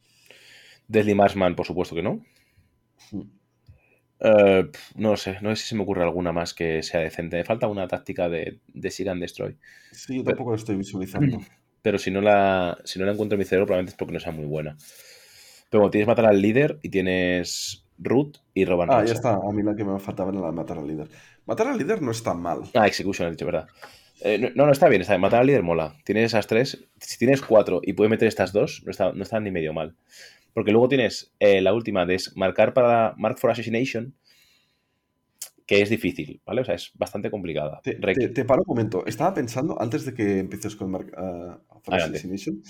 Deadly 0.88 1.14
Marksman, 1.14 1.56
por 1.56 1.66
supuesto 1.66 1.94
que 1.94 2.02
no. 2.02 2.22
Hmm. 3.10 3.22
Eh, 4.20 4.70
no 4.96 5.16
sé, 5.16 5.38
no 5.42 5.50
sé 5.50 5.62
si 5.62 5.68
se 5.68 5.74
me 5.74 5.82
ocurre 5.82 6.02
alguna 6.02 6.32
más 6.32 6.54
que 6.54 6.82
sea 6.82 7.00
decente. 7.00 7.36
Me 7.36 7.44
falta 7.44 7.66
una 7.66 7.88
táctica 7.88 8.28
de, 8.28 8.60
de 8.68 8.90
Seek 8.90 9.08
and 9.08 9.20
Destroy. 9.20 9.56
Sí, 9.92 10.16
yo 10.16 10.24
tampoco 10.24 10.50
la 10.50 10.56
estoy 10.56 10.76
visualizando. 10.76 11.38
Pero 11.82 11.98
si 11.98 12.10
no, 12.10 12.20
la, 12.20 12.78
si 12.84 12.98
no 12.98 13.04
la 13.04 13.12
encuentro 13.12 13.36
en 13.36 13.40
mi 13.40 13.44
cerebro, 13.44 13.66
probablemente 13.66 13.90
es 13.90 13.96
porque 13.98 14.14
no 14.14 14.20
sea 14.20 14.32
muy 14.32 14.46
buena. 14.46 14.76
Pero 15.68 15.82
bueno, 15.82 15.90
tienes 15.90 16.08
matar 16.08 16.26
al 16.26 16.40
líder 16.40 16.78
y 16.82 16.88
tienes 16.88 17.83
root 17.98 18.38
y 18.54 18.64
roban. 18.64 18.90
Ah, 18.90 19.04
ya 19.04 19.12
está. 19.12 19.34
A 19.34 19.52
mí 19.52 19.62
la 19.62 19.74
que 19.74 19.84
me 19.84 19.98
faltaba 19.98 20.30
era 20.30 20.40
la 20.40 20.46
de 20.46 20.52
matar 20.52 20.78
al 20.78 20.86
líder. 20.86 21.08
Matar 21.46 21.68
al 21.68 21.78
líder 21.78 22.02
no 22.02 22.10
es 22.10 22.22
tan 22.22 22.40
mal. 22.40 22.62
Ah, 22.74 22.86
Execution, 22.86 23.28
he 23.28 23.30
dicho, 23.30 23.46
¿verdad? 23.46 23.66
Eh, 24.20 24.38
no, 24.54 24.66
no, 24.66 24.72
está 24.72 24.88
bien, 24.88 25.02
está 25.02 25.14
bien. 25.14 25.20
Matar 25.20 25.40
al 25.40 25.46
líder 25.46 25.62
mola. 25.62 25.96
Tienes 26.04 26.26
esas 26.26 26.46
tres. 26.46 26.86
Si 27.00 27.18
tienes 27.18 27.42
cuatro 27.42 27.80
y 27.82 27.92
puedes 27.92 28.10
meter 28.10 28.28
estas 28.28 28.52
dos, 28.52 28.82
no 28.84 28.90
está, 28.90 29.12
no 29.12 29.40
ni 29.40 29.50
medio 29.50 29.72
mal. 29.72 29.96
Porque 30.52 30.70
luego 30.70 30.88
tienes 30.88 31.34
eh, 31.40 31.60
la 31.60 31.74
última 31.74 32.06
de 32.06 32.18
marcar 32.36 32.72
para 32.74 33.14
Mark 33.18 33.38
for 33.38 33.50
Assassination, 33.50 34.14
que 35.66 35.82
es 35.82 35.90
difícil, 35.90 36.40
¿vale? 36.46 36.60
O 36.60 36.64
sea, 36.64 36.74
es 36.74 36.92
bastante 36.94 37.30
complicada. 37.30 37.80
Te, 37.82 38.44
paro 38.44 38.62
un 38.62 38.76
momento. 38.76 39.04
Estaba 39.06 39.34
pensando, 39.34 39.80
antes 39.80 40.04
de 40.04 40.14
que 40.14 40.38
empieces 40.38 40.76
con 40.76 40.90
Mark 40.90 41.12
uh, 41.16 41.80
for 41.80 41.94
Assassination, 41.94 42.62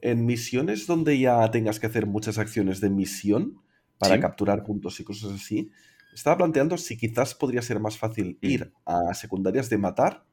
en 0.00 0.26
misiones 0.26 0.86
donde 0.86 1.18
ya 1.18 1.48
tengas 1.50 1.78
que 1.78 1.86
hacer 1.86 2.06
muchas 2.06 2.38
acciones 2.38 2.80
de 2.80 2.90
misión, 2.90 3.60
para 3.98 4.20
capturar 4.20 4.64
puntos 4.64 4.98
y 5.00 5.04
cosas 5.04 5.32
así. 5.32 5.70
Estaba 6.14 6.38
planteando 6.38 6.78
si 6.78 6.96
quizás 6.96 7.34
podría 7.34 7.62
ser 7.62 7.80
más 7.80 7.98
fácil 7.98 8.38
mm. 8.40 8.46
ir 8.46 8.72
a 8.86 9.14
secundarias 9.14 9.68
de 9.70 9.78
matar 9.78 10.24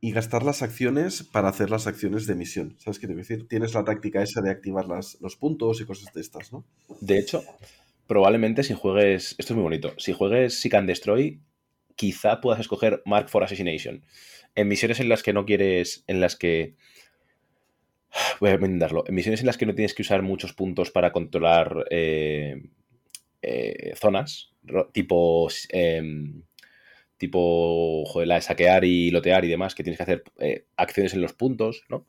y 0.00 0.12
gastar 0.12 0.42
las 0.42 0.62
acciones 0.62 1.22
para 1.22 1.48
hacer 1.48 1.70
las 1.70 1.86
acciones 1.86 2.26
de 2.26 2.34
misión. 2.34 2.76
¿Sabes 2.78 2.98
qué 2.98 3.06
te 3.06 3.14
quiero 3.14 3.26
decir? 3.26 3.48
Tienes 3.48 3.72
la 3.72 3.84
táctica 3.84 4.22
esa 4.22 4.42
de 4.42 4.50
activar 4.50 4.86
las, 4.86 5.18
los 5.20 5.36
puntos 5.36 5.80
y 5.80 5.86
cosas 5.86 6.12
de 6.12 6.20
estas, 6.20 6.52
¿no? 6.52 6.64
De 7.00 7.18
hecho, 7.18 7.42
probablemente 8.06 8.62
si 8.62 8.74
juegues. 8.74 9.34
Esto 9.38 9.54
es 9.54 9.56
muy 9.56 9.62
bonito. 9.62 9.94
Si 9.96 10.12
juegues 10.12 10.60
Seek 10.60 10.74
and 10.74 10.88
Destroy, 10.88 11.40
quizá 11.96 12.40
puedas 12.40 12.60
escoger 12.60 13.02
Mark 13.06 13.30
for 13.30 13.44
Assassination. 13.44 14.04
En 14.54 14.68
misiones 14.68 15.00
en 15.00 15.08
las 15.08 15.22
que 15.22 15.32
no 15.32 15.46
quieres. 15.46 16.04
En 16.06 16.20
las 16.20 16.36
que 16.36 16.76
Voy 18.40 18.50
a 18.50 18.54
enmendarlo. 18.54 19.04
En 19.06 19.14
misiones 19.14 19.40
en 19.40 19.46
las 19.46 19.56
que 19.56 19.66
no 19.66 19.74
tienes 19.74 19.94
que 19.94 20.02
usar 20.02 20.22
muchos 20.22 20.52
puntos 20.52 20.90
para 20.90 21.12
controlar 21.12 21.86
eh, 21.90 22.62
eh, 23.42 23.94
zonas, 23.96 24.52
tipo. 24.92 25.48
Em, 25.70 26.42
tipo, 27.16 28.04
la 28.24 28.34
de 28.34 28.40
saquear 28.42 28.84
y 28.84 29.10
lotear 29.10 29.44
y 29.44 29.48
demás, 29.48 29.74
que 29.74 29.82
tienes 29.82 29.96
que 29.96 30.02
hacer 30.02 30.24
eh, 30.40 30.66
acciones 30.76 31.14
en 31.14 31.22
los 31.22 31.32
puntos, 31.32 31.84
¿no? 31.88 32.06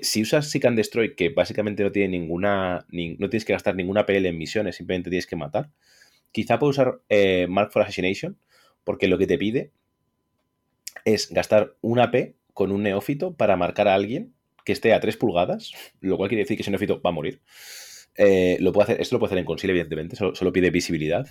si 0.00 0.22
usas 0.22 0.48
Seek 0.48 0.64
and 0.64 0.76
Destroy, 0.76 1.14
que 1.14 1.28
básicamente 1.28 1.82
no 1.82 1.92
tiene 1.92 2.18
ninguna. 2.18 2.86
no 2.90 3.28
tienes 3.28 3.44
que 3.44 3.52
gastar 3.52 3.74
ninguna 3.74 4.06
PL 4.06 4.26
en 4.26 4.38
misiones, 4.38 4.76
simplemente 4.76 5.10
tienes 5.10 5.26
que 5.26 5.36
matar. 5.36 5.70
Quizá 6.32 6.58
puedes 6.58 6.78
usar 6.78 7.00
Mark 7.50 7.72
for 7.72 7.82
Assassination, 7.82 8.38
porque 8.84 9.06
lo 9.06 9.18
que 9.18 9.26
te 9.26 9.36
pide 9.36 9.72
es 11.04 11.30
gastar 11.30 11.74
una 11.82 12.10
P 12.10 12.36
con 12.54 12.72
un 12.72 12.84
neófito 12.84 13.36
para 13.36 13.58
marcar 13.58 13.86
a 13.86 13.94
alguien 13.94 14.32
que 14.66 14.72
esté 14.72 14.92
a 14.92 15.00
3 15.00 15.16
pulgadas, 15.16 15.72
lo 16.00 16.18
cual 16.18 16.28
quiere 16.28 16.42
decir 16.42 16.56
que 16.56 16.62
ese 16.62 16.72
neófito 16.72 17.00
va 17.00 17.10
a 17.10 17.12
morir. 17.12 17.40
Eh, 18.16 18.58
lo 18.60 18.72
puede 18.72 18.84
hacer, 18.84 19.00
esto 19.00 19.14
lo 19.14 19.20
puede 19.20 19.28
hacer 19.28 19.38
en 19.38 19.44
Conceal, 19.44 19.70
evidentemente, 19.70 20.16
solo, 20.16 20.52
pide 20.52 20.70
visibilidad. 20.70 21.26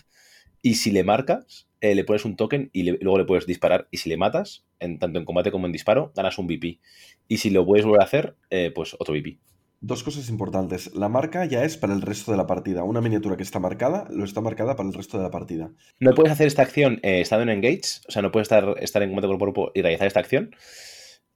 Y 0.61 0.75
si 0.75 0.89
le 0.89 1.03
marcas, 1.03 1.67
eh, 1.81 1.93
le 1.93 2.05
pones 2.05 2.25
un 2.25 2.37
token 2.37 2.69
y 2.71 2.83
luego 2.83 3.17
le 3.17 3.25
puedes 3.25 3.45
disparar. 3.45 3.87
Y 3.91 3.97
si 3.97 4.09
le 4.09 4.17
matas, 4.17 4.65
en, 4.79 4.97
tanto 4.97 5.19
en 5.19 5.25
combate 5.25 5.51
como 5.51 5.65
en 5.67 5.73
disparo, 5.73 6.13
ganas 6.15 6.39
un 6.39 6.47
VP. 6.47 6.79
Y 7.27 7.37
si 7.37 7.49
lo 7.49 7.65
puedes 7.65 7.85
volver 7.85 8.01
a 8.01 8.05
hacer, 8.05 8.35
eh, 8.49 8.71
pues 8.73 8.95
otro 8.97 9.13
VP. 9.13 9.37
Dos 9.81 10.03
cosas 10.03 10.29
importantes. 10.29 10.95
La 10.95 11.09
marca 11.09 11.45
ya 11.45 11.65
es 11.65 11.75
para 11.75 11.93
el 11.93 12.01
resto 12.01 12.31
de 12.31 12.37
la 12.37 12.47
partida. 12.47 12.83
Una 12.83 13.01
miniatura 13.01 13.35
que 13.35 13.43
está 13.43 13.59
marcada, 13.59 14.07
lo 14.09 14.23
está 14.23 14.39
marcada 14.39 14.77
para 14.77 14.87
el 14.87 14.95
resto 14.95 15.17
de 15.17 15.23
la 15.23 15.29
partida. 15.29 15.71
No 15.99 16.15
puedes 16.15 16.31
hacer 16.31 16.47
esta 16.47 16.61
acción 16.61 16.99
estando 17.03 17.43
en 17.43 17.49
engage, 17.49 17.99
o 18.07 18.11
sea, 18.11 18.21
no 18.21 18.31
puedes 18.31 18.45
estar, 18.45 18.75
estar 18.79 19.03
en 19.03 19.09
combate 19.09 19.27
cuerpo 19.27 19.43
a 19.43 19.53
cuerpo 19.53 19.71
y 19.75 19.81
realizar 19.81 20.07
esta 20.07 20.21
acción 20.21 20.55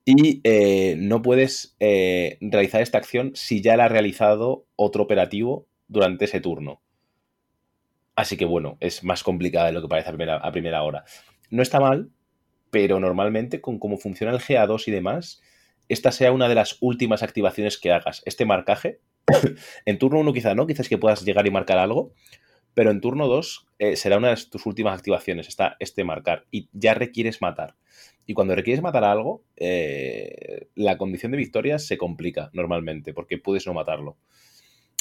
y 0.05 0.41
eh, 0.43 0.95
no 0.97 1.21
puedes 1.21 1.75
eh, 1.79 2.37
realizar 2.41 2.81
esta 2.81 2.97
acción 2.97 3.31
si 3.35 3.61
ya 3.61 3.77
la 3.77 3.85
ha 3.85 3.89
realizado 3.89 4.65
otro 4.75 5.03
operativo 5.03 5.67
durante 5.87 6.25
ese 6.25 6.41
turno. 6.41 6.81
Así 8.15 8.37
que 8.37 8.45
bueno, 8.45 8.77
es 8.79 9.03
más 9.03 9.23
complicada 9.23 9.67
de 9.67 9.73
lo 9.73 9.81
que 9.81 9.87
parece 9.87 10.09
a 10.09 10.51
primera, 10.51 10.83
hora. 10.83 11.05
No 11.49 11.61
está 11.61 11.79
mal, 11.79 12.09
pero 12.69 12.99
normalmente 12.99 13.61
con 13.61 13.79
cómo 13.79 13.97
funciona 13.97 14.33
el 14.33 14.39
GA2 14.39 14.87
y 14.87 14.91
demás, 14.91 15.41
esta 15.87 16.11
sea 16.11 16.31
una 16.31 16.49
de 16.49 16.55
las 16.55 16.77
últimas 16.81 17.23
activaciones 17.23 17.77
que 17.77 17.91
hagas. 17.91 18.21
Este 18.25 18.45
marcaje, 18.45 18.99
en 19.85 19.97
turno 19.97 20.19
1 20.19 20.33
quizá 20.33 20.53
no, 20.53 20.67
quizás 20.67 20.89
que 20.89 20.97
puedas 20.97 21.23
llegar 21.23 21.47
y 21.47 21.51
marcar 21.51 21.77
algo, 21.77 22.13
pero 22.73 22.91
en 22.91 23.01
turno 23.01 23.27
2 23.27 23.67
eh, 23.79 23.95
será 23.95 24.17
una 24.17 24.29
de 24.29 24.43
tus 24.49 24.65
últimas 24.65 24.97
activaciones, 24.97 25.47
está 25.47 25.77
este 25.79 26.03
marcar, 26.03 26.45
y 26.51 26.69
ya 26.73 26.93
requieres 26.93 27.41
matar. 27.41 27.75
Y 28.29 28.35
cuando 28.35 28.53
requieres 28.53 28.83
matar 28.83 29.05
a 29.05 29.11
algo, 29.11 29.41
eh, 29.57 30.67
la 30.75 30.99
condición 30.99 31.31
de 31.31 31.39
victoria 31.39 31.79
se 31.79 31.97
complica 31.97 32.51
normalmente, 32.53 33.11
porque 33.11 33.39
puedes 33.39 33.65
no 33.65 33.73
matarlo. 33.73 34.17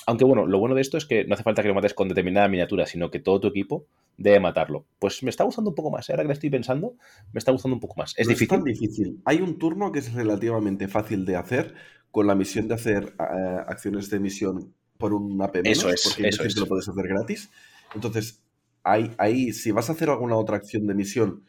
Aunque 0.07 0.25
bueno, 0.25 0.47
lo 0.47 0.59
bueno 0.59 0.75
de 0.75 0.81
esto 0.81 0.97
es 0.97 1.05
que 1.05 1.27
no 1.27 1.35
hace 1.35 1.43
falta 1.43 1.61
que 1.61 1.69
lo 1.69 1.75
mates 1.75 1.93
con 1.93 2.09
determinada 2.09 2.49
miniatura, 2.49 2.87
sino 2.87 3.11
que 3.11 3.21
todo 3.21 3.39
tu 3.39 3.49
equipo 3.49 3.85
debe 4.17 4.41
matarlo. 4.41 4.87
Pues 4.99 5.23
me 5.23 5.29
está 5.29 5.45
gustando 5.45 5.69
un 5.69 5.75
poco 5.75 5.91
más, 5.91 6.09
¿eh? 6.09 6.15
ahora 6.15 6.23
que 6.23 6.29
le 6.29 6.33
estoy 6.33 6.49
pensando, 6.49 6.95
me 7.35 7.39
está 7.39 7.53
gustando 7.53 7.75
un 7.75 7.81
poco 7.81 7.97
más. 7.99 8.15
Es 8.17 8.29
difícil. 8.29 8.45
Es 8.45 8.49
tan 8.49 8.65
difícil. 8.65 9.21
Hay 9.27 9.43
un 9.43 9.59
turno 9.59 9.93
que 9.93 9.99
es 9.99 10.11
relativamente 10.15 10.89
fácil 10.89 11.27
de 11.27 11.37
hacer 11.37 11.75
con 12.11 12.27
la 12.27 12.35
misión 12.35 12.67
de 12.67 12.77
hacer 12.77 13.13
eh, 13.21 13.57
acciones 13.67 14.09
de 14.09 14.21
misión 14.21 14.73
por 14.97 15.13
un 15.13 15.43
AP 15.43 15.57
eso 15.65 15.91
es, 15.91 16.03
porque 16.03 16.29
eso 16.29 16.45
es. 16.45 16.57
lo 16.57 16.65
puedes 16.65 16.89
hacer 16.89 17.07
gratis. 17.07 17.51
Entonces, 17.95 18.43
ahí, 18.85 19.13
ahí, 19.19 19.53
si 19.53 19.71
vas 19.71 19.91
a 19.91 19.93
hacer 19.93 20.09
alguna 20.09 20.37
otra 20.37 20.57
acción 20.57 20.87
de 20.87 20.95
misión 20.95 21.43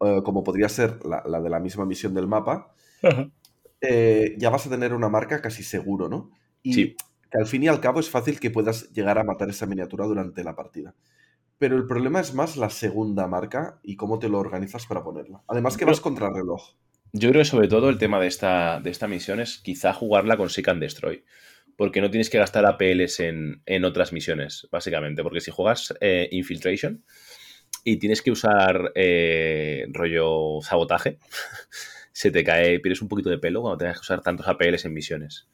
eh, 0.00 0.20
como 0.24 0.42
podría 0.42 0.68
ser 0.68 0.98
la, 1.04 1.40
de 1.40 1.50
la 1.50 1.60
misma 1.60 1.84
misión 1.84 2.14
del 2.14 2.26
mapa, 2.26 2.74
eh, 3.80 4.34
ya 4.38 4.50
vas 4.50 4.66
a 4.66 4.70
tener 4.70 4.94
una 4.94 5.08
marca 5.08 5.40
casi 5.40 5.62
seguro, 5.62 6.08
¿no? 6.08 6.30
Y 6.62 6.94
que 7.30 7.38
al 7.38 7.46
fin 7.46 7.62
y 7.62 7.68
al 7.68 7.80
cabo 7.80 8.00
es 8.00 8.10
fácil 8.10 8.40
que 8.40 8.50
puedas 8.50 8.92
llegar 8.92 9.18
a 9.18 9.24
matar 9.24 9.48
esa 9.48 9.66
miniatura 9.66 10.06
durante 10.06 10.44
la 10.44 10.56
partida. 10.56 10.94
Pero 11.58 11.76
el 11.76 11.86
problema 11.86 12.20
es 12.20 12.34
más 12.34 12.56
la 12.56 12.70
segunda 12.70 13.26
marca 13.26 13.78
y 13.82 13.96
cómo 13.96 14.18
te 14.18 14.28
lo 14.28 14.38
organizas 14.38 14.86
para 14.86 15.04
ponerla. 15.04 15.42
Además 15.46 15.76
que 15.76 15.84
vas 15.84 16.00
contra 16.00 16.30
reloj. 16.30 16.74
Yo 17.12 17.28
creo 17.28 17.42
que 17.42 17.48
sobre 17.48 17.68
todo 17.68 17.90
el 17.90 17.98
tema 17.98 18.18
de 18.20 18.28
esta, 18.28 18.80
de 18.80 18.90
esta 18.90 19.08
misión 19.08 19.40
es 19.40 19.58
quizá 19.58 19.92
jugarla 19.92 20.36
con 20.36 20.48
Seek 20.48 20.68
and 20.68 20.80
Destroy. 20.80 21.24
Porque 21.76 22.00
no 22.00 22.10
tienes 22.10 22.30
que 22.30 22.38
gastar 22.38 22.64
APLs 22.66 23.20
en, 23.20 23.62
en 23.66 23.84
otras 23.84 24.12
misiones, 24.12 24.68
básicamente. 24.70 25.22
Porque 25.22 25.40
si 25.40 25.50
juegas 25.50 25.94
eh, 26.00 26.28
Infiltration, 26.30 27.04
y 27.84 27.96
tienes 27.96 28.22
que 28.22 28.30
usar 28.30 28.92
eh, 28.94 29.86
rollo 29.92 30.60
sabotaje, 30.62 31.18
se 32.12 32.30
te 32.30 32.44
cae, 32.44 32.80
pierdes 32.80 33.02
un 33.02 33.08
poquito 33.08 33.30
de 33.30 33.38
pelo 33.38 33.62
cuando 33.62 33.78
tengas 33.78 33.98
que 33.98 34.02
usar 34.02 34.22
tantos 34.22 34.48
APLs 34.48 34.84
en 34.84 34.92
misiones. 34.92 35.48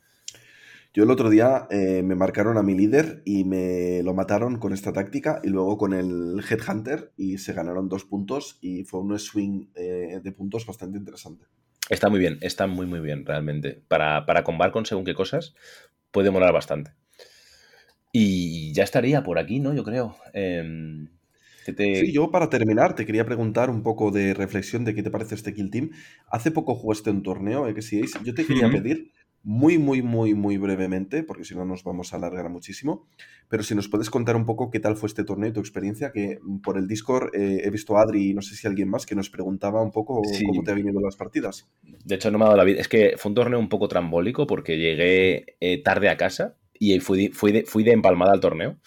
Yo 0.97 1.05
el 1.05 1.11
otro 1.11 1.29
día 1.29 1.67
eh, 1.71 2.03
me 2.03 2.15
marcaron 2.15 2.57
a 2.57 2.63
mi 2.63 2.75
líder 2.75 3.21
y 3.27 3.45
me 3.45 4.03
lo 4.03 4.15
mataron 4.15 4.59
con 4.59 4.73
esta 4.73 4.95
táctica 4.95 5.43
y 5.45 5.51
luego 5.51 5.77
con 5.77 5.93
el 5.93 6.43
Headhunter 6.49 7.13
y 7.19 7.37
se 7.37 7.53
ganaron 7.53 7.91
dos 7.91 8.05
puntos 8.05 8.57
y 8.63 8.85
fue 8.85 9.01
un 9.01 9.19
swing 9.19 9.67
eh, 9.75 10.21
de 10.25 10.33
puntos 10.33 10.65
bastante 10.65 10.97
interesante. 10.97 11.45
Está 11.91 12.09
muy 12.09 12.19
bien, 12.19 12.39
está 12.41 12.67
muy 12.67 12.87
muy 12.87 13.01
bien 13.01 13.27
realmente. 13.27 13.83
Para, 13.89 14.25
para 14.25 14.43
combar 14.43 14.73
con 14.73 14.87
según 14.87 15.05
qué 15.05 15.13
cosas 15.13 15.55
puede 16.11 16.31
molar 16.31 16.55
bastante. 16.55 16.93
Y 18.11 18.73
ya 18.73 18.83
estaría 18.83 19.23
por 19.23 19.39
aquí, 19.39 19.61
¿no? 19.61 19.75
Yo 19.75 19.85
creo. 19.85 20.17
Sí, 21.75 22.13
yo 22.13 22.31
para 22.31 22.49
terminar 22.51 22.95
te 22.95 23.07
quería 23.07 23.25
preguntar 23.25 23.71
un 23.71 23.83
poco 23.83 24.11
de 24.11 24.35
reflexión 24.35 24.85
de 24.85 24.95
qué 24.95 25.03
te 25.03 25.11
parece 25.11 25.35
este 25.35 25.55
Kill 25.55 25.71
Team. 25.71 25.91
Hace 26.31 26.51
poco 26.51 26.75
jugaste 26.75 27.11
un 27.11 27.23
torneo, 27.23 27.67
¿eh? 27.69 27.75
que 27.75 27.83
si 27.83 28.03
yo 28.25 28.35
te 28.35 28.45
quería 28.45 28.71
pedir 28.71 29.13
muy, 29.47 29.79
muy, 29.79 30.03
muy, 30.03 30.35
muy 30.35 30.59
brevemente, 30.59 31.23
porque 31.23 31.45
si 31.45 31.55
no 31.55 31.65
nos 31.65 31.85
vamos 31.85 32.13
a 32.13 32.17
alargar 32.17 32.49
muchísimo, 32.51 33.07
pero 33.49 33.63
si 33.63 33.77
nos 33.77 33.87
puedes 33.87 34.11
contar 34.11 34.35
un 34.35 34.45
poco 34.45 34.73
qué 34.73 34.81
tal 34.81 34.97
fue 34.97 35.07
este 35.07 35.23
torneo 35.23 35.51
y 35.51 35.53
tu 35.53 35.61
experiencia, 35.61 36.11
que 36.11 36.41
por 36.65 36.77
el 36.77 36.89
Discord 36.89 37.31
eh, 37.33 37.61
he 37.63 37.71
visto 37.71 37.97
a 37.97 38.03
Adri 38.03 38.31
y 38.31 38.35
no 38.35 38.43
sé 38.43 38.57
si 38.57 38.67
alguien 38.67 38.89
más 38.89 39.07
que 39.07 39.15
nos 39.15 39.31
preguntaba 39.31 39.83
un 39.83 39.93
poco 39.93 40.21
cómo 40.47 40.65
te 40.65 40.73
ha 40.73 40.75
venido 40.75 41.01
las 41.01 41.15
partidas. 41.15 41.69
De 42.05 42.17
hecho, 42.17 42.33
no 42.33 42.39
me 42.39 42.45
ha 42.45 42.49
dado 42.49 42.57
la 42.57 42.65
vida. 42.65 42.81
Es 42.81 42.89
que 42.89 43.15
fue 43.17 43.31
un 43.31 43.37
torneo 43.37 43.61
un 43.61 43.69
poco 43.69 43.87
trambólico 43.87 44.49
porque 44.49 44.79
llegué 44.79 45.57
eh, 45.61 45.81
tarde 45.81 46.09
a 46.09 46.17
casa 46.17 46.57
y 46.75 46.99
fui, 46.99 47.29
fui, 47.29 47.53
de, 47.53 47.65
fui 47.65 47.85
de 47.85 47.93
empalmada 47.93 48.33
al 48.33 48.41
torneo. 48.41 48.79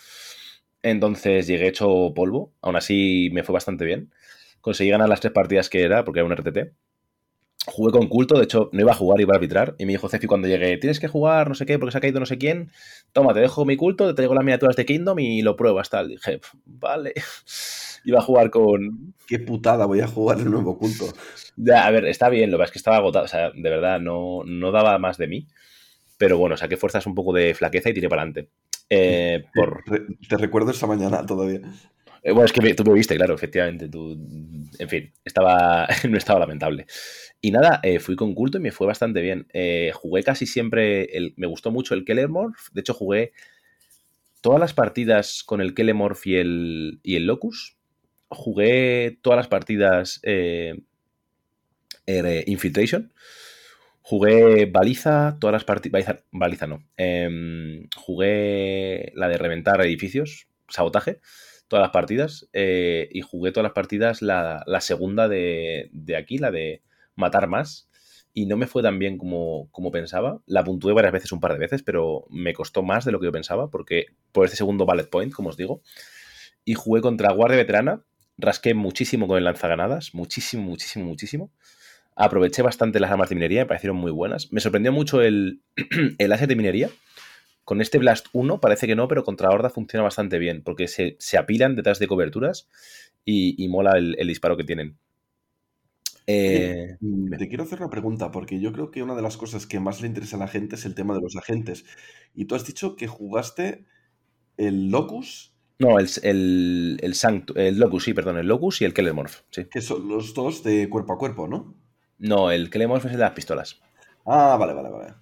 Entonces 0.81 1.47
llegué 1.47 1.67
hecho 1.67 2.13
polvo, 2.15 2.53
aún 2.61 2.75
así 2.75 3.29
me 3.33 3.43
fue 3.43 3.53
bastante 3.53 3.85
bien. 3.85 4.13
Conseguí 4.61 4.89
ganar 4.89 5.09
las 5.09 5.19
tres 5.19 5.33
partidas 5.33 5.69
que 5.69 5.83
era, 5.83 6.03
porque 6.03 6.19
era 6.19 6.25
un 6.25 6.33
RTT. 6.33 6.73
Jugué 7.67 7.91
con 7.91 8.07
culto, 8.07 8.37
de 8.37 8.45
hecho 8.45 8.69
no 8.71 8.81
iba 8.81 8.93
a 8.93 8.95
jugar, 8.95 9.19
iba 9.19 9.33
a 9.33 9.35
arbitrar. 9.35 9.75
Y 9.77 9.85
me 9.85 9.91
dijo 9.91 10.09
Cefi 10.09 10.27
cuando 10.27 10.47
llegué, 10.47 10.77
tienes 10.77 10.99
que 10.99 11.07
jugar, 11.07 11.49
no 11.49 11.55
sé 11.55 11.65
qué, 11.65 11.77
porque 11.77 11.91
se 11.91 11.97
ha 11.97 12.01
caído 12.01 12.19
no 12.19 12.25
sé 12.25 12.37
quién. 12.37 12.71
Toma, 13.11 13.33
te 13.33 13.41
dejo 13.41 13.65
mi 13.65 13.75
culto, 13.75 14.07
te 14.07 14.13
traigo 14.13 14.33
las 14.33 14.43
miniaturas 14.43 14.75
de 14.75 14.85
Kingdom 14.85 15.19
y 15.19 15.41
lo 15.41 15.55
pruebas, 15.55 15.89
tal. 15.89 16.09
Dije, 16.09 16.39
vale. 16.65 17.13
iba 18.05 18.19
a 18.19 18.21
jugar 18.21 18.49
con... 18.49 19.13
Qué 19.27 19.39
putada, 19.39 19.85
voy 19.85 20.01
a 20.01 20.07
jugar 20.07 20.39
el 20.39 20.49
nuevo 20.49 20.77
culto. 20.77 21.05
Ya, 21.55 21.85
a 21.85 21.91
ver, 21.91 22.05
está 22.05 22.29
bien, 22.29 22.51
lo 22.51 22.57
que 22.57 22.63
es 22.63 22.71
que 22.71 22.79
estaba 22.79 22.97
agotado. 22.97 23.25
O 23.25 23.27
sea, 23.27 23.51
de 23.51 23.69
verdad, 23.69 23.99
no, 23.99 24.43
no 24.45 24.71
daba 24.71 24.97
más 24.97 25.17
de 25.17 25.27
mí. 25.27 25.47
Pero 26.19 26.37
bueno, 26.37 26.57
saqué 26.57 26.75
fuerzas 26.75 27.07
un 27.07 27.15
poco 27.15 27.31
de 27.31 27.53
flaqueza 27.55 27.89
y 27.89 27.93
tiré 27.93 28.09
para 28.09 28.23
adelante. 28.23 28.51
Eh, 28.89 29.45
por... 29.55 29.85
Te 30.27 30.35
recuerdo 30.35 30.71
esa 30.71 30.85
mañana 30.85 31.25
todavía. 31.25 31.61
Eh, 32.21 32.31
bueno, 32.31 32.43
es 32.43 32.51
que 32.51 32.73
tú 32.73 32.83
me 32.83 32.93
viste, 32.93 33.15
claro, 33.15 33.35
efectivamente. 33.35 33.87
Tú... 33.87 34.17
En 34.79 34.89
fin, 34.89 35.13
estaba 35.23 35.87
no 36.09 36.17
estaba 36.17 36.41
lamentable. 36.41 36.87
Y 37.39 37.51
nada, 37.51 37.79
eh, 37.83 37.99
fui 37.99 38.17
con 38.17 38.35
culto 38.35 38.57
y 38.57 38.61
me 38.61 38.73
fue 38.73 38.85
bastante 38.85 39.21
bien. 39.21 39.47
jugué 39.93 40.21
casi 40.23 40.45
siempre, 40.45 41.05
el... 41.15 41.33
me 41.37 41.47
gustó 41.47 41.71
mucho 41.71 41.93
el 41.93 42.03
Kelemorph. 42.03 42.67
De 42.73 42.81
hecho, 42.81 42.93
jugué 42.93 43.31
todas 44.41 44.59
las 44.59 44.73
partidas 44.73 45.41
con 45.45 45.61
el 45.61 45.73
Kelemorph 45.73 46.27
y 46.27 46.35
el, 46.35 46.99
y 47.01 47.15
el 47.15 47.27
Locus. 47.27 47.77
Jugué 48.27 49.19
todas 49.21 49.37
las 49.37 49.47
partidas 49.47 50.19
Infiltration. 52.05 53.13
Jugué 54.09 54.65
baliza, 54.65 55.37
todas 55.39 55.51
las 55.53 55.65
partidas. 55.65 56.03
Baliza, 56.31 56.65
no. 56.65 56.83
Em, 56.97 57.87
jugué 57.95 59.11
la 59.13 59.27
de 59.27 59.37
reventar 59.37 59.79
edificios, 59.85 60.47
sabotaje, 60.67 61.21
todas 61.67 61.83
las 61.83 61.91
partidas. 61.91 62.49
Eh, 62.53 63.07
y 63.11 63.21
jugué 63.21 63.51
todas 63.51 63.65
las 63.65 63.73
partidas 63.73 64.23
la, 64.23 64.63
segunda 64.79 65.27
de, 65.27 65.91
aquí, 66.17 66.39
la 66.39 66.49
de 66.49 66.81
matar 67.13 67.45
más. 67.45 67.87
Y 68.33 68.47
no 68.47 68.57
me 68.57 68.65
fue 68.65 68.81
tan 68.81 68.97
bien 68.97 69.19
como, 69.19 69.69
pensaba. 69.91 70.41
La 70.47 70.63
puntué 70.63 70.91
varias 70.93 71.13
veces, 71.13 71.31
un 71.31 71.39
par 71.39 71.53
de 71.53 71.59
veces, 71.59 71.83
pero 71.83 72.25
me 72.31 72.53
costó 72.53 72.81
más 72.81 73.05
de 73.05 73.11
lo 73.11 73.19
que 73.19 73.27
yo 73.27 73.31
pensaba, 73.31 73.69
porque 73.69 74.07
por 74.31 74.45
este 74.45 74.57
segundo 74.57 74.87
ballet 74.87 75.07
point, 75.07 75.31
como 75.31 75.49
os 75.49 75.55
digo. 75.55 75.83
Y 76.65 76.73
jugué 76.73 77.01
contra 77.01 77.31
Guardia 77.31 77.57
Veterana. 77.57 78.03
Rasqué 78.39 78.73
muchísimo 78.73 79.27
con 79.27 79.37
el 79.37 79.43
lanzaganadas, 79.43 80.15
muchísimo, 80.15 80.63
muchísimo, 80.63 81.05
muchísimo. 81.05 81.51
Aproveché 82.21 82.61
bastante 82.61 82.99
las 82.99 83.11
armas 83.11 83.29
de 83.29 83.35
minería, 83.35 83.61
me 83.61 83.67
parecieron 83.67 83.95
muy 83.95 84.11
buenas. 84.11 84.51
Me 84.51 84.59
sorprendió 84.59 84.91
mucho 84.91 85.21
el, 85.21 85.61
el 86.17 86.29
de 86.29 86.55
minería. 86.57 86.89
Con 87.63 87.79
este 87.79 87.97
Blast 87.97 88.27
1 88.33 88.59
parece 88.59 88.87
que 88.87 88.95
no, 88.97 89.07
pero 89.07 89.23
contra 89.23 89.49
Horda 89.49 89.69
funciona 89.69 90.03
bastante 90.03 90.37
bien, 90.37 90.61
porque 90.61 90.89
se, 90.89 91.37
apilan 91.37 91.77
detrás 91.77 91.97
de 91.97 92.07
coberturas 92.07 92.67
y, 93.23 93.65
mola 93.69 93.97
el, 93.97 94.27
disparo 94.27 94.57
que 94.57 94.65
tienen. 94.65 94.97
Eh, 96.27 96.97
te 97.37 97.47
quiero 97.47 97.63
hacer 97.63 97.79
una 97.79 97.89
pregunta, 97.89 98.31
porque 98.31 98.59
yo 98.59 98.73
creo 98.73 98.91
que 98.91 99.01
una 99.01 99.15
de 99.15 99.21
las 99.21 99.37
cosas 99.37 99.65
que 99.65 99.79
más 99.79 100.01
le 100.01 100.07
interesa 100.07 100.35
a 100.35 100.39
la 100.39 100.49
gente 100.49 100.75
es 100.75 100.83
el 100.83 100.95
tema 100.95 101.13
de 101.13 101.21
los 101.21 101.37
agentes. 101.37 101.85
Y 102.35 102.45
tú 102.45 102.55
has 102.55 102.67
dicho 102.67 102.97
que 102.97 103.07
jugaste 103.07 103.85
el 104.57 104.89
Locus. 104.89 105.55
No, 105.77 105.99
el, 105.99 106.09
el, 106.23 106.99
el, 107.55 107.79
Locus, 107.79 108.03
sí, 108.03 108.13
perdón, 108.13 108.39
el 108.39 108.47
Locus 108.47 108.81
y 108.81 108.85
el 108.85 108.93
Kellermorph, 108.93 109.43
sí. 109.51 109.67
Que 109.71 109.79
son 109.79 110.09
los 110.09 110.33
dos 110.33 110.63
de 110.63 110.89
cuerpo 110.89 111.13
a 111.13 111.17
cuerpo, 111.17 111.47
¿no? 111.47 111.78
No, 112.19 112.51
el 112.51 112.69
que 112.69 112.77
le 112.77 112.85
hemos 112.85 112.99
es 112.99 113.05
el 113.05 113.11
de 113.13 113.17
las 113.23 113.31
pistolas. 113.31 113.79
Ah, 114.25 114.57
vale, 114.59 114.73
vale, 114.73 114.89
vale. 114.89 115.13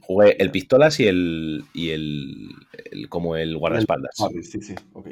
Jugué 0.00 0.36
el 0.42 0.50
pistolas 0.50 0.98
y 0.98 1.06
el. 1.06 1.64
y 1.72 1.90
el, 1.90 3.08
como 3.08 3.36
el 3.36 3.56
guardaespaldas. 3.56 4.16
sí, 4.42 4.60
sí, 4.60 4.74
ok. 4.92 5.08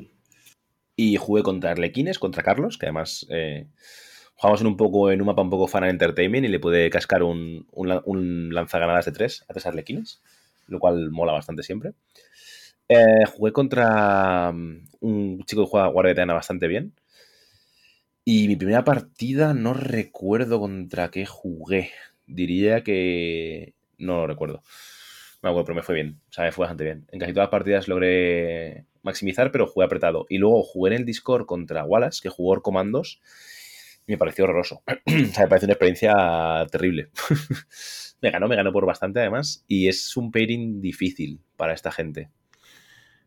Y 0.97 1.17
jugué 1.17 1.43
contra 1.43 1.73
Arlequines, 1.73 2.19
contra 2.19 2.43
Carlos, 2.43 2.79
que 2.79 2.87
además 2.87 3.27
eh, 3.31 3.67
jugamos 4.37 4.61
en 4.61 4.69
un 4.69 4.77
poco 4.77 5.11
en 5.11 5.21
un 5.21 5.27
mapa 5.27 5.43
un 5.43 5.51
poco 5.51 5.67
fan 5.67 5.85
entertainment 5.85 6.45
y 6.45 6.49
le 6.49 6.61
pude 6.61 6.89
cascar 6.91 7.23
un, 7.23 7.67
un, 7.73 8.55
lanzaganadas 8.55 9.07
de 9.07 9.13
tres 9.13 9.45
a 9.49 9.53
tres 9.53 9.67
Arlequines, 9.67 10.23
lo 10.69 10.79
cual 10.79 11.11
mola 11.11 11.33
bastante 11.33 11.63
siempre. 11.63 11.93
Eh, 12.89 13.25
jugué 13.37 13.53
contra 13.53 14.53
mm, 14.53 14.89
un 15.01 15.43
chico 15.45 15.65
que 15.65 15.71
juega 15.71 15.89
guardia 15.89 16.25
bastante 16.27 16.69
bien. 16.69 16.95
Y 18.25 18.49
mi 18.49 18.57
primera 18.57 18.85
partida 18.85 19.53
no 19.53 19.75
recuerdo 19.75 20.59
contra 20.59 21.11
qué 21.11 21.27
jugué. 21.27 21.91
Diría 22.27 22.83
que. 22.83 23.75
No 23.99 24.17
lo 24.17 24.27
recuerdo. 24.27 24.63
Me 25.43 25.51
acuerdo, 25.51 25.67
pero 25.67 25.77
me 25.77 25.83
fue 25.83 25.95
bien. 25.95 26.21
O 26.31 26.33
sea, 26.33 26.45
me 26.45 26.53
fue 26.53 26.63
bastante 26.63 26.85
bien. 26.85 27.07
En 27.13 27.21
casi 27.21 27.35
todas 27.35 27.45
las 27.45 27.51
partidas 27.51 27.87
logré 27.87 28.87
maximizar, 29.03 29.53
pero 29.53 29.67
jugué 29.67 29.85
apretado. 29.85 30.25
Y 30.31 30.39
luego 30.39 30.63
jugué 30.63 30.93
en 30.93 31.01
el 31.01 31.05
Discord 31.05 31.45
contra 31.45 31.85
Wallace, 31.85 32.21
que 32.23 32.31
jugó 32.31 32.63
comandos. 32.63 33.21
Me 34.07 34.17
pareció 34.17 34.45
horroroso. 34.45 34.83
me 35.07 35.47
pareció 35.47 35.67
una 35.67 35.75
experiencia 35.75 36.67
terrible. 36.73 37.11
me 38.23 38.31
ganó, 38.31 38.49
me 38.49 38.57
ganó 38.57 38.73
por 38.73 38.87
bastante 38.87 39.21
además. 39.21 39.67
Y 39.69 39.89
es 39.89 40.17
un 40.17 40.33
pairing 40.33 40.81
difícil 40.81 41.43
para 41.59 41.75
esta 41.75 41.93
gente. 41.93 42.31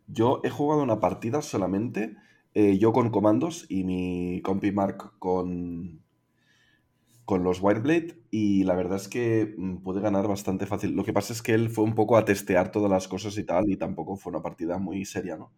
Yo 0.08 0.42
he 0.44 0.50
jugado 0.50 0.82
una 0.82 1.00
partida 1.00 1.44
solamente 1.44 2.16
eh, 2.60 2.80
yo 2.80 2.92
con 2.92 3.12
comandos 3.12 3.68
y 3.70 3.84
mi 3.84 4.42
compi 4.42 4.72
Mark 4.72 5.12
con, 5.20 6.02
con 7.24 7.44
los 7.44 7.62
Wireblade 7.62 8.16
y 8.32 8.64
la 8.64 8.74
verdad 8.74 8.96
es 8.96 9.08
que 9.08 9.54
mm, 9.56 9.84
pude 9.84 10.02
ganar 10.02 10.28
bastante 10.28 10.66
fácil. 10.66 10.96
Lo 10.96 11.04
que 11.04 11.14
pasa 11.14 11.34
es 11.34 11.44
que 11.44 11.54
él 11.54 11.70
fue 11.70 11.84
un 11.84 11.94
poco 11.94 12.18
a 12.18 12.26
testear 12.26 12.72
todas 12.72 12.90
las 12.90 13.08
cosas 13.08 13.38
y 13.38 13.44
tal 13.44 13.70
y 13.70 13.78
tampoco 13.78 14.16
fue 14.16 14.32
una 14.32 14.42
partida 14.42 14.80
muy 14.80 15.06
seria, 15.06 15.38
¿no? 15.38 15.54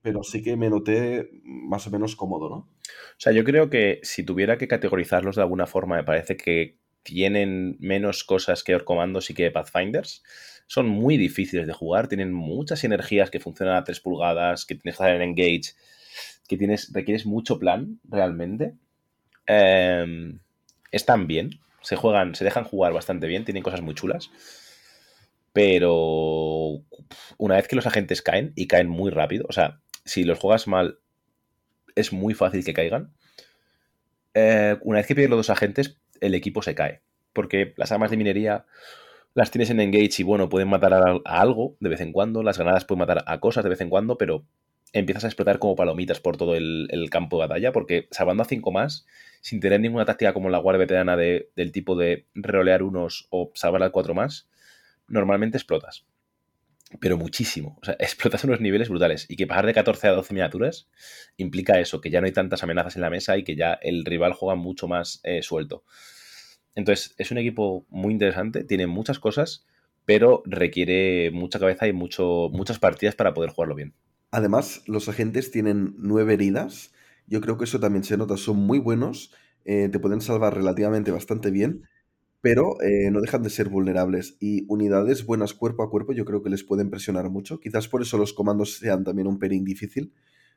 Pero 0.00 0.22
sí 0.22 0.42
que 0.42 0.56
me 0.56 0.70
noté 0.70 1.28
más 1.44 1.86
o 1.86 1.90
menos 1.90 2.16
cómodo, 2.16 2.48
¿no? 2.48 2.56
O 2.56 3.18
sea, 3.18 3.34
yo 3.34 3.44
creo 3.44 3.68
que 3.68 4.00
si 4.02 4.22
tuviera 4.22 4.56
que 4.56 4.68
categorizarlos 4.68 5.36
de 5.36 5.42
alguna 5.42 5.66
forma, 5.66 5.96
me 5.96 6.04
parece 6.04 6.38
que 6.38 6.78
tienen 7.02 7.76
menos 7.78 8.24
cosas 8.24 8.64
que 8.64 8.74
Orcomandos 8.74 9.28
y 9.28 9.34
que 9.34 9.50
Pathfinders. 9.50 10.22
Son 10.66 10.88
muy 10.88 11.18
difíciles 11.18 11.66
de 11.66 11.74
jugar, 11.74 12.08
tienen 12.08 12.32
muchas 12.32 12.84
energías 12.84 13.30
que 13.30 13.38
funcionan 13.38 13.76
a 13.76 13.84
3 13.84 14.00
pulgadas, 14.00 14.64
que 14.64 14.76
tienes 14.76 14.96
que 14.96 15.04
hacer 15.04 15.16
en 15.16 15.28
engage 15.28 15.74
que 16.48 16.56
tienes, 16.56 16.92
requieres 16.92 17.26
mucho 17.26 17.58
plan 17.58 18.00
realmente. 18.08 18.74
Em, 19.46 20.40
están 20.90 21.26
bien, 21.26 21.60
se 21.82 21.96
juegan, 21.96 22.34
se 22.34 22.44
dejan 22.44 22.64
jugar 22.64 22.92
bastante 22.92 23.26
bien, 23.26 23.44
tienen 23.44 23.62
cosas 23.62 23.82
muy 23.82 23.94
chulas. 23.94 24.30
Pero 25.52 26.82
una 27.36 27.56
vez 27.56 27.68
que 27.68 27.76
los 27.76 27.86
agentes 27.86 28.22
caen, 28.22 28.52
y 28.56 28.66
caen 28.66 28.88
muy 28.88 29.10
rápido, 29.10 29.46
o 29.48 29.52
sea, 29.52 29.80
si 30.04 30.24
los 30.24 30.38
juegas 30.38 30.66
mal, 30.66 30.98
es 31.94 32.12
muy 32.12 32.34
fácil 32.34 32.64
que 32.64 32.74
caigan. 32.74 33.12
Eh, 34.34 34.76
una 34.82 34.98
vez 34.98 35.06
que 35.06 35.14
pierdes 35.14 35.30
los 35.30 35.38
dos 35.38 35.50
agentes, 35.50 35.98
el 36.20 36.34
equipo 36.34 36.62
se 36.62 36.74
cae. 36.74 37.02
Porque 37.32 37.74
las 37.76 37.92
armas 37.92 38.10
de 38.10 38.16
minería 38.16 38.66
las 39.34 39.50
tienes 39.50 39.70
en 39.70 39.80
engage 39.80 40.20
y 40.20 40.22
bueno, 40.22 40.48
pueden 40.48 40.68
matar 40.68 40.94
a, 40.94 41.20
a, 41.24 41.40
algo 41.40 41.76
de 41.80 41.90
vez 41.90 42.00
en 42.00 42.12
cuando, 42.12 42.42
las 42.42 42.58
granadas 42.58 42.84
pueden 42.84 43.00
matar 43.00 43.24
a 43.26 43.40
cosas 43.40 43.64
de 43.64 43.70
vez 43.70 43.80
en 43.80 43.90
cuando, 43.90 44.16
pero 44.18 44.44
empiezas 44.92 45.24
a 45.24 45.28
explotar 45.28 45.58
como 45.58 45.76
palomitas 45.76 46.20
por 46.20 46.36
todo 46.36 46.54
el, 46.54 47.08
campo 47.10 47.36
de 47.36 47.46
batalla, 47.46 47.72
porque 47.72 48.08
salvando 48.10 48.42
a 48.42 48.46
5 48.46 48.70
más, 48.72 49.06
sin 49.40 49.60
tener 49.60 49.80
ninguna 49.80 50.04
táctica 50.04 50.32
como 50.32 50.50
la 50.50 50.58
guardia 50.58 50.80
veterana 50.80 51.16
del 51.16 51.72
tipo 51.72 51.96
de 51.96 52.26
rolear 52.34 52.82
unos 52.82 53.26
o 53.30 53.50
salvar 53.54 53.82
a 53.82 53.90
4 53.90 54.14
más, 54.14 54.48
normalmente 55.08 55.56
explotas. 55.56 56.06
pero 57.00 57.18
muchísimo. 57.18 57.78
O 57.82 57.84
sea, 57.84 57.96
explotas 57.98 58.44
unos 58.44 58.60
niveles 58.60 58.88
brutales. 58.88 59.26
Y 59.28 59.36
que 59.36 59.46
pasar 59.46 59.66
de 59.66 59.74
14 59.74 60.08
a 60.08 60.12
12 60.12 60.32
miniaturas 60.32 60.88
implica 61.36 61.78
eso, 61.80 62.00
que 62.00 62.10
ya 62.10 62.20
no 62.20 62.26
hay 62.26 62.32
tantas 62.32 62.62
amenazas 62.62 62.96
en 62.96 63.02
la 63.02 63.10
mesa 63.10 63.36
y 63.36 63.44
que 63.44 63.56
ya 63.56 63.74
el 63.82 64.04
rival 64.04 64.32
juega 64.32 64.54
mucho 64.54 64.88
más 64.88 65.20
eh, 65.24 65.42
suelto. 65.42 65.84
Entonces, 66.74 67.14
es 67.18 67.30
un 67.30 67.38
equipo 67.38 67.84
muy 67.90 68.12
interesante, 68.12 68.64
tiene 68.64 68.86
muchas 68.86 69.18
cosas, 69.18 69.66
pero 70.04 70.42
requiere 70.46 71.30
mucha 71.32 71.58
cabeza 71.58 71.86
y 71.88 71.92
mucho, 71.92 72.48
muchas 72.52 72.78
partidas 72.78 73.14
para 73.14 73.34
poder 73.34 73.50
jugarlo 73.50 73.74
bien. 73.74 73.94
Además, 74.30 74.82
los 74.86 75.08
agentes 75.08 75.50
tienen 75.50 75.94
nueve 75.98 76.34
heridas. 76.34 76.92
Yo 77.26 77.40
creo 77.40 77.58
que 77.58 77.64
eso 77.64 77.80
también 77.80 78.04
se 78.04 78.16
nota, 78.16 78.36
son 78.36 78.56
muy 78.56 78.78
buenos, 78.78 79.34
eh, 79.64 79.88
te 79.90 79.98
pueden 79.98 80.20
salvar 80.20 80.54
relativamente 80.54 81.10
bastante 81.10 81.50
bien 81.50 81.84
pero 82.40 82.80
eh, 82.82 83.10
no 83.10 83.20
dejan 83.20 83.42
de 83.42 83.50
ser 83.50 83.68
vulnerables. 83.68 84.36
Y 84.40 84.64
unidades 84.68 85.26
buenas 85.26 85.54
cuerpo 85.54 85.82
a 85.82 85.90
cuerpo 85.90 86.12
yo 86.12 86.24
creo 86.24 86.42
que 86.42 86.50
les 86.50 86.64
pueden 86.64 86.90
presionar 86.90 87.30
mucho. 87.30 87.60
Quizás 87.60 87.88
por 87.88 88.02
eso 88.02 88.18
los 88.18 88.32
comandos 88.32 88.74
sean 88.78 89.04
también 89.04 89.26
un 89.26 89.38
pelín 89.38 89.64
difícil, 89.64 90.12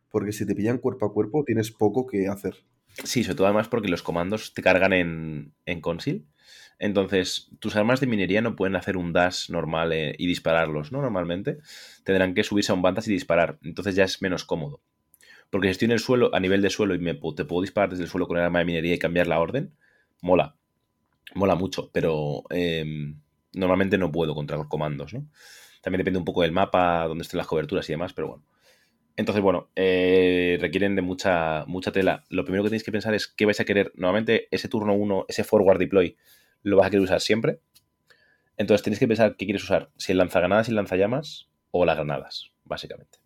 porque 0.10 0.32
si 0.32 0.46
te 0.46 0.56
pillan 0.56 0.78
cuerpo 0.78 1.06
a 1.06 1.14
cuerpo 1.14 1.44
tienes 1.44 1.72
poco 1.72 2.06
que 2.06 2.28
hacer. 2.28 2.56
Sí, 3.04 3.24
sobre 3.24 3.36
todo 3.36 3.48
además 3.48 3.70
porque 3.70 3.88
los 3.88 4.04
comandos 4.04 4.54
te 4.54 4.62
cargan 4.62 4.94
en, 4.94 5.54
en 5.66 5.82
consil. 5.82 6.28
Entonces, 6.82 7.52
tus 7.60 7.76
armas 7.76 8.00
de 8.00 8.08
minería 8.08 8.42
no 8.42 8.56
pueden 8.56 8.76
hacer 8.76 8.98
un 8.98 9.14
dash 9.14 9.52
normal 9.52 9.94
eh, 9.94 10.16
y 10.18 10.26
dispararlos, 10.26 10.92
¿no? 10.92 11.02
Normalmente. 11.02 11.60
Tendrán 12.04 12.34
que 12.34 12.44
subirse 12.44 12.72
a 12.72 12.76
un 12.76 12.82
bandas 12.82 13.08
y 13.08 13.12
disparar. 13.14 13.60
Entonces 13.64 13.96
ya 13.96 14.04
es 14.04 14.22
menos 14.24 14.46
cómodo. 14.46 14.82
Porque 15.52 15.68
si 15.68 15.72
estoy 15.74 15.86
en 15.86 15.92
el 15.92 16.00
suelo, 16.00 16.34
a 16.34 16.40
nivel 16.40 16.64
de 16.64 16.72
suelo, 16.72 16.96
y 16.96 17.00
me, 17.00 17.14
te 17.14 17.46
puedo 17.46 17.62
disparar 17.62 17.92
desde 17.92 18.06
el 18.06 18.10
suelo 18.10 18.28
con 18.28 18.38
el 18.38 18.44
arma 18.44 18.60
de 18.60 18.66
minería 18.66 18.96
y 18.96 19.00
cambiar 19.00 19.28
la 19.28 19.40
orden, 19.40 19.76
mola 20.22 20.56
mola 21.36 21.56
mucho, 21.56 21.92
pero 21.94 22.44
em, 22.50 23.22
normalmente 23.54 23.98
no 23.98 24.12
puedo 24.12 24.34
contra 24.34 24.58
los 24.58 24.68
comandos, 24.68 25.14
¿no? 25.14 25.28
También 25.82 26.00
depende 26.00 26.20
un 26.20 26.26
poco 26.26 26.42
del 26.42 26.52
mapa, 26.52 27.06
dónde 27.08 27.24
estén 27.24 27.38
las 27.38 27.48
coberturas 27.48 27.88
y 27.90 27.94
demás, 27.94 28.14
pero 28.14 28.28
bueno. 28.28 28.44
Entonces, 29.18 29.44
bueno, 29.44 29.70
eh, 29.76 30.58
requieren 30.62 30.96
de 30.96 31.02
mucha, 31.02 31.66
mucha 31.68 31.92
tela. 31.92 32.24
Lo 32.30 32.44
primero 32.44 32.64
que 32.64 32.70
tenéis 32.70 32.84
que 32.84 32.92
pensar 32.92 33.14
es 33.14 33.28
qué 33.28 33.46
vais 33.46 33.60
a 33.60 33.66
querer. 33.66 33.92
Normalmente 33.96 34.48
ese 34.52 34.68
turno 34.68 34.94
1, 34.94 35.26
ese 35.28 35.44
forward 35.44 35.80
deploy, 35.80 36.18
lo 36.64 36.78
vas 36.78 36.88
a 36.88 36.90
querer 36.90 37.04
usar 37.04 37.22
siempre. 37.22 37.60
Entonces 38.58 38.84
tenéis 38.84 39.00
que 39.00 39.08
pensar 39.08 39.36
qué 39.38 39.46
quieres 39.46 39.64
usar, 39.64 39.92
si 39.98 40.12
el 40.12 40.18
lanzagranadas 40.18 40.68
y 40.68 40.72
el 40.72 40.76
lanzallamas 40.76 41.50
o 41.72 41.86
las 41.86 41.96
granadas, 41.96 42.52
básicamente. 42.64 43.20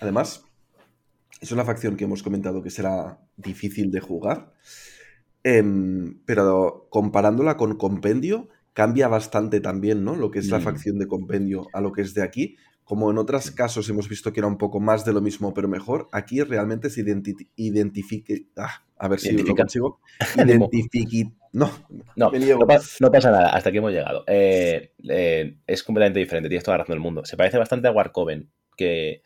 Además, 0.00 0.44
es 1.40 1.52
una 1.52 1.64
facción 1.64 1.96
que 1.96 2.04
hemos 2.04 2.22
comentado 2.22 2.62
que 2.62 2.70
será 2.70 3.20
difícil 3.36 3.90
de 3.90 4.00
jugar. 4.00 4.52
Em, 5.44 6.20
pero 6.24 6.88
comparándola 6.90 7.56
con 7.56 7.76
Compendio, 7.76 8.48
cambia 8.72 9.08
bastante 9.08 9.60
también, 9.60 10.04
¿no? 10.04 10.16
Lo 10.16 10.30
que 10.30 10.40
es 10.40 10.50
la 10.50 10.58
mm. 10.58 10.62
facción 10.62 10.98
de 10.98 11.06
Compendio 11.06 11.68
a 11.72 11.80
lo 11.80 11.92
que 11.92 12.02
es 12.02 12.14
de 12.14 12.22
aquí. 12.22 12.56
Como 12.84 13.10
en 13.10 13.18
otros 13.18 13.50
casos 13.50 13.88
hemos 13.88 14.08
visto 14.08 14.32
que 14.32 14.40
era 14.40 14.46
un 14.46 14.58
poco 14.58 14.80
más 14.80 15.04
de 15.04 15.12
lo 15.12 15.20
mismo, 15.20 15.52
pero 15.52 15.68
mejor, 15.68 16.08
aquí 16.12 16.42
realmente 16.42 16.90
se 16.90 17.04
identifique. 17.56 18.46
Ah, 18.56 18.82
a 18.98 19.08
ver 19.08 19.20
si 19.20 19.36
lo 19.36 19.54
consigo. 19.54 20.00
No, 21.50 21.72
no, 22.14 22.30
no, 22.30 22.66
pasa 22.66 23.30
nada, 23.30 23.50
hasta 23.50 23.70
aquí 23.70 23.78
hemos 23.78 23.92
llegado. 23.92 24.22
Eh, 24.26 24.92
eh, 25.08 25.56
es 25.66 25.82
completamente 25.82 26.20
diferente, 26.20 26.48
tienes 26.50 26.62
toda 26.62 26.76
la 26.76 26.84
razón 26.84 26.94
del 26.94 27.00
mundo. 27.00 27.24
Se 27.24 27.38
parece 27.38 27.56
bastante 27.56 27.88
a 27.88 27.90
Warcoven, 27.90 28.50
que 28.76 29.22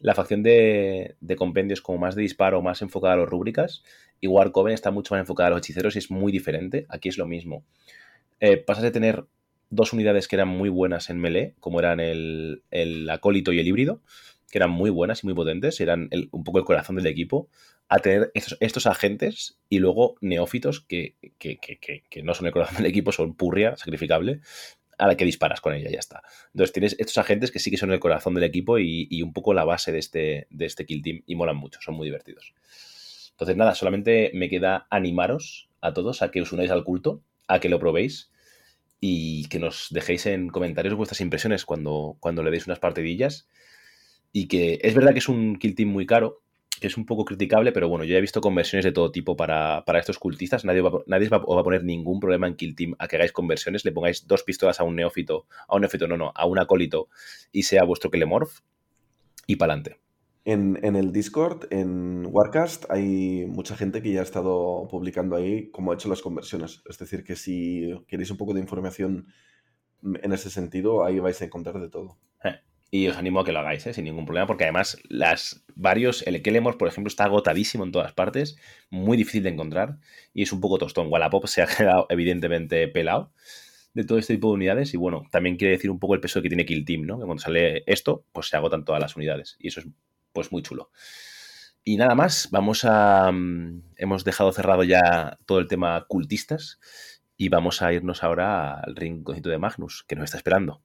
la 0.00 0.14
facción 0.14 0.42
de, 0.42 1.14
de 1.20 1.36
compendio 1.36 1.74
es 1.74 1.80
como 1.80 1.98
más 1.98 2.16
de 2.16 2.22
disparo, 2.22 2.60
más 2.62 2.82
enfocada 2.82 3.14
a 3.14 3.18
las 3.18 3.28
rúbricas, 3.28 3.84
y 4.22 4.28
Warcoven 4.28 4.72
está 4.72 4.90
mucho 4.90 5.14
más 5.14 5.20
enfocada 5.20 5.48
a 5.48 5.50
los 5.50 5.58
hechiceros 5.58 5.96
y 5.96 5.98
es 5.98 6.10
muy 6.10 6.30
diferente. 6.30 6.86
Aquí 6.88 7.08
es 7.08 7.18
lo 7.18 7.26
mismo. 7.26 7.64
Eh, 8.40 8.56
pasas 8.56 8.84
de 8.84 8.92
tener 8.92 9.24
dos 9.68 9.92
unidades 9.92 10.28
que 10.28 10.36
eran 10.36 10.48
muy 10.48 10.68
buenas 10.68 11.10
en 11.10 11.18
melee, 11.18 11.54
como 11.58 11.80
eran 11.80 11.98
el, 11.98 12.62
acólito 13.10 13.52
y 13.52 13.58
el 13.58 13.66
híbrido, 13.66 14.00
que 14.50 14.58
eran 14.58 14.70
muy 14.70 14.90
buenas 14.90 15.24
y 15.24 15.26
muy 15.26 15.34
potentes, 15.34 15.80
eran 15.80 16.08
un 16.30 16.44
poco 16.44 16.58
el 16.58 16.64
corazón 16.64 16.96
del 16.96 17.06
equipo, 17.06 17.48
a 17.88 17.98
tener 17.98 18.32
estos, 18.34 18.86
agentes 18.86 19.58
y 19.68 19.78
luego 19.78 20.16
neófitos 20.20 20.80
que, 20.80 21.16
no 22.22 22.34
son 22.34 22.46
el 22.46 22.52
corazón 22.52 22.78
del 22.78 22.86
equipo, 22.86 23.12
son 23.12 23.34
purria, 23.34 23.76
sacrificable, 23.76 24.40
a 24.98 25.06
la 25.06 25.16
que 25.16 25.24
disparas 25.24 25.60
con 25.60 25.74
ella, 25.74 25.90
ya 25.90 25.98
está. 25.98 26.22
Entonces 26.54 26.72
tienes 26.72 26.96
estos 26.98 27.18
agentes 27.18 27.50
que 27.50 27.58
sí 27.58 27.70
que 27.70 27.76
son 27.76 27.92
el 27.92 28.00
corazón 28.00 28.34
del 28.34 28.44
equipo 28.44 28.78
y, 28.78 29.08
y 29.10 29.22
un 29.22 29.32
poco 29.32 29.52
la 29.52 29.64
base 29.64 29.92
de 29.92 29.98
este, 29.98 30.46
de 30.50 30.66
este 30.66 30.86
kill 30.86 31.02
team 31.02 31.22
y 31.26 31.34
molan 31.34 31.56
mucho, 31.56 31.80
son 31.82 31.94
muy 31.94 32.06
divertidos. 32.06 32.54
Entonces, 33.32 33.56
nada, 33.56 33.74
solamente 33.74 34.30
me 34.34 34.48
queda 34.48 34.86
animaros 34.88 35.68
a 35.80 35.92
todos 35.92 36.22
a 36.22 36.30
que 36.30 36.40
os 36.40 36.52
unáis 36.52 36.70
al 36.70 36.84
culto, 36.84 37.22
a 37.48 37.60
que 37.60 37.68
lo 37.68 37.80
probéis 37.80 38.30
y 39.00 39.48
que 39.48 39.58
nos 39.58 39.88
dejéis 39.90 40.26
en 40.26 40.48
comentarios 40.48 40.94
vuestras 40.94 41.20
impresiones 41.20 41.64
cuando, 41.64 42.16
cuando 42.20 42.44
le 42.44 42.52
deis 42.52 42.66
unas 42.66 42.78
partidillas. 42.78 43.48
Y 44.32 44.46
que 44.46 44.78
es 44.82 44.94
verdad 44.94 45.12
que 45.12 45.18
es 45.18 45.28
un 45.28 45.56
kill 45.58 45.74
team 45.74 45.88
muy 45.88 46.06
caro, 46.06 46.40
que 46.82 46.88
es 46.88 46.96
un 46.96 47.06
poco 47.06 47.24
criticable, 47.24 47.70
pero 47.70 47.88
bueno, 47.88 48.04
yo 48.04 48.16
he 48.16 48.20
visto 48.20 48.40
conversiones 48.40 48.84
de 48.84 48.90
todo 48.90 49.12
tipo 49.12 49.36
para, 49.36 49.84
estos 50.00 50.18
cultistas. 50.18 50.64
Nadie, 50.64 50.80
va, 50.80 50.90
nadie 51.06 51.28
os 51.28 51.56
va 51.56 51.60
a 51.60 51.64
poner 51.64 51.84
ningún 51.84 52.18
problema 52.18 52.48
en 52.48 52.56
Kill 52.56 52.74
Team 52.74 52.96
a 52.98 53.06
que 53.06 53.14
hagáis 53.14 53.30
conversiones, 53.30 53.84
le 53.84 53.92
pongáis 53.92 54.26
dos 54.26 54.42
pistolas 54.42 54.80
a 54.80 54.82
un 54.82 54.96
neófito, 54.96 55.46
a 55.68 55.76
un 55.76 55.82
neófito, 55.82 56.08
no, 56.08 56.16
no, 56.16 56.32
a 56.34 56.44
un 56.44 56.58
acólito 56.58 57.08
y 57.52 57.62
sea 57.62 57.84
vuestro 57.84 58.10
Kelemorph 58.10 58.62
y 59.46 59.54
para 59.54 59.74
adelante. 59.74 60.00
En, 60.44 60.96
el 60.96 61.12
Discord, 61.12 61.68
en 61.70 62.26
Warcast, 62.28 62.90
hay 62.90 63.46
mucha 63.46 63.76
gente 63.76 64.02
que 64.02 64.10
ya 64.10 64.18
ha 64.18 64.24
estado 64.24 64.88
publicando 64.90 65.36
ahí 65.36 65.70
cómo 65.70 65.92
ha 65.92 65.94
hecho 65.94 66.08
las 66.08 66.20
conversiones. 66.20 66.82
Es 66.90 66.98
decir, 66.98 67.22
que 67.22 67.36
si 67.36 67.94
queréis 68.08 68.32
un 68.32 68.38
poco 68.38 68.54
de 68.54 68.60
información 68.60 69.28
en 70.02 70.32
ese 70.32 70.50
sentido, 70.50 71.04
ahí 71.04 71.20
vais 71.20 71.40
a 71.40 71.44
encontrar 71.44 71.78
de 71.78 71.88
todo. 71.88 72.18
Eh, 72.42 72.58
y 72.94 73.08
os 73.08 73.16
animo 73.16 73.40
a 73.40 73.44
que 73.44 73.52
lo 73.52 73.60
hagáis, 73.60 73.86
¿eh? 73.86 73.94
sin 73.94 74.04
ningún 74.04 74.26
problema, 74.26 74.46
porque 74.46 74.64
además 74.64 74.98
las 75.08 75.64
varios, 75.74 76.22
el 76.26 76.42
Kelemor, 76.42 76.76
por 76.76 76.88
ejemplo, 76.88 77.08
está 77.08 77.24
agotadísimo 77.24 77.84
en 77.84 77.90
todas 77.90 78.12
partes, 78.12 78.58
muy 78.90 79.16
difícil 79.16 79.42
de 79.42 79.48
encontrar 79.48 79.96
y 80.34 80.42
es 80.42 80.52
un 80.52 80.60
poco 80.60 80.76
tostón. 80.76 81.06
Wallapop 81.10 81.46
se 81.46 81.62
ha 81.62 81.66
quedado 81.78 82.06
evidentemente 82.10 82.86
pelado 82.88 83.32
de 83.94 84.04
todo 84.04 84.18
este 84.18 84.34
tipo 84.34 84.48
de 84.48 84.54
unidades 84.54 84.92
y 84.92 84.98
bueno, 84.98 85.22
también 85.30 85.56
quiere 85.56 85.72
decir 85.72 85.90
un 85.90 85.98
poco 85.98 86.14
el 86.14 86.20
peso 86.20 86.42
que 86.42 86.48
tiene 86.48 86.66
Kill 86.66 86.84
Team, 86.84 87.06
¿no? 87.06 87.18
Que 87.18 87.24
cuando 87.24 87.42
sale 87.42 87.82
esto, 87.86 88.26
pues 88.30 88.48
se 88.48 88.58
agotan 88.58 88.84
todas 88.84 89.00
las 89.00 89.16
unidades 89.16 89.56
y 89.58 89.68
eso 89.68 89.80
es 89.80 89.86
pues 90.34 90.52
muy 90.52 90.60
chulo. 90.60 90.90
Y 91.84 91.96
nada 91.96 92.14
más, 92.14 92.48
vamos 92.50 92.84
a... 92.84 93.32
Mm, 93.32 93.84
hemos 93.96 94.24
dejado 94.24 94.52
cerrado 94.52 94.84
ya 94.84 95.38
todo 95.46 95.60
el 95.60 95.66
tema 95.66 96.04
cultistas 96.08 96.78
y 97.38 97.48
vamos 97.48 97.80
a 97.80 97.90
irnos 97.94 98.22
ahora 98.22 98.80
al 98.80 98.94
rinconcito 98.96 99.48
de 99.48 99.58
Magnus, 99.58 100.04
que 100.06 100.14
nos 100.14 100.24
está 100.24 100.36
esperando. 100.36 100.82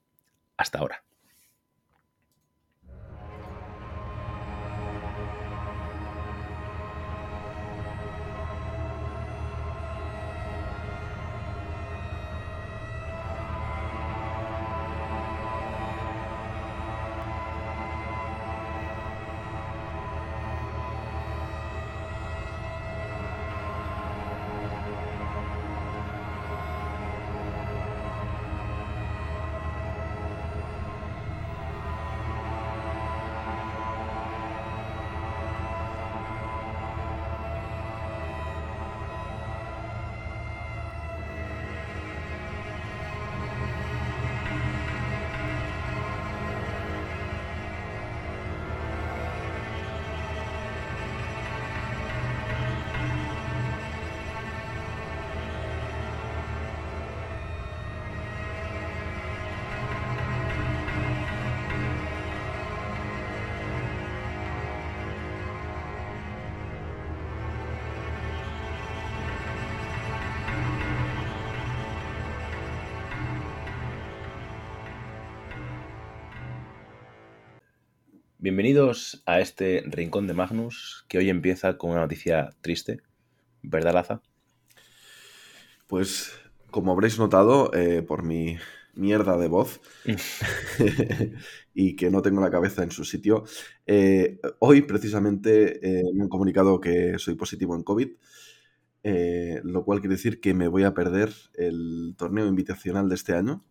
Hasta 0.56 0.80
ahora. 0.80 1.04
Bienvenidos 78.50 79.22
a 79.26 79.42
este 79.42 79.84
rincón 79.88 80.26
de 80.26 80.34
Magnus 80.34 81.04
que 81.10 81.18
hoy 81.18 81.30
empieza 81.30 81.78
con 81.78 81.92
una 81.92 82.00
noticia 82.00 82.52
triste, 82.62 83.02
¿verdad, 83.62 83.94
Laza? 83.94 84.22
Pues 85.86 86.32
como 86.72 86.94
habréis 86.94 87.20
notado 87.20 87.74
eh, 87.74 88.04
por 88.04 88.24
mi 88.24 88.58
mierda 88.94 89.38
de 89.38 89.50
voz 89.50 89.82
y 91.74 91.98
que 91.98 92.10
no 92.10 92.22
tengo 92.22 92.40
la 92.40 92.50
cabeza 92.50 92.84
en 92.84 92.92
su 92.92 93.04
sitio. 93.04 93.44
Eh, 93.86 94.40
hoy 94.60 94.84
precisamente 94.84 95.86
eh, 95.86 96.04
me 96.14 96.24
han 96.24 96.30
comunicado 96.30 96.80
que 96.80 97.20
soy 97.20 97.36
positivo 97.36 97.76
en 97.76 97.84
COVID, 97.84 98.12
eh, 99.04 99.60
lo 99.66 99.84
cual 99.84 100.00
quiere 100.00 100.16
decir 100.16 100.40
que 100.40 100.54
me 100.54 100.70
voy 100.70 100.86
a 100.86 100.94
perder 100.94 101.34
el 101.56 102.16
torneo 102.18 102.48
invitacional 102.48 103.10
de 103.10 103.16
este 103.16 103.34
año. 103.34 103.66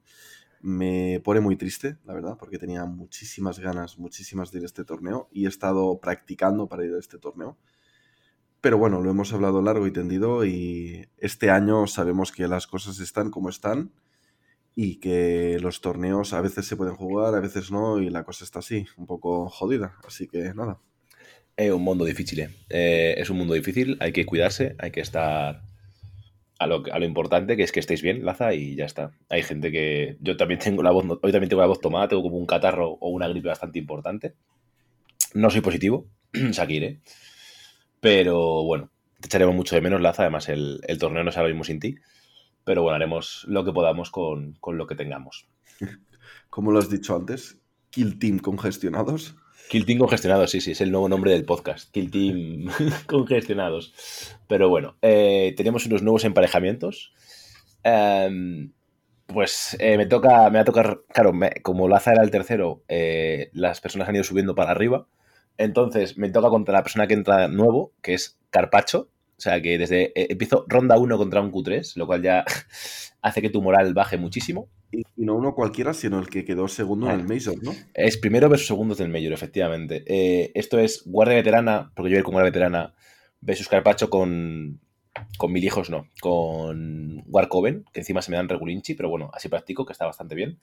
Me 0.61 1.21
pone 1.23 1.41
muy 1.41 1.57
triste, 1.57 1.97
la 2.05 2.15
verdad, 2.15 2.37
porque 2.39 2.59
tenía 2.59 2.85
muchísimas 2.85 3.59
ganas, 3.59 3.99
muchísimas 3.99 4.51
de 4.51 4.59
ir 4.59 4.65
a 4.65 4.67
este 4.67 4.85
torneo 4.85 5.29
y 5.33 5.45
he 5.45 5.49
estado 5.49 6.01
practicando 6.01 6.69
para 6.69 6.85
ir 6.85 6.95
a 6.95 6.99
este 6.99 7.19
torneo. 7.19 7.57
Pero 8.61 8.79
bueno, 8.79 9.01
lo 9.01 9.11
hemos 9.11 9.33
hablado 9.33 9.63
largo 9.63 9.87
y 9.87 9.93
tendido 9.93 10.45
y 10.45 11.09
este 11.19 11.51
año 11.51 11.87
sabemos 11.87 12.33
que 12.33 12.49
las 12.49 12.67
cosas 12.67 12.99
están 12.99 13.31
como 13.31 13.49
están 13.49 13.93
y 14.75 14.97
que 14.97 15.59
los 15.61 15.81
torneos 15.81 16.33
a 16.33 16.41
veces 16.41 16.67
se 16.67 16.77
pueden 16.77 16.97
jugar, 16.97 17.35
a 17.35 17.41
veces 17.41 17.71
no, 17.71 18.01
y 18.01 18.11
la 18.11 18.25
cosa 18.25 18.45
está 18.45 18.59
así, 18.59 18.87
un 18.97 19.07
poco 19.07 19.49
jodida. 19.49 19.97
Así 20.07 20.27
que 20.27 20.53
nada. 20.55 20.81
Es 21.57 21.73
un 21.73 21.83
mundo 21.83 22.05
difícil, 22.05 22.41
¿eh? 22.41 22.51
Eh, 22.69 23.15
es 23.17 23.31
un 23.31 23.39
mundo 23.39 23.55
difícil, 23.55 23.97
hay 24.01 24.13
que 24.13 24.27
cuidarse, 24.27 24.77
hay 24.79 24.91
que 24.91 25.01
estar 25.01 25.63
a 26.59 26.67
lo, 26.67 26.83
a 26.91 26.99
lo, 26.99 27.05
importante, 27.05 27.57
que 27.57 27.63
es 27.63 27.73
que 27.73 27.81
estéis 27.81 28.03
bien, 28.03 28.25
Laza, 28.25 28.55
y 28.55 28.77
ya 28.77 28.87
está. 28.87 29.13
Hay 29.29 29.43
gente 29.43 29.71
que. 29.71 30.17
Yo 30.21 30.37
también 30.37 30.61
tengo 30.61 30.83
la 30.83 30.91
voz. 30.91 31.05
Hoy 31.23 31.33
también 31.33 31.49
tengo 31.49 31.63
la 31.63 31.69
voz 31.69 31.81
tomada, 31.81 32.09
tengo 32.09 32.23
como 32.23 32.37
un 32.37 32.47
catarro 32.47 32.93
o 33.01 33.11
una 33.11 33.29
gripe 33.29 33.49
bastante 33.49 33.79
importante. 33.79 34.35
No 35.35 35.51
soy 35.51 35.61
positivo, 35.61 36.07
que 36.33 36.73
iré. 36.73 37.01
Pero 38.01 38.63
bueno, 38.65 38.91
te 39.21 39.27
echaremos 39.27 39.55
mucho 39.55 39.75
de 39.75 39.83
menos, 39.83 40.01
Laza. 40.01 40.23
Además, 40.23 40.49
el, 40.49 40.81
el 40.87 40.99
torneo 40.99 41.25
no 41.25 41.33
se 41.33 41.65
sin 41.65 41.81
ti. 41.81 41.97
Pero 42.67 42.83
bueno, 42.83 42.97
haremos 42.97 43.45
lo 43.47 43.65
que 43.65 43.73
podamos 43.73 44.11
con, 44.11 44.59
lo 44.61 44.87
que 44.89 44.97
tengamos. 44.97 45.49
Como 46.51 46.73
lo 46.73 46.81
has 46.81 46.91
dicho 46.91 47.15
antes, 47.15 47.61
Kill 47.91 48.19
Team 48.19 48.41
congestionados. 48.41 49.37
Kill 49.69 49.99
congestionados, 49.99 50.51
sí, 50.51 50.61
sí, 50.61 50.73
es 50.73 50.81
el 50.81 50.93
nuevo 50.93 51.09
nombre 51.09 51.33
del 51.33 51.45
podcast. 51.45 51.91
Kill 51.91 52.71
congestionados. 53.07 53.93
Pero 54.47 54.69
bueno, 54.69 54.97
eh, 55.03 55.55
tenemos 55.57 55.87
unos 55.87 56.03
nuevos 56.03 56.25
emparejamientos. 56.25 57.13
Em, 57.83 58.73
pues 59.27 59.77
eh, 59.81 59.97
me 59.97 60.07
toca, 60.07 60.51
me 60.51 60.59
va 60.59 60.61
a 60.61 60.65
tocar, 60.65 61.01
claro, 61.13 61.33
como 61.63 61.89
Laza 61.89 62.13
era 62.13 62.23
el 62.23 62.31
tercero, 62.31 62.85
eh, 62.89 63.51
las 63.53 63.81
personas 63.81 64.09
han 64.09 64.15
ido 64.15 64.25
subiendo 64.25 64.55
para 64.55 64.71
arriba. 64.71 65.09
Entonces 65.59 66.17
me 66.17 66.31
toca 66.31 66.49
contra 66.49 66.75
la 66.75 66.83
persona 66.83 67.07
que 67.07 67.15
entra 67.15 67.49
nuevo, 67.49 67.93
que 68.03 68.15
es 68.15 68.39
Carpacho, 68.51 69.09
o 69.37 69.41
sea 69.41 69.61
que 69.61 69.79
desde 69.79 70.13
empiezo 70.15 70.65
ronda 70.69 70.97
1 70.99 71.19
contra 71.19 71.41
un 71.41 71.51
Q3, 71.51 71.97
lo 71.97 72.07
cual 72.07 72.23
ya 72.23 72.45
hace 73.23 73.43
que 73.43 73.51
tu 73.51 73.63
moral 73.63 73.95
baje 73.95 74.17
muchísimo. 74.17 74.69
Y, 74.93 75.05
no 75.17 75.35
uno 75.35 75.55
cualquiera, 75.55 75.95
sino 75.95 76.19
el 76.19 76.29
que 76.29 76.45
quedó 76.45 76.69
segundo 76.69 77.11
en 77.11 77.21
el 77.21 77.27
Major, 77.27 77.57
¿no? 77.63 77.75
Es 77.95 78.17
primero 78.17 78.49
versus 78.49 78.69
segundos 78.69 78.99
del 78.99 79.09
Major, 79.09 79.33
efectivamente. 79.33 80.05
Eh, 80.07 80.53
esto 80.55 80.79
es 80.79 81.03
guardia 81.05 81.37
veterana, 81.37 81.93
porque 81.95 82.11
yo 82.11 82.17
voy 82.17 82.23
con 82.23 82.33
guardia 82.33 82.51
veterana, 82.51 82.95
versus 83.41 83.69
Carpacho 83.69 84.11
con, 84.11 84.81
con 85.39 85.53
mil 85.53 85.65
hijos, 85.65 85.91
no, 85.91 86.09
con 86.21 87.23
Warcoven, 87.27 87.85
que 87.93 88.01
encima 88.01 88.23
se 88.23 88.31
me 88.31 88.37
dan 88.37 88.49
regulinchi, 88.49 88.95
pero 88.95 89.09
bueno, 89.09 89.31
así 89.35 89.49
practico, 89.49 89.85
que 89.85 89.93
está 89.93 90.07
bastante 90.07 90.35
bien. 90.35 90.59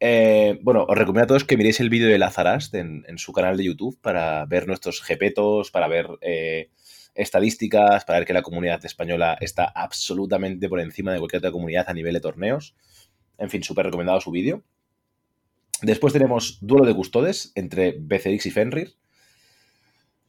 Eh, 0.00 0.58
bueno, 0.62 0.84
os 0.88 0.98
recomiendo 0.98 1.24
a 1.24 1.26
todos 1.28 1.44
que 1.44 1.56
miréis 1.56 1.78
el 1.80 1.88
vídeo 1.88 2.08
de 2.08 2.18
Lazarast 2.18 2.74
en, 2.74 3.04
en, 3.06 3.18
su 3.18 3.32
canal 3.32 3.56
de 3.56 3.64
YouTube 3.64 4.00
para 4.00 4.44
ver 4.46 4.66
nuestros 4.66 5.00
jepetos, 5.00 5.70
para 5.70 5.86
ver 5.86 6.08
estadísticas 7.14 8.04
para 8.04 8.18
ver 8.18 8.26
que 8.26 8.32
la 8.32 8.42
comunidad 8.42 8.84
española 8.84 9.36
está 9.40 9.64
absolutamente 9.64 10.68
por 10.68 10.80
encima 10.80 11.12
de 11.12 11.18
cualquier 11.18 11.38
otra 11.38 11.52
comunidad 11.52 11.88
a 11.88 11.94
nivel 11.94 12.14
de 12.14 12.20
torneos. 12.20 12.74
En 13.42 13.50
fin, 13.50 13.64
súper 13.64 13.86
recomendado 13.86 14.20
su 14.20 14.30
vídeo. 14.30 14.62
Después 15.82 16.12
tenemos 16.12 16.58
duelo 16.60 16.86
de 16.86 16.94
custodes 16.94 17.50
entre 17.56 17.90
BCX 17.98 18.46
y 18.46 18.50
Fenrir. 18.52 18.94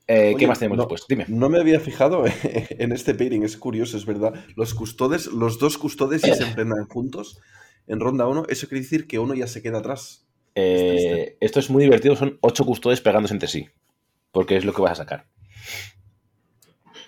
Eh, 0.07 0.33
¿Qué 0.37 0.47
más 0.47 0.57
tenemos 0.57 0.79
después? 0.79 1.05
Dime. 1.07 1.25
No 1.27 1.47
me 1.47 1.59
había 1.59 1.79
fijado 1.79 2.25
en 2.69 2.91
este 2.91 3.13
pairing, 3.13 3.43
es 3.43 3.55
curioso, 3.55 3.97
es 3.97 4.07
verdad. 4.07 4.33
Los 4.55 4.73
custodes, 4.73 5.27
los 5.27 5.59
dos 5.59 5.77
custodes 5.77 6.23
ya 6.23 6.33
se 6.33 6.41
enfrentan 6.41 6.87
juntos 6.87 7.39
en 7.85 7.99
ronda 7.99 8.25
1. 8.25 8.47
Eso 8.49 8.67
quiere 8.67 8.81
decir 8.81 9.05
que 9.05 9.19
uno 9.19 9.35
ya 9.35 9.45
se 9.45 9.61
queda 9.61 9.77
atrás. 9.77 10.25
Eh, 10.55 11.37
esto 11.39 11.59
es 11.59 11.69
muy 11.69 11.83
divertido, 11.83 12.15
son 12.15 12.39
ocho 12.41 12.65
custodes 12.65 12.99
pegándose 12.99 13.35
entre 13.35 13.47
sí. 13.47 13.67
Porque 14.31 14.57
es 14.57 14.65
lo 14.65 14.73
que 14.73 14.81
vas 14.81 14.93
a 14.93 15.03
sacar. 15.03 15.27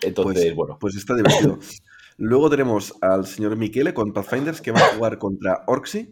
Entonces, 0.04 0.44
pues, 0.44 0.56
bueno. 0.56 0.78
Pues 0.80 0.96
está 0.96 1.16
divertido. 1.16 1.58
Luego 2.18 2.50
tenemos 2.50 2.94
al 3.02 3.26
señor 3.26 3.56
Michele 3.58 3.94
con 3.94 4.14
Pathfinders 4.14 4.62
que 4.62 4.72
va 4.72 4.80
a 4.80 4.88
jugar 4.96 5.18
contra 5.18 5.64
Orxy, 5.68 6.12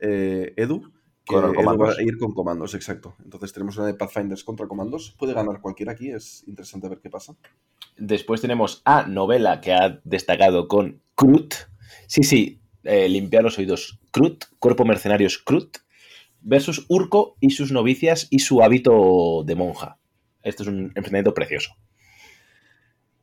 eh, 0.00 0.54
Edu, 0.56 0.92
que 1.24 1.36
va 1.36 1.48
a 1.48 2.02
ir 2.02 2.18
con 2.18 2.32
comandos, 2.32 2.74
exacto. 2.74 3.14
Entonces 3.24 3.52
tenemos 3.52 3.76
una 3.76 3.86
de 3.86 3.94
Pathfinders 3.94 4.44
contra 4.44 4.66
comandos. 4.66 5.14
Puede 5.18 5.34
ganar 5.34 5.60
cualquiera 5.60 5.92
aquí, 5.92 6.10
es 6.10 6.44
interesante 6.46 6.88
ver 6.88 7.00
qué 7.00 7.10
pasa. 7.10 7.36
Después 7.96 8.40
tenemos 8.40 8.82
a 8.84 9.06
Novela, 9.06 9.60
que 9.60 9.72
ha 9.72 10.00
destacado 10.04 10.68
con 10.68 11.02
Crut. 11.14 11.54
Sí, 12.06 12.22
sí, 12.22 12.60
eh, 12.84 13.08
limpiar 13.08 13.42
los 13.42 13.58
oídos. 13.58 14.00
Crut, 14.10 14.44
Cuerpo 14.58 14.84
Mercenarios 14.84 15.38
Crut, 15.38 15.78
versus 16.40 16.86
Urco 16.88 17.36
y 17.40 17.50
sus 17.50 17.72
novicias 17.72 18.26
y 18.30 18.40
su 18.40 18.62
hábito 18.62 19.44
de 19.44 19.54
monja. 19.54 19.98
Esto 20.42 20.62
es 20.62 20.68
un 20.68 20.84
enfrentamiento 20.94 21.34
precioso. 21.34 21.72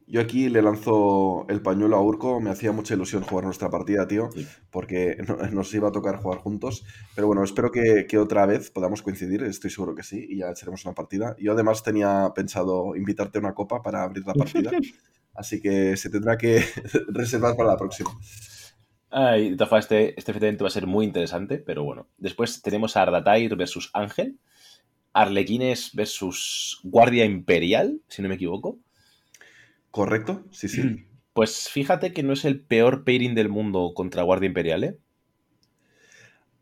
Yo 0.10 0.22
aquí 0.22 0.48
le 0.48 0.62
lanzo 0.62 1.46
el 1.50 1.62
pañuelo 1.62 1.98
a 1.98 2.02
Urco, 2.02 2.40
me 2.40 2.50
hacía 2.50 2.72
mucha 2.72 2.94
ilusión 2.94 3.24
jugar 3.24 3.44
nuestra 3.44 3.70
partida, 3.70 4.08
tío, 4.08 4.30
porque 4.72 5.18
nos 5.52 5.74
iba 5.74 5.90
a 5.90 5.92
tocar 5.92 6.16
jugar 6.16 6.40
juntos. 6.40 6.86
Pero 7.14 7.28
bueno, 7.28 7.44
espero 7.44 7.72
que, 7.72 8.18
otra 8.18 8.46
vez 8.46 8.72
podamos 8.72 9.02
coincidir, 9.02 9.44
estoy 9.44 9.70
seguro 9.70 9.96
que 9.96 10.04
sí, 10.04 10.26
y 10.30 10.38
ya 10.38 10.50
echaremos 10.50 10.86
una 10.86 10.96
partida. 10.96 11.36
Yo 11.38 11.52
además 11.52 11.84
tenía 11.84 12.32
pensado 12.34 12.96
invitarte 12.96 13.38
a 13.38 13.42
una 13.42 13.54
copa 13.54 13.82
para 13.82 14.04
abrir 14.04 14.26
la 14.26 14.34
partida, 14.34 14.72
así 15.36 15.60
que 15.60 15.98
se 15.98 16.10
tendrá 16.10 16.38
que 16.38 16.64
reservar 17.10 17.58
para 17.58 17.72
la 17.72 17.78
próxima. 17.78 18.12
Ay, 19.10 19.58
este, 19.78 20.18
este 20.18 20.32
evento 20.32 20.64
va 20.64 20.70
a 20.70 20.72
ser 20.72 20.88
muy 20.88 21.06
interesante, 21.06 21.58
pero 21.58 21.84
bueno. 21.84 22.08
Después 22.18 22.62
tenemos 22.62 22.96
a 22.96 23.02
Ardatair 23.02 23.58
versus 23.58 23.90
Ángel, 23.94 24.40
Arlequines 25.12 25.92
versus 25.94 26.80
Guardia 26.84 27.26
Imperial, 27.26 28.00
si 28.08 28.22
no 28.22 28.30
me 28.30 28.36
equivoco. 28.36 28.80
¿Correcto? 29.92 30.46
Sí, 30.52 30.68
sí. 30.68 31.06
Pues 31.34 31.70
fíjate 31.70 32.14
que 32.14 32.24
no 32.24 32.34
es 32.34 32.46
el 32.46 32.60
peor 32.60 33.04
pairing 33.04 33.36
del 33.36 33.50
mundo 33.50 33.94
contra 33.96 34.24
Guardia 34.24 34.48
Imperial, 34.48 34.84
¿eh? 34.84 34.98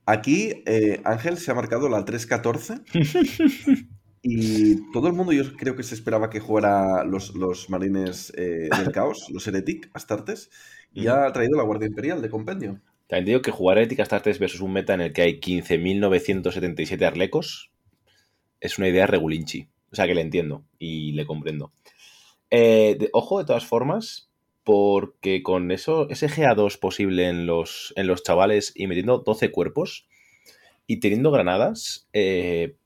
Aquí 0.06 0.64
eh, 0.66 1.02
Ángel 1.04 1.38
se 1.38 1.50
ha 1.50 1.56
marcado 1.56 1.90
la 1.90 2.06
3-14 2.06 2.84
y 4.22 4.92
todo 4.92 5.08
el 5.08 5.14
mundo 5.14 5.32
yo 5.32 5.56
creo 5.56 5.76
que 5.76 5.82
se 5.82 5.96
esperaba 5.96 6.30
que 6.30 6.40
jugara 6.40 7.04
los, 7.04 7.36
los 7.36 7.70
marines 7.72 8.32
eh, 8.38 8.70
del 8.78 8.92
caos, 8.92 9.28
los 9.34 9.48
Heretic, 9.48 9.90
Astartes, 9.94 10.52
y 10.94 11.08
ha 11.08 11.32
traído 11.32 11.58
la 11.58 11.64
Guardia 11.64 11.88
Imperial 11.88 12.22
de 12.22 12.30
compendio. 12.30 12.82
También 13.08 13.26
digo 13.26 13.42
que 13.42 13.52
jugar 13.52 13.78
Heretic 13.78 14.00
Astartes 14.00 14.40
versus 14.40 14.62
un 14.62 14.74
meta 14.74 14.94
en 14.94 15.02
el 15.02 15.14
que 15.14 15.24
hay 15.24 15.40
15.977 15.40 17.04
arlecos 17.04 17.72
es 18.60 18.78
una 18.78 18.88
idea 18.88 19.08
regulinchi. 19.08 19.70
O 19.92 19.96
sea 19.96 20.08
que 20.08 20.16
le 20.16 20.22
entiendo 20.22 20.66
y 20.78 21.14
le 21.14 21.26
comprendo. 21.26 21.72
Eh, 22.58 23.10
ojo, 23.12 23.40
de 23.40 23.46
todas 23.46 23.66
formas, 23.66 24.30
porque 24.64 25.44
con 25.44 25.72
eso, 25.72 26.08
ese 26.10 26.30
GA2 26.30 26.80
posible 26.80 27.28
en 27.28 27.46
los, 27.46 27.92
en 27.98 28.08
los 28.08 28.24
chavales 28.24 28.72
y 28.74 28.88
metiendo 28.88 29.18
12 29.18 29.52
cuerpos 29.52 30.08
y 30.88 31.02
teniendo 31.02 31.32
granadas, 31.32 32.08
eh, 32.14 32.78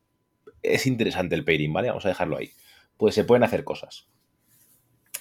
es 0.64 0.88
interesante 0.88 1.36
el 1.36 1.46
pairing, 1.46 1.72
¿vale? 1.72 1.90
Vamos 1.90 2.04
a 2.06 2.10
dejarlo 2.10 2.38
ahí. 2.38 2.50
Pues 2.98 3.14
se 3.14 3.26
pueden 3.26 3.44
hacer 3.44 3.64
cosas. 3.64 4.08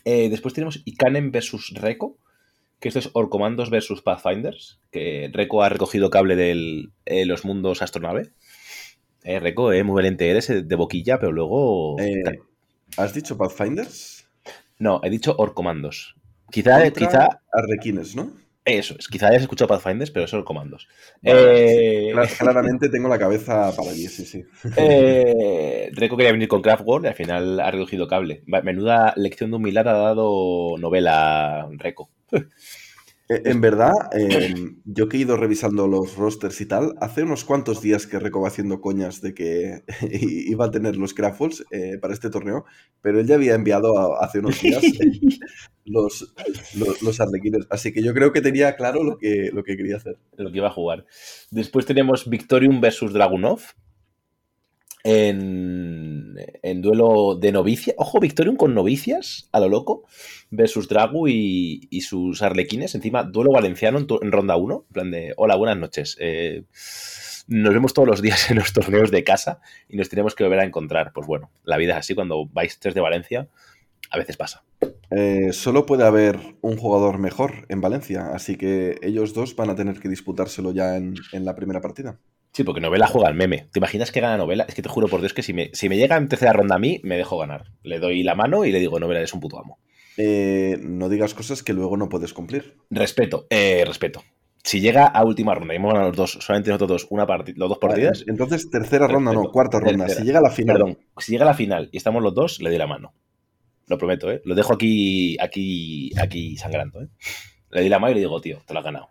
Eh, 0.06 0.30
después 0.30 0.54
tenemos 0.54 0.80
Ikanen 0.86 1.30
versus 1.30 1.74
Reco, 1.74 2.16
que 2.80 2.88
esto 2.88 3.00
es 3.00 3.10
Orcomandos 3.12 3.68
versus 3.68 4.00
Pathfinders, 4.00 4.80
que 4.90 5.28
Reco 5.30 5.62
ha 5.62 5.68
recogido 5.68 6.08
cable 6.08 6.36
de 6.36 7.26
los 7.26 7.44
mundos 7.44 7.82
astronave. 7.82 8.30
Eh, 9.24 9.40
Reco, 9.40 9.72
muy 9.84 9.94
valiente 9.94 10.30
eres 10.30 10.48
de 10.48 10.74
boquilla, 10.74 11.18
pero 11.18 11.32
luego... 11.32 11.96
¿Has 12.96 13.12
dicho 13.12 13.36
Pathfinders? 13.36 14.17
No, 14.78 15.00
he 15.02 15.10
dicho 15.10 15.34
Orcomandos. 15.38 16.16
Quizá, 16.50 16.90
quizá. 16.90 17.40
Arrequines, 17.52 18.16
¿no? 18.16 18.32
Eso 18.64 18.94
es, 18.98 19.08
quizá 19.08 19.28
hayas 19.28 19.42
escuchado 19.42 19.68
Pathfinders, 19.68 20.10
pero 20.10 20.26
eso 20.26 20.38
es 20.38 20.44
comandos. 20.44 20.88
Eh, 21.22 22.12
claramente 22.38 22.90
tengo 22.90 23.08
la 23.08 23.18
cabeza 23.18 23.72
para 23.74 23.90
allí, 23.90 24.06
sí, 24.08 24.26
sí. 24.26 24.44
Eh... 24.76 25.90
Reco 25.94 26.18
quería 26.18 26.32
venir 26.32 26.48
con 26.48 26.60
Craft 26.60 26.82
World 26.84 27.06
y 27.06 27.08
al 27.08 27.14
final 27.14 27.60
ha 27.60 27.70
reducido 27.70 28.06
cable. 28.06 28.42
Menuda 28.46 29.14
lección 29.16 29.50
de 29.50 29.56
humildad 29.56 29.88
ha 29.88 29.92
dado 29.92 30.76
novela 30.78 31.66
Reco. 31.78 32.10
Eh, 33.28 33.42
en 33.44 33.60
verdad, 33.60 33.92
em, 34.12 34.80
yo 34.86 35.08
que 35.08 35.18
he 35.18 35.20
ido 35.20 35.36
revisando 35.36 35.86
los 35.86 36.16
rosters 36.16 36.60
y 36.62 36.66
tal, 36.66 36.94
hace 37.00 37.24
unos 37.24 37.44
cuantos 37.44 37.82
días 37.82 38.06
que 38.06 38.18
Reco 38.18 38.40
va 38.40 38.48
haciendo 38.48 38.80
coñas 38.80 39.20
de 39.20 39.34
que 39.34 39.82
iba 40.10 40.64
a 40.64 40.70
tener 40.70 40.96
los 40.96 41.12
Craftfuls 41.12 41.64
eh, 41.70 41.98
para 42.00 42.14
este 42.14 42.30
torneo, 42.30 42.64
pero 43.02 43.20
él 43.20 43.26
ya 43.26 43.34
había 43.34 43.54
enviado 43.54 44.20
hace 44.22 44.38
unos 44.38 44.60
días 44.62 44.82
los, 45.84 46.34
los, 47.02 47.20
arlequines. 47.20 47.66
Así 47.68 47.92
que 47.92 48.02
yo 48.02 48.14
creo 48.14 48.32
que 48.32 48.40
tenía 48.40 48.76
claro 48.76 49.04
lo 49.04 49.18
que, 49.18 49.50
lo 49.52 49.62
que 49.62 49.76
quería 49.76 49.96
hacer. 49.96 50.16
Lo 50.36 50.50
que 50.50 50.58
iba 50.58 50.68
a 50.68 50.72
jugar. 50.72 51.04
Después 51.50 51.84
tenemos 51.84 52.30
Victorium 52.30 52.80
versus 52.80 53.12
Dragunov. 53.12 53.60
En, 55.04 56.07
en, 56.62 56.82
duelo 56.82 57.34
de 57.34 57.52
novicia. 57.52 57.94
Ojo, 57.96 58.20
Victorium 58.20 58.56
con 58.56 58.74
novicias, 58.74 59.48
a 59.52 59.60
lo 59.60 59.68
loco, 59.68 60.04
versus 60.50 60.88
Dragu 60.88 61.28
y, 61.28 62.00
sus 62.02 62.42
arlequines. 62.42 62.94
Encima, 62.94 63.22
duelo 63.22 63.52
valenciano 63.52 63.98
en, 63.98 64.32
ronda 64.32 64.56
1. 64.56 64.84
En 64.88 64.92
plan 64.92 65.10
de, 65.10 65.34
hola, 65.36 65.56
buenas 65.56 65.76
noches. 65.76 66.16
Eh, 66.20 66.64
nos 67.48 67.72
vemos 67.72 67.94
todos 67.94 68.08
los 68.08 68.22
días 68.22 68.50
en 68.50 68.56
los 68.56 68.72
torneos 68.72 69.10
de 69.10 69.24
casa 69.24 69.60
y 69.88 69.96
nos 69.96 70.08
tenemos 70.08 70.34
que 70.34 70.44
volver 70.44 70.60
a 70.60 70.64
encontrar. 70.64 71.12
Pues 71.12 71.26
bueno, 71.26 71.50
la 71.64 71.76
vida 71.76 71.92
es 71.92 71.98
así. 71.98 72.14
Cuando 72.14 72.46
vais 72.46 72.78
desde 72.80 73.00
Valencia, 73.00 73.48
a 74.10 74.18
veces 74.18 74.36
pasa. 74.36 74.64
Eh, 75.10 75.52
solo 75.52 75.86
puede 75.86 76.04
haber 76.04 76.38
un 76.60 76.76
jugador 76.76 77.18
mejor 77.18 77.66
en 77.68 77.80
Valencia, 77.80 78.30
así 78.34 78.56
que 78.56 78.98
ellos 79.02 79.34
dos 79.34 79.56
van 79.56 79.70
a 79.70 79.74
tener 79.74 80.00
que 80.00 80.08
disputárselo 80.08 80.72
ya 80.72 80.96
en, 80.96 81.14
la 81.32 81.54
primera 81.54 81.80
partida. 81.80 82.18
Sí, 82.52 82.64
porque 82.64 82.80
Novela 82.80 83.06
juega 83.06 83.28
al 83.28 83.34
meme. 83.34 83.68
¿Te 83.72 83.78
imaginas 83.78 84.10
que 84.10 84.20
gana 84.20 84.36
Novela? 84.36 84.64
Es 84.68 84.74
que 84.74 84.82
te 84.82 84.88
juro 84.88 85.08
por 85.08 85.20
Dios 85.20 85.34
que 85.34 85.42
si 85.42 85.52
me, 85.52 85.70
si 85.74 85.88
me 85.88 85.96
llega 85.96 86.16
en 86.16 86.28
tercera 86.28 86.52
ronda 86.52 86.76
a 86.76 86.78
mí, 86.78 87.00
me 87.04 87.16
dejo 87.16 87.38
ganar. 87.38 87.66
Le 87.82 87.98
doy 87.98 88.22
la 88.22 88.34
mano 88.34 88.64
y 88.64 88.72
le 88.72 88.80
digo, 88.80 88.98
Novela, 88.98 89.20
es 89.20 89.32
un 89.32 89.40
puto 89.40 89.58
amo. 89.58 89.78
Eh, 90.16 90.76
no 90.80 91.08
digas 91.08 91.34
cosas 91.34 91.62
que 91.62 91.72
luego 91.72 91.96
no 91.96 92.08
puedes 92.08 92.32
cumplir. 92.32 92.76
Respeto, 92.90 93.46
eh, 93.50 93.84
respeto. 93.86 94.24
Si 94.64 94.80
llega 94.80 95.06
a 95.06 95.24
última 95.24 95.54
ronda 95.54 95.72
y 95.72 95.76
hemos 95.76 95.92
ganado 95.92 96.08
los 96.08 96.16
dos, 96.16 96.38
solamente 96.40 96.70
nosotros 96.70 97.02
dos, 97.02 97.06
una 97.10 97.24
los 97.26 97.68
dos 97.68 97.78
partidas. 97.78 98.24
Entonces, 98.26 98.68
tercera 98.68 99.06
ronda, 99.06 99.32
no, 99.32 99.44
cuarta 99.50 99.78
ronda. 99.78 100.08
Si 100.08 100.24
llega 100.24 100.40
a 100.40 100.42
la 100.42 100.50
final. 100.50 100.76
Perdón, 100.76 100.98
si 101.18 101.32
llega 101.32 101.44
a 101.44 101.48
la 101.48 101.54
final 101.54 101.88
y 101.92 101.96
estamos 101.96 102.22
los 102.22 102.34
dos, 102.34 102.60
le 102.60 102.68
doy 102.68 102.78
la 102.78 102.86
mano. 102.86 103.14
Lo 103.86 103.96
prometo, 103.96 104.30
¿eh? 104.30 104.42
Lo 104.44 104.54
dejo 104.54 104.74
aquí, 104.74 105.36
aquí, 105.40 106.10
aquí 106.18 106.56
sangrando, 106.56 107.00
¿eh? 107.02 107.08
Le 107.70 107.82
di 107.82 107.88
la 107.88 107.98
mano 107.98 108.10
y 108.10 108.14
le 108.14 108.20
digo, 108.20 108.40
tío, 108.40 108.60
te 108.66 108.74
lo 108.74 108.80
has 108.80 108.84
ganado. 108.84 109.08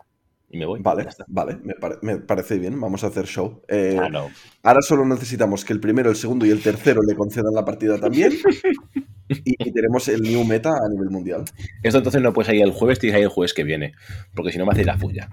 Y 0.50 0.58
me 0.58 0.64
voy. 0.64 0.80
Vale, 0.80 1.06
vale, 1.26 1.58
me, 2.02 2.18
parece 2.18 2.58
bien. 2.58 2.80
Vamos 2.80 3.04
a 3.04 3.08
hacer 3.08 3.26
show. 3.26 3.62
Eh, 3.68 3.98
ah, 4.00 4.28
ahora 4.62 4.80
solo 4.80 5.04
necesitamos 5.04 5.64
que 5.64 5.74
el 5.74 5.80
primero, 5.80 6.08
el 6.08 6.16
segundo 6.16 6.46
y 6.46 6.50
el 6.50 6.62
tercero 6.62 7.02
le 7.02 7.14
concedan 7.14 7.54
la 7.54 7.64
partida 7.64 7.98
también. 7.98 8.32
y, 9.28 9.72
tenemos 9.72 10.08
el 10.08 10.22
new 10.22 10.44
meta 10.44 10.70
a 10.70 10.88
nivel 10.88 11.10
mundial. 11.10 11.44
Esto 11.82 11.98
entonces 11.98 12.22
no 12.22 12.32
puede 12.32 12.46
salir 12.46 12.62
el 12.62 12.72
jueves, 12.72 12.98
tienes 12.98 13.18
que 13.18 13.24
el 13.24 13.28
jueves 13.28 13.52
que 13.52 13.64
viene. 13.64 13.92
Porque 14.34 14.52
si 14.52 14.58
no 14.58 14.64
me 14.64 14.72
hacéis 14.72 14.86
la 14.86 14.98
fulla. 14.98 15.28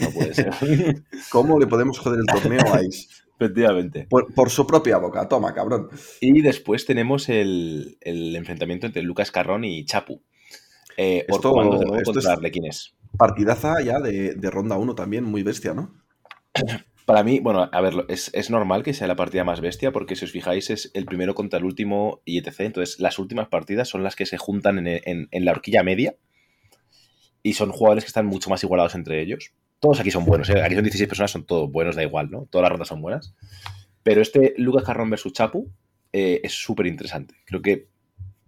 No 0.00 0.10
puede 0.10 0.32
ser. 0.32 0.50
¿Cómo 1.30 1.58
le 1.58 1.66
podemos 1.66 1.98
joder 1.98 2.20
el 2.20 2.26
torneo 2.26 2.72
a 2.72 2.82
Ice? 2.82 3.08
Efectivamente. 3.38 4.08
Por, 4.08 4.50
su 4.50 4.66
propia 4.66 4.96
boca, 4.96 5.28
toma, 5.28 5.52
cabrón. 5.52 5.90
Y 6.22 6.40
después 6.40 6.86
tenemos 6.86 7.28
el, 7.28 7.98
enfrentamiento 8.00 8.86
entre 8.86 9.02
Lucas 9.02 9.30
Carrón 9.30 9.64
y 9.64 9.84
Chapu. 9.84 10.22
Eh, 10.96 11.26
esto, 11.28 11.52
contra 11.52 12.32
Arlequines. 12.32 12.94
Partidaza 13.18 13.80
ya 13.82 14.00
de, 14.00 14.50
ronda 14.50 14.76
1 14.76 14.94
también, 14.94 15.24
muy 15.24 15.42
bestia, 15.42 15.74
¿no? 15.74 15.94
Para 17.04 17.22
mí, 17.22 17.38
bueno, 17.38 17.68
a 17.70 17.80
ver, 17.80 18.06
es, 18.08 18.50
normal 18.50 18.82
que 18.82 18.92
sea 18.92 19.06
la 19.06 19.14
partida 19.16 19.44
más 19.44 19.60
bestia 19.60 19.92
porque 19.92 20.16
si 20.16 20.24
os 20.24 20.32
fijáis 20.32 20.70
es 20.70 20.90
el 20.94 21.06
primero 21.06 21.34
contra 21.34 21.58
el 21.58 21.64
último 21.64 22.20
y 22.24 22.38
etc. 22.38 22.60
Entonces 22.60 22.98
las 22.98 23.18
últimas 23.18 23.48
partidas 23.48 23.88
son 23.88 24.02
las 24.02 24.16
que 24.16 24.26
se 24.26 24.38
juntan 24.38 24.86
en, 24.86 25.28
en 25.30 25.44
la 25.44 25.52
horquilla 25.52 25.82
media 25.84 26.16
y 27.42 27.52
son 27.52 27.70
jugadores 27.70 28.04
que 28.04 28.08
están 28.08 28.26
mucho 28.26 28.50
más 28.50 28.64
igualados 28.64 28.96
entre 28.96 29.22
ellos 29.22 29.52
todos 29.80 30.00
aquí 30.00 30.10
son 30.10 30.24
buenos, 30.24 30.48
¿eh? 30.50 30.62
aquí 30.62 30.74
son 30.74 30.84
16 30.84 31.08
personas, 31.08 31.30
son 31.30 31.44
todos 31.44 31.70
buenos, 31.70 31.96
da 31.96 32.02
igual, 32.02 32.30
¿no? 32.30 32.46
Todas 32.50 32.62
las 32.62 32.70
rondas 32.70 32.88
son 32.88 33.02
buenas. 33.02 33.34
Pero 34.02 34.22
este 34.22 34.54
Lucas 34.56 34.84
Carrón 34.84 35.10
versus 35.10 35.32
Chapu 35.32 35.70
eh, 36.12 36.40
es 36.42 36.52
súper 36.52 36.86
interesante. 36.86 37.34
Creo 37.44 37.62
que 37.62 37.88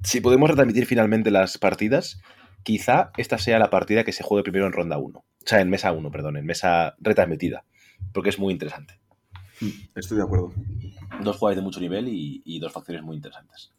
si 0.02 0.20
podemos 0.20 0.48
retransmitir 0.48 0.86
finalmente 0.86 1.30
las 1.30 1.58
partidas, 1.58 2.20
quizá 2.68 3.12
esta 3.16 3.38
sea 3.38 3.58
la 3.58 3.70
partida 3.70 4.04
que 4.04 4.12
se 4.12 4.22
juegue 4.22 4.42
primero 4.42 4.66
en 4.66 4.74
ronda 4.74 4.98
1. 4.98 5.18
O 5.18 5.24
sea, 5.42 5.62
en 5.62 5.70
mesa 5.70 5.90
1, 5.90 6.10
perdón, 6.10 6.36
en 6.36 6.44
mesa 6.44 6.96
retransmitida. 6.98 7.64
Porque 8.12 8.28
es 8.28 8.38
muy 8.38 8.52
interesante. 8.52 9.00
Mm, 9.62 9.70
estoy 9.94 10.18
de 10.18 10.24
acuerdo. 10.24 10.52
Dos 11.22 11.38
jugadores 11.38 11.56
de 11.56 11.62
mucho 11.62 11.80
nivel 11.80 12.08
y 12.10 12.58
dos 12.60 12.70
facciones 12.70 13.02
muy 13.02 13.16
interesantes. 13.16 13.72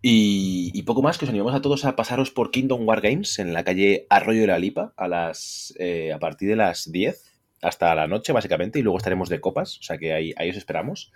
Y, 0.00 0.80
poco 0.84 1.02
más, 1.02 1.18
que 1.18 1.24
os 1.24 1.28
animamos 1.28 1.54
a 1.54 1.60
todos 1.60 1.84
a 1.84 1.96
pasaros 1.96 2.30
por 2.30 2.52
Kingdom 2.52 2.86
War 2.86 3.00
Games 3.00 3.40
en 3.40 3.52
la 3.52 3.64
calle 3.64 4.06
Arroyo 4.10 4.42
de 4.42 4.46
la 4.46 4.58
Lipa 4.60 4.94
a, 4.96 5.08
las, 5.08 5.74
eh, 5.78 6.12
a 6.12 6.20
partir 6.20 6.48
de 6.48 6.56
las 6.56 6.90
10 6.92 7.24
hasta 7.62 7.92
la 7.96 8.06
noche, 8.06 8.32
básicamente, 8.32 8.78
y 8.78 8.82
luego 8.82 8.98
estaremos 8.98 9.28
de 9.28 9.40
copas, 9.40 9.78
o 9.78 9.82
sea 9.82 9.98
que 9.98 10.12
ahí, 10.12 10.32
ahí 10.36 10.50
os 10.50 10.56
esperamos. 10.56 11.12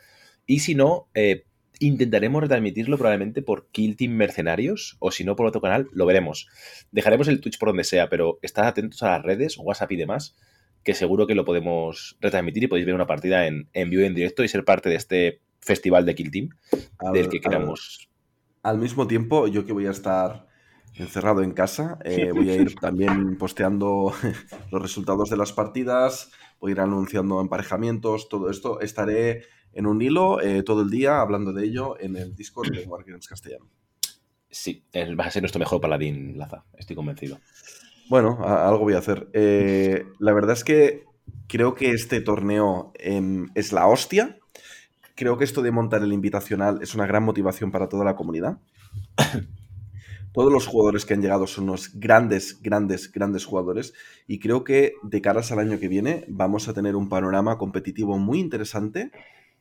Y 0.47 0.59
si 0.59 0.75
no, 0.75 1.09
eh, 1.15 1.45
intentaremos 1.79 2.43
retransmitirlo 2.43 2.97
probablemente 2.99 3.43
por 3.43 3.69
Kill 3.69 3.97
Team 3.97 4.13
Mercenarios, 4.13 4.97
o 5.01 5.11
si 5.11 5.25
no, 5.25 5.37
por 5.37 5.47
otro 5.47 5.61
canal, 5.61 5.89
lo 5.93 6.07
veremos. 6.07 6.49
Dejaremos 6.91 7.29
el 7.29 7.41
Twitch 7.41 7.59
por 7.59 7.71
donde 7.71 7.85
sea, 7.85 8.09
pero 8.09 8.39
estad 8.43 8.67
atentos 8.67 9.03
a 9.03 9.11
las 9.11 9.23
redes, 9.23 9.57
WhatsApp 9.59 9.93
y 9.93 9.97
demás, 9.97 10.37
que 10.85 10.95
seguro 10.95 11.27
que 11.27 11.35
lo 11.35 11.45
podemos 11.45 12.17
retransmitir 12.21 12.65
y 12.65 12.67
podéis 12.69 12.87
ver 12.87 12.95
una 12.95 13.07
partida 13.07 13.47
en, 13.47 13.69
en 13.73 13.91
vivo 13.91 14.03
y 14.03 14.07
en 14.07 14.15
directo 14.15 14.45
y 14.45 14.49
ser 14.49 14.65
parte 14.65 14.89
de 14.89 14.97
este 14.97 15.41
festival 15.61 16.05
de 16.05 16.15
Kill 16.15 16.31
Team 16.31 16.49
del 17.13 17.29
que 17.29 17.41
queramos 17.41 18.09
al 18.63 18.79
mismo 18.79 19.07
tiempo, 19.07 19.47
yo 19.49 19.67
que 19.67 19.73
voy 19.73 19.87
a 19.87 19.91
estar 19.91 20.47
encerrado 20.95 21.43
en 21.43 21.53
casa, 21.53 21.99
eh, 22.05 22.31
voy 22.35 22.51
a 22.51 22.55
ir 22.55 22.75
también 22.77 23.37
posteando 23.37 24.13
los 24.71 24.83
resultados 24.83 25.31
de 25.31 25.37
las 25.37 25.53
partidas, 25.53 26.31
voy 26.61 26.71
a 26.71 26.75
ir 26.75 26.81
anunciando 26.81 27.41
emparejamientos, 27.41 28.29
todo 28.29 28.51
esto. 28.51 28.81
Estaré 28.81 29.43
en 29.73 29.87
un 29.87 30.01
hilo 30.01 30.41
eh, 30.41 30.63
todo 30.63 30.83
el 30.83 30.91
día 30.91 31.21
hablando 31.21 31.53
de 31.53 31.65
ello 31.65 31.99
en 32.01 32.17
el 32.17 32.35
Discord 32.35 32.71
de 32.73 32.85
Wargames 32.87 33.27
Castellano. 33.27 33.69
Sí, 34.51 34.85
va 34.95 35.25
a 35.25 35.31
ser 35.31 35.43
nuestro 35.43 35.59
mejor 35.59 35.81
paladín, 35.81 36.37
Laza, 36.37 36.65
estoy 36.77 36.95
convencido. 36.95 37.39
Bueno, 38.09 38.39
algo 38.45 38.81
voy 38.81 38.95
a 38.95 38.99
hacer. 38.99 39.29
Eh, 39.33 40.05
la 40.19 40.33
verdad 40.33 40.53
es 40.53 40.65
que 40.65 41.05
creo 41.49 41.75
que 41.75 41.93
este 41.93 42.21
torneo 42.21 42.93
em, 42.99 43.49
es 43.55 43.73
la 43.73 43.87
hostia 43.87 44.39
creo 45.15 45.39
que 45.39 45.45
esto 45.45 45.63
de 45.63 45.71
montar 45.71 46.03
el 46.03 46.13
invitacional 46.13 46.81
es 46.83 46.95
una 46.95 47.07
gran 47.07 47.23
motivación 47.23 47.71
para 47.71 47.89
toda 47.89 48.05
la 48.05 48.17
comunidad. 48.17 48.59
Todos 50.33 50.51
los 50.51 50.67
jugadores 50.67 51.05
que 51.05 51.13
han 51.13 51.21
llegado 51.21 51.47
son 51.47 51.65
unos 51.65 51.91
grandes, 51.95 52.63
grandes, 52.63 53.13
grandes 53.13 53.45
jugadores 53.45 53.93
y 54.27 54.39
creo 54.39 54.65
que 54.65 54.95
de 55.03 55.21
caras 55.21 55.53
al 55.53 55.59
año 55.59 55.79
que 55.79 55.89
viene 55.89 56.25
vamos 56.27 56.69
a 56.69 56.73
tener 56.73 56.97
un 56.97 57.11
panorama 57.11 57.59
competitivo 57.59 58.19
muy 58.19 58.41
interesante 58.41 59.13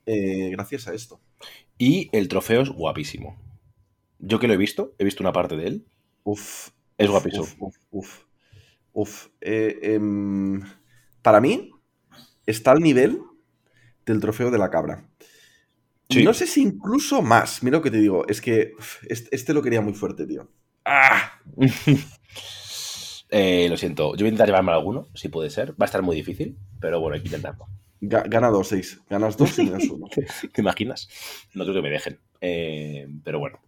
eh, 0.06 0.50
gracias 0.52 0.88
a 0.88 0.94
esto. 0.94 1.20
Y 1.78 2.10
el 2.12 2.28
trofeo 2.28 2.62
es 2.62 2.70
guapísimo. 2.70 3.38
Yo 4.20 4.40
que 4.40 4.48
lo 4.48 4.54
he 4.54 4.58
visto, 4.58 4.94
he 4.98 5.04
visto 5.04 5.24
una 5.24 5.34
parte 5.34 5.58
de 5.58 5.68
él. 5.68 5.86
Uf. 6.24 6.70
Es 6.98 7.10
guapísimo. 7.10 7.46
Uf, 7.60 7.78
uf, 7.90 8.24
uf. 8.94 9.28
Eh, 9.42 9.80
em, 9.82 10.62
para 11.22 11.42
mí 11.42 11.72
está 12.46 12.72
al 12.72 12.82
nivel 12.82 13.22
del 14.06 14.20
trofeo 14.20 14.52
de 14.52 14.58
la 14.58 14.70
cabra. 14.70 15.08
No 16.20 16.34
sé 16.34 16.46
si 16.46 16.62
incluso 16.62 17.22
más. 17.22 17.64
Mira 17.64 17.78
lo 17.78 17.84
que 17.84 17.92
te 17.92 17.98
digo. 17.98 18.28
Es 18.28 18.42
que 18.42 18.74
este, 19.08 19.54
lo 19.54 19.62
quería 19.62 19.82
muy 19.82 19.94
fuerte, 19.94 20.26
tío. 20.26 20.50
¡Ah! 20.86 21.40
Eh, 23.34 23.68
lo 23.70 23.78
siento. 23.78 24.12
Yo 24.18 24.18
voy 24.18 24.26
a 24.26 24.28
intentar 24.28 24.48
llevarme 24.48 24.74
alguno, 24.74 25.08
si 25.14 25.30
puede 25.30 25.50
ser. 25.50 25.72
Va 25.72 25.76
a 25.80 25.86
estar 25.86 26.02
muy 26.02 26.18
difícil, 26.18 26.58
pero 26.82 27.00
bueno, 27.00 27.16
hay 27.16 27.22
que 27.22 27.30
intentarlo. 27.30 27.66
Gana 28.02 28.50
dos, 28.50 28.70
seis. 28.70 29.00
Ganas 29.10 29.38
dos 29.38 29.58
y 29.60 29.68
ganas 29.68 29.88
uno. 29.88 30.08
¿Te 30.54 30.62
imaginas? 30.62 31.08
No 31.54 31.64
creo 31.64 31.76
que 31.76 31.82
me 31.82 31.92
dejen. 31.92 32.20
Eh, 32.42 33.08
pero 33.24 33.40
bueno. 33.40 33.60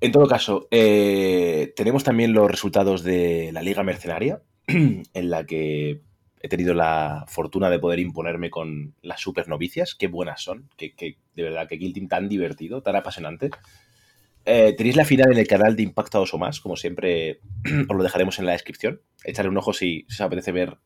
En 0.00 0.12
todo 0.12 0.28
caso, 0.28 0.68
eh, 0.70 1.72
tenemos 1.74 2.04
también 2.04 2.34
los 2.34 2.50
resultados 2.50 3.02
de 3.02 3.50
la 3.52 3.62
Liga 3.62 3.82
Mercenaria, 3.82 4.42
en 4.66 5.30
la 5.30 5.46
que 5.46 6.02
he 6.40 6.48
tenido 6.48 6.74
la 6.74 7.24
fortuna 7.28 7.70
de 7.70 7.78
poder 7.78 7.98
imponerme 7.98 8.50
con 8.50 8.94
las 9.00 9.20
super 9.20 9.48
novicias. 9.48 9.94
Qué 9.94 10.06
buenas 10.06 10.42
son. 10.42 10.68
Que, 10.76 10.94
de 11.34 11.42
verdad, 11.42 11.66
que 11.66 11.78
Kill 11.78 11.94
Team 11.94 12.08
tan 12.08 12.28
divertido, 12.28 12.82
tan 12.82 12.96
apasionante. 12.96 13.50
Eh, 14.44 14.74
tenéis 14.76 14.96
la 14.96 15.06
final 15.06 15.32
en 15.32 15.38
el 15.38 15.48
canal 15.48 15.74
de 15.74 15.82
Impacto 15.82 16.18
2 16.18 16.34
o 16.34 16.38
más, 16.38 16.60
como 16.60 16.76
siempre, 16.76 17.40
os 17.88 17.96
lo 17.96 18.02
dejaremos 18.02 18.38
en 18.38 18.44
la 18.44 18.52
descripción. 18.52 19.00
Echarle 19.24 19.50
un 19.50 19.56
ojo 19.56 19.72
si, 19.72 20.04
os 20.10 20.20
apetece 20.20 20.52
ver 20.52 20.76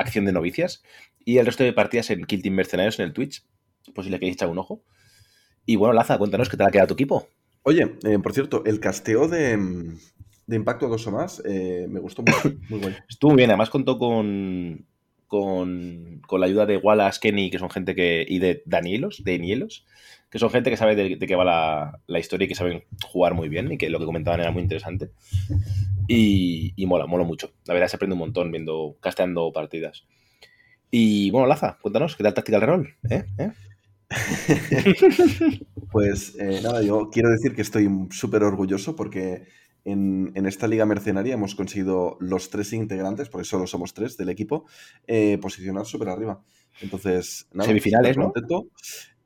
acción 0.00 0.24
de 0.24 0.32
novicias. 0.32 0.82
Y 1.24 1.38
el 1.38 1.46
resto 1.46 1.64
de 1.64 1.72
partidas 1.72 2.10
en 2.10 2.24
Kill 2.24 2.42
Team 2.42 2.54
Mercenarios 2.54 2.98
en 2.98 3.06
el 3.06 3.12
Twitch, 3.12 3.44
pues 3.94 4.06
si 4.06 4.10
le 4.10 4.18
queréis 4.18 4.36
echar 4.36 4.48
un 4.48 4.58
ojo. 4.58 4.82
Y 5.66 5.76
bueno, 5.76 5.92
Laza, 5.94 6.18
cuéntanos 6.18 6.48
qué 6.48 6.56
te 6.56 6.64
ha 6.64 6.70
quedado 6.70 6.88
tu 6.88 6.94
equipo. 6.94 7.28
Oye, 7.62 7.96
eh, 8.04 8.18
por 8.18 8.32
cierto, 8.32 8.64
el 8.64 8.80
casteo 8.80 9.28
de, 9.28 9.58
de 10.46 10.56
Impacto 10.56 10.88
2 10.88 11.06
o 11.06 11.10
más, 11.12 11.42
eh, 11.44 11.86
me 11.88 12.00
gustó 12.00 12.22
mucho. 12.22 12.56
Muy 12.68 12.80
bueno. 12.80 12.96
Estuvo 13.08 13.34
bien, 13.34 13.50
además 13.50 13.70
contó 13.70 13.98
con, 13.98 14.86
con, 15.26 16.20
la 16.38 16.46
ayuda 16.46 16.66
de 16.66 16.78
Wallace, 16.78 17.20
Kenny, 17.20 17.50
que 17.50 17.58
son 17.58 17.70
gente 17.70 17.94
que. 17.94 18.24
y 18.26 18.38
de 18.38 18.62
Danielos, 18.66 19.22
de 19.22 19.38
Nielos, 19.38 19.86
que 20.30 20.38
son 20.38 20.50
gente 20.50 20.70
que 20.70 20.76
sabe 20.76 20.94
de, 20.94 21.18
qué 21.18 21.34
va 21.34 22.00
la, 22.06 22.18
historia 22.18 22.44
y 22.44 22.48
que 22.48 22.54
saben 22.54 22.84
jugar 23.04 23.34
muy 23.34 23.48
bien 23.48 23.72
y 23.72 23.78
que 23.78 23.90
lo 23.90 23.98
que 23.98 24.04
comentaban 24.04 24.40
era 24.40 24.52
muy 24.52 24.62
interesante. 24.62 25.10
Y, 26.06 26.72
mola, 26.86 27.06
mola 27.06 27.24
mucho. 27.24 27.52
La 27.66 27.74
verdad 27.74 27.88
se 27.88 27.96
aprende 27.96 28.14
un 28.14 28.20
montón 28.20 28.50
viendo, 28.50 28.96
casteando 29.00 29.52
partidas. 29.52 30.06
Y 30.90 31.30
bueno, 31.30 31.46
Laza, 31.46 31.78
cuéntanos, 31.82 32.16
¿qué 32.16 32.22
tal 32.22 32.34
táctica 32.34 32.58
del 32.58 32.68
rol? 32.68 32.94
¿Eh? 33.10 33.24
¿Eh? 33.38 33.50
pues 35.92 36.36
eh, 36.38 36.60
nada, 36.62 36.82
yo 36.82 37.10
quiero 37.10 37.30
decir 37.30 37.54
que 37.54 37.62
estoy 37.62 37.88
súper 38.10 38.42
orgulloso 38.42 38.96
porque 38.96 39.46
en, 39.84 40.46
esta 40.46 40.66
liga 40.66 40.84
mercenaria 40.84 41.34
hemos 41.34 41.54
conseguido 41.54 42.16
los 42.20 42.50
tres 42.50 42.72
integrantes, 42.72 43.28
porque 43.28 43.44
solo 43.44 43.66
somos 43.66 43.94
tres 43.94 44.16
del 44.16 44.28
equipo, 44.28 44.66
eh, 45.06 45.38
posicionar 45.40 45.86
súper 45.86 46.08
arriba. 46.08 46.42
Entonces, 46.80 47.48
nada, 47.52 47.68
semifinales, 47.68 48.16
¿no? 48.16 48.32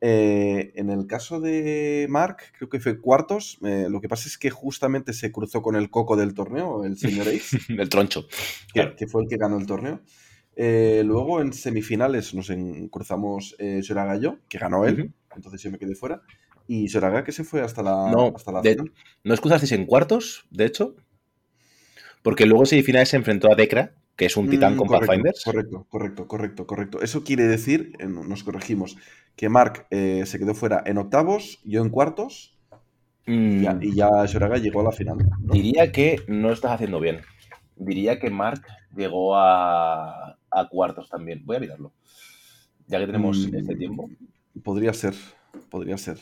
Eh, 0.01 0.73
en 0.75 0.89
el 0.89 1.07
caso 1.07 1.39
de 1.39 2.05
Mark, 2.09 2.37
creo 2.57 2.69
que 2.69 2.79
fue 2.79 2.99
cuartos. 2.99 3.57
Eh, 3.63 3.87
lo 3.89 4.01
que 4.01 4.09
pasa 4.09 4.27
es 4.27 4.37
que 4.37 4.49
justamente 4.49 5.13
se 5.13 5.31
cruzó 5.31 5.61
con 5.61 5.75
el 5.75 5.89
coco 5.89 6.15
del 6.15 6.33
torneo, 6.33 6.85
el 6.85 6.97
señor 6.97 7.27
Ace. 7.27 7.57
el 7.69 7.89
troncho. 7.89 8.27
Que, 8.73 9.07
fue 9.07 9.23
el 9.23 9.29
que 9.29 9.37
ganó 9.37 9.57
el 9.57 9.65
torneo. 9.65 10.01
luego 10.55 11.41
en 11.41 11.53
semifinales 11.53 12.33
nos 12.33 12.51
cruzamos 12.91 13.55
eh, 13.59 13.81
yo, 13.81 14.37
que 14.47 14.57
ganó 14.57 14.85
él. 14.85 15.13
Entonces 15.35 15.61
yo 15.61 15.71
me 15.71 15.79
quedé 15.79 15.95
fuera. 15.95 16.21
Y 16.67 16.87
Soraga 16.87 17.23
que 17.23 17.31
se 17.31 17.43
fue 17.43 17.61
hasta 17.61 17.83
la, 17.83 18.11
no, 18.11 18.33
hasta 18.35 18.51
la 18.51 18.61
final. 18.61 18.91
¿No 19.23 19.33
os 19.33 19.41
cruzasteis 19.41 19.71
en 19.71 19.85
cuartos, 19.85 20.45
de 20.49 20.65
hecho? 20.65 20.95
Porque 22.23 22.47
luego 22.47 22.63
en 22.63 22.67
semifinales 22.67 23.09
se 23.09 23.17
enfrentó 23.17 23.51
a 23.51 23.55
Decra, 23.55 23.93
que 24.15 24.25
es 24.25 24.37
un 24.37 24.49
titán 24.49 24.75
mm, 24.75 24.77
con 24.77 24.87
Pathfinders. 24.87 25.43
Correcto, 25.43 25.85
correcto, 25.89 26.27
correcto, 26.27 26.67
correcto. 26.67 27.01
Eso 27.01 27.23
quiere 27.23 27.47
decir, 27.47 27.93
eh, 27.99 28.07
nos 28.07 28.43
corregimos, 28.43 28.97
que 29.35 29.49
Mark 29.49 29.87
eh, 29.91 30.23
se 30.25 30.39
quedó 30.39 30.55
fuera 30.55 30.81
en 30.85 30.97
octavos, 30.97 31.59
yo 31.63 31.81
en 31.81 31.89
cuartos, 31.89 32.57
y 33.27 33.63
ya 33.95 34.09
mm. 34.09 34.27
Soraga 34.27 34.57
llegó 34.57 34.81
a 34.81 34.85
la 34.85 34.91
final. 34.91 35.17
Diría 35.39 35.91
que 35.91 36.17
no 36.27 36.51
estás 36.51 36.71
haciendo 36.71 36.99
bien. 36.99 37.21
Diría 37.75 38.19
que 38.19 38.29
Mark 38.29 38.61
llegó 38.95 39.35
a, 39.35 40.37
a 40.51 40.69
cuartos 40.69 41.09
también. 41.09 41.43
Voy 41.45 41.57
a 41.57 41.59
mirarlo. 41.59 41.91
Ya 42.87 42.99
que 42.99 43.07
tenemos 43.07 43.47
mm, 43.47 43.55
este 43.55 43.75
tiempo. 43.75 44.09
Podría 44.63 44.93
ser, 44.93 45.15
podría 45.69 45.97
ser. 45.97 46.19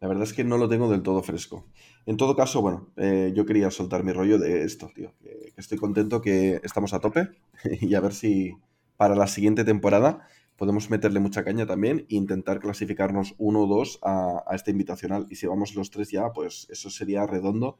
La 0.00 0.08
verdad 0.08 0.24
es 0.24 0.32
que 0.32 0.44
no 0.44 0.58
lo 0.58 0.68
tengo 0.68 0.90
del 0.90 1.02
todo 1.02 1.22
fresco. 1.22 1.66
En 2.06 2.16
todo 2.16 2.34
caso, 2.36 2.60
bueno, 2.62 2.88
eh, 2.96 3.32
yo 3.34 3.46
quería 3.46 3.70
soltar 3.70 4.04
mi 4.04 4.12
rollo 4.12 4.38
de 4.38 4.64
esto, 4.64 4.90
tío. 4.94 5.12
Que, 5.22 5.52
estoy 5.56 5.78
contento 5.78 6.20
que 6.20 6.60
estamos 6.64 6.94
a 6.94 7.00
tope 7.00 7.28
y 7.80 7.94
a 7.94 8.00
ver 8.00 8.14
si 8.14 8.54
para 8.96 9.14
la 9.14 9.26
siguiente 9.26 9.64
temporada 9.64 10.26
podemos 10.56 10.90
meterle 10.90 11.20
mucha 11.20 11.44
caña 11.44 11.66
también 11.66 12.06
e 12.08 12.14
intentar 12.16 12.60
clasificarnos 12.60 13.34
uno 13.38 13.62
o 13.62 13.66
dos 13.66 13.98
a, 14.02 14.42
a 14.46 14.54
este 14.54 14.70
invitacional. 14.70 15.26
Y 15.30 15.36
si 15.36 15.46
vamos 15.46 15.74
los 15.74 15.90
tres 15.90 16.10
ya, 16.10 16.32
pues 16.32 16.66
eso 16.70 16.90
sería 16.90 17.26
redondo, 17.26 17.78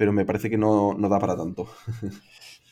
pero 0.00 0.14
me 0.14 0.24
parece 0.24 0.48
que 0.48 0.56
no, 0.56 0.96
da 0.98 1.18
para 1.18 1.36
tanto. 1.36 1.68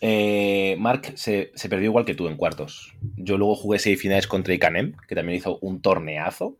Eh, 0.00 0.76
Mark 0.78 1.14
se, 1.16 1.50
perdió 1.68 1.86
igual 1.86 2.04
que 2.04 2.14
tú 2.14 2.28
en 2.28 2.36
cuartos. 2.36 2.94
Yo 3.16 3.36
luego 3.36 3.56
jugué 3.56 3.80
seis 3.80 4.00
finales 4.00 4.28
contra 4.28 4.54
Ikanem, 4.54 4.94
que 5.08 5.16
también 5.16 5.38
hizo 5.38 5.58
un 5.60 5.82
torneazo 5.82 6.56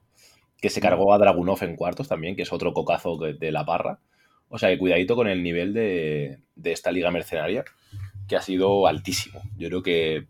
que 0.61 0.71
se 0.71 0.81
cargó 0.81 1.15
a 1.15 1.19
Dragunov 1.19 1.63
en 1.63 1.77
cuartos 1.77 2.09
también, 2.09 2.35
que 2.35 2.43
es 2.43 2.53
otro 2.53 2.75
cocazo 2.75 3.17
de 3.17 3.53
la 3.53 3.65
parra. 3.65 4.01
O 4.49 4.59
sea 4.59 4.71
que 4.71 4.79
cuidadito 4.79 5.15
con 5.17 5.29
el 5.29 5.43
nivel 5.43 5.75
de, 5.75 6.39
esta 6.65 6.93
liga 6.93 7.11
mercenaria, 7.11 7.65
que 8.27 8.37
ha 8.37 8.43
sido 8.43 8.87
altísimo. 8.87 9.43
Yo 9.57 9.69
creo 9.69 9.83
que 9.83 10.27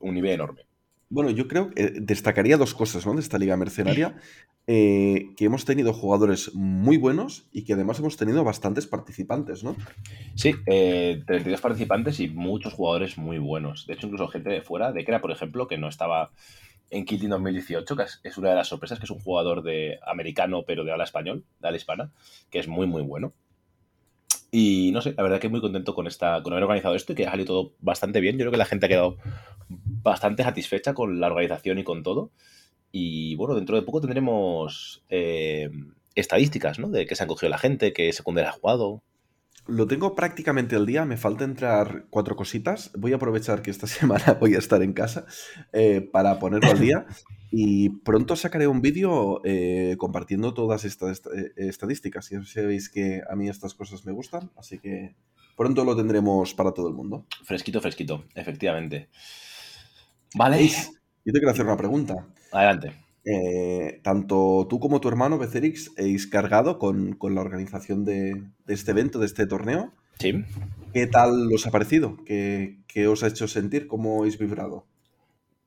un 0.00 0.14
nivel 0.14 0.32
enorme. 0.32 0.62
Bueno, 1.08 1.30
yo 1.30 1.48
creo 1.48 1.70
que 1.70 1.90
destacaría 2.00 2.56
dos 2.56 2.74
cosas 2.74 3.04
¿no? 3.04 3.14
de 3.14 3.20
esta 3.20 3.38
liga 3.38 3.56
mercenaria. 3.56 4.16
Eh, 4.72 5.34
que 5.36 5.46
hemos 5.46 5.64
tenido 5.64 5.92
jugadores 5.92 6.54
muy 6.54 6.96
buenos 6.96 7.48
y 7.50 7.64
que 7.64 7.72
además 7.72 7.98
hemos 7.98 8.16
tenido 8.16 8.44
bastantes 8.44 8.86
participantes, 8.86 9.64
¿no? 9.64 9.74
Sí, 10.36 10.54
eh, 10.66 11.24
32 11.26 11.60
participantes 11.60 12.20
y 12.20 12.28
muchos 12.28 12.74
jugadores 12.74 13.18
muy 13.18 13.38
buenos. 13.38 13.88
De 13.88 13.94
hecho, 13.94 14.06
incluso 14.06 14.28
gente 14.28 14.50
de 14.50 14.62
fuera, 14.62 14.92
de 14.92 15.04
Kera, 15.04 15.20
por 15.20 15.32
ejemplo, 15.32 15.66
que 15.66 15.76
no 15.76 15.88
estaba 15.88 16.30
en 16.90 17.04
Kitty 17.04 17.26
2018, 17.26 17.96
que 17.96 18.04
es, 18.22 18.38
una 18.38 18.50
de 18.50 18.56
las 18.56 18.68
sorpresas, 18.68 18.98
que 18.98 19.06
es 19.06 19.10
un 19.10 19.20
jugador 19.20 19.62
de 19.62 19.98
americano, 20.06 20.64
pero 20.64 20.84
de 20.84 20.92
habla 20.92 21.04
español, 21.04 21.44
de 21.60 21.68
habla 21.68 21.76
hispana, 21.76 22.12
que 22.50 22.58
es 22.58 22.68
muy, 22.68 22.86
muy 22.86 23.02
bueno. 23.02 23.32
Y 24.50 24.90
no 24.92 25.00
sé, 25.00 25.14
la 25.16 25.22
verdad 25.22 25.38
que 25.38 25.48
muy 25.48 25.60
contento 25.60 25.94
con, 25.94 26.06
esta, 26.06 26.42
con 26.42 26.52
haber 26.52 26.64
organizado 26.64 26.94
esto 26.94 27.12
y 27.12 27.16
que 27.16 27.26
ha 27.26 27.30
salido 27.30 27.46
todo 27.46 27.72
bastante 27.80 28.20
bien. 28.20 28.36
Yo 28.36 28.42
creo 28.44 28.52
que 28.52 28.58
la 28.58 28.64
gente 28.64 28.86
ha 28.86 28.88
quedado 28.88 29.16
bastante 29.68 30.42
satisfecha 30.42 30.94
con 30.94 31.20
la 31.20 31.28
organización 31.28 31.78
y 31.78 31.84
con 31.84 32.02
todo. 32.02 32.32
Y 32.90 33.36
bueno, 33.36 33.54
dentro 33.54 33.76
de 33.76 33.82
poco 33.82 34.00
tendremos 34.00 35.04
eh, 35.08 35.70
estadísticas, 36.14 36.78
¿no? 36.80 36.88
De 36.88 37.06
que 37.06 37.14
se 37.14 37.22
han 37.22 37.28
cogido 37.28 37.50
la 37.50 37.58
gente, 37.58 37.92
qué 37.92 38.12
secundaria 38.12 38.50
ha 38.50 38.54
jugado. 38.54 39.02
Lo 39.66 39.86
tengo 39.86 40.16
prácticamente 40.16 40.74
al 40.74 40.86
día, 40.86 41.04
me 41.04 41.16
falta 41.16 41.44
entrar 41.44 42.06
cuatro 42.10 42.34
cositas. 42.34 42.90
Voy 42.96 43.12
a 43.12 43.16
aprovechar 43.16 43.62
que 43.62 43.70
esta 43.70 43.86
semana 43.86 44.36
voy 44.40 44.54
a 44.56 44.58
estar 44.58 44.82
en 44.82 44.92
casa 44.92 45.26
eh, 45.72 46.00
para 46.00 46.40
ponerlo 46.40 46.70
al 46.70 46.80
día 46.80 47.06
y 47.50 47.90
pronto 47.90 48.36
sacaré 48.36 48.66
un 48.66 48.80
vídeo 48.80 49.40
eh, 49.44 49.96
compartiendo 49.98 50.54
todas 50.54 50.84
estas 50.84 51.22
eh, 51.34 51.52
estadísticas. 51.56 52.30
Ya 52.30 52.42
sabéis 52.44 52.88
que 52.88 53.22
a 53.28 53.34
mí 53.34 53.48
estas 53.48 53.74
cosas 53.74 54.04
me 54.04 54.12
gustan, 54.12 54.50
así 54.56 54.78
que 54.78 55.14
pronto 55.56 55.84
lo 55.84 55.96
tendremos 55.96 56.54
para 56.54 56.72
todo 56.72 56.88
el 56.88 56.94
mundo. 56.94 57.26
Fresquito, 57.44 57.80
fresquito, 57.80 58.24
efectivamente. 58.34 59.08
Vale. 60.34 60.68
Yo 60.68 61.32
te 61.32 61.38
quiero 61.38 61.50
hacer 61.50 61.66
una 61.66 61.76
pregunta. 61.76 62.26
Adelante. 62.52 62.94
Eh, 63.24 64.00
tanto 64.02 64.66
tú 64.70 64.80
como 64.80 65.00
tu 65.00 65.08
hermano 65.08 65.36
Becerix 65.36 65.90
habéis 65.98 66.26
cargado 66.26 66.78
con, 66.78 67.18
la 67.20 67.40
organización 67.40 68.04
de, 68.04 68.42
este 68.66 68.92
evento, 68.92 69.18
de 69.18 69.26
este 69.26 69.46
torneo. 69.46 69.92
Sí. 70.18 70.44
¿Qué 70.92 71.06
tal 71.06 71.52
os 71.52 71.66
ha 71.66 71.70
parecido? 71.70 72.16
¿Qué, 72.24 73.06
os 73.08 73.22
ha 73.22 73.28
hecho 73.28 73.48
sentir? 73.48 73.86
¿Cómo 73.86 74.20
habéis 74.20 74.38
vibrado? 74.38 74.86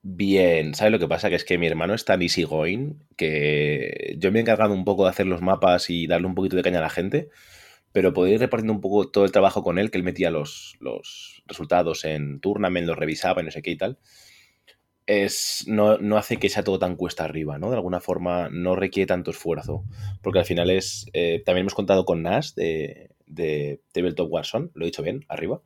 Bien, 0.05 0.75
¿sabes 0.75 0.91
lo 0.91 0.99
que 0.99 1.07
pasa? 1.07 1.29
Que 1.29 1.35
es 1.35 1.45
que 1.45 1.57
mi 1.57 1.65
hermano 1.67 1.93
es 1.93 2.03
tan 2.03 2.21
easygoing 2.21 2.99
que 3.15 4.15
yo 4.17 4.31
me 4.31 4.39
he 4.39 4.41
encargado 4.41 4.73
un 4.73 4.83
poco 4.83 5.05
de 5.05 5.11
hacer 5.11 5.25
los 5.27 5.41
mapas 5.41 5.89
y 5.89 6.07
darle 6.07 6.27
un 6.27 6.35
poquito 6.35 6.57
de 6.57 6.61
caña 6.61 6.79
a 6.79 6.81
la 6.81 6.89
gente, 6.89 7.29
pero 7.93 8.13
poder 8.13 8.33
ir 8.33 8.39
repartiendo 8.41 8.73
un 8.73 8.81
poco 8.81 9.09
todo 9.09 9.25
el 9.25 9.31
trabajo 9.31 9.63
con 9.63 9.79
él, 9.79 9.91
que 9.91 9.97
él 9.97 10.03
metía 10.03 10.29
los, 10.31 10.75
los 10.81 11.43
resultados 11.47 12.03
en 12.05 12.41
tournament, 12.41 12.87
los 12.87 12.97
revisaba 12.97 13.41
y 13.41 13.45
no 13.45 13.51
sé 13.51 13.61
qué 13.61 13.71
y 13.71 13.77
tal 13.77 13.99
es, 15.05 15.65
no, 15.67 15.97
no, 15.97 16.17
hace 16.17 16.37
que 16.37 16.49
sea 16.49 16.63
todo 16.63 16.79
tan 16.79 16.95
cuesta 16.95 17.25
arriba, 17.25 17.57
¿no? 17.57 17.69
De 17.69 17.75
alguna 17.75 17.99
forma 17.99 18.49
no 18.49 18.75
requiere 18.75 19.07
tanto 19.07 19.31
esfuerzo, 19.31 19.83
porque 20.21 20.39
al 20.39 20.45
final 20.45 20.69
es... 20.69 21.05
Eh, 21.13 21.41
también 21.45 21.63
hemos 21.63 21.75
contado 21.75 22.05
con 22.05 22.23
Nash 22.23 22.53
de, 22.53 23.11
de 23.25 23.81
Tabletop 23.91 24.31
Warzone, 24.31 24.69
lo 24.73 24.85
he 24.85 24.87
dicho 24.87 25.03
bien, 25.03 25.25
arriba, 25.27 25.61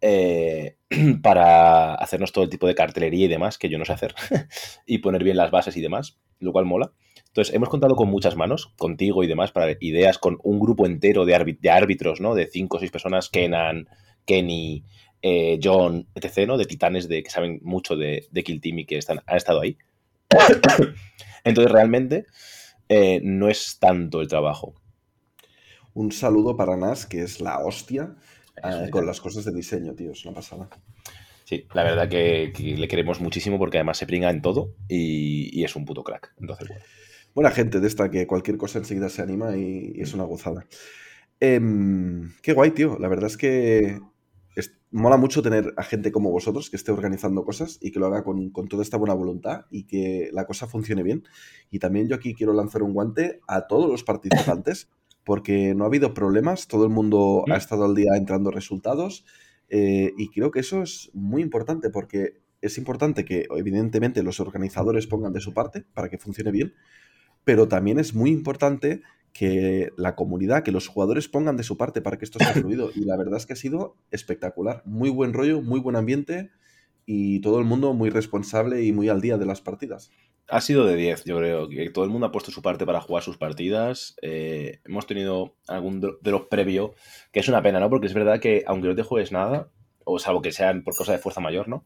eh, 0.00 0.76
para 1.22 1.94
hacernos 1.94 2.32
todo 2.32 2.44
el 2.44 2.50
tipo 2.50 2.66
de 2.66 2.74
cartelería 2.74 3.26
y 3.26 3.28
demás, 3.28 3.58
que 3.58 3.68
yo 3.68 3.78
no 3.78 3.84
sé 3.84 3.92
hacer, 3.92 4.14
y 4.86 4.98
poner 4.98 5.24
bien 5.24 5.36
las 5.36 5.50
bases 5.50 5.76
y 5.76 5.80
demás, 5.80 6.18
lo 6.38 6.52
cual 6.52 6.64
mola. 6.64 6.92
Entonces, 7.26 7.54
hemos 7.54 7.68
contado 7.68 7.94
con 7.94 8.08
muchas 8.08 8.36
manos, 8.36 8.72
contigo 8.76 9.22
y 9.22 9.28
demás, 9.28 9.52
para 9.52 9.76
ideas, 9.80 10.18
con 10.18 10.38
un 10.42 10.58
grupo 10.58 10.86
entero 10.86 11.24
de, 11.24 11.58
de 11.60 11.70
árbitros, 11.70 12.20
¿no? 12.20 12.34
De 12.34 12.46
cinco 12.46 12.78
o 12.78 12.80
seis 12.80 12.90
personas, 12.90 13.28
Kenan, 13.28 13.88
Kenny, 14.24 14.84
eh, 15.22 15.60
John, 15.62 16.08
etc., 16.14 16.48
¿no? 16.48 16.56
De 16.56 16.64
titanes 16.64 17.08
de, 17.08 17.22
que 17.22 17.30
saben 17.30 17.60
mucho 17.62 17.96
de, 17.96 18.28
Kill 18.44 18.60
Team 18.60 18.80
y 18.80 18.86
que 18.86 18.98
están, 18.98 19.20
han 19.26 19.36
estado 19.36 19.60
ahí. 19.60 19.78
Entonces, 21.44 21.72
realmente, 21.72 22.26
eh, 22.88 23.20
no 23.22 23.48
es 23.48 23.78
tanto 23.78 24.20
el 24.20 24.28
trabajo. 24.28 24.74
Un 25.92 26.12
saludo 26.12 26.56
para 26.56 26.76
Nas, 26.76 27.06
que 27.06 27.22
es 27.22 27.40
la 27.40 27.58
hostia 27.58 28.16
eh, 28.56 28.90
con 28.90 29.06
las 29.06 29.20
cosas 29.20 29.44
de 29.44 29.52
diseño, 29.52 29.94
tío, 29.94 30.12
es 30.12 30.24
una 30.24 30.34
pasada. 30.34 30.68
Sí, 31.44 31.66
la 31.74 31.82
verdad 31.82 32.08
que, 32.08 32.52
le 32.56 32.88
queremos 32.88 33.20
muchísimo 33.20 33.58
porque 33.58 33.78
además 33.78 33.98
se 33.98 34.06
pringa 34.06 34.30
en 34.30 34.40
todo 34.42 34.74
y, 34.88 35.64
es 35.64 35.74
un 35.76 35.84
puto 35.84 36.04
crack. 36.04 36.34
Entonces, 36.40 36.68
Buena 37.34 37.50
gente 37.50 37.78
de 37.78 37.86
esta 37.86 38.10
que 38.10 38.26
cualquier 38.26 38.56
cosa 38.56 38.78
enseguida 38.78 39.08
se 39.08 39.22
anima 39.22 39.56
y, 39.56 39.92
es 39.96 40.14
una 40.14 40.24
gozada. 40.24 40.66
Em, 41.38 42.32
qué 42.42 42.52
guay, 42.52 42.72
tío. 42.72 42.98
La 42.98 43.08
verdad 43.08 43.26
es 43.26 43.36
que 43.36 44.00
mola 44.90 45.16
mucho 45.16 45.42
tener 45.42 45.72
a 45.76 45.84
gente 45.84 46.10
como 46.10 46.30
vosotros 46.30 46.68
que 46.68 46.76
esté 46.76 46.90
organizando 46.92 47.44
cosas 47.44 47.78
y 47.80 47.92
que 47.92 48.00
lo 48.00 48.06
haga 48.06 48.24
con, 48.24 48.52
toda 48.68 48.82
esta 48.82 48.96
buena 48.96 49.14
voluntad 49.14 49.66
y 49.70 49.84
que 49.86 50.30
la 50.32 50.46
cosa 50.46 50.66
funcione 50.66 51.02
bien. 51.02 51.24
Y 51.70 51.78
también 51.78 52.08
yo 52.08 52.16
aquí 52.16 52.34
quiero 52.34 52.52
lanzar 52.52 52.82
un 52.82 52.92
guante 52.92 53.40
a 53.46 53.66
todos 53.66 53.88
los 53.88 54.02
participantes 54.02 54.88
porque 55.30 55.76
no 55.76 55.84
ha 55.84 55.86
habido 55.86 56.12
problemas, 56.12 56.66
todo 56.66 56.82
el 56.82 56.90
mundo 56.90 57.44
ha 57.48 57.56
estado 57.56 57.84
al 57.84 57.94
día 57.94 58.16
entrando 58.16 58.50
resultados 58.50 59.24
eh, 59.68 60.12
y 60.18 60.28
creo 60.30 60.50
que 60.50 60.58
eso 60.58 60.82
es 60.82 61.08
muy 61.14 61.40
importante 61.40 61.88
porque 61.88 62.40
es 62.60 62.78
importante 62.78 63.24
que 63.24 63.46
evidentemente 63.56 64.24
los 64.24 64.40
organizadores 64.40 65.06
pongan 65.06 65.32
de 65.32 65.38
su 65.38 65.54
parte 65.54 65.84
para 65.94 66.08
que 66.08 66.18
funcione 66.18 66.50
bien, 66.50 66.74
pero 67.44 67.68
también 67.68 68.00
es 68.00 68.12
muy 68.12 68.30
importante 68.30 69.02
que 69.32 69.90
la 69.96 70.16
comunidad, 70.16 70.64
que 70.64 70.72
los 70.72 70.88
jugadores 70.88 71.28
pongan 71.28 71.56
de 71.56 71.62
su 71.62 71.76
parte 71.76 72.02
para 72.02 72.18
que 72.18 72.24
esto 72.24 72.40
sea 72.40 72.52
fluido. 72.52 72.90
Y 72.92 73.04
la 73.04 73.16
verdad 73.16 73.36
es 73.36 73.46
que 73.46 73.52
ha 73.52 73.56
sido 73.56 73.94
espectacular. 74.10 74.82
Muy 74.84 75.10
buen 75.10 75.32
rollo, 75.32 75.62
muy 75.62 75.78
buen 75.78 75.94
ambiente 75.94 76.50
y 77.06 77.40
todo 77.40 77.60
el 77.60 77.66
mundo 77.66 77.94
muy 77.94 78.10
responsable 78.10 78.82
y 78.82 78.90
muy 78.90 79.08
al 79.08 79.20
día 79.20 79.38
de 79.38 79.46
las 79.46 79.60
partidas. 79.60 80.10
Ha 80.48 80.60
sido 80.60 80.84
de 80.84 80.96
10, 80.96 81.24
yo 81.24 81.36
creo. 81.38 81.68
Que 81.68 81.90
todo 81.90 82.04
el 82.04 82.10
mundo 82.10 82.26
ha 82.26 82.32
puesto 82.32 82.50
su 82.50 82.62
parte 82.62 82.86
para 82.86 83.00
jugar 83.00 83.22
sus 83.22 83.36
partidas. 83.36 84.16
Eh, 84.22 84.80
hemos 84.84 85.06
tenido 85.06 85.56
algún 85.68 86.00
de 86.00 86.30
los 86.30 86.46
previo, 86.46 86.94
que 87.32 87.40
es 87.40 87.48
una 87.48 87.62
pena, 87.62 87.80
¿no? 87.80 87.88
Porque 87.88 88.06
es 88.06 88.14
verdad 88.14 88.40
que 88.40 88.64
aunque 88.66 88.88
no 88.88 88.94
te 88.94 89.02
juegues 89.02 89.32
nada, 89.32 89.70
o 90.04 90.18
salvo 90.18 90.42
que 90.42 90.52
sean 90.52 90.82
por 90.82 90.96
cosa 90.96 91.12
de 91.12 91.18
fuerza 91.18 91.40
mayor, 91.40 91.68
¿no? 91.68 91.84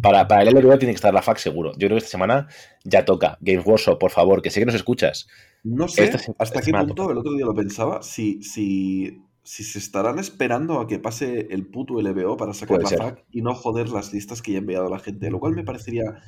Para, 0.01 0.27
para 0.27 0.43
el 0.43 0.53
LBO 0.53 0.77
tiene 0.77 0.93
que 0.93 0.97
estar 0.97 1.13
la 1.13 1.21
FAQ 1.21 1.37
seguro. 1.37 1.71
Yo 1.73 1.87
creo 1.87 1.91
que 1.91 1.97
esta 1.97 2.09
semana 2.09 2.47
ya 2.83 3.05
toca. 3.05 3.37
Games 3.41 3.65
Workshop, 3.65 3.97
por 3.97 4.11
favor, 4.11 4.41
que 4.41 4.49
sé 4.49 4.59
que 4.59 4.65
nos 4.65 4.75
escuchas. 4.75 5.27
No 5.65 5.87
sé 5.87 6.11
hasta 6.37 6.61
qué 6.61 6.71
punto, 6.71 7.09
el 7.09 7.17
otro 7.17 7.33
día 7.33 7.43
lo 7.43 7.55
pensaba, 7.55 8.03
si, 8.03 8.43
si, 8.43 9.23
si 9.41 9.63
se 9.63 9.79
estarán 9.79 10.19
esperando 10.19 10.79
a 10.79 10.85
que 10.85 10.99
pase 10.99 11.47
el 11.49 11.65
puto 11.65 11.99
LBO 11.99 12.37
para 12.37 12.53
sacar 12.53 12.83
la 12.83 12.87
FAQ 12.87 13.23
y 13.31 13.41
no 13.41 13.55
joder 13.55 13.89
las 13.89 14.13
listas 14.13 14.43
que 14.43 14.51
ya 14.51 14.59
ha 14.59 14.61
enviado 14.61 14.87
la 14.91 14.99
gente, 14.99 15.31
lo 15.31 15.39
cual 15.39 15.55
me 15.55 15.63
parecería 15.63 16.21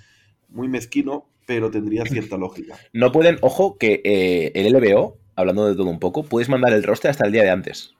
muy 0.49 0.67
mezquino, 0.67 1.29
pero 1.45 1.69
tendría 1.69 2.03
cierta 2.05 2.35
lógica. 2.35 2.79
No 2.93 3.11
pueden, 3.11 3.37
ojo, 3.41 3.77
que 3.77 4.01
eh, 4.03 4.53
el 4.55 4.73
LBO, 4.73 5.19
hablando 5.35 5.67
de 5.67 5.75
todo 5.75 5.87
un 5.87 5.99
poco, 5.99 6.23
puedes 6.23 6.49
mandar 6.49 6.73
el 6.73 6.81
roster 6.81 7.11
hasta 7.11 7.27
el 7.27 7.31
día 7.31 7.43
de 7.43 7.51
antes. 7.51 7.93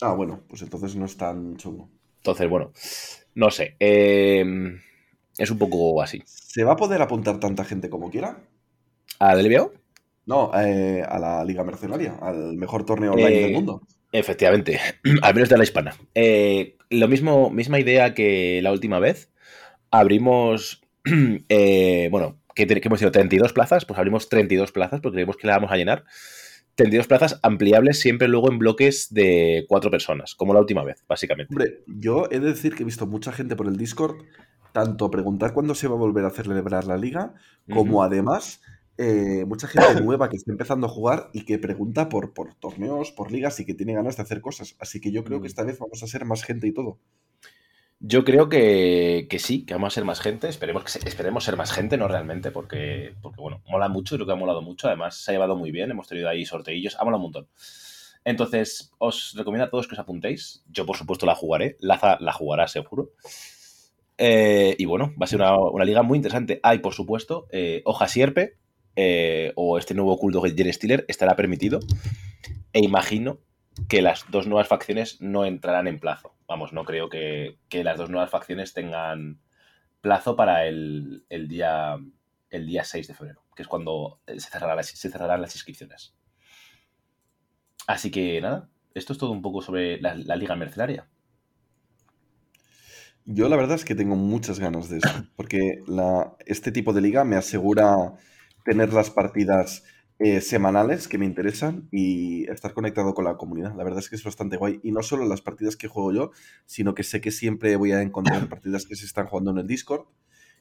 Ah, 0.00 0.14
bueno, 0.14 0.42
pues 0.48 0.62
entonces 0.62 0.96
no 0.96 1.04
es 1.04 1.16
tan 1.16 1.58
chungo. 1.58 1.88
Entonces, 2.16 2.50
bueno, 2.50 2.72
no 3.36 3.52
sé. 3.52 3.76
Em, 3.78 4.80
es 5.38 5.48
un 5.48 5.58
poco 5.58 6.02
así. 6.02 6.20
¿Se 6.26 6.64
va 6.64 6.72
a 6.72 6.76
poder 6.76 7.00
apuntar 7.02 7.38
tanta 7.38 7.62
gente 7.62 7.88
como 7.88 8.10
quiera? 8.10 8.42
¿Al 9.20 9.46
LBO? 9.46 9.81
No, 10.26 10.50
eh, 10.54 11.02
a 11.06 11.18
la 11.18 11.44
Liga 11.44 11.64
Mercenaria, 11.64 12.16
al 12.20 12.56
mejor 12.56 12.84
torneo 12.84 13.12
online 13.12 13.30
del 13.30 13.50
eh, 13.50 13.54
mundo. 13.54 13.82
Efectivamente, 14.12 14.78
al 15.22 15.34
menos 15.34 15.48
de 15.48 15.58
la 15.58 15.64
hispana. 15.64 15.96
Eh, 16.14 16.76
lo 16.90 17.08
mismo, 17.08 17.50
misma 17.50 17.80
idea 17.80 18.14
que 18.14 18.60
la 18.62 18.72
última 18.72 18.98
vez. 18.98 19.30
Abrimos, 19.90 20.82
bueno, 21.04 22.38
que, 22.54 22.62
hemos 22.62 22.98
tenido 22.98 23.12
32 23.12 23.52
plazas, 23.52 23.84
pues 23.84 23.98
abrimos 23.98 24.28
32 24.28 24.72
plazas 24.72 25.00
porque 25.00 25.16
creemos 25.16 25.36
que 25.36 25.46
la 25.46 25.54
vamos 25.54 25.72
a 25.72 25.76
llenar. 25.76 26.04
32 26.76 27.06
plazas 27.06 27.38
ampliables 27.42 28.00
siempre 28.00 28.28
luego 28.28 28.50
en 28.50 28.58
bloques 28.58 29.12
de 29.12 29.66
cuatro 29.68 29.90
personas, 29.90 30.34
como 30.34 30.54
la 30.54 30.60
última 30.60 30.82
vez, 30.84 31.04
básicamente. 31.06 31.52
Hombre, 31.52 31.82
yo 31.86 32.28
he 32.30 32.40
de 32.40 32.48
decir 32.48 32.74
que 32.74 32.82
he 32.82 32.86
visto 32.86 33.06
mucha 33.06 33.30
gente 33.32 33.56
por 33.56 33.66
el 33.66 33.76
Discord, 33.76 34.16
tanto 34.72 35.10
preguntar 35.10 35.52
cuándo 35.52 35.74
se 35.74 35.88
va 35.88 35.96
a 35.96 35.98
volver 35.98 36.24
a 36.24 36.30
celebrar 36.30 36.86
la 36.86 36.96
liga, 36.96 37.34
como 37.68 38.02
además 38.02 38.62
eh, 38.98 39.44
mucha 39.46 39.66
gente 39.66 40.00
nueva 40.02 40.28
que 40.28 40.36
está 40.36 40.52
empezando 40.52 40.86
a 40.86 40.90
jugar 40.90 41.30
y 41.32 41.44
que 41.44 41.58
pregunta 41.58 42.08
por, 42.08 42.34
por 42.34 42.54
torneos, 42.54 43.12
por 43.12 43.32
ligas 43.32 43.58
y 43.60 43.64
que 43.64 43.74
tiene 43.74 43.94
ganas 43.94 44.16
de 44.16 44.22
hacer 44.22 44.40
cosas. 44.40 44.76
Así 44.78 45.00
que 45.00 45.12
yo 45.12 45.24
creo 45.24 45.38
que 45.40 45.44
mm. 45.44 45.46
esta 45.46 45.64
vez 45.64 45.78
vamos 45.78 46.02
a 46.02 46.06
ser 46.06 46.24
más 46.24 46.44
gente 46.44 46.66
y 46.66 46.72
todo. 46.72 46.98
Yo 48.04 48.24
creo 48.24 48.48
que, 48.48 49.28
sí, 49.38 49.64
que 49.64 49.74
vamos 49.74 49.92
a 49.92 49.94
ser 49.94 50.04
más 50.04 50.20
gente. 50.20 50.48
Esperemos, 50.48 50.82
que 50.82 51.08
esperemos 51.08 51.44
ser 51.44 51.56
más 51.56 51.70
gente, 51.70 51.96
no 51.96 52.08
realmente, 52.08 52.50
porque, 52.50 53.14
porque, 53.22 53.40
bueno, 53.40 53.62
mola 53.68 53.88
mucho, 53.88 54.16
creo 54.16 54.26
que 54.26 54.32
ha 54.32 54.36
molado 54.36 54.60
mucho. 54.60 54.88
Además, 54.88 55.16
se 55.16 55.30
ha 55.30 55.34
llevado 55.34 55.54
muy 55.54 55.70
bien. 55.70 55.92
Hemos 55.92 56.08
tenido 56.08 56.28
ahí 56.28 56.44
sorteillos, 56.44 56.96
ha 56.98 57.04
molado 57.04 57.18
un 57.18 57.22
montón. 57.22 57.48
Entonces, 58.24 58.92
os 58.98 59.34
recomiendo 59.36 59.66
a 59.66 59.70
todos 59.70 59.86
que 59.86 59.94
os 59.94 60.00
apuntéis. 60.00 60.64
Yo, 60.68 60.84
por 60.84 60.96
supuesto, 60.96 61.26
la 61.26 61.36
jugaré. 61.36 61.76
Laza 61.78 62.18
la 62.20 62.32
jugará, 62.32 62.66
seguro. 62.66 63.12
Eh, 64.18 64.74
y 64.78 64.84
bueno, 64.84 65.14
va 65.20 65.24
a 65.24 65.26
ser 65.28 65.40
una, 65.40 65.84
liga 65.84 66.02
muy 66.02 66.16
interesante. 66.16 66.58
Hay, 66.64 66.78
por 66.78 66.94
supuesto, 66.94 67.46
eh, 67.52 67.82
Hoja 67.84 68.08
Sierpe, 68.08 68.58
eh, 68.96 69.52
o 69.56 69.78
este 69.78 69.94
nuevo 69.94 70.18
culto 70.18 70.40
de 70.40 70.54
Jerry 70.54 70.72
Stiller 70.72 71.04
estará 71.08 71.36
permitido. 71.36 71.80
E 72.72 72.80
imagino 72.80 73.38
que 73.88 74.02
las 74.02 74.30
dos 74.30 74.46
nuevas 74.46 74.68
facciones 74.68 75.20
no 75.20 75.44
entrarán 75.44 75.86
en 75.86 76.00
plazo. 76.00 76.34
Vamos, 76.46 76.72
no 76.72 76.84
creo 76.84 77.08
que, 77.08 77.58
las 77.70 77.98
dos 77.98 78.10
nuevas 78.10 78.30
facciones 78.30 78.74
tengan 78.74 79.40
plazo 80.00 80.36
para 80.36 80.66
el, 80.66 81.24
día, 81.48 81.96
el 82.50 82.66
día 82.66 82.84
6 82.84 83.08
de 83.08 83.14
febrero, 83.14 83.42
que 83.56 83.62
es 83.62 83.68
cuando 83.68 84.20
se, 84.26 84.40
cerrará, 84.40 84.82
se 84.82 85.08
cerrarán 85.08 85.40
las 85.40 85.54
inscripciones. 85.54 86.14
Así 87.86 88.10
que 88.10 88.40
nada, 88.40 88.68
esto 88.94 89.12
es 89.12 89.18
todo 89.18 89.32
un 89.32 89.42
poco 89.42 89.62
sobre 89.62 90.00
la, 90.00 90.14
liga 90.14 90.56
mercenaria. 90.56 91.08
Yo 93.24 93.48
la 93.48 93.56
verdad 93.56 93.76
es 93.76 93.84
que 93.84 93.94
tengo 93.94 94.16
muchas 94.16 94.58
ganas 94.58 94.88
de 94.88 94.98
eso, 94.98 95.08
porque 95.36 95.82
este 96.46 96.72
tipo 96.72 96.92
de 96.92 97.00
liga 97.00 97.24
me 97.24 97.36
asegura 97.36 98.14
tener 98.64 98.92
las 98.92 99.10
partidas 99.10 99.84
eh, 100.18 100.40
semanales 100.40 101.08
que 101.08 101.18
me 101.18 101.26
interesan 101.26 101.88
y 101.90 102.48
estar 102.48 102.74
conectado 102.74 103.12
con 103.14 103.24
la 103.24 103.36
comunidad. 103.36 103.74
La 103.74 103.82
verdad 103.82 103.98
es 103.98 104.08
que 104.08 104.16
es 104.16 104.22
bastante 104.22 104.56
guay. 104.56 104.78
Y 104.82 104.92
no 104.92 105.02
solo 105.02 105.26
las 105.26 105.40
partidas 105.40 105.76
que 105.76 105.88
juego 105.88 106.12
yo, 106.12 106.30
sino 106.64 106.94
que 106.94 107.02
sé 107.02 107.20
que 107.20 107.32
siempre 107.32 107.74
voy 107.76 107.92
a 107.92 108.02
encontrar 108.02 108.48
partidas 108.48 108.86
que 108.86 108.94
se 108.94 109.04
están 109.04 109.26
jugando 109.26 109.50
en 109.50 109.58
el 109.58 109.66
Discord 109.66 110.06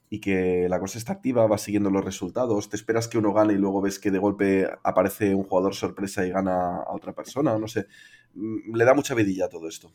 y 0.09 0.19
que 0.19 0.67
la 0.67 0.79
cosa 0.79 0.97
está 0.97 1.13
activa, 1.13 1.47
va 1.47 1.57
siguiendo 1.57 1.89
los 1.89 2.03
resultados, 2.03 2.69
te 2.69 2.75
esperas 2.75 3.07
que 3.07 3.17
uno 3.17 3.33
gane 3.33 3.53
y 3.53 3.57
luego 3.57 3.81
ves 3.81 3.97
que 3.97 4.11
de 4.11 4.19
golpe 4.19 4.67
aparece 4.83 5.33
un 5.33 5.43
jugador 5.43 5.73
sorpresa 5.73 6.25
y 6.25 6.31
gana 6.31 6.77
a 6.77 6.93
otra 6.93 7.13
persona, 7.13 7.57
no 7.57 7.67
sé. 7.67 7.87
Mm, 8.33 8.75
le 8.75 8.83
da 8.83 8.93
mucha 8.93 9.15
vidilla 9.15 9.45
a 9.45 9.49
todo 9.49 9.69
esto. 9.69 9.93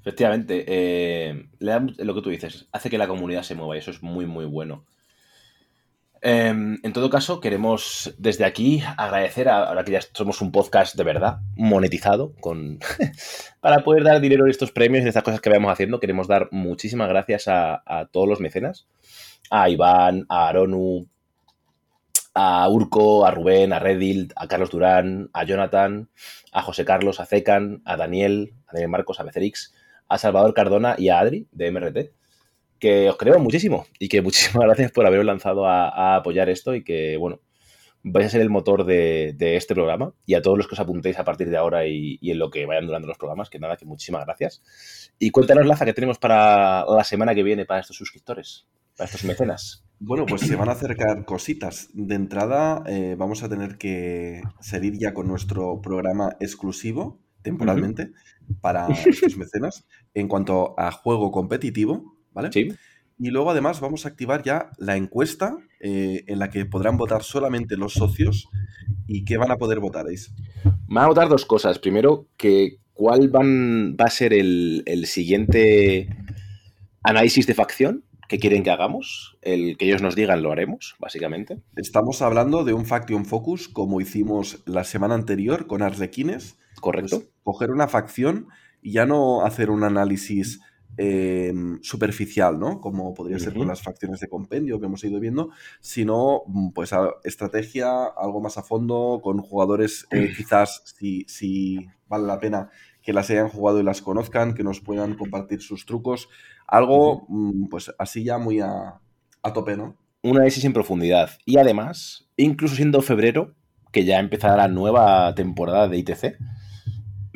Efectivamente, 0.00 0.64
eh, 0.68 1.48
le 1.58 1.70
da 1.70 1.80
lo 1.80 2.14
que 2.14 2.22
tú 2.22 2.30
dices, 2.30 2.68
hace 2.70 2.88
que 2.88 2.98
la 2.98 3.08
comunidad 3.08 3.42
se 3.42 3.56
mueva 3.56 3.74
y 3.74 3.80
eso 3.80 3.90
es 3.90 4.00
muy, 4.00 4.26
muy 4.26 4.44
bueno. 4.44 4.84
Em, 6.22 6.78
en 6.82 6.92
todo 6.92 7.10
caso, 7.10 7.40
queremos 7.40 8.14
desde 8.18 8.44
aquí 8.44 8.82
agradecer, 8.96 9.48
ahora 9.48 9.84
que 9.84 9.92
ya 9.92 10.00
somos 10.14 10.40
un 10.40 10.50
podcast 10.50 10.96
de 10.96 11.04
verdad, 11.04 11.40
monetizado, 11.56 12.34
con 12.40 12.78
para 13.60 13.84
poder 13.84 14.02
dar 14.02 14.20
dinero 14.20 14.44
en 14.44 14.50
estos 14.50 14.72
premios 14.72 15.04
y 15.04 15.08
estas 15.08 15.22
cosas 15.22 15.40
que 15.40 15.50
vamos 15.50 15.70
haciendo, 15.70 16.00
queremos 16.00 16.26
dar 16.26 16.48
muchísimas 16.52 17.08
gracias 17.08 17.44
a, 17.48 18.08
todos 18.10 18.28
los 18.28 18.40
mecenas, 18.40 18.86
a 19.50 19.68
Iván, 19.68 20.24
a 20.28 20.48
Aronu, 20.48 21.06
a 22.34 22.68
Urco, 22.68 23.26
a 23.26 23.30
Rubén, 23.30 23.72
a 23.72 23.78
Redil, 23.78 24.32
a 24.36 24.48
Carlos 24.48 24.70
Durán, 24.70 25.30
a 25.32 25.44
Jonathan, 25.44 26.08
a 26.52 26.62
José 26.62 26.84
Carlos, 26.84 27.20
a 27.20 27.26
Zecan, 27.26 27.82
a 27.84 27.96
Daniel, 27.96 28.54
a 28.66 28.72
Daniel 28.72 28.90
Marcos, 28.90 29.20
a 29.20 29.22
Becerix, 29.22 29.74
a 30.08 30.18
Salvador 30.18 30.54
Cardona 30.54 30.94
y 30.98 31.10
a 31.10 31.18
Adri 31.18 31.46
de 31.52 31.70
MRT 31.70 32.25
que 32.78 33.08
os 33.08 33.16
creo 33.16 33.38
muchísimo 33.38 33.86
y 33.98 34.08
que 34.08 34.22
muchísimas 34.22 34.64
gracias 34.64 34.92
por 34.92 35.06
haberos 35.06 35.26
lanzado 35.26 35.66
a, 35.66 36.16
apoyar 36.16 36.48
esto 36.48 36.74
y 36.74 36.84
que, 36.84 37.16
bueno, 37.16 37.40
vais 38.02 38.26
a 38.26 38.30
ser 38.30 38.40
el 38.40 38.50
motor 38.50 38.84
de, 38.84 39.34
este 39.38 39.74
programa 39.74 40.12
y 40.24 40.34
a 40.34 40.42
todos 40.42 40.56
los 40.56 40.68
que 40.68 40.74
os 40.74 40.80
apuntéis 40.80 41.18
a 41.18 41.24
partir 41.24 41.50
de 41.50 41.56
ahora 41.56 41.86
y, 41.86 42.18
en 42.22 42.38
lo 42.38 42.50
que 42.50 42.66
vayan 42.66 42.86
durando 42.86 43.08
los 43.08 43.18
programas, 43.18 43.50
que 43.50 43.58
nada, 43.58 43.76
que 43.76 43.84
muchísimas 43.84 44.24
gracias. 44.24 44.62
Y 45.18 45.30
cuéntanos, 45.30 45.66
Laza, 45.66 45.84
que 45.84 45.92
tenemos 45.92 46.18
para 46.18 46.84
la 46.86 47.04
semana 47.04 47.34
que 47.34 47.42
viene 47.42 47.66
para 47.66 47.80
estos 47.80 47.96
suscriptores, 47.96 48.66
para 48.96 49.06
estos 49.06 49.24
mecenas. 49.24 49.82
Bueno, 49.98 50.26
pues 50.26 50.42
se 50.42 50.56
van 50.56 50.68
a 50.68 50.72
acercar 50.72 51.24
cositas. 51.24 51.88
De 51.94 52.14
entrada, 52.14 52.82
eh, 52.86 53.16
vamos 53.18 53.42
a 53.42 53.48
tener 53.48 53.78
que 53.78 54.42
salir 54.60 54.98
ya 54.98 55.14
con 55.14 55.26
nuestro 55.26 55.80
programa 55.80 56.36
exclusivo, 56.38 57.18
temporalmente, 57.40 58.12
para 58.60 58.88
estos 58.88 59.36
mecenas. 59.36 59.86
En 60.12 60.28
cuanto 60.28 60.78
a 60.78 60.90
juego 60.92 61.30
competitivo, 61.30 62.15
¿vale? 62.36 62.50
Sí. 62.52 62.68
Y 63.18 63.30
luego 63.30 63.50
además 63.50 63.80
vamos 63.80 64.04
a 64.04 64.10
activar 64.10 64.42
ya 64.42 64.70
la 64.78 64.96
encuesta 64.96 65.56
eh, 65.80 66.24
en 66.26 66.38
la 66.38 66.50
que 66.50 66.66
podrán 66.66 66.98
votar 66.98 67.22
solamente 67.22 67.76
los 67.76 67.94
socios 67.94 68.48
y 69.06 69.24
qué 69.24 69.38
van 69.38 69.50
a 69.50 69.56
poder 69.56 69.80
votar. 69.80 70.04
Van 70.86 71.04
a 71.04 71.08
votar 71.08 71.28
dos 71.28 71.46
cosas. 71.46 71.78
Primero, 71.78 72.28
que 72.36 72.76
cuál 72.92 73.30
van, 73.30 73.96
va 73.96 74.04
a 74.04 74.10
ser 74.10 74.34
el, 74.34 74.84
siguiente 75.06 76.14
análisis 77.02 77.46
de 77.46 77.54
facción 77.54 78.04
que 78.28 78.38
quieren 78.38 78.62
que 78.62 78.70
hagamos. 78.70 79.38
El 79.40 79.78
que 79.78 79.86
ellos 79.86 80.02
nos 80.02 80.14
digan 80.14 80.42
lo 80.42 80.52
haremos, 80.52 80.94
básicamente. 80.98 81.62
Estamos 81.76 82.20
hablando 82.20 82.64
de 82.64 82.74
un 82.74 82.84
Faction 82.84 83.24
Focus 83.24 83.68
como 83.68 84.02
hicimos 84.02 84.62
la 84.66 84.84
semana 84.84 85.14
anterior 85.14 85.66
con 85.66 85.80
Arlequines 85.80 86.58
Correcto. 86.80 87.18
Pues 87.20 87.30
coger 87.42 87.70
una 87.70 87.88
facción 87.88 88.48
y 88.82 88.92
ya 88.92 89.06
no 89.06 89.44
hacer 89.44 89.70
un 89.70 89.84
análisis 89.84 90.60
em, 90.96 91.80
superficial, 91.82 92.58
¿no? 92.58 92.80
Como 92.80 93.14
podría 93.14 93.38
ser 93.38 93.54
con 93.54 93.68
las 93.68 93.82
facciones 93.82 94.20
de 94.20 94.28
compendio 94.28 94.80
que 94.80 94.86
hemos 94.86 95.04
ido 95.04 95.20
viendo, 95.20 95.50
sino 95.80 96.42
mm, 96.46 96.70
pues 96.70 96.90
estrategia, 97.24 98.04
algo 98.04 98.40
más 98.40 98.58
a 98.58 98.62
fondo, 98.62 99.20
con 99.22 99.40
jugadores 99.40 100.06
eh, 100.10 100.32
quizás 100.36 100.82
si, 100.98 101.24
si 101.28 101.86
vale 102.08 102.26
la 102.26 102.38
pena 102.38 102.70
que 103.06 103.12
las 103.12 103.30
hayan 103.30 103.48
jugado 103.48 103.78
y 103.78 103.84
las 103.84 104.02
conozcan, 104.02 104.54
que 104.54 104.64
nos 104.64 104.80
puedan 104.80 105.14
compartir 105.14 105.62
sus 105.62 105.86
trucos, 105.86 106.28
algo 106.66 107.24
mm, 107.28 107.68
pues 107.68 107.94
así 107.98 108.24
ya 108.24 108.36
muy 108.36 108.60
a, 108.60 109.00
tope, 109.54 109.76
¿no? 109.76 109.96
Un 110.22 110.38
análisis 110.38 110.64
en 110.64 110.72
profundidad. 110.72 111.30
Y 111.44 111.58
además, 111.58 112.28
incluso 112.36 112.74
siendo 112.74 113.00
febrero, 113.00 113.54
que 113.92 114.04
ya 114.04 114.18
empezará 114.18 114.56
la 114.56 114.66
nueva 114.66 115.32
temporada 115.36 115.86
de 115.86 115.98
ITC, 115.98 116.36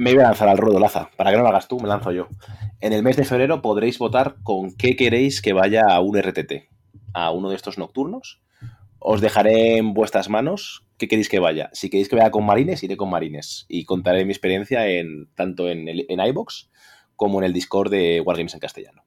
me 0.00 0.14
voy 0.14 0.22
a 0.22 0.28
lanzar 0.28 0.48
al 0.48 0.56
ruedo, 0.56 0.80
Laza. 0.80 1.10
Para 1.14 1.30
que 1.30 1.36
no 1.36 1.42
lo 1.42 1.50
hagas 1.50 1.68
tú, 1.68 1.78
me 1.78 1.86
lanzo 1.86 2.10
yo. 2.10 2.28
En 2.80 2.94
el 2.94 3.02
mes 3.02 3.16
de 3.16 3.26
febrero 3.26 3.60
podréis 3.60 3.98
votar 3.98 4.36
con 4.42 4.74
qué 4.74 4.96
queréis 4.96 5.42
que 5.42 5.52
vaya 5.52 5.84
a 5.90 6.00
un 6.00 6.18
RTT, 6.18 6.70
a 7.12 7.30
uno 7.32 7.50
de 7.50 7.56
estos 7.56 7.76
nocturnos. 7.76 8.40
Os 8.98 9.20
dejaré 9.20 9.76
en 9.76 9.92
vuestras 9.92 10.30
manos 10.30 10.86
qué 10.96 11.06
queréis 11.06 11.28
que 11.28 11.38
vaya. 11.38 11.68
Si 11.74 11.90
queréis 11.90 12.08
que 12.08 12.16
vaya 12.16 12.30
con 12.30 12.46
marines, 12.46 12.82
iré 12.82 12.96
con 12.96 13.10
marines. 13.10 13.66
Y 13.68 13.84
contaré 13.84 14.24
mi 14.24 14.30
experiencia 14.30 14.88
en, 14.88 15.28
tanto 15.34 15.68
en, 15.68 15.86
el, 15.86 16.06
en 16.08 16.20
iBox 16.20 16.70
como 17.14 17.38
en 17.40 17.44
el 17.44 17.52
Discord 17.52 17.90
de 17.90 18.22
Wargames 18.22 18.54
en 18.54 18.60
castellano. 18.60 19.04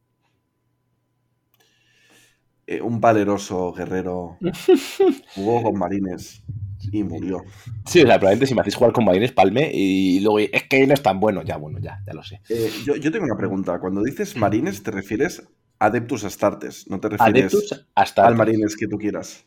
Eh, 2.68 2.82
un 2.82 3.02
valeroso 3.02 3.74
guerrero 3.74 4.38
jugó 5.36 5.64
con 5.64 5.80
marines 5.80 6.44
y 6.92 7.04
murió. 7.04 7.44
Sí, 7.86 8.02
o 8.02 8.08
sea, 8.08 8.18
probablemente 8.18 8.48
si 8.48 8.56
me 8.56 8.62
hacéis 8.62 8.76
jugar 8.76 8.94
con 8.94 9.06
marines, 9.06 9.32
palme 9.32 9.72
y 9.74 10.20
luego 10.20 10.40
es 10.40 10.64
que 10.64 10.86
no 10.88 10.94
es 10.94 11.02
tan 11.02 11.20
bueno. 11.20 11.44
Ya, 11.44 11.58
bueno, 11.58 11.80
ya, 11.80 12.02
ya 12.06 12.14
lo 12.14 12.24
sé. 12.24 12.42
Eh, 12.50 12.72
yo, 12.86 13.12
tengo 13.12 13.26
una 13.26 13.38
pregunta. 13.38 13.80
Cuando 13.80 14.02
dices 14.02 14.36
marines, 14.36 14.84
¿te 14.84 14.92
refieres 14.92 15.44
a 15.80 15.86
Adeptus 15.86 16.24
Astartes? 16.24 16.88
¿No 16.90 17.00
te 17.00 17.10
refieres 17.10 17.54
al 17.96 18.36
marines 18.36 18.76
que 18.76 18.88
tú 18.88 18.98
quieras? 18.98 19.46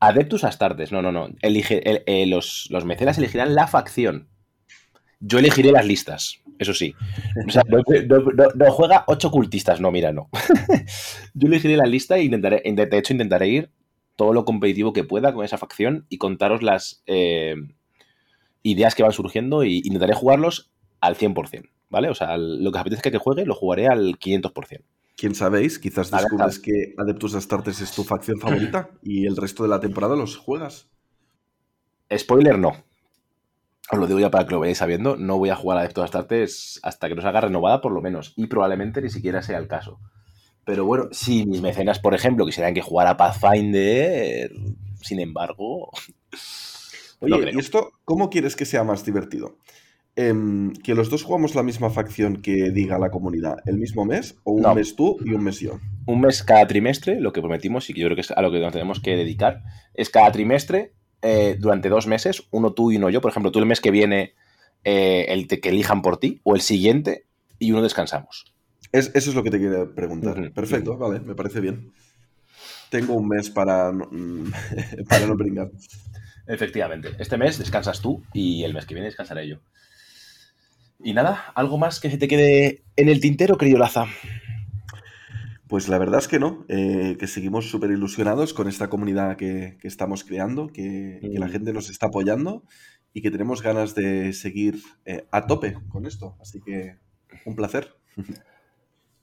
Adeptus 0.00 0.44
Astartes, 0.44 0.92
no, 0.92 1.02
no, 1.02 1.12
no. 1.12 1.28
Elige, 1.42 1.82
eh, 1.84 2.26
los, 2.26 2.68
los 2.70 2.84
mecenas 2.84 3.18
elegirán 3.18 3.54
la 3.54 3.66
facción. 3.66 4.28
Yo 5.20 5.40
elegiré 5.40 5.72
las 5.72 5.84
listas, 5.84 6.38
eso 6.60 6.74
sí. 6.74 6.94
O 7.46 7.50
sea, 7.50 7.64
no, 7.66 8.70
juega 8.70 9.04
ocho 9.08 9.32
cultistas, 9.32 9.80
no, 9.80 9.90
mira, 9.90 10.12
no. 10.12 10.30
Yo 11.34 11.48
elegiré 11.48 11.76
la 11.76 11.86
lista 11.86 12.16
e 12.16 12.24
intentaré, 12.24 12.62
de 12.64 12.98
hecho, 12.98 13.12
intentaré 13.12 13.48
ir 13.48 13.72
todo 14.18 14.32
lo 14.32 14.44
competitivo 14.44 14.92
que 14.92 15.04
pueda 15.04 15.32
con 15.32 15.44
esa 15.44 15.58
facción 15.58 16.04
y 16.08 16.18
contaros 16.18 16.60
las 16.60 17.04
eh, 17.06 17.54
ideas 18.64 18.96
que 18.96 19.04
van 19.04 19.12
surgiendo 19.12 19.62
y 19.62 19.78
intentaré 19.84 20.12
jugarlos 20.12 20.72
al 21.00 21.16
100%, 21.16 21.70
¿vale? 21.88 22.10
O 22.10 22.14
sea, 22.14 22.36
lo 22.36 22.72
que 22.72 22.78
os 22.78 22.80
apetezca 22.80 23.12
que 23.12 23.18
juegue 23.18 23.46
lo 23.46 23.54
jugaré 23.54 23.86
al 23.86 24.18
500% 24.18 24.82
quién 25.18 25.34
sabéis, 25.34 25.78
quizás 25.78 26.10
descubres 26.10 26.60
que 26.60 26.94
Adeptus 26.96 27.34
Astartes 27.34 27.80
es 27.80 27.90
tu 27.90 28.04
facción 28.04 28.38
favorita 28.38 28.90
y 29.02 29.26
el 29.26 29.36
resto 29.36 29.64
de 29.64 29.68
la 29.68 29.80
temporada 29.80 30.14
los 30.14 30.36
juegas. 30.36 30.88
Spoiler, 32.16 32.58
no. 32.58 32.84
Os 33.90 33.98
lo 33.98 34.06
digo 34.06 34.20
ya 34.20 34.30
para 34.30 34.46
que 34.46 34.52
lo 34.52 34.60
veáis 34.60 34.78
sabiendo, 34.78 35.16
no 35.16 35.38
voy 35.38 35.50
a 35.50 35.56
jugar 35.56 35.78
a 35.78 35.80
Adeptus 35.80 36.04
Astartes 36.04 36.80
hasta 36.84 37.08
que 37.08 37.16
nos 37.16 37.24
haga 37.24 37.40
renovada 37.40 37.80
por 37.80 37.92
lo 37.92 38.00
menos, 38.00 38.32
y 38.36 38.46
probablemente 38.46 39.02
ni 39.02 39.10
siquiera 39.10 39.42
sea 39.42 39.58
el 39.58 39.66
caso. 39.66 39.98
Pero 40.68 40.84
bueno, 40.84 41.08
si 41.12 41.46
mis 41.46 41.62
mecenas, 41.62 41.98
por 41.98 42.14
ejemplo, 42.14 42.44
quisieran 42.44 42.74
que 42.74 42.82
jugara 42.82 43.16
Pathfinder, 43.16 44.52
sin 45.00 45.18
embargo... 45.18 45.90
Oye, 47.20 47.52
¿y 47.54 47.58
esto 47.58 47.92
cómo 48.04 48.28
quieres 48.28 48.54
que 48.54 48.66
sea 48.66 48.84
más 48.84 49.02
divertido? 49.02 49.56
Em, 50.14 50.74
que 50.74 50.94
los 50.94 51.08
dos 51.08 51.22
jugamos 51.22 51.54
la 51.54 51.62
misma 51.62 51.88
facción 51.88 52.42
que 52.42 52.70
diga 52.70 52.98
la 52.98 53.10
comunidad 53.10 53.56
el 53.64 53.78
mismo 53.78 54.04
mes 54.04 54.36
o 54.44 54.52
un 54.52 54.74
mes 54.74 54.94
tú 54.94 55.16
y 55.24 55.32
un 55.32 55.42
mes 55.42 55.58
yo? 55.58 55.80
Un 56.04 56.20
mes 56.20 56.42
cada 56.42 56.66
trimestre, 56.66 57.18
lo 57.18 57.32
que 57.32 57.40
prometimos 57.40 57.88
y 57.88 57.94
que 57.94 58.02
yo 58.02 58.08
creo 58.08 58.16
que 58.16 58.20
es 58.20 58.30
a 58.30 58.42
lo 58.42 58.52
que 58.52 58.60
nos 58.60 58.74
tenemos 58.74 59.00
que 59.00 59.16
dedicar, 59.16 59.62
es 59.94 60.10
cada 60.10 60.30
trimestre 60.32 60.92
eh, 61.22 61.56
durante 61.58 61.88
dos 61.88 62.06
meses, 62.06 62.46
uno 62.50 62.74
tú 62.74 62.92
y 62.92 62.98
uno 62.98 63.08
yo. 63.08 63.22
Por 63.22 63.30
ejemplo, 63.30 63.50
tú 63.52 63.58
el 63.58 63.64
mes 63.64 63.80
que 63.80 63.90
viene, 63.90 64.34
eh, 64.84 65.24
el 65.30 65.48
que 65.48 65.70
elijan 65.70 66.02
por 66.02 66.18
ti, 66.18 66.42
o 66.44 66.54
el 66.54 66.60
siguiente, 66.60 67.24
y 67.58 67.72
uno 67.72 67.80
descansamos. 67.80 68.57
Eso 68.92 69.10
es 69.14 69.34
lo 69.34 69.42
que 69.42 69.50
te 69.50 69.58
quería 69.58 69.86
preguntar. 69.94 70.52
Perfecto, 70.52 70.96
vale, 70.96 71.20
me 71.20 71.34
parece 71.34 71.60
bien. 71.60 71.92
Tengo 72.90 73.14
un 73.14 73.28
mes 73.28 73.50
para, 73.50 73.92
para 75.08 75.26
no 75.26 75.36
brincar. 75.36 75.70
Efectivamente. 76.46 77.10
Este 77.18 77.36
mes 77.36 77.58
descansas 77.58 78.00
tú 78.00 78.22
y 78.32 78.64
el 78.64 78.72
mes 78.72 78.86
que 78.86 78.94
viene 78.94 79.08
descansaré 79.08 79.46
yo. 79.46 79.58
Y 81.00 81.12
nada, 81.12 81.52
¿algo 81.54 81.78
más 81.78 82.00
que 82.00 82.10
se 82.10 82.18
te 82.18 82.26
quede 82.26 82.82
en 82.96 83.08
el 83.08 83.20
tintero, 83.20 83.56
querido 83.56 83.78
Laza? 83.78 84.06
Pues 85.68 85.88
la 85.88 85.98
verdad 85.98 86.18
es 86.18 86.28
que 86.28 86.38
no, 86.38 86.64
eh, 86.68 87.16
que 87.20 87.26
seguimos 87.26 87.70
súper 87.70 87.90
ilusionados 87.90 88.54
con 88.54 88.68
esta 88.68 88.88
comunidad 88.88 89.36
que, 89.36 89.76
estamos 89.82 90.24
creando, 90.24 90.68
que, 90.68 91.20
la 91.22 91.46
mm. 91.46 91.50
gente 91.50 91.72
nos 91.74 91.90
está 91.90 92.06
apoyando 92.06 92.64
y 93.12 93.20
que 93.20 93.30
tenemos 93.30 93.62
ganas 93.62 93.94
de 93.94 94.32
seguir 94.32 94.80
eh, 95.04 95.26
a 95.30 95.46
tope 95.46 95.76
con 95.88 96.06
esto. 96.06 96.36
Así 96.40 96.60
que 96.62 96.96
un 97.44 97.54
placer. 97.54 97.94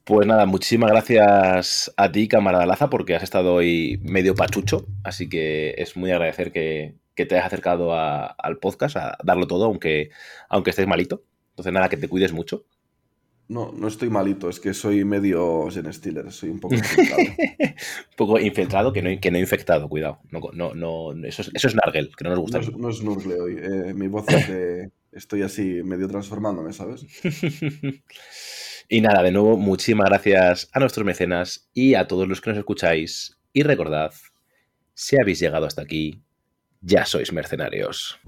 Pues 0.05 0.27
nada, 0.27 0.45
muchísimas 0.45 0.91
gracias 0.91 1.91
a 1.97 2.11
ti, 2.11 2.27
camarada 2.27 2.67
Laza, 2.67 2.91
porque 2.91 3.15
has 3.15 3.23
estado 3.23 3.55
hoy 3.55 3.99
medio 4.03 4.35
pachucho, 4.35 4.85
así 5.03 5.27
que 5.27 5.73
es 5.79 5.97
muy 5.97 6.11
agradecer 6.11 6.51
que, 6.51 6.93
te 7.15 7.23
hayas 7.23 7.47
acercado 7.47 7.91
al 7.91 8.59
podcast, 8.61 8.97
a 8.97 9.17
darlo 9.23 9.47
todo, 9.47 9.65
aunque, 9.65 10.11
aunque 10.47 10.69
estés 10.69 10.85
malito. 10.85 11.23
Entonces, 11.49 11.73
nada, 11.73 11.89
que 11.89 11.97
te 11.97 12.07
cuides 12.07 12.33
mucho. 12.33 12.65
No, 13.47 13.71
no 13.71 13.87
estoy 13.87 14.11
malito, 14.11 14.47
es 14.47 14.59
que 14.59 14.75
soy 14.75 15.03
medio 15.03 15.71
Gen 15.71 15.91
Stiller, 15.91 16.31
soy 16.31 16.49
un 16.49 16.59
poco 16.59 16.75
infiltrado. 16.75 17.21
un 17.21 18.15
poco 18.15 18.39
infiltrado 18.39 18.93
que 18.93 19.01
no, 19.01 19.09
que 19.19 19.31
no 19.31 19.39
infectado, 19.39 19.89
cuidado. 19.89 20.19
No, 20.29 20.39
no, 20.53 20.75
no, 20.75 21.25
eso, 21.25 21.41
es, 21.41 21.49
eso 21.51 21.67
es 21.67 21.73
Nargel, 21.73 22.11
que 22.15 22.25
no 22.25 22.29
nos 22.29 22.39
gusta. 22.39 22.59
No, 22.77 22.89
es, 22.89 23.01
no 23.01 23.13
hoy, 23.13 23.57
eh, 23.59 23.93
mi 23.95 24.07
voz 24.07 24.25
es 24.27 24.45
que 24.45 24.89
estoy 25.13 25.41
así 25.41 25.81
medio 25.83 26.07
transformándome, 26.07 26.73
¿sabes? 26.73 27.07
y 28.87 29.01
nada, 29.01 29.23
de 29.23 29.31
nuevo, 29.31 29.57
muchísimas 29.57 30.09
gracias 30.09 30.69
a 30.71 30.79
nuestros 30.79 31.05
mecenas 31.05 31.69
y 31.73 31.95
a 31.95 32.07
todos 32.07 32.27
los 32.27 32.41
que 32.41 32.51
nos 32.51 32.59
escucháis. 32.59 33.37
Y 33.51 33.63
recordad, 33.63 34.13
si 34.93 35.19
habéis 35.19 35.39
llegado 35.39 35.65
hasta 35.65 35.81
aquí, 35.81 36.21
ya 36.81 37.05
sois 37.05 37.33
mercenarios. 37.33 38.19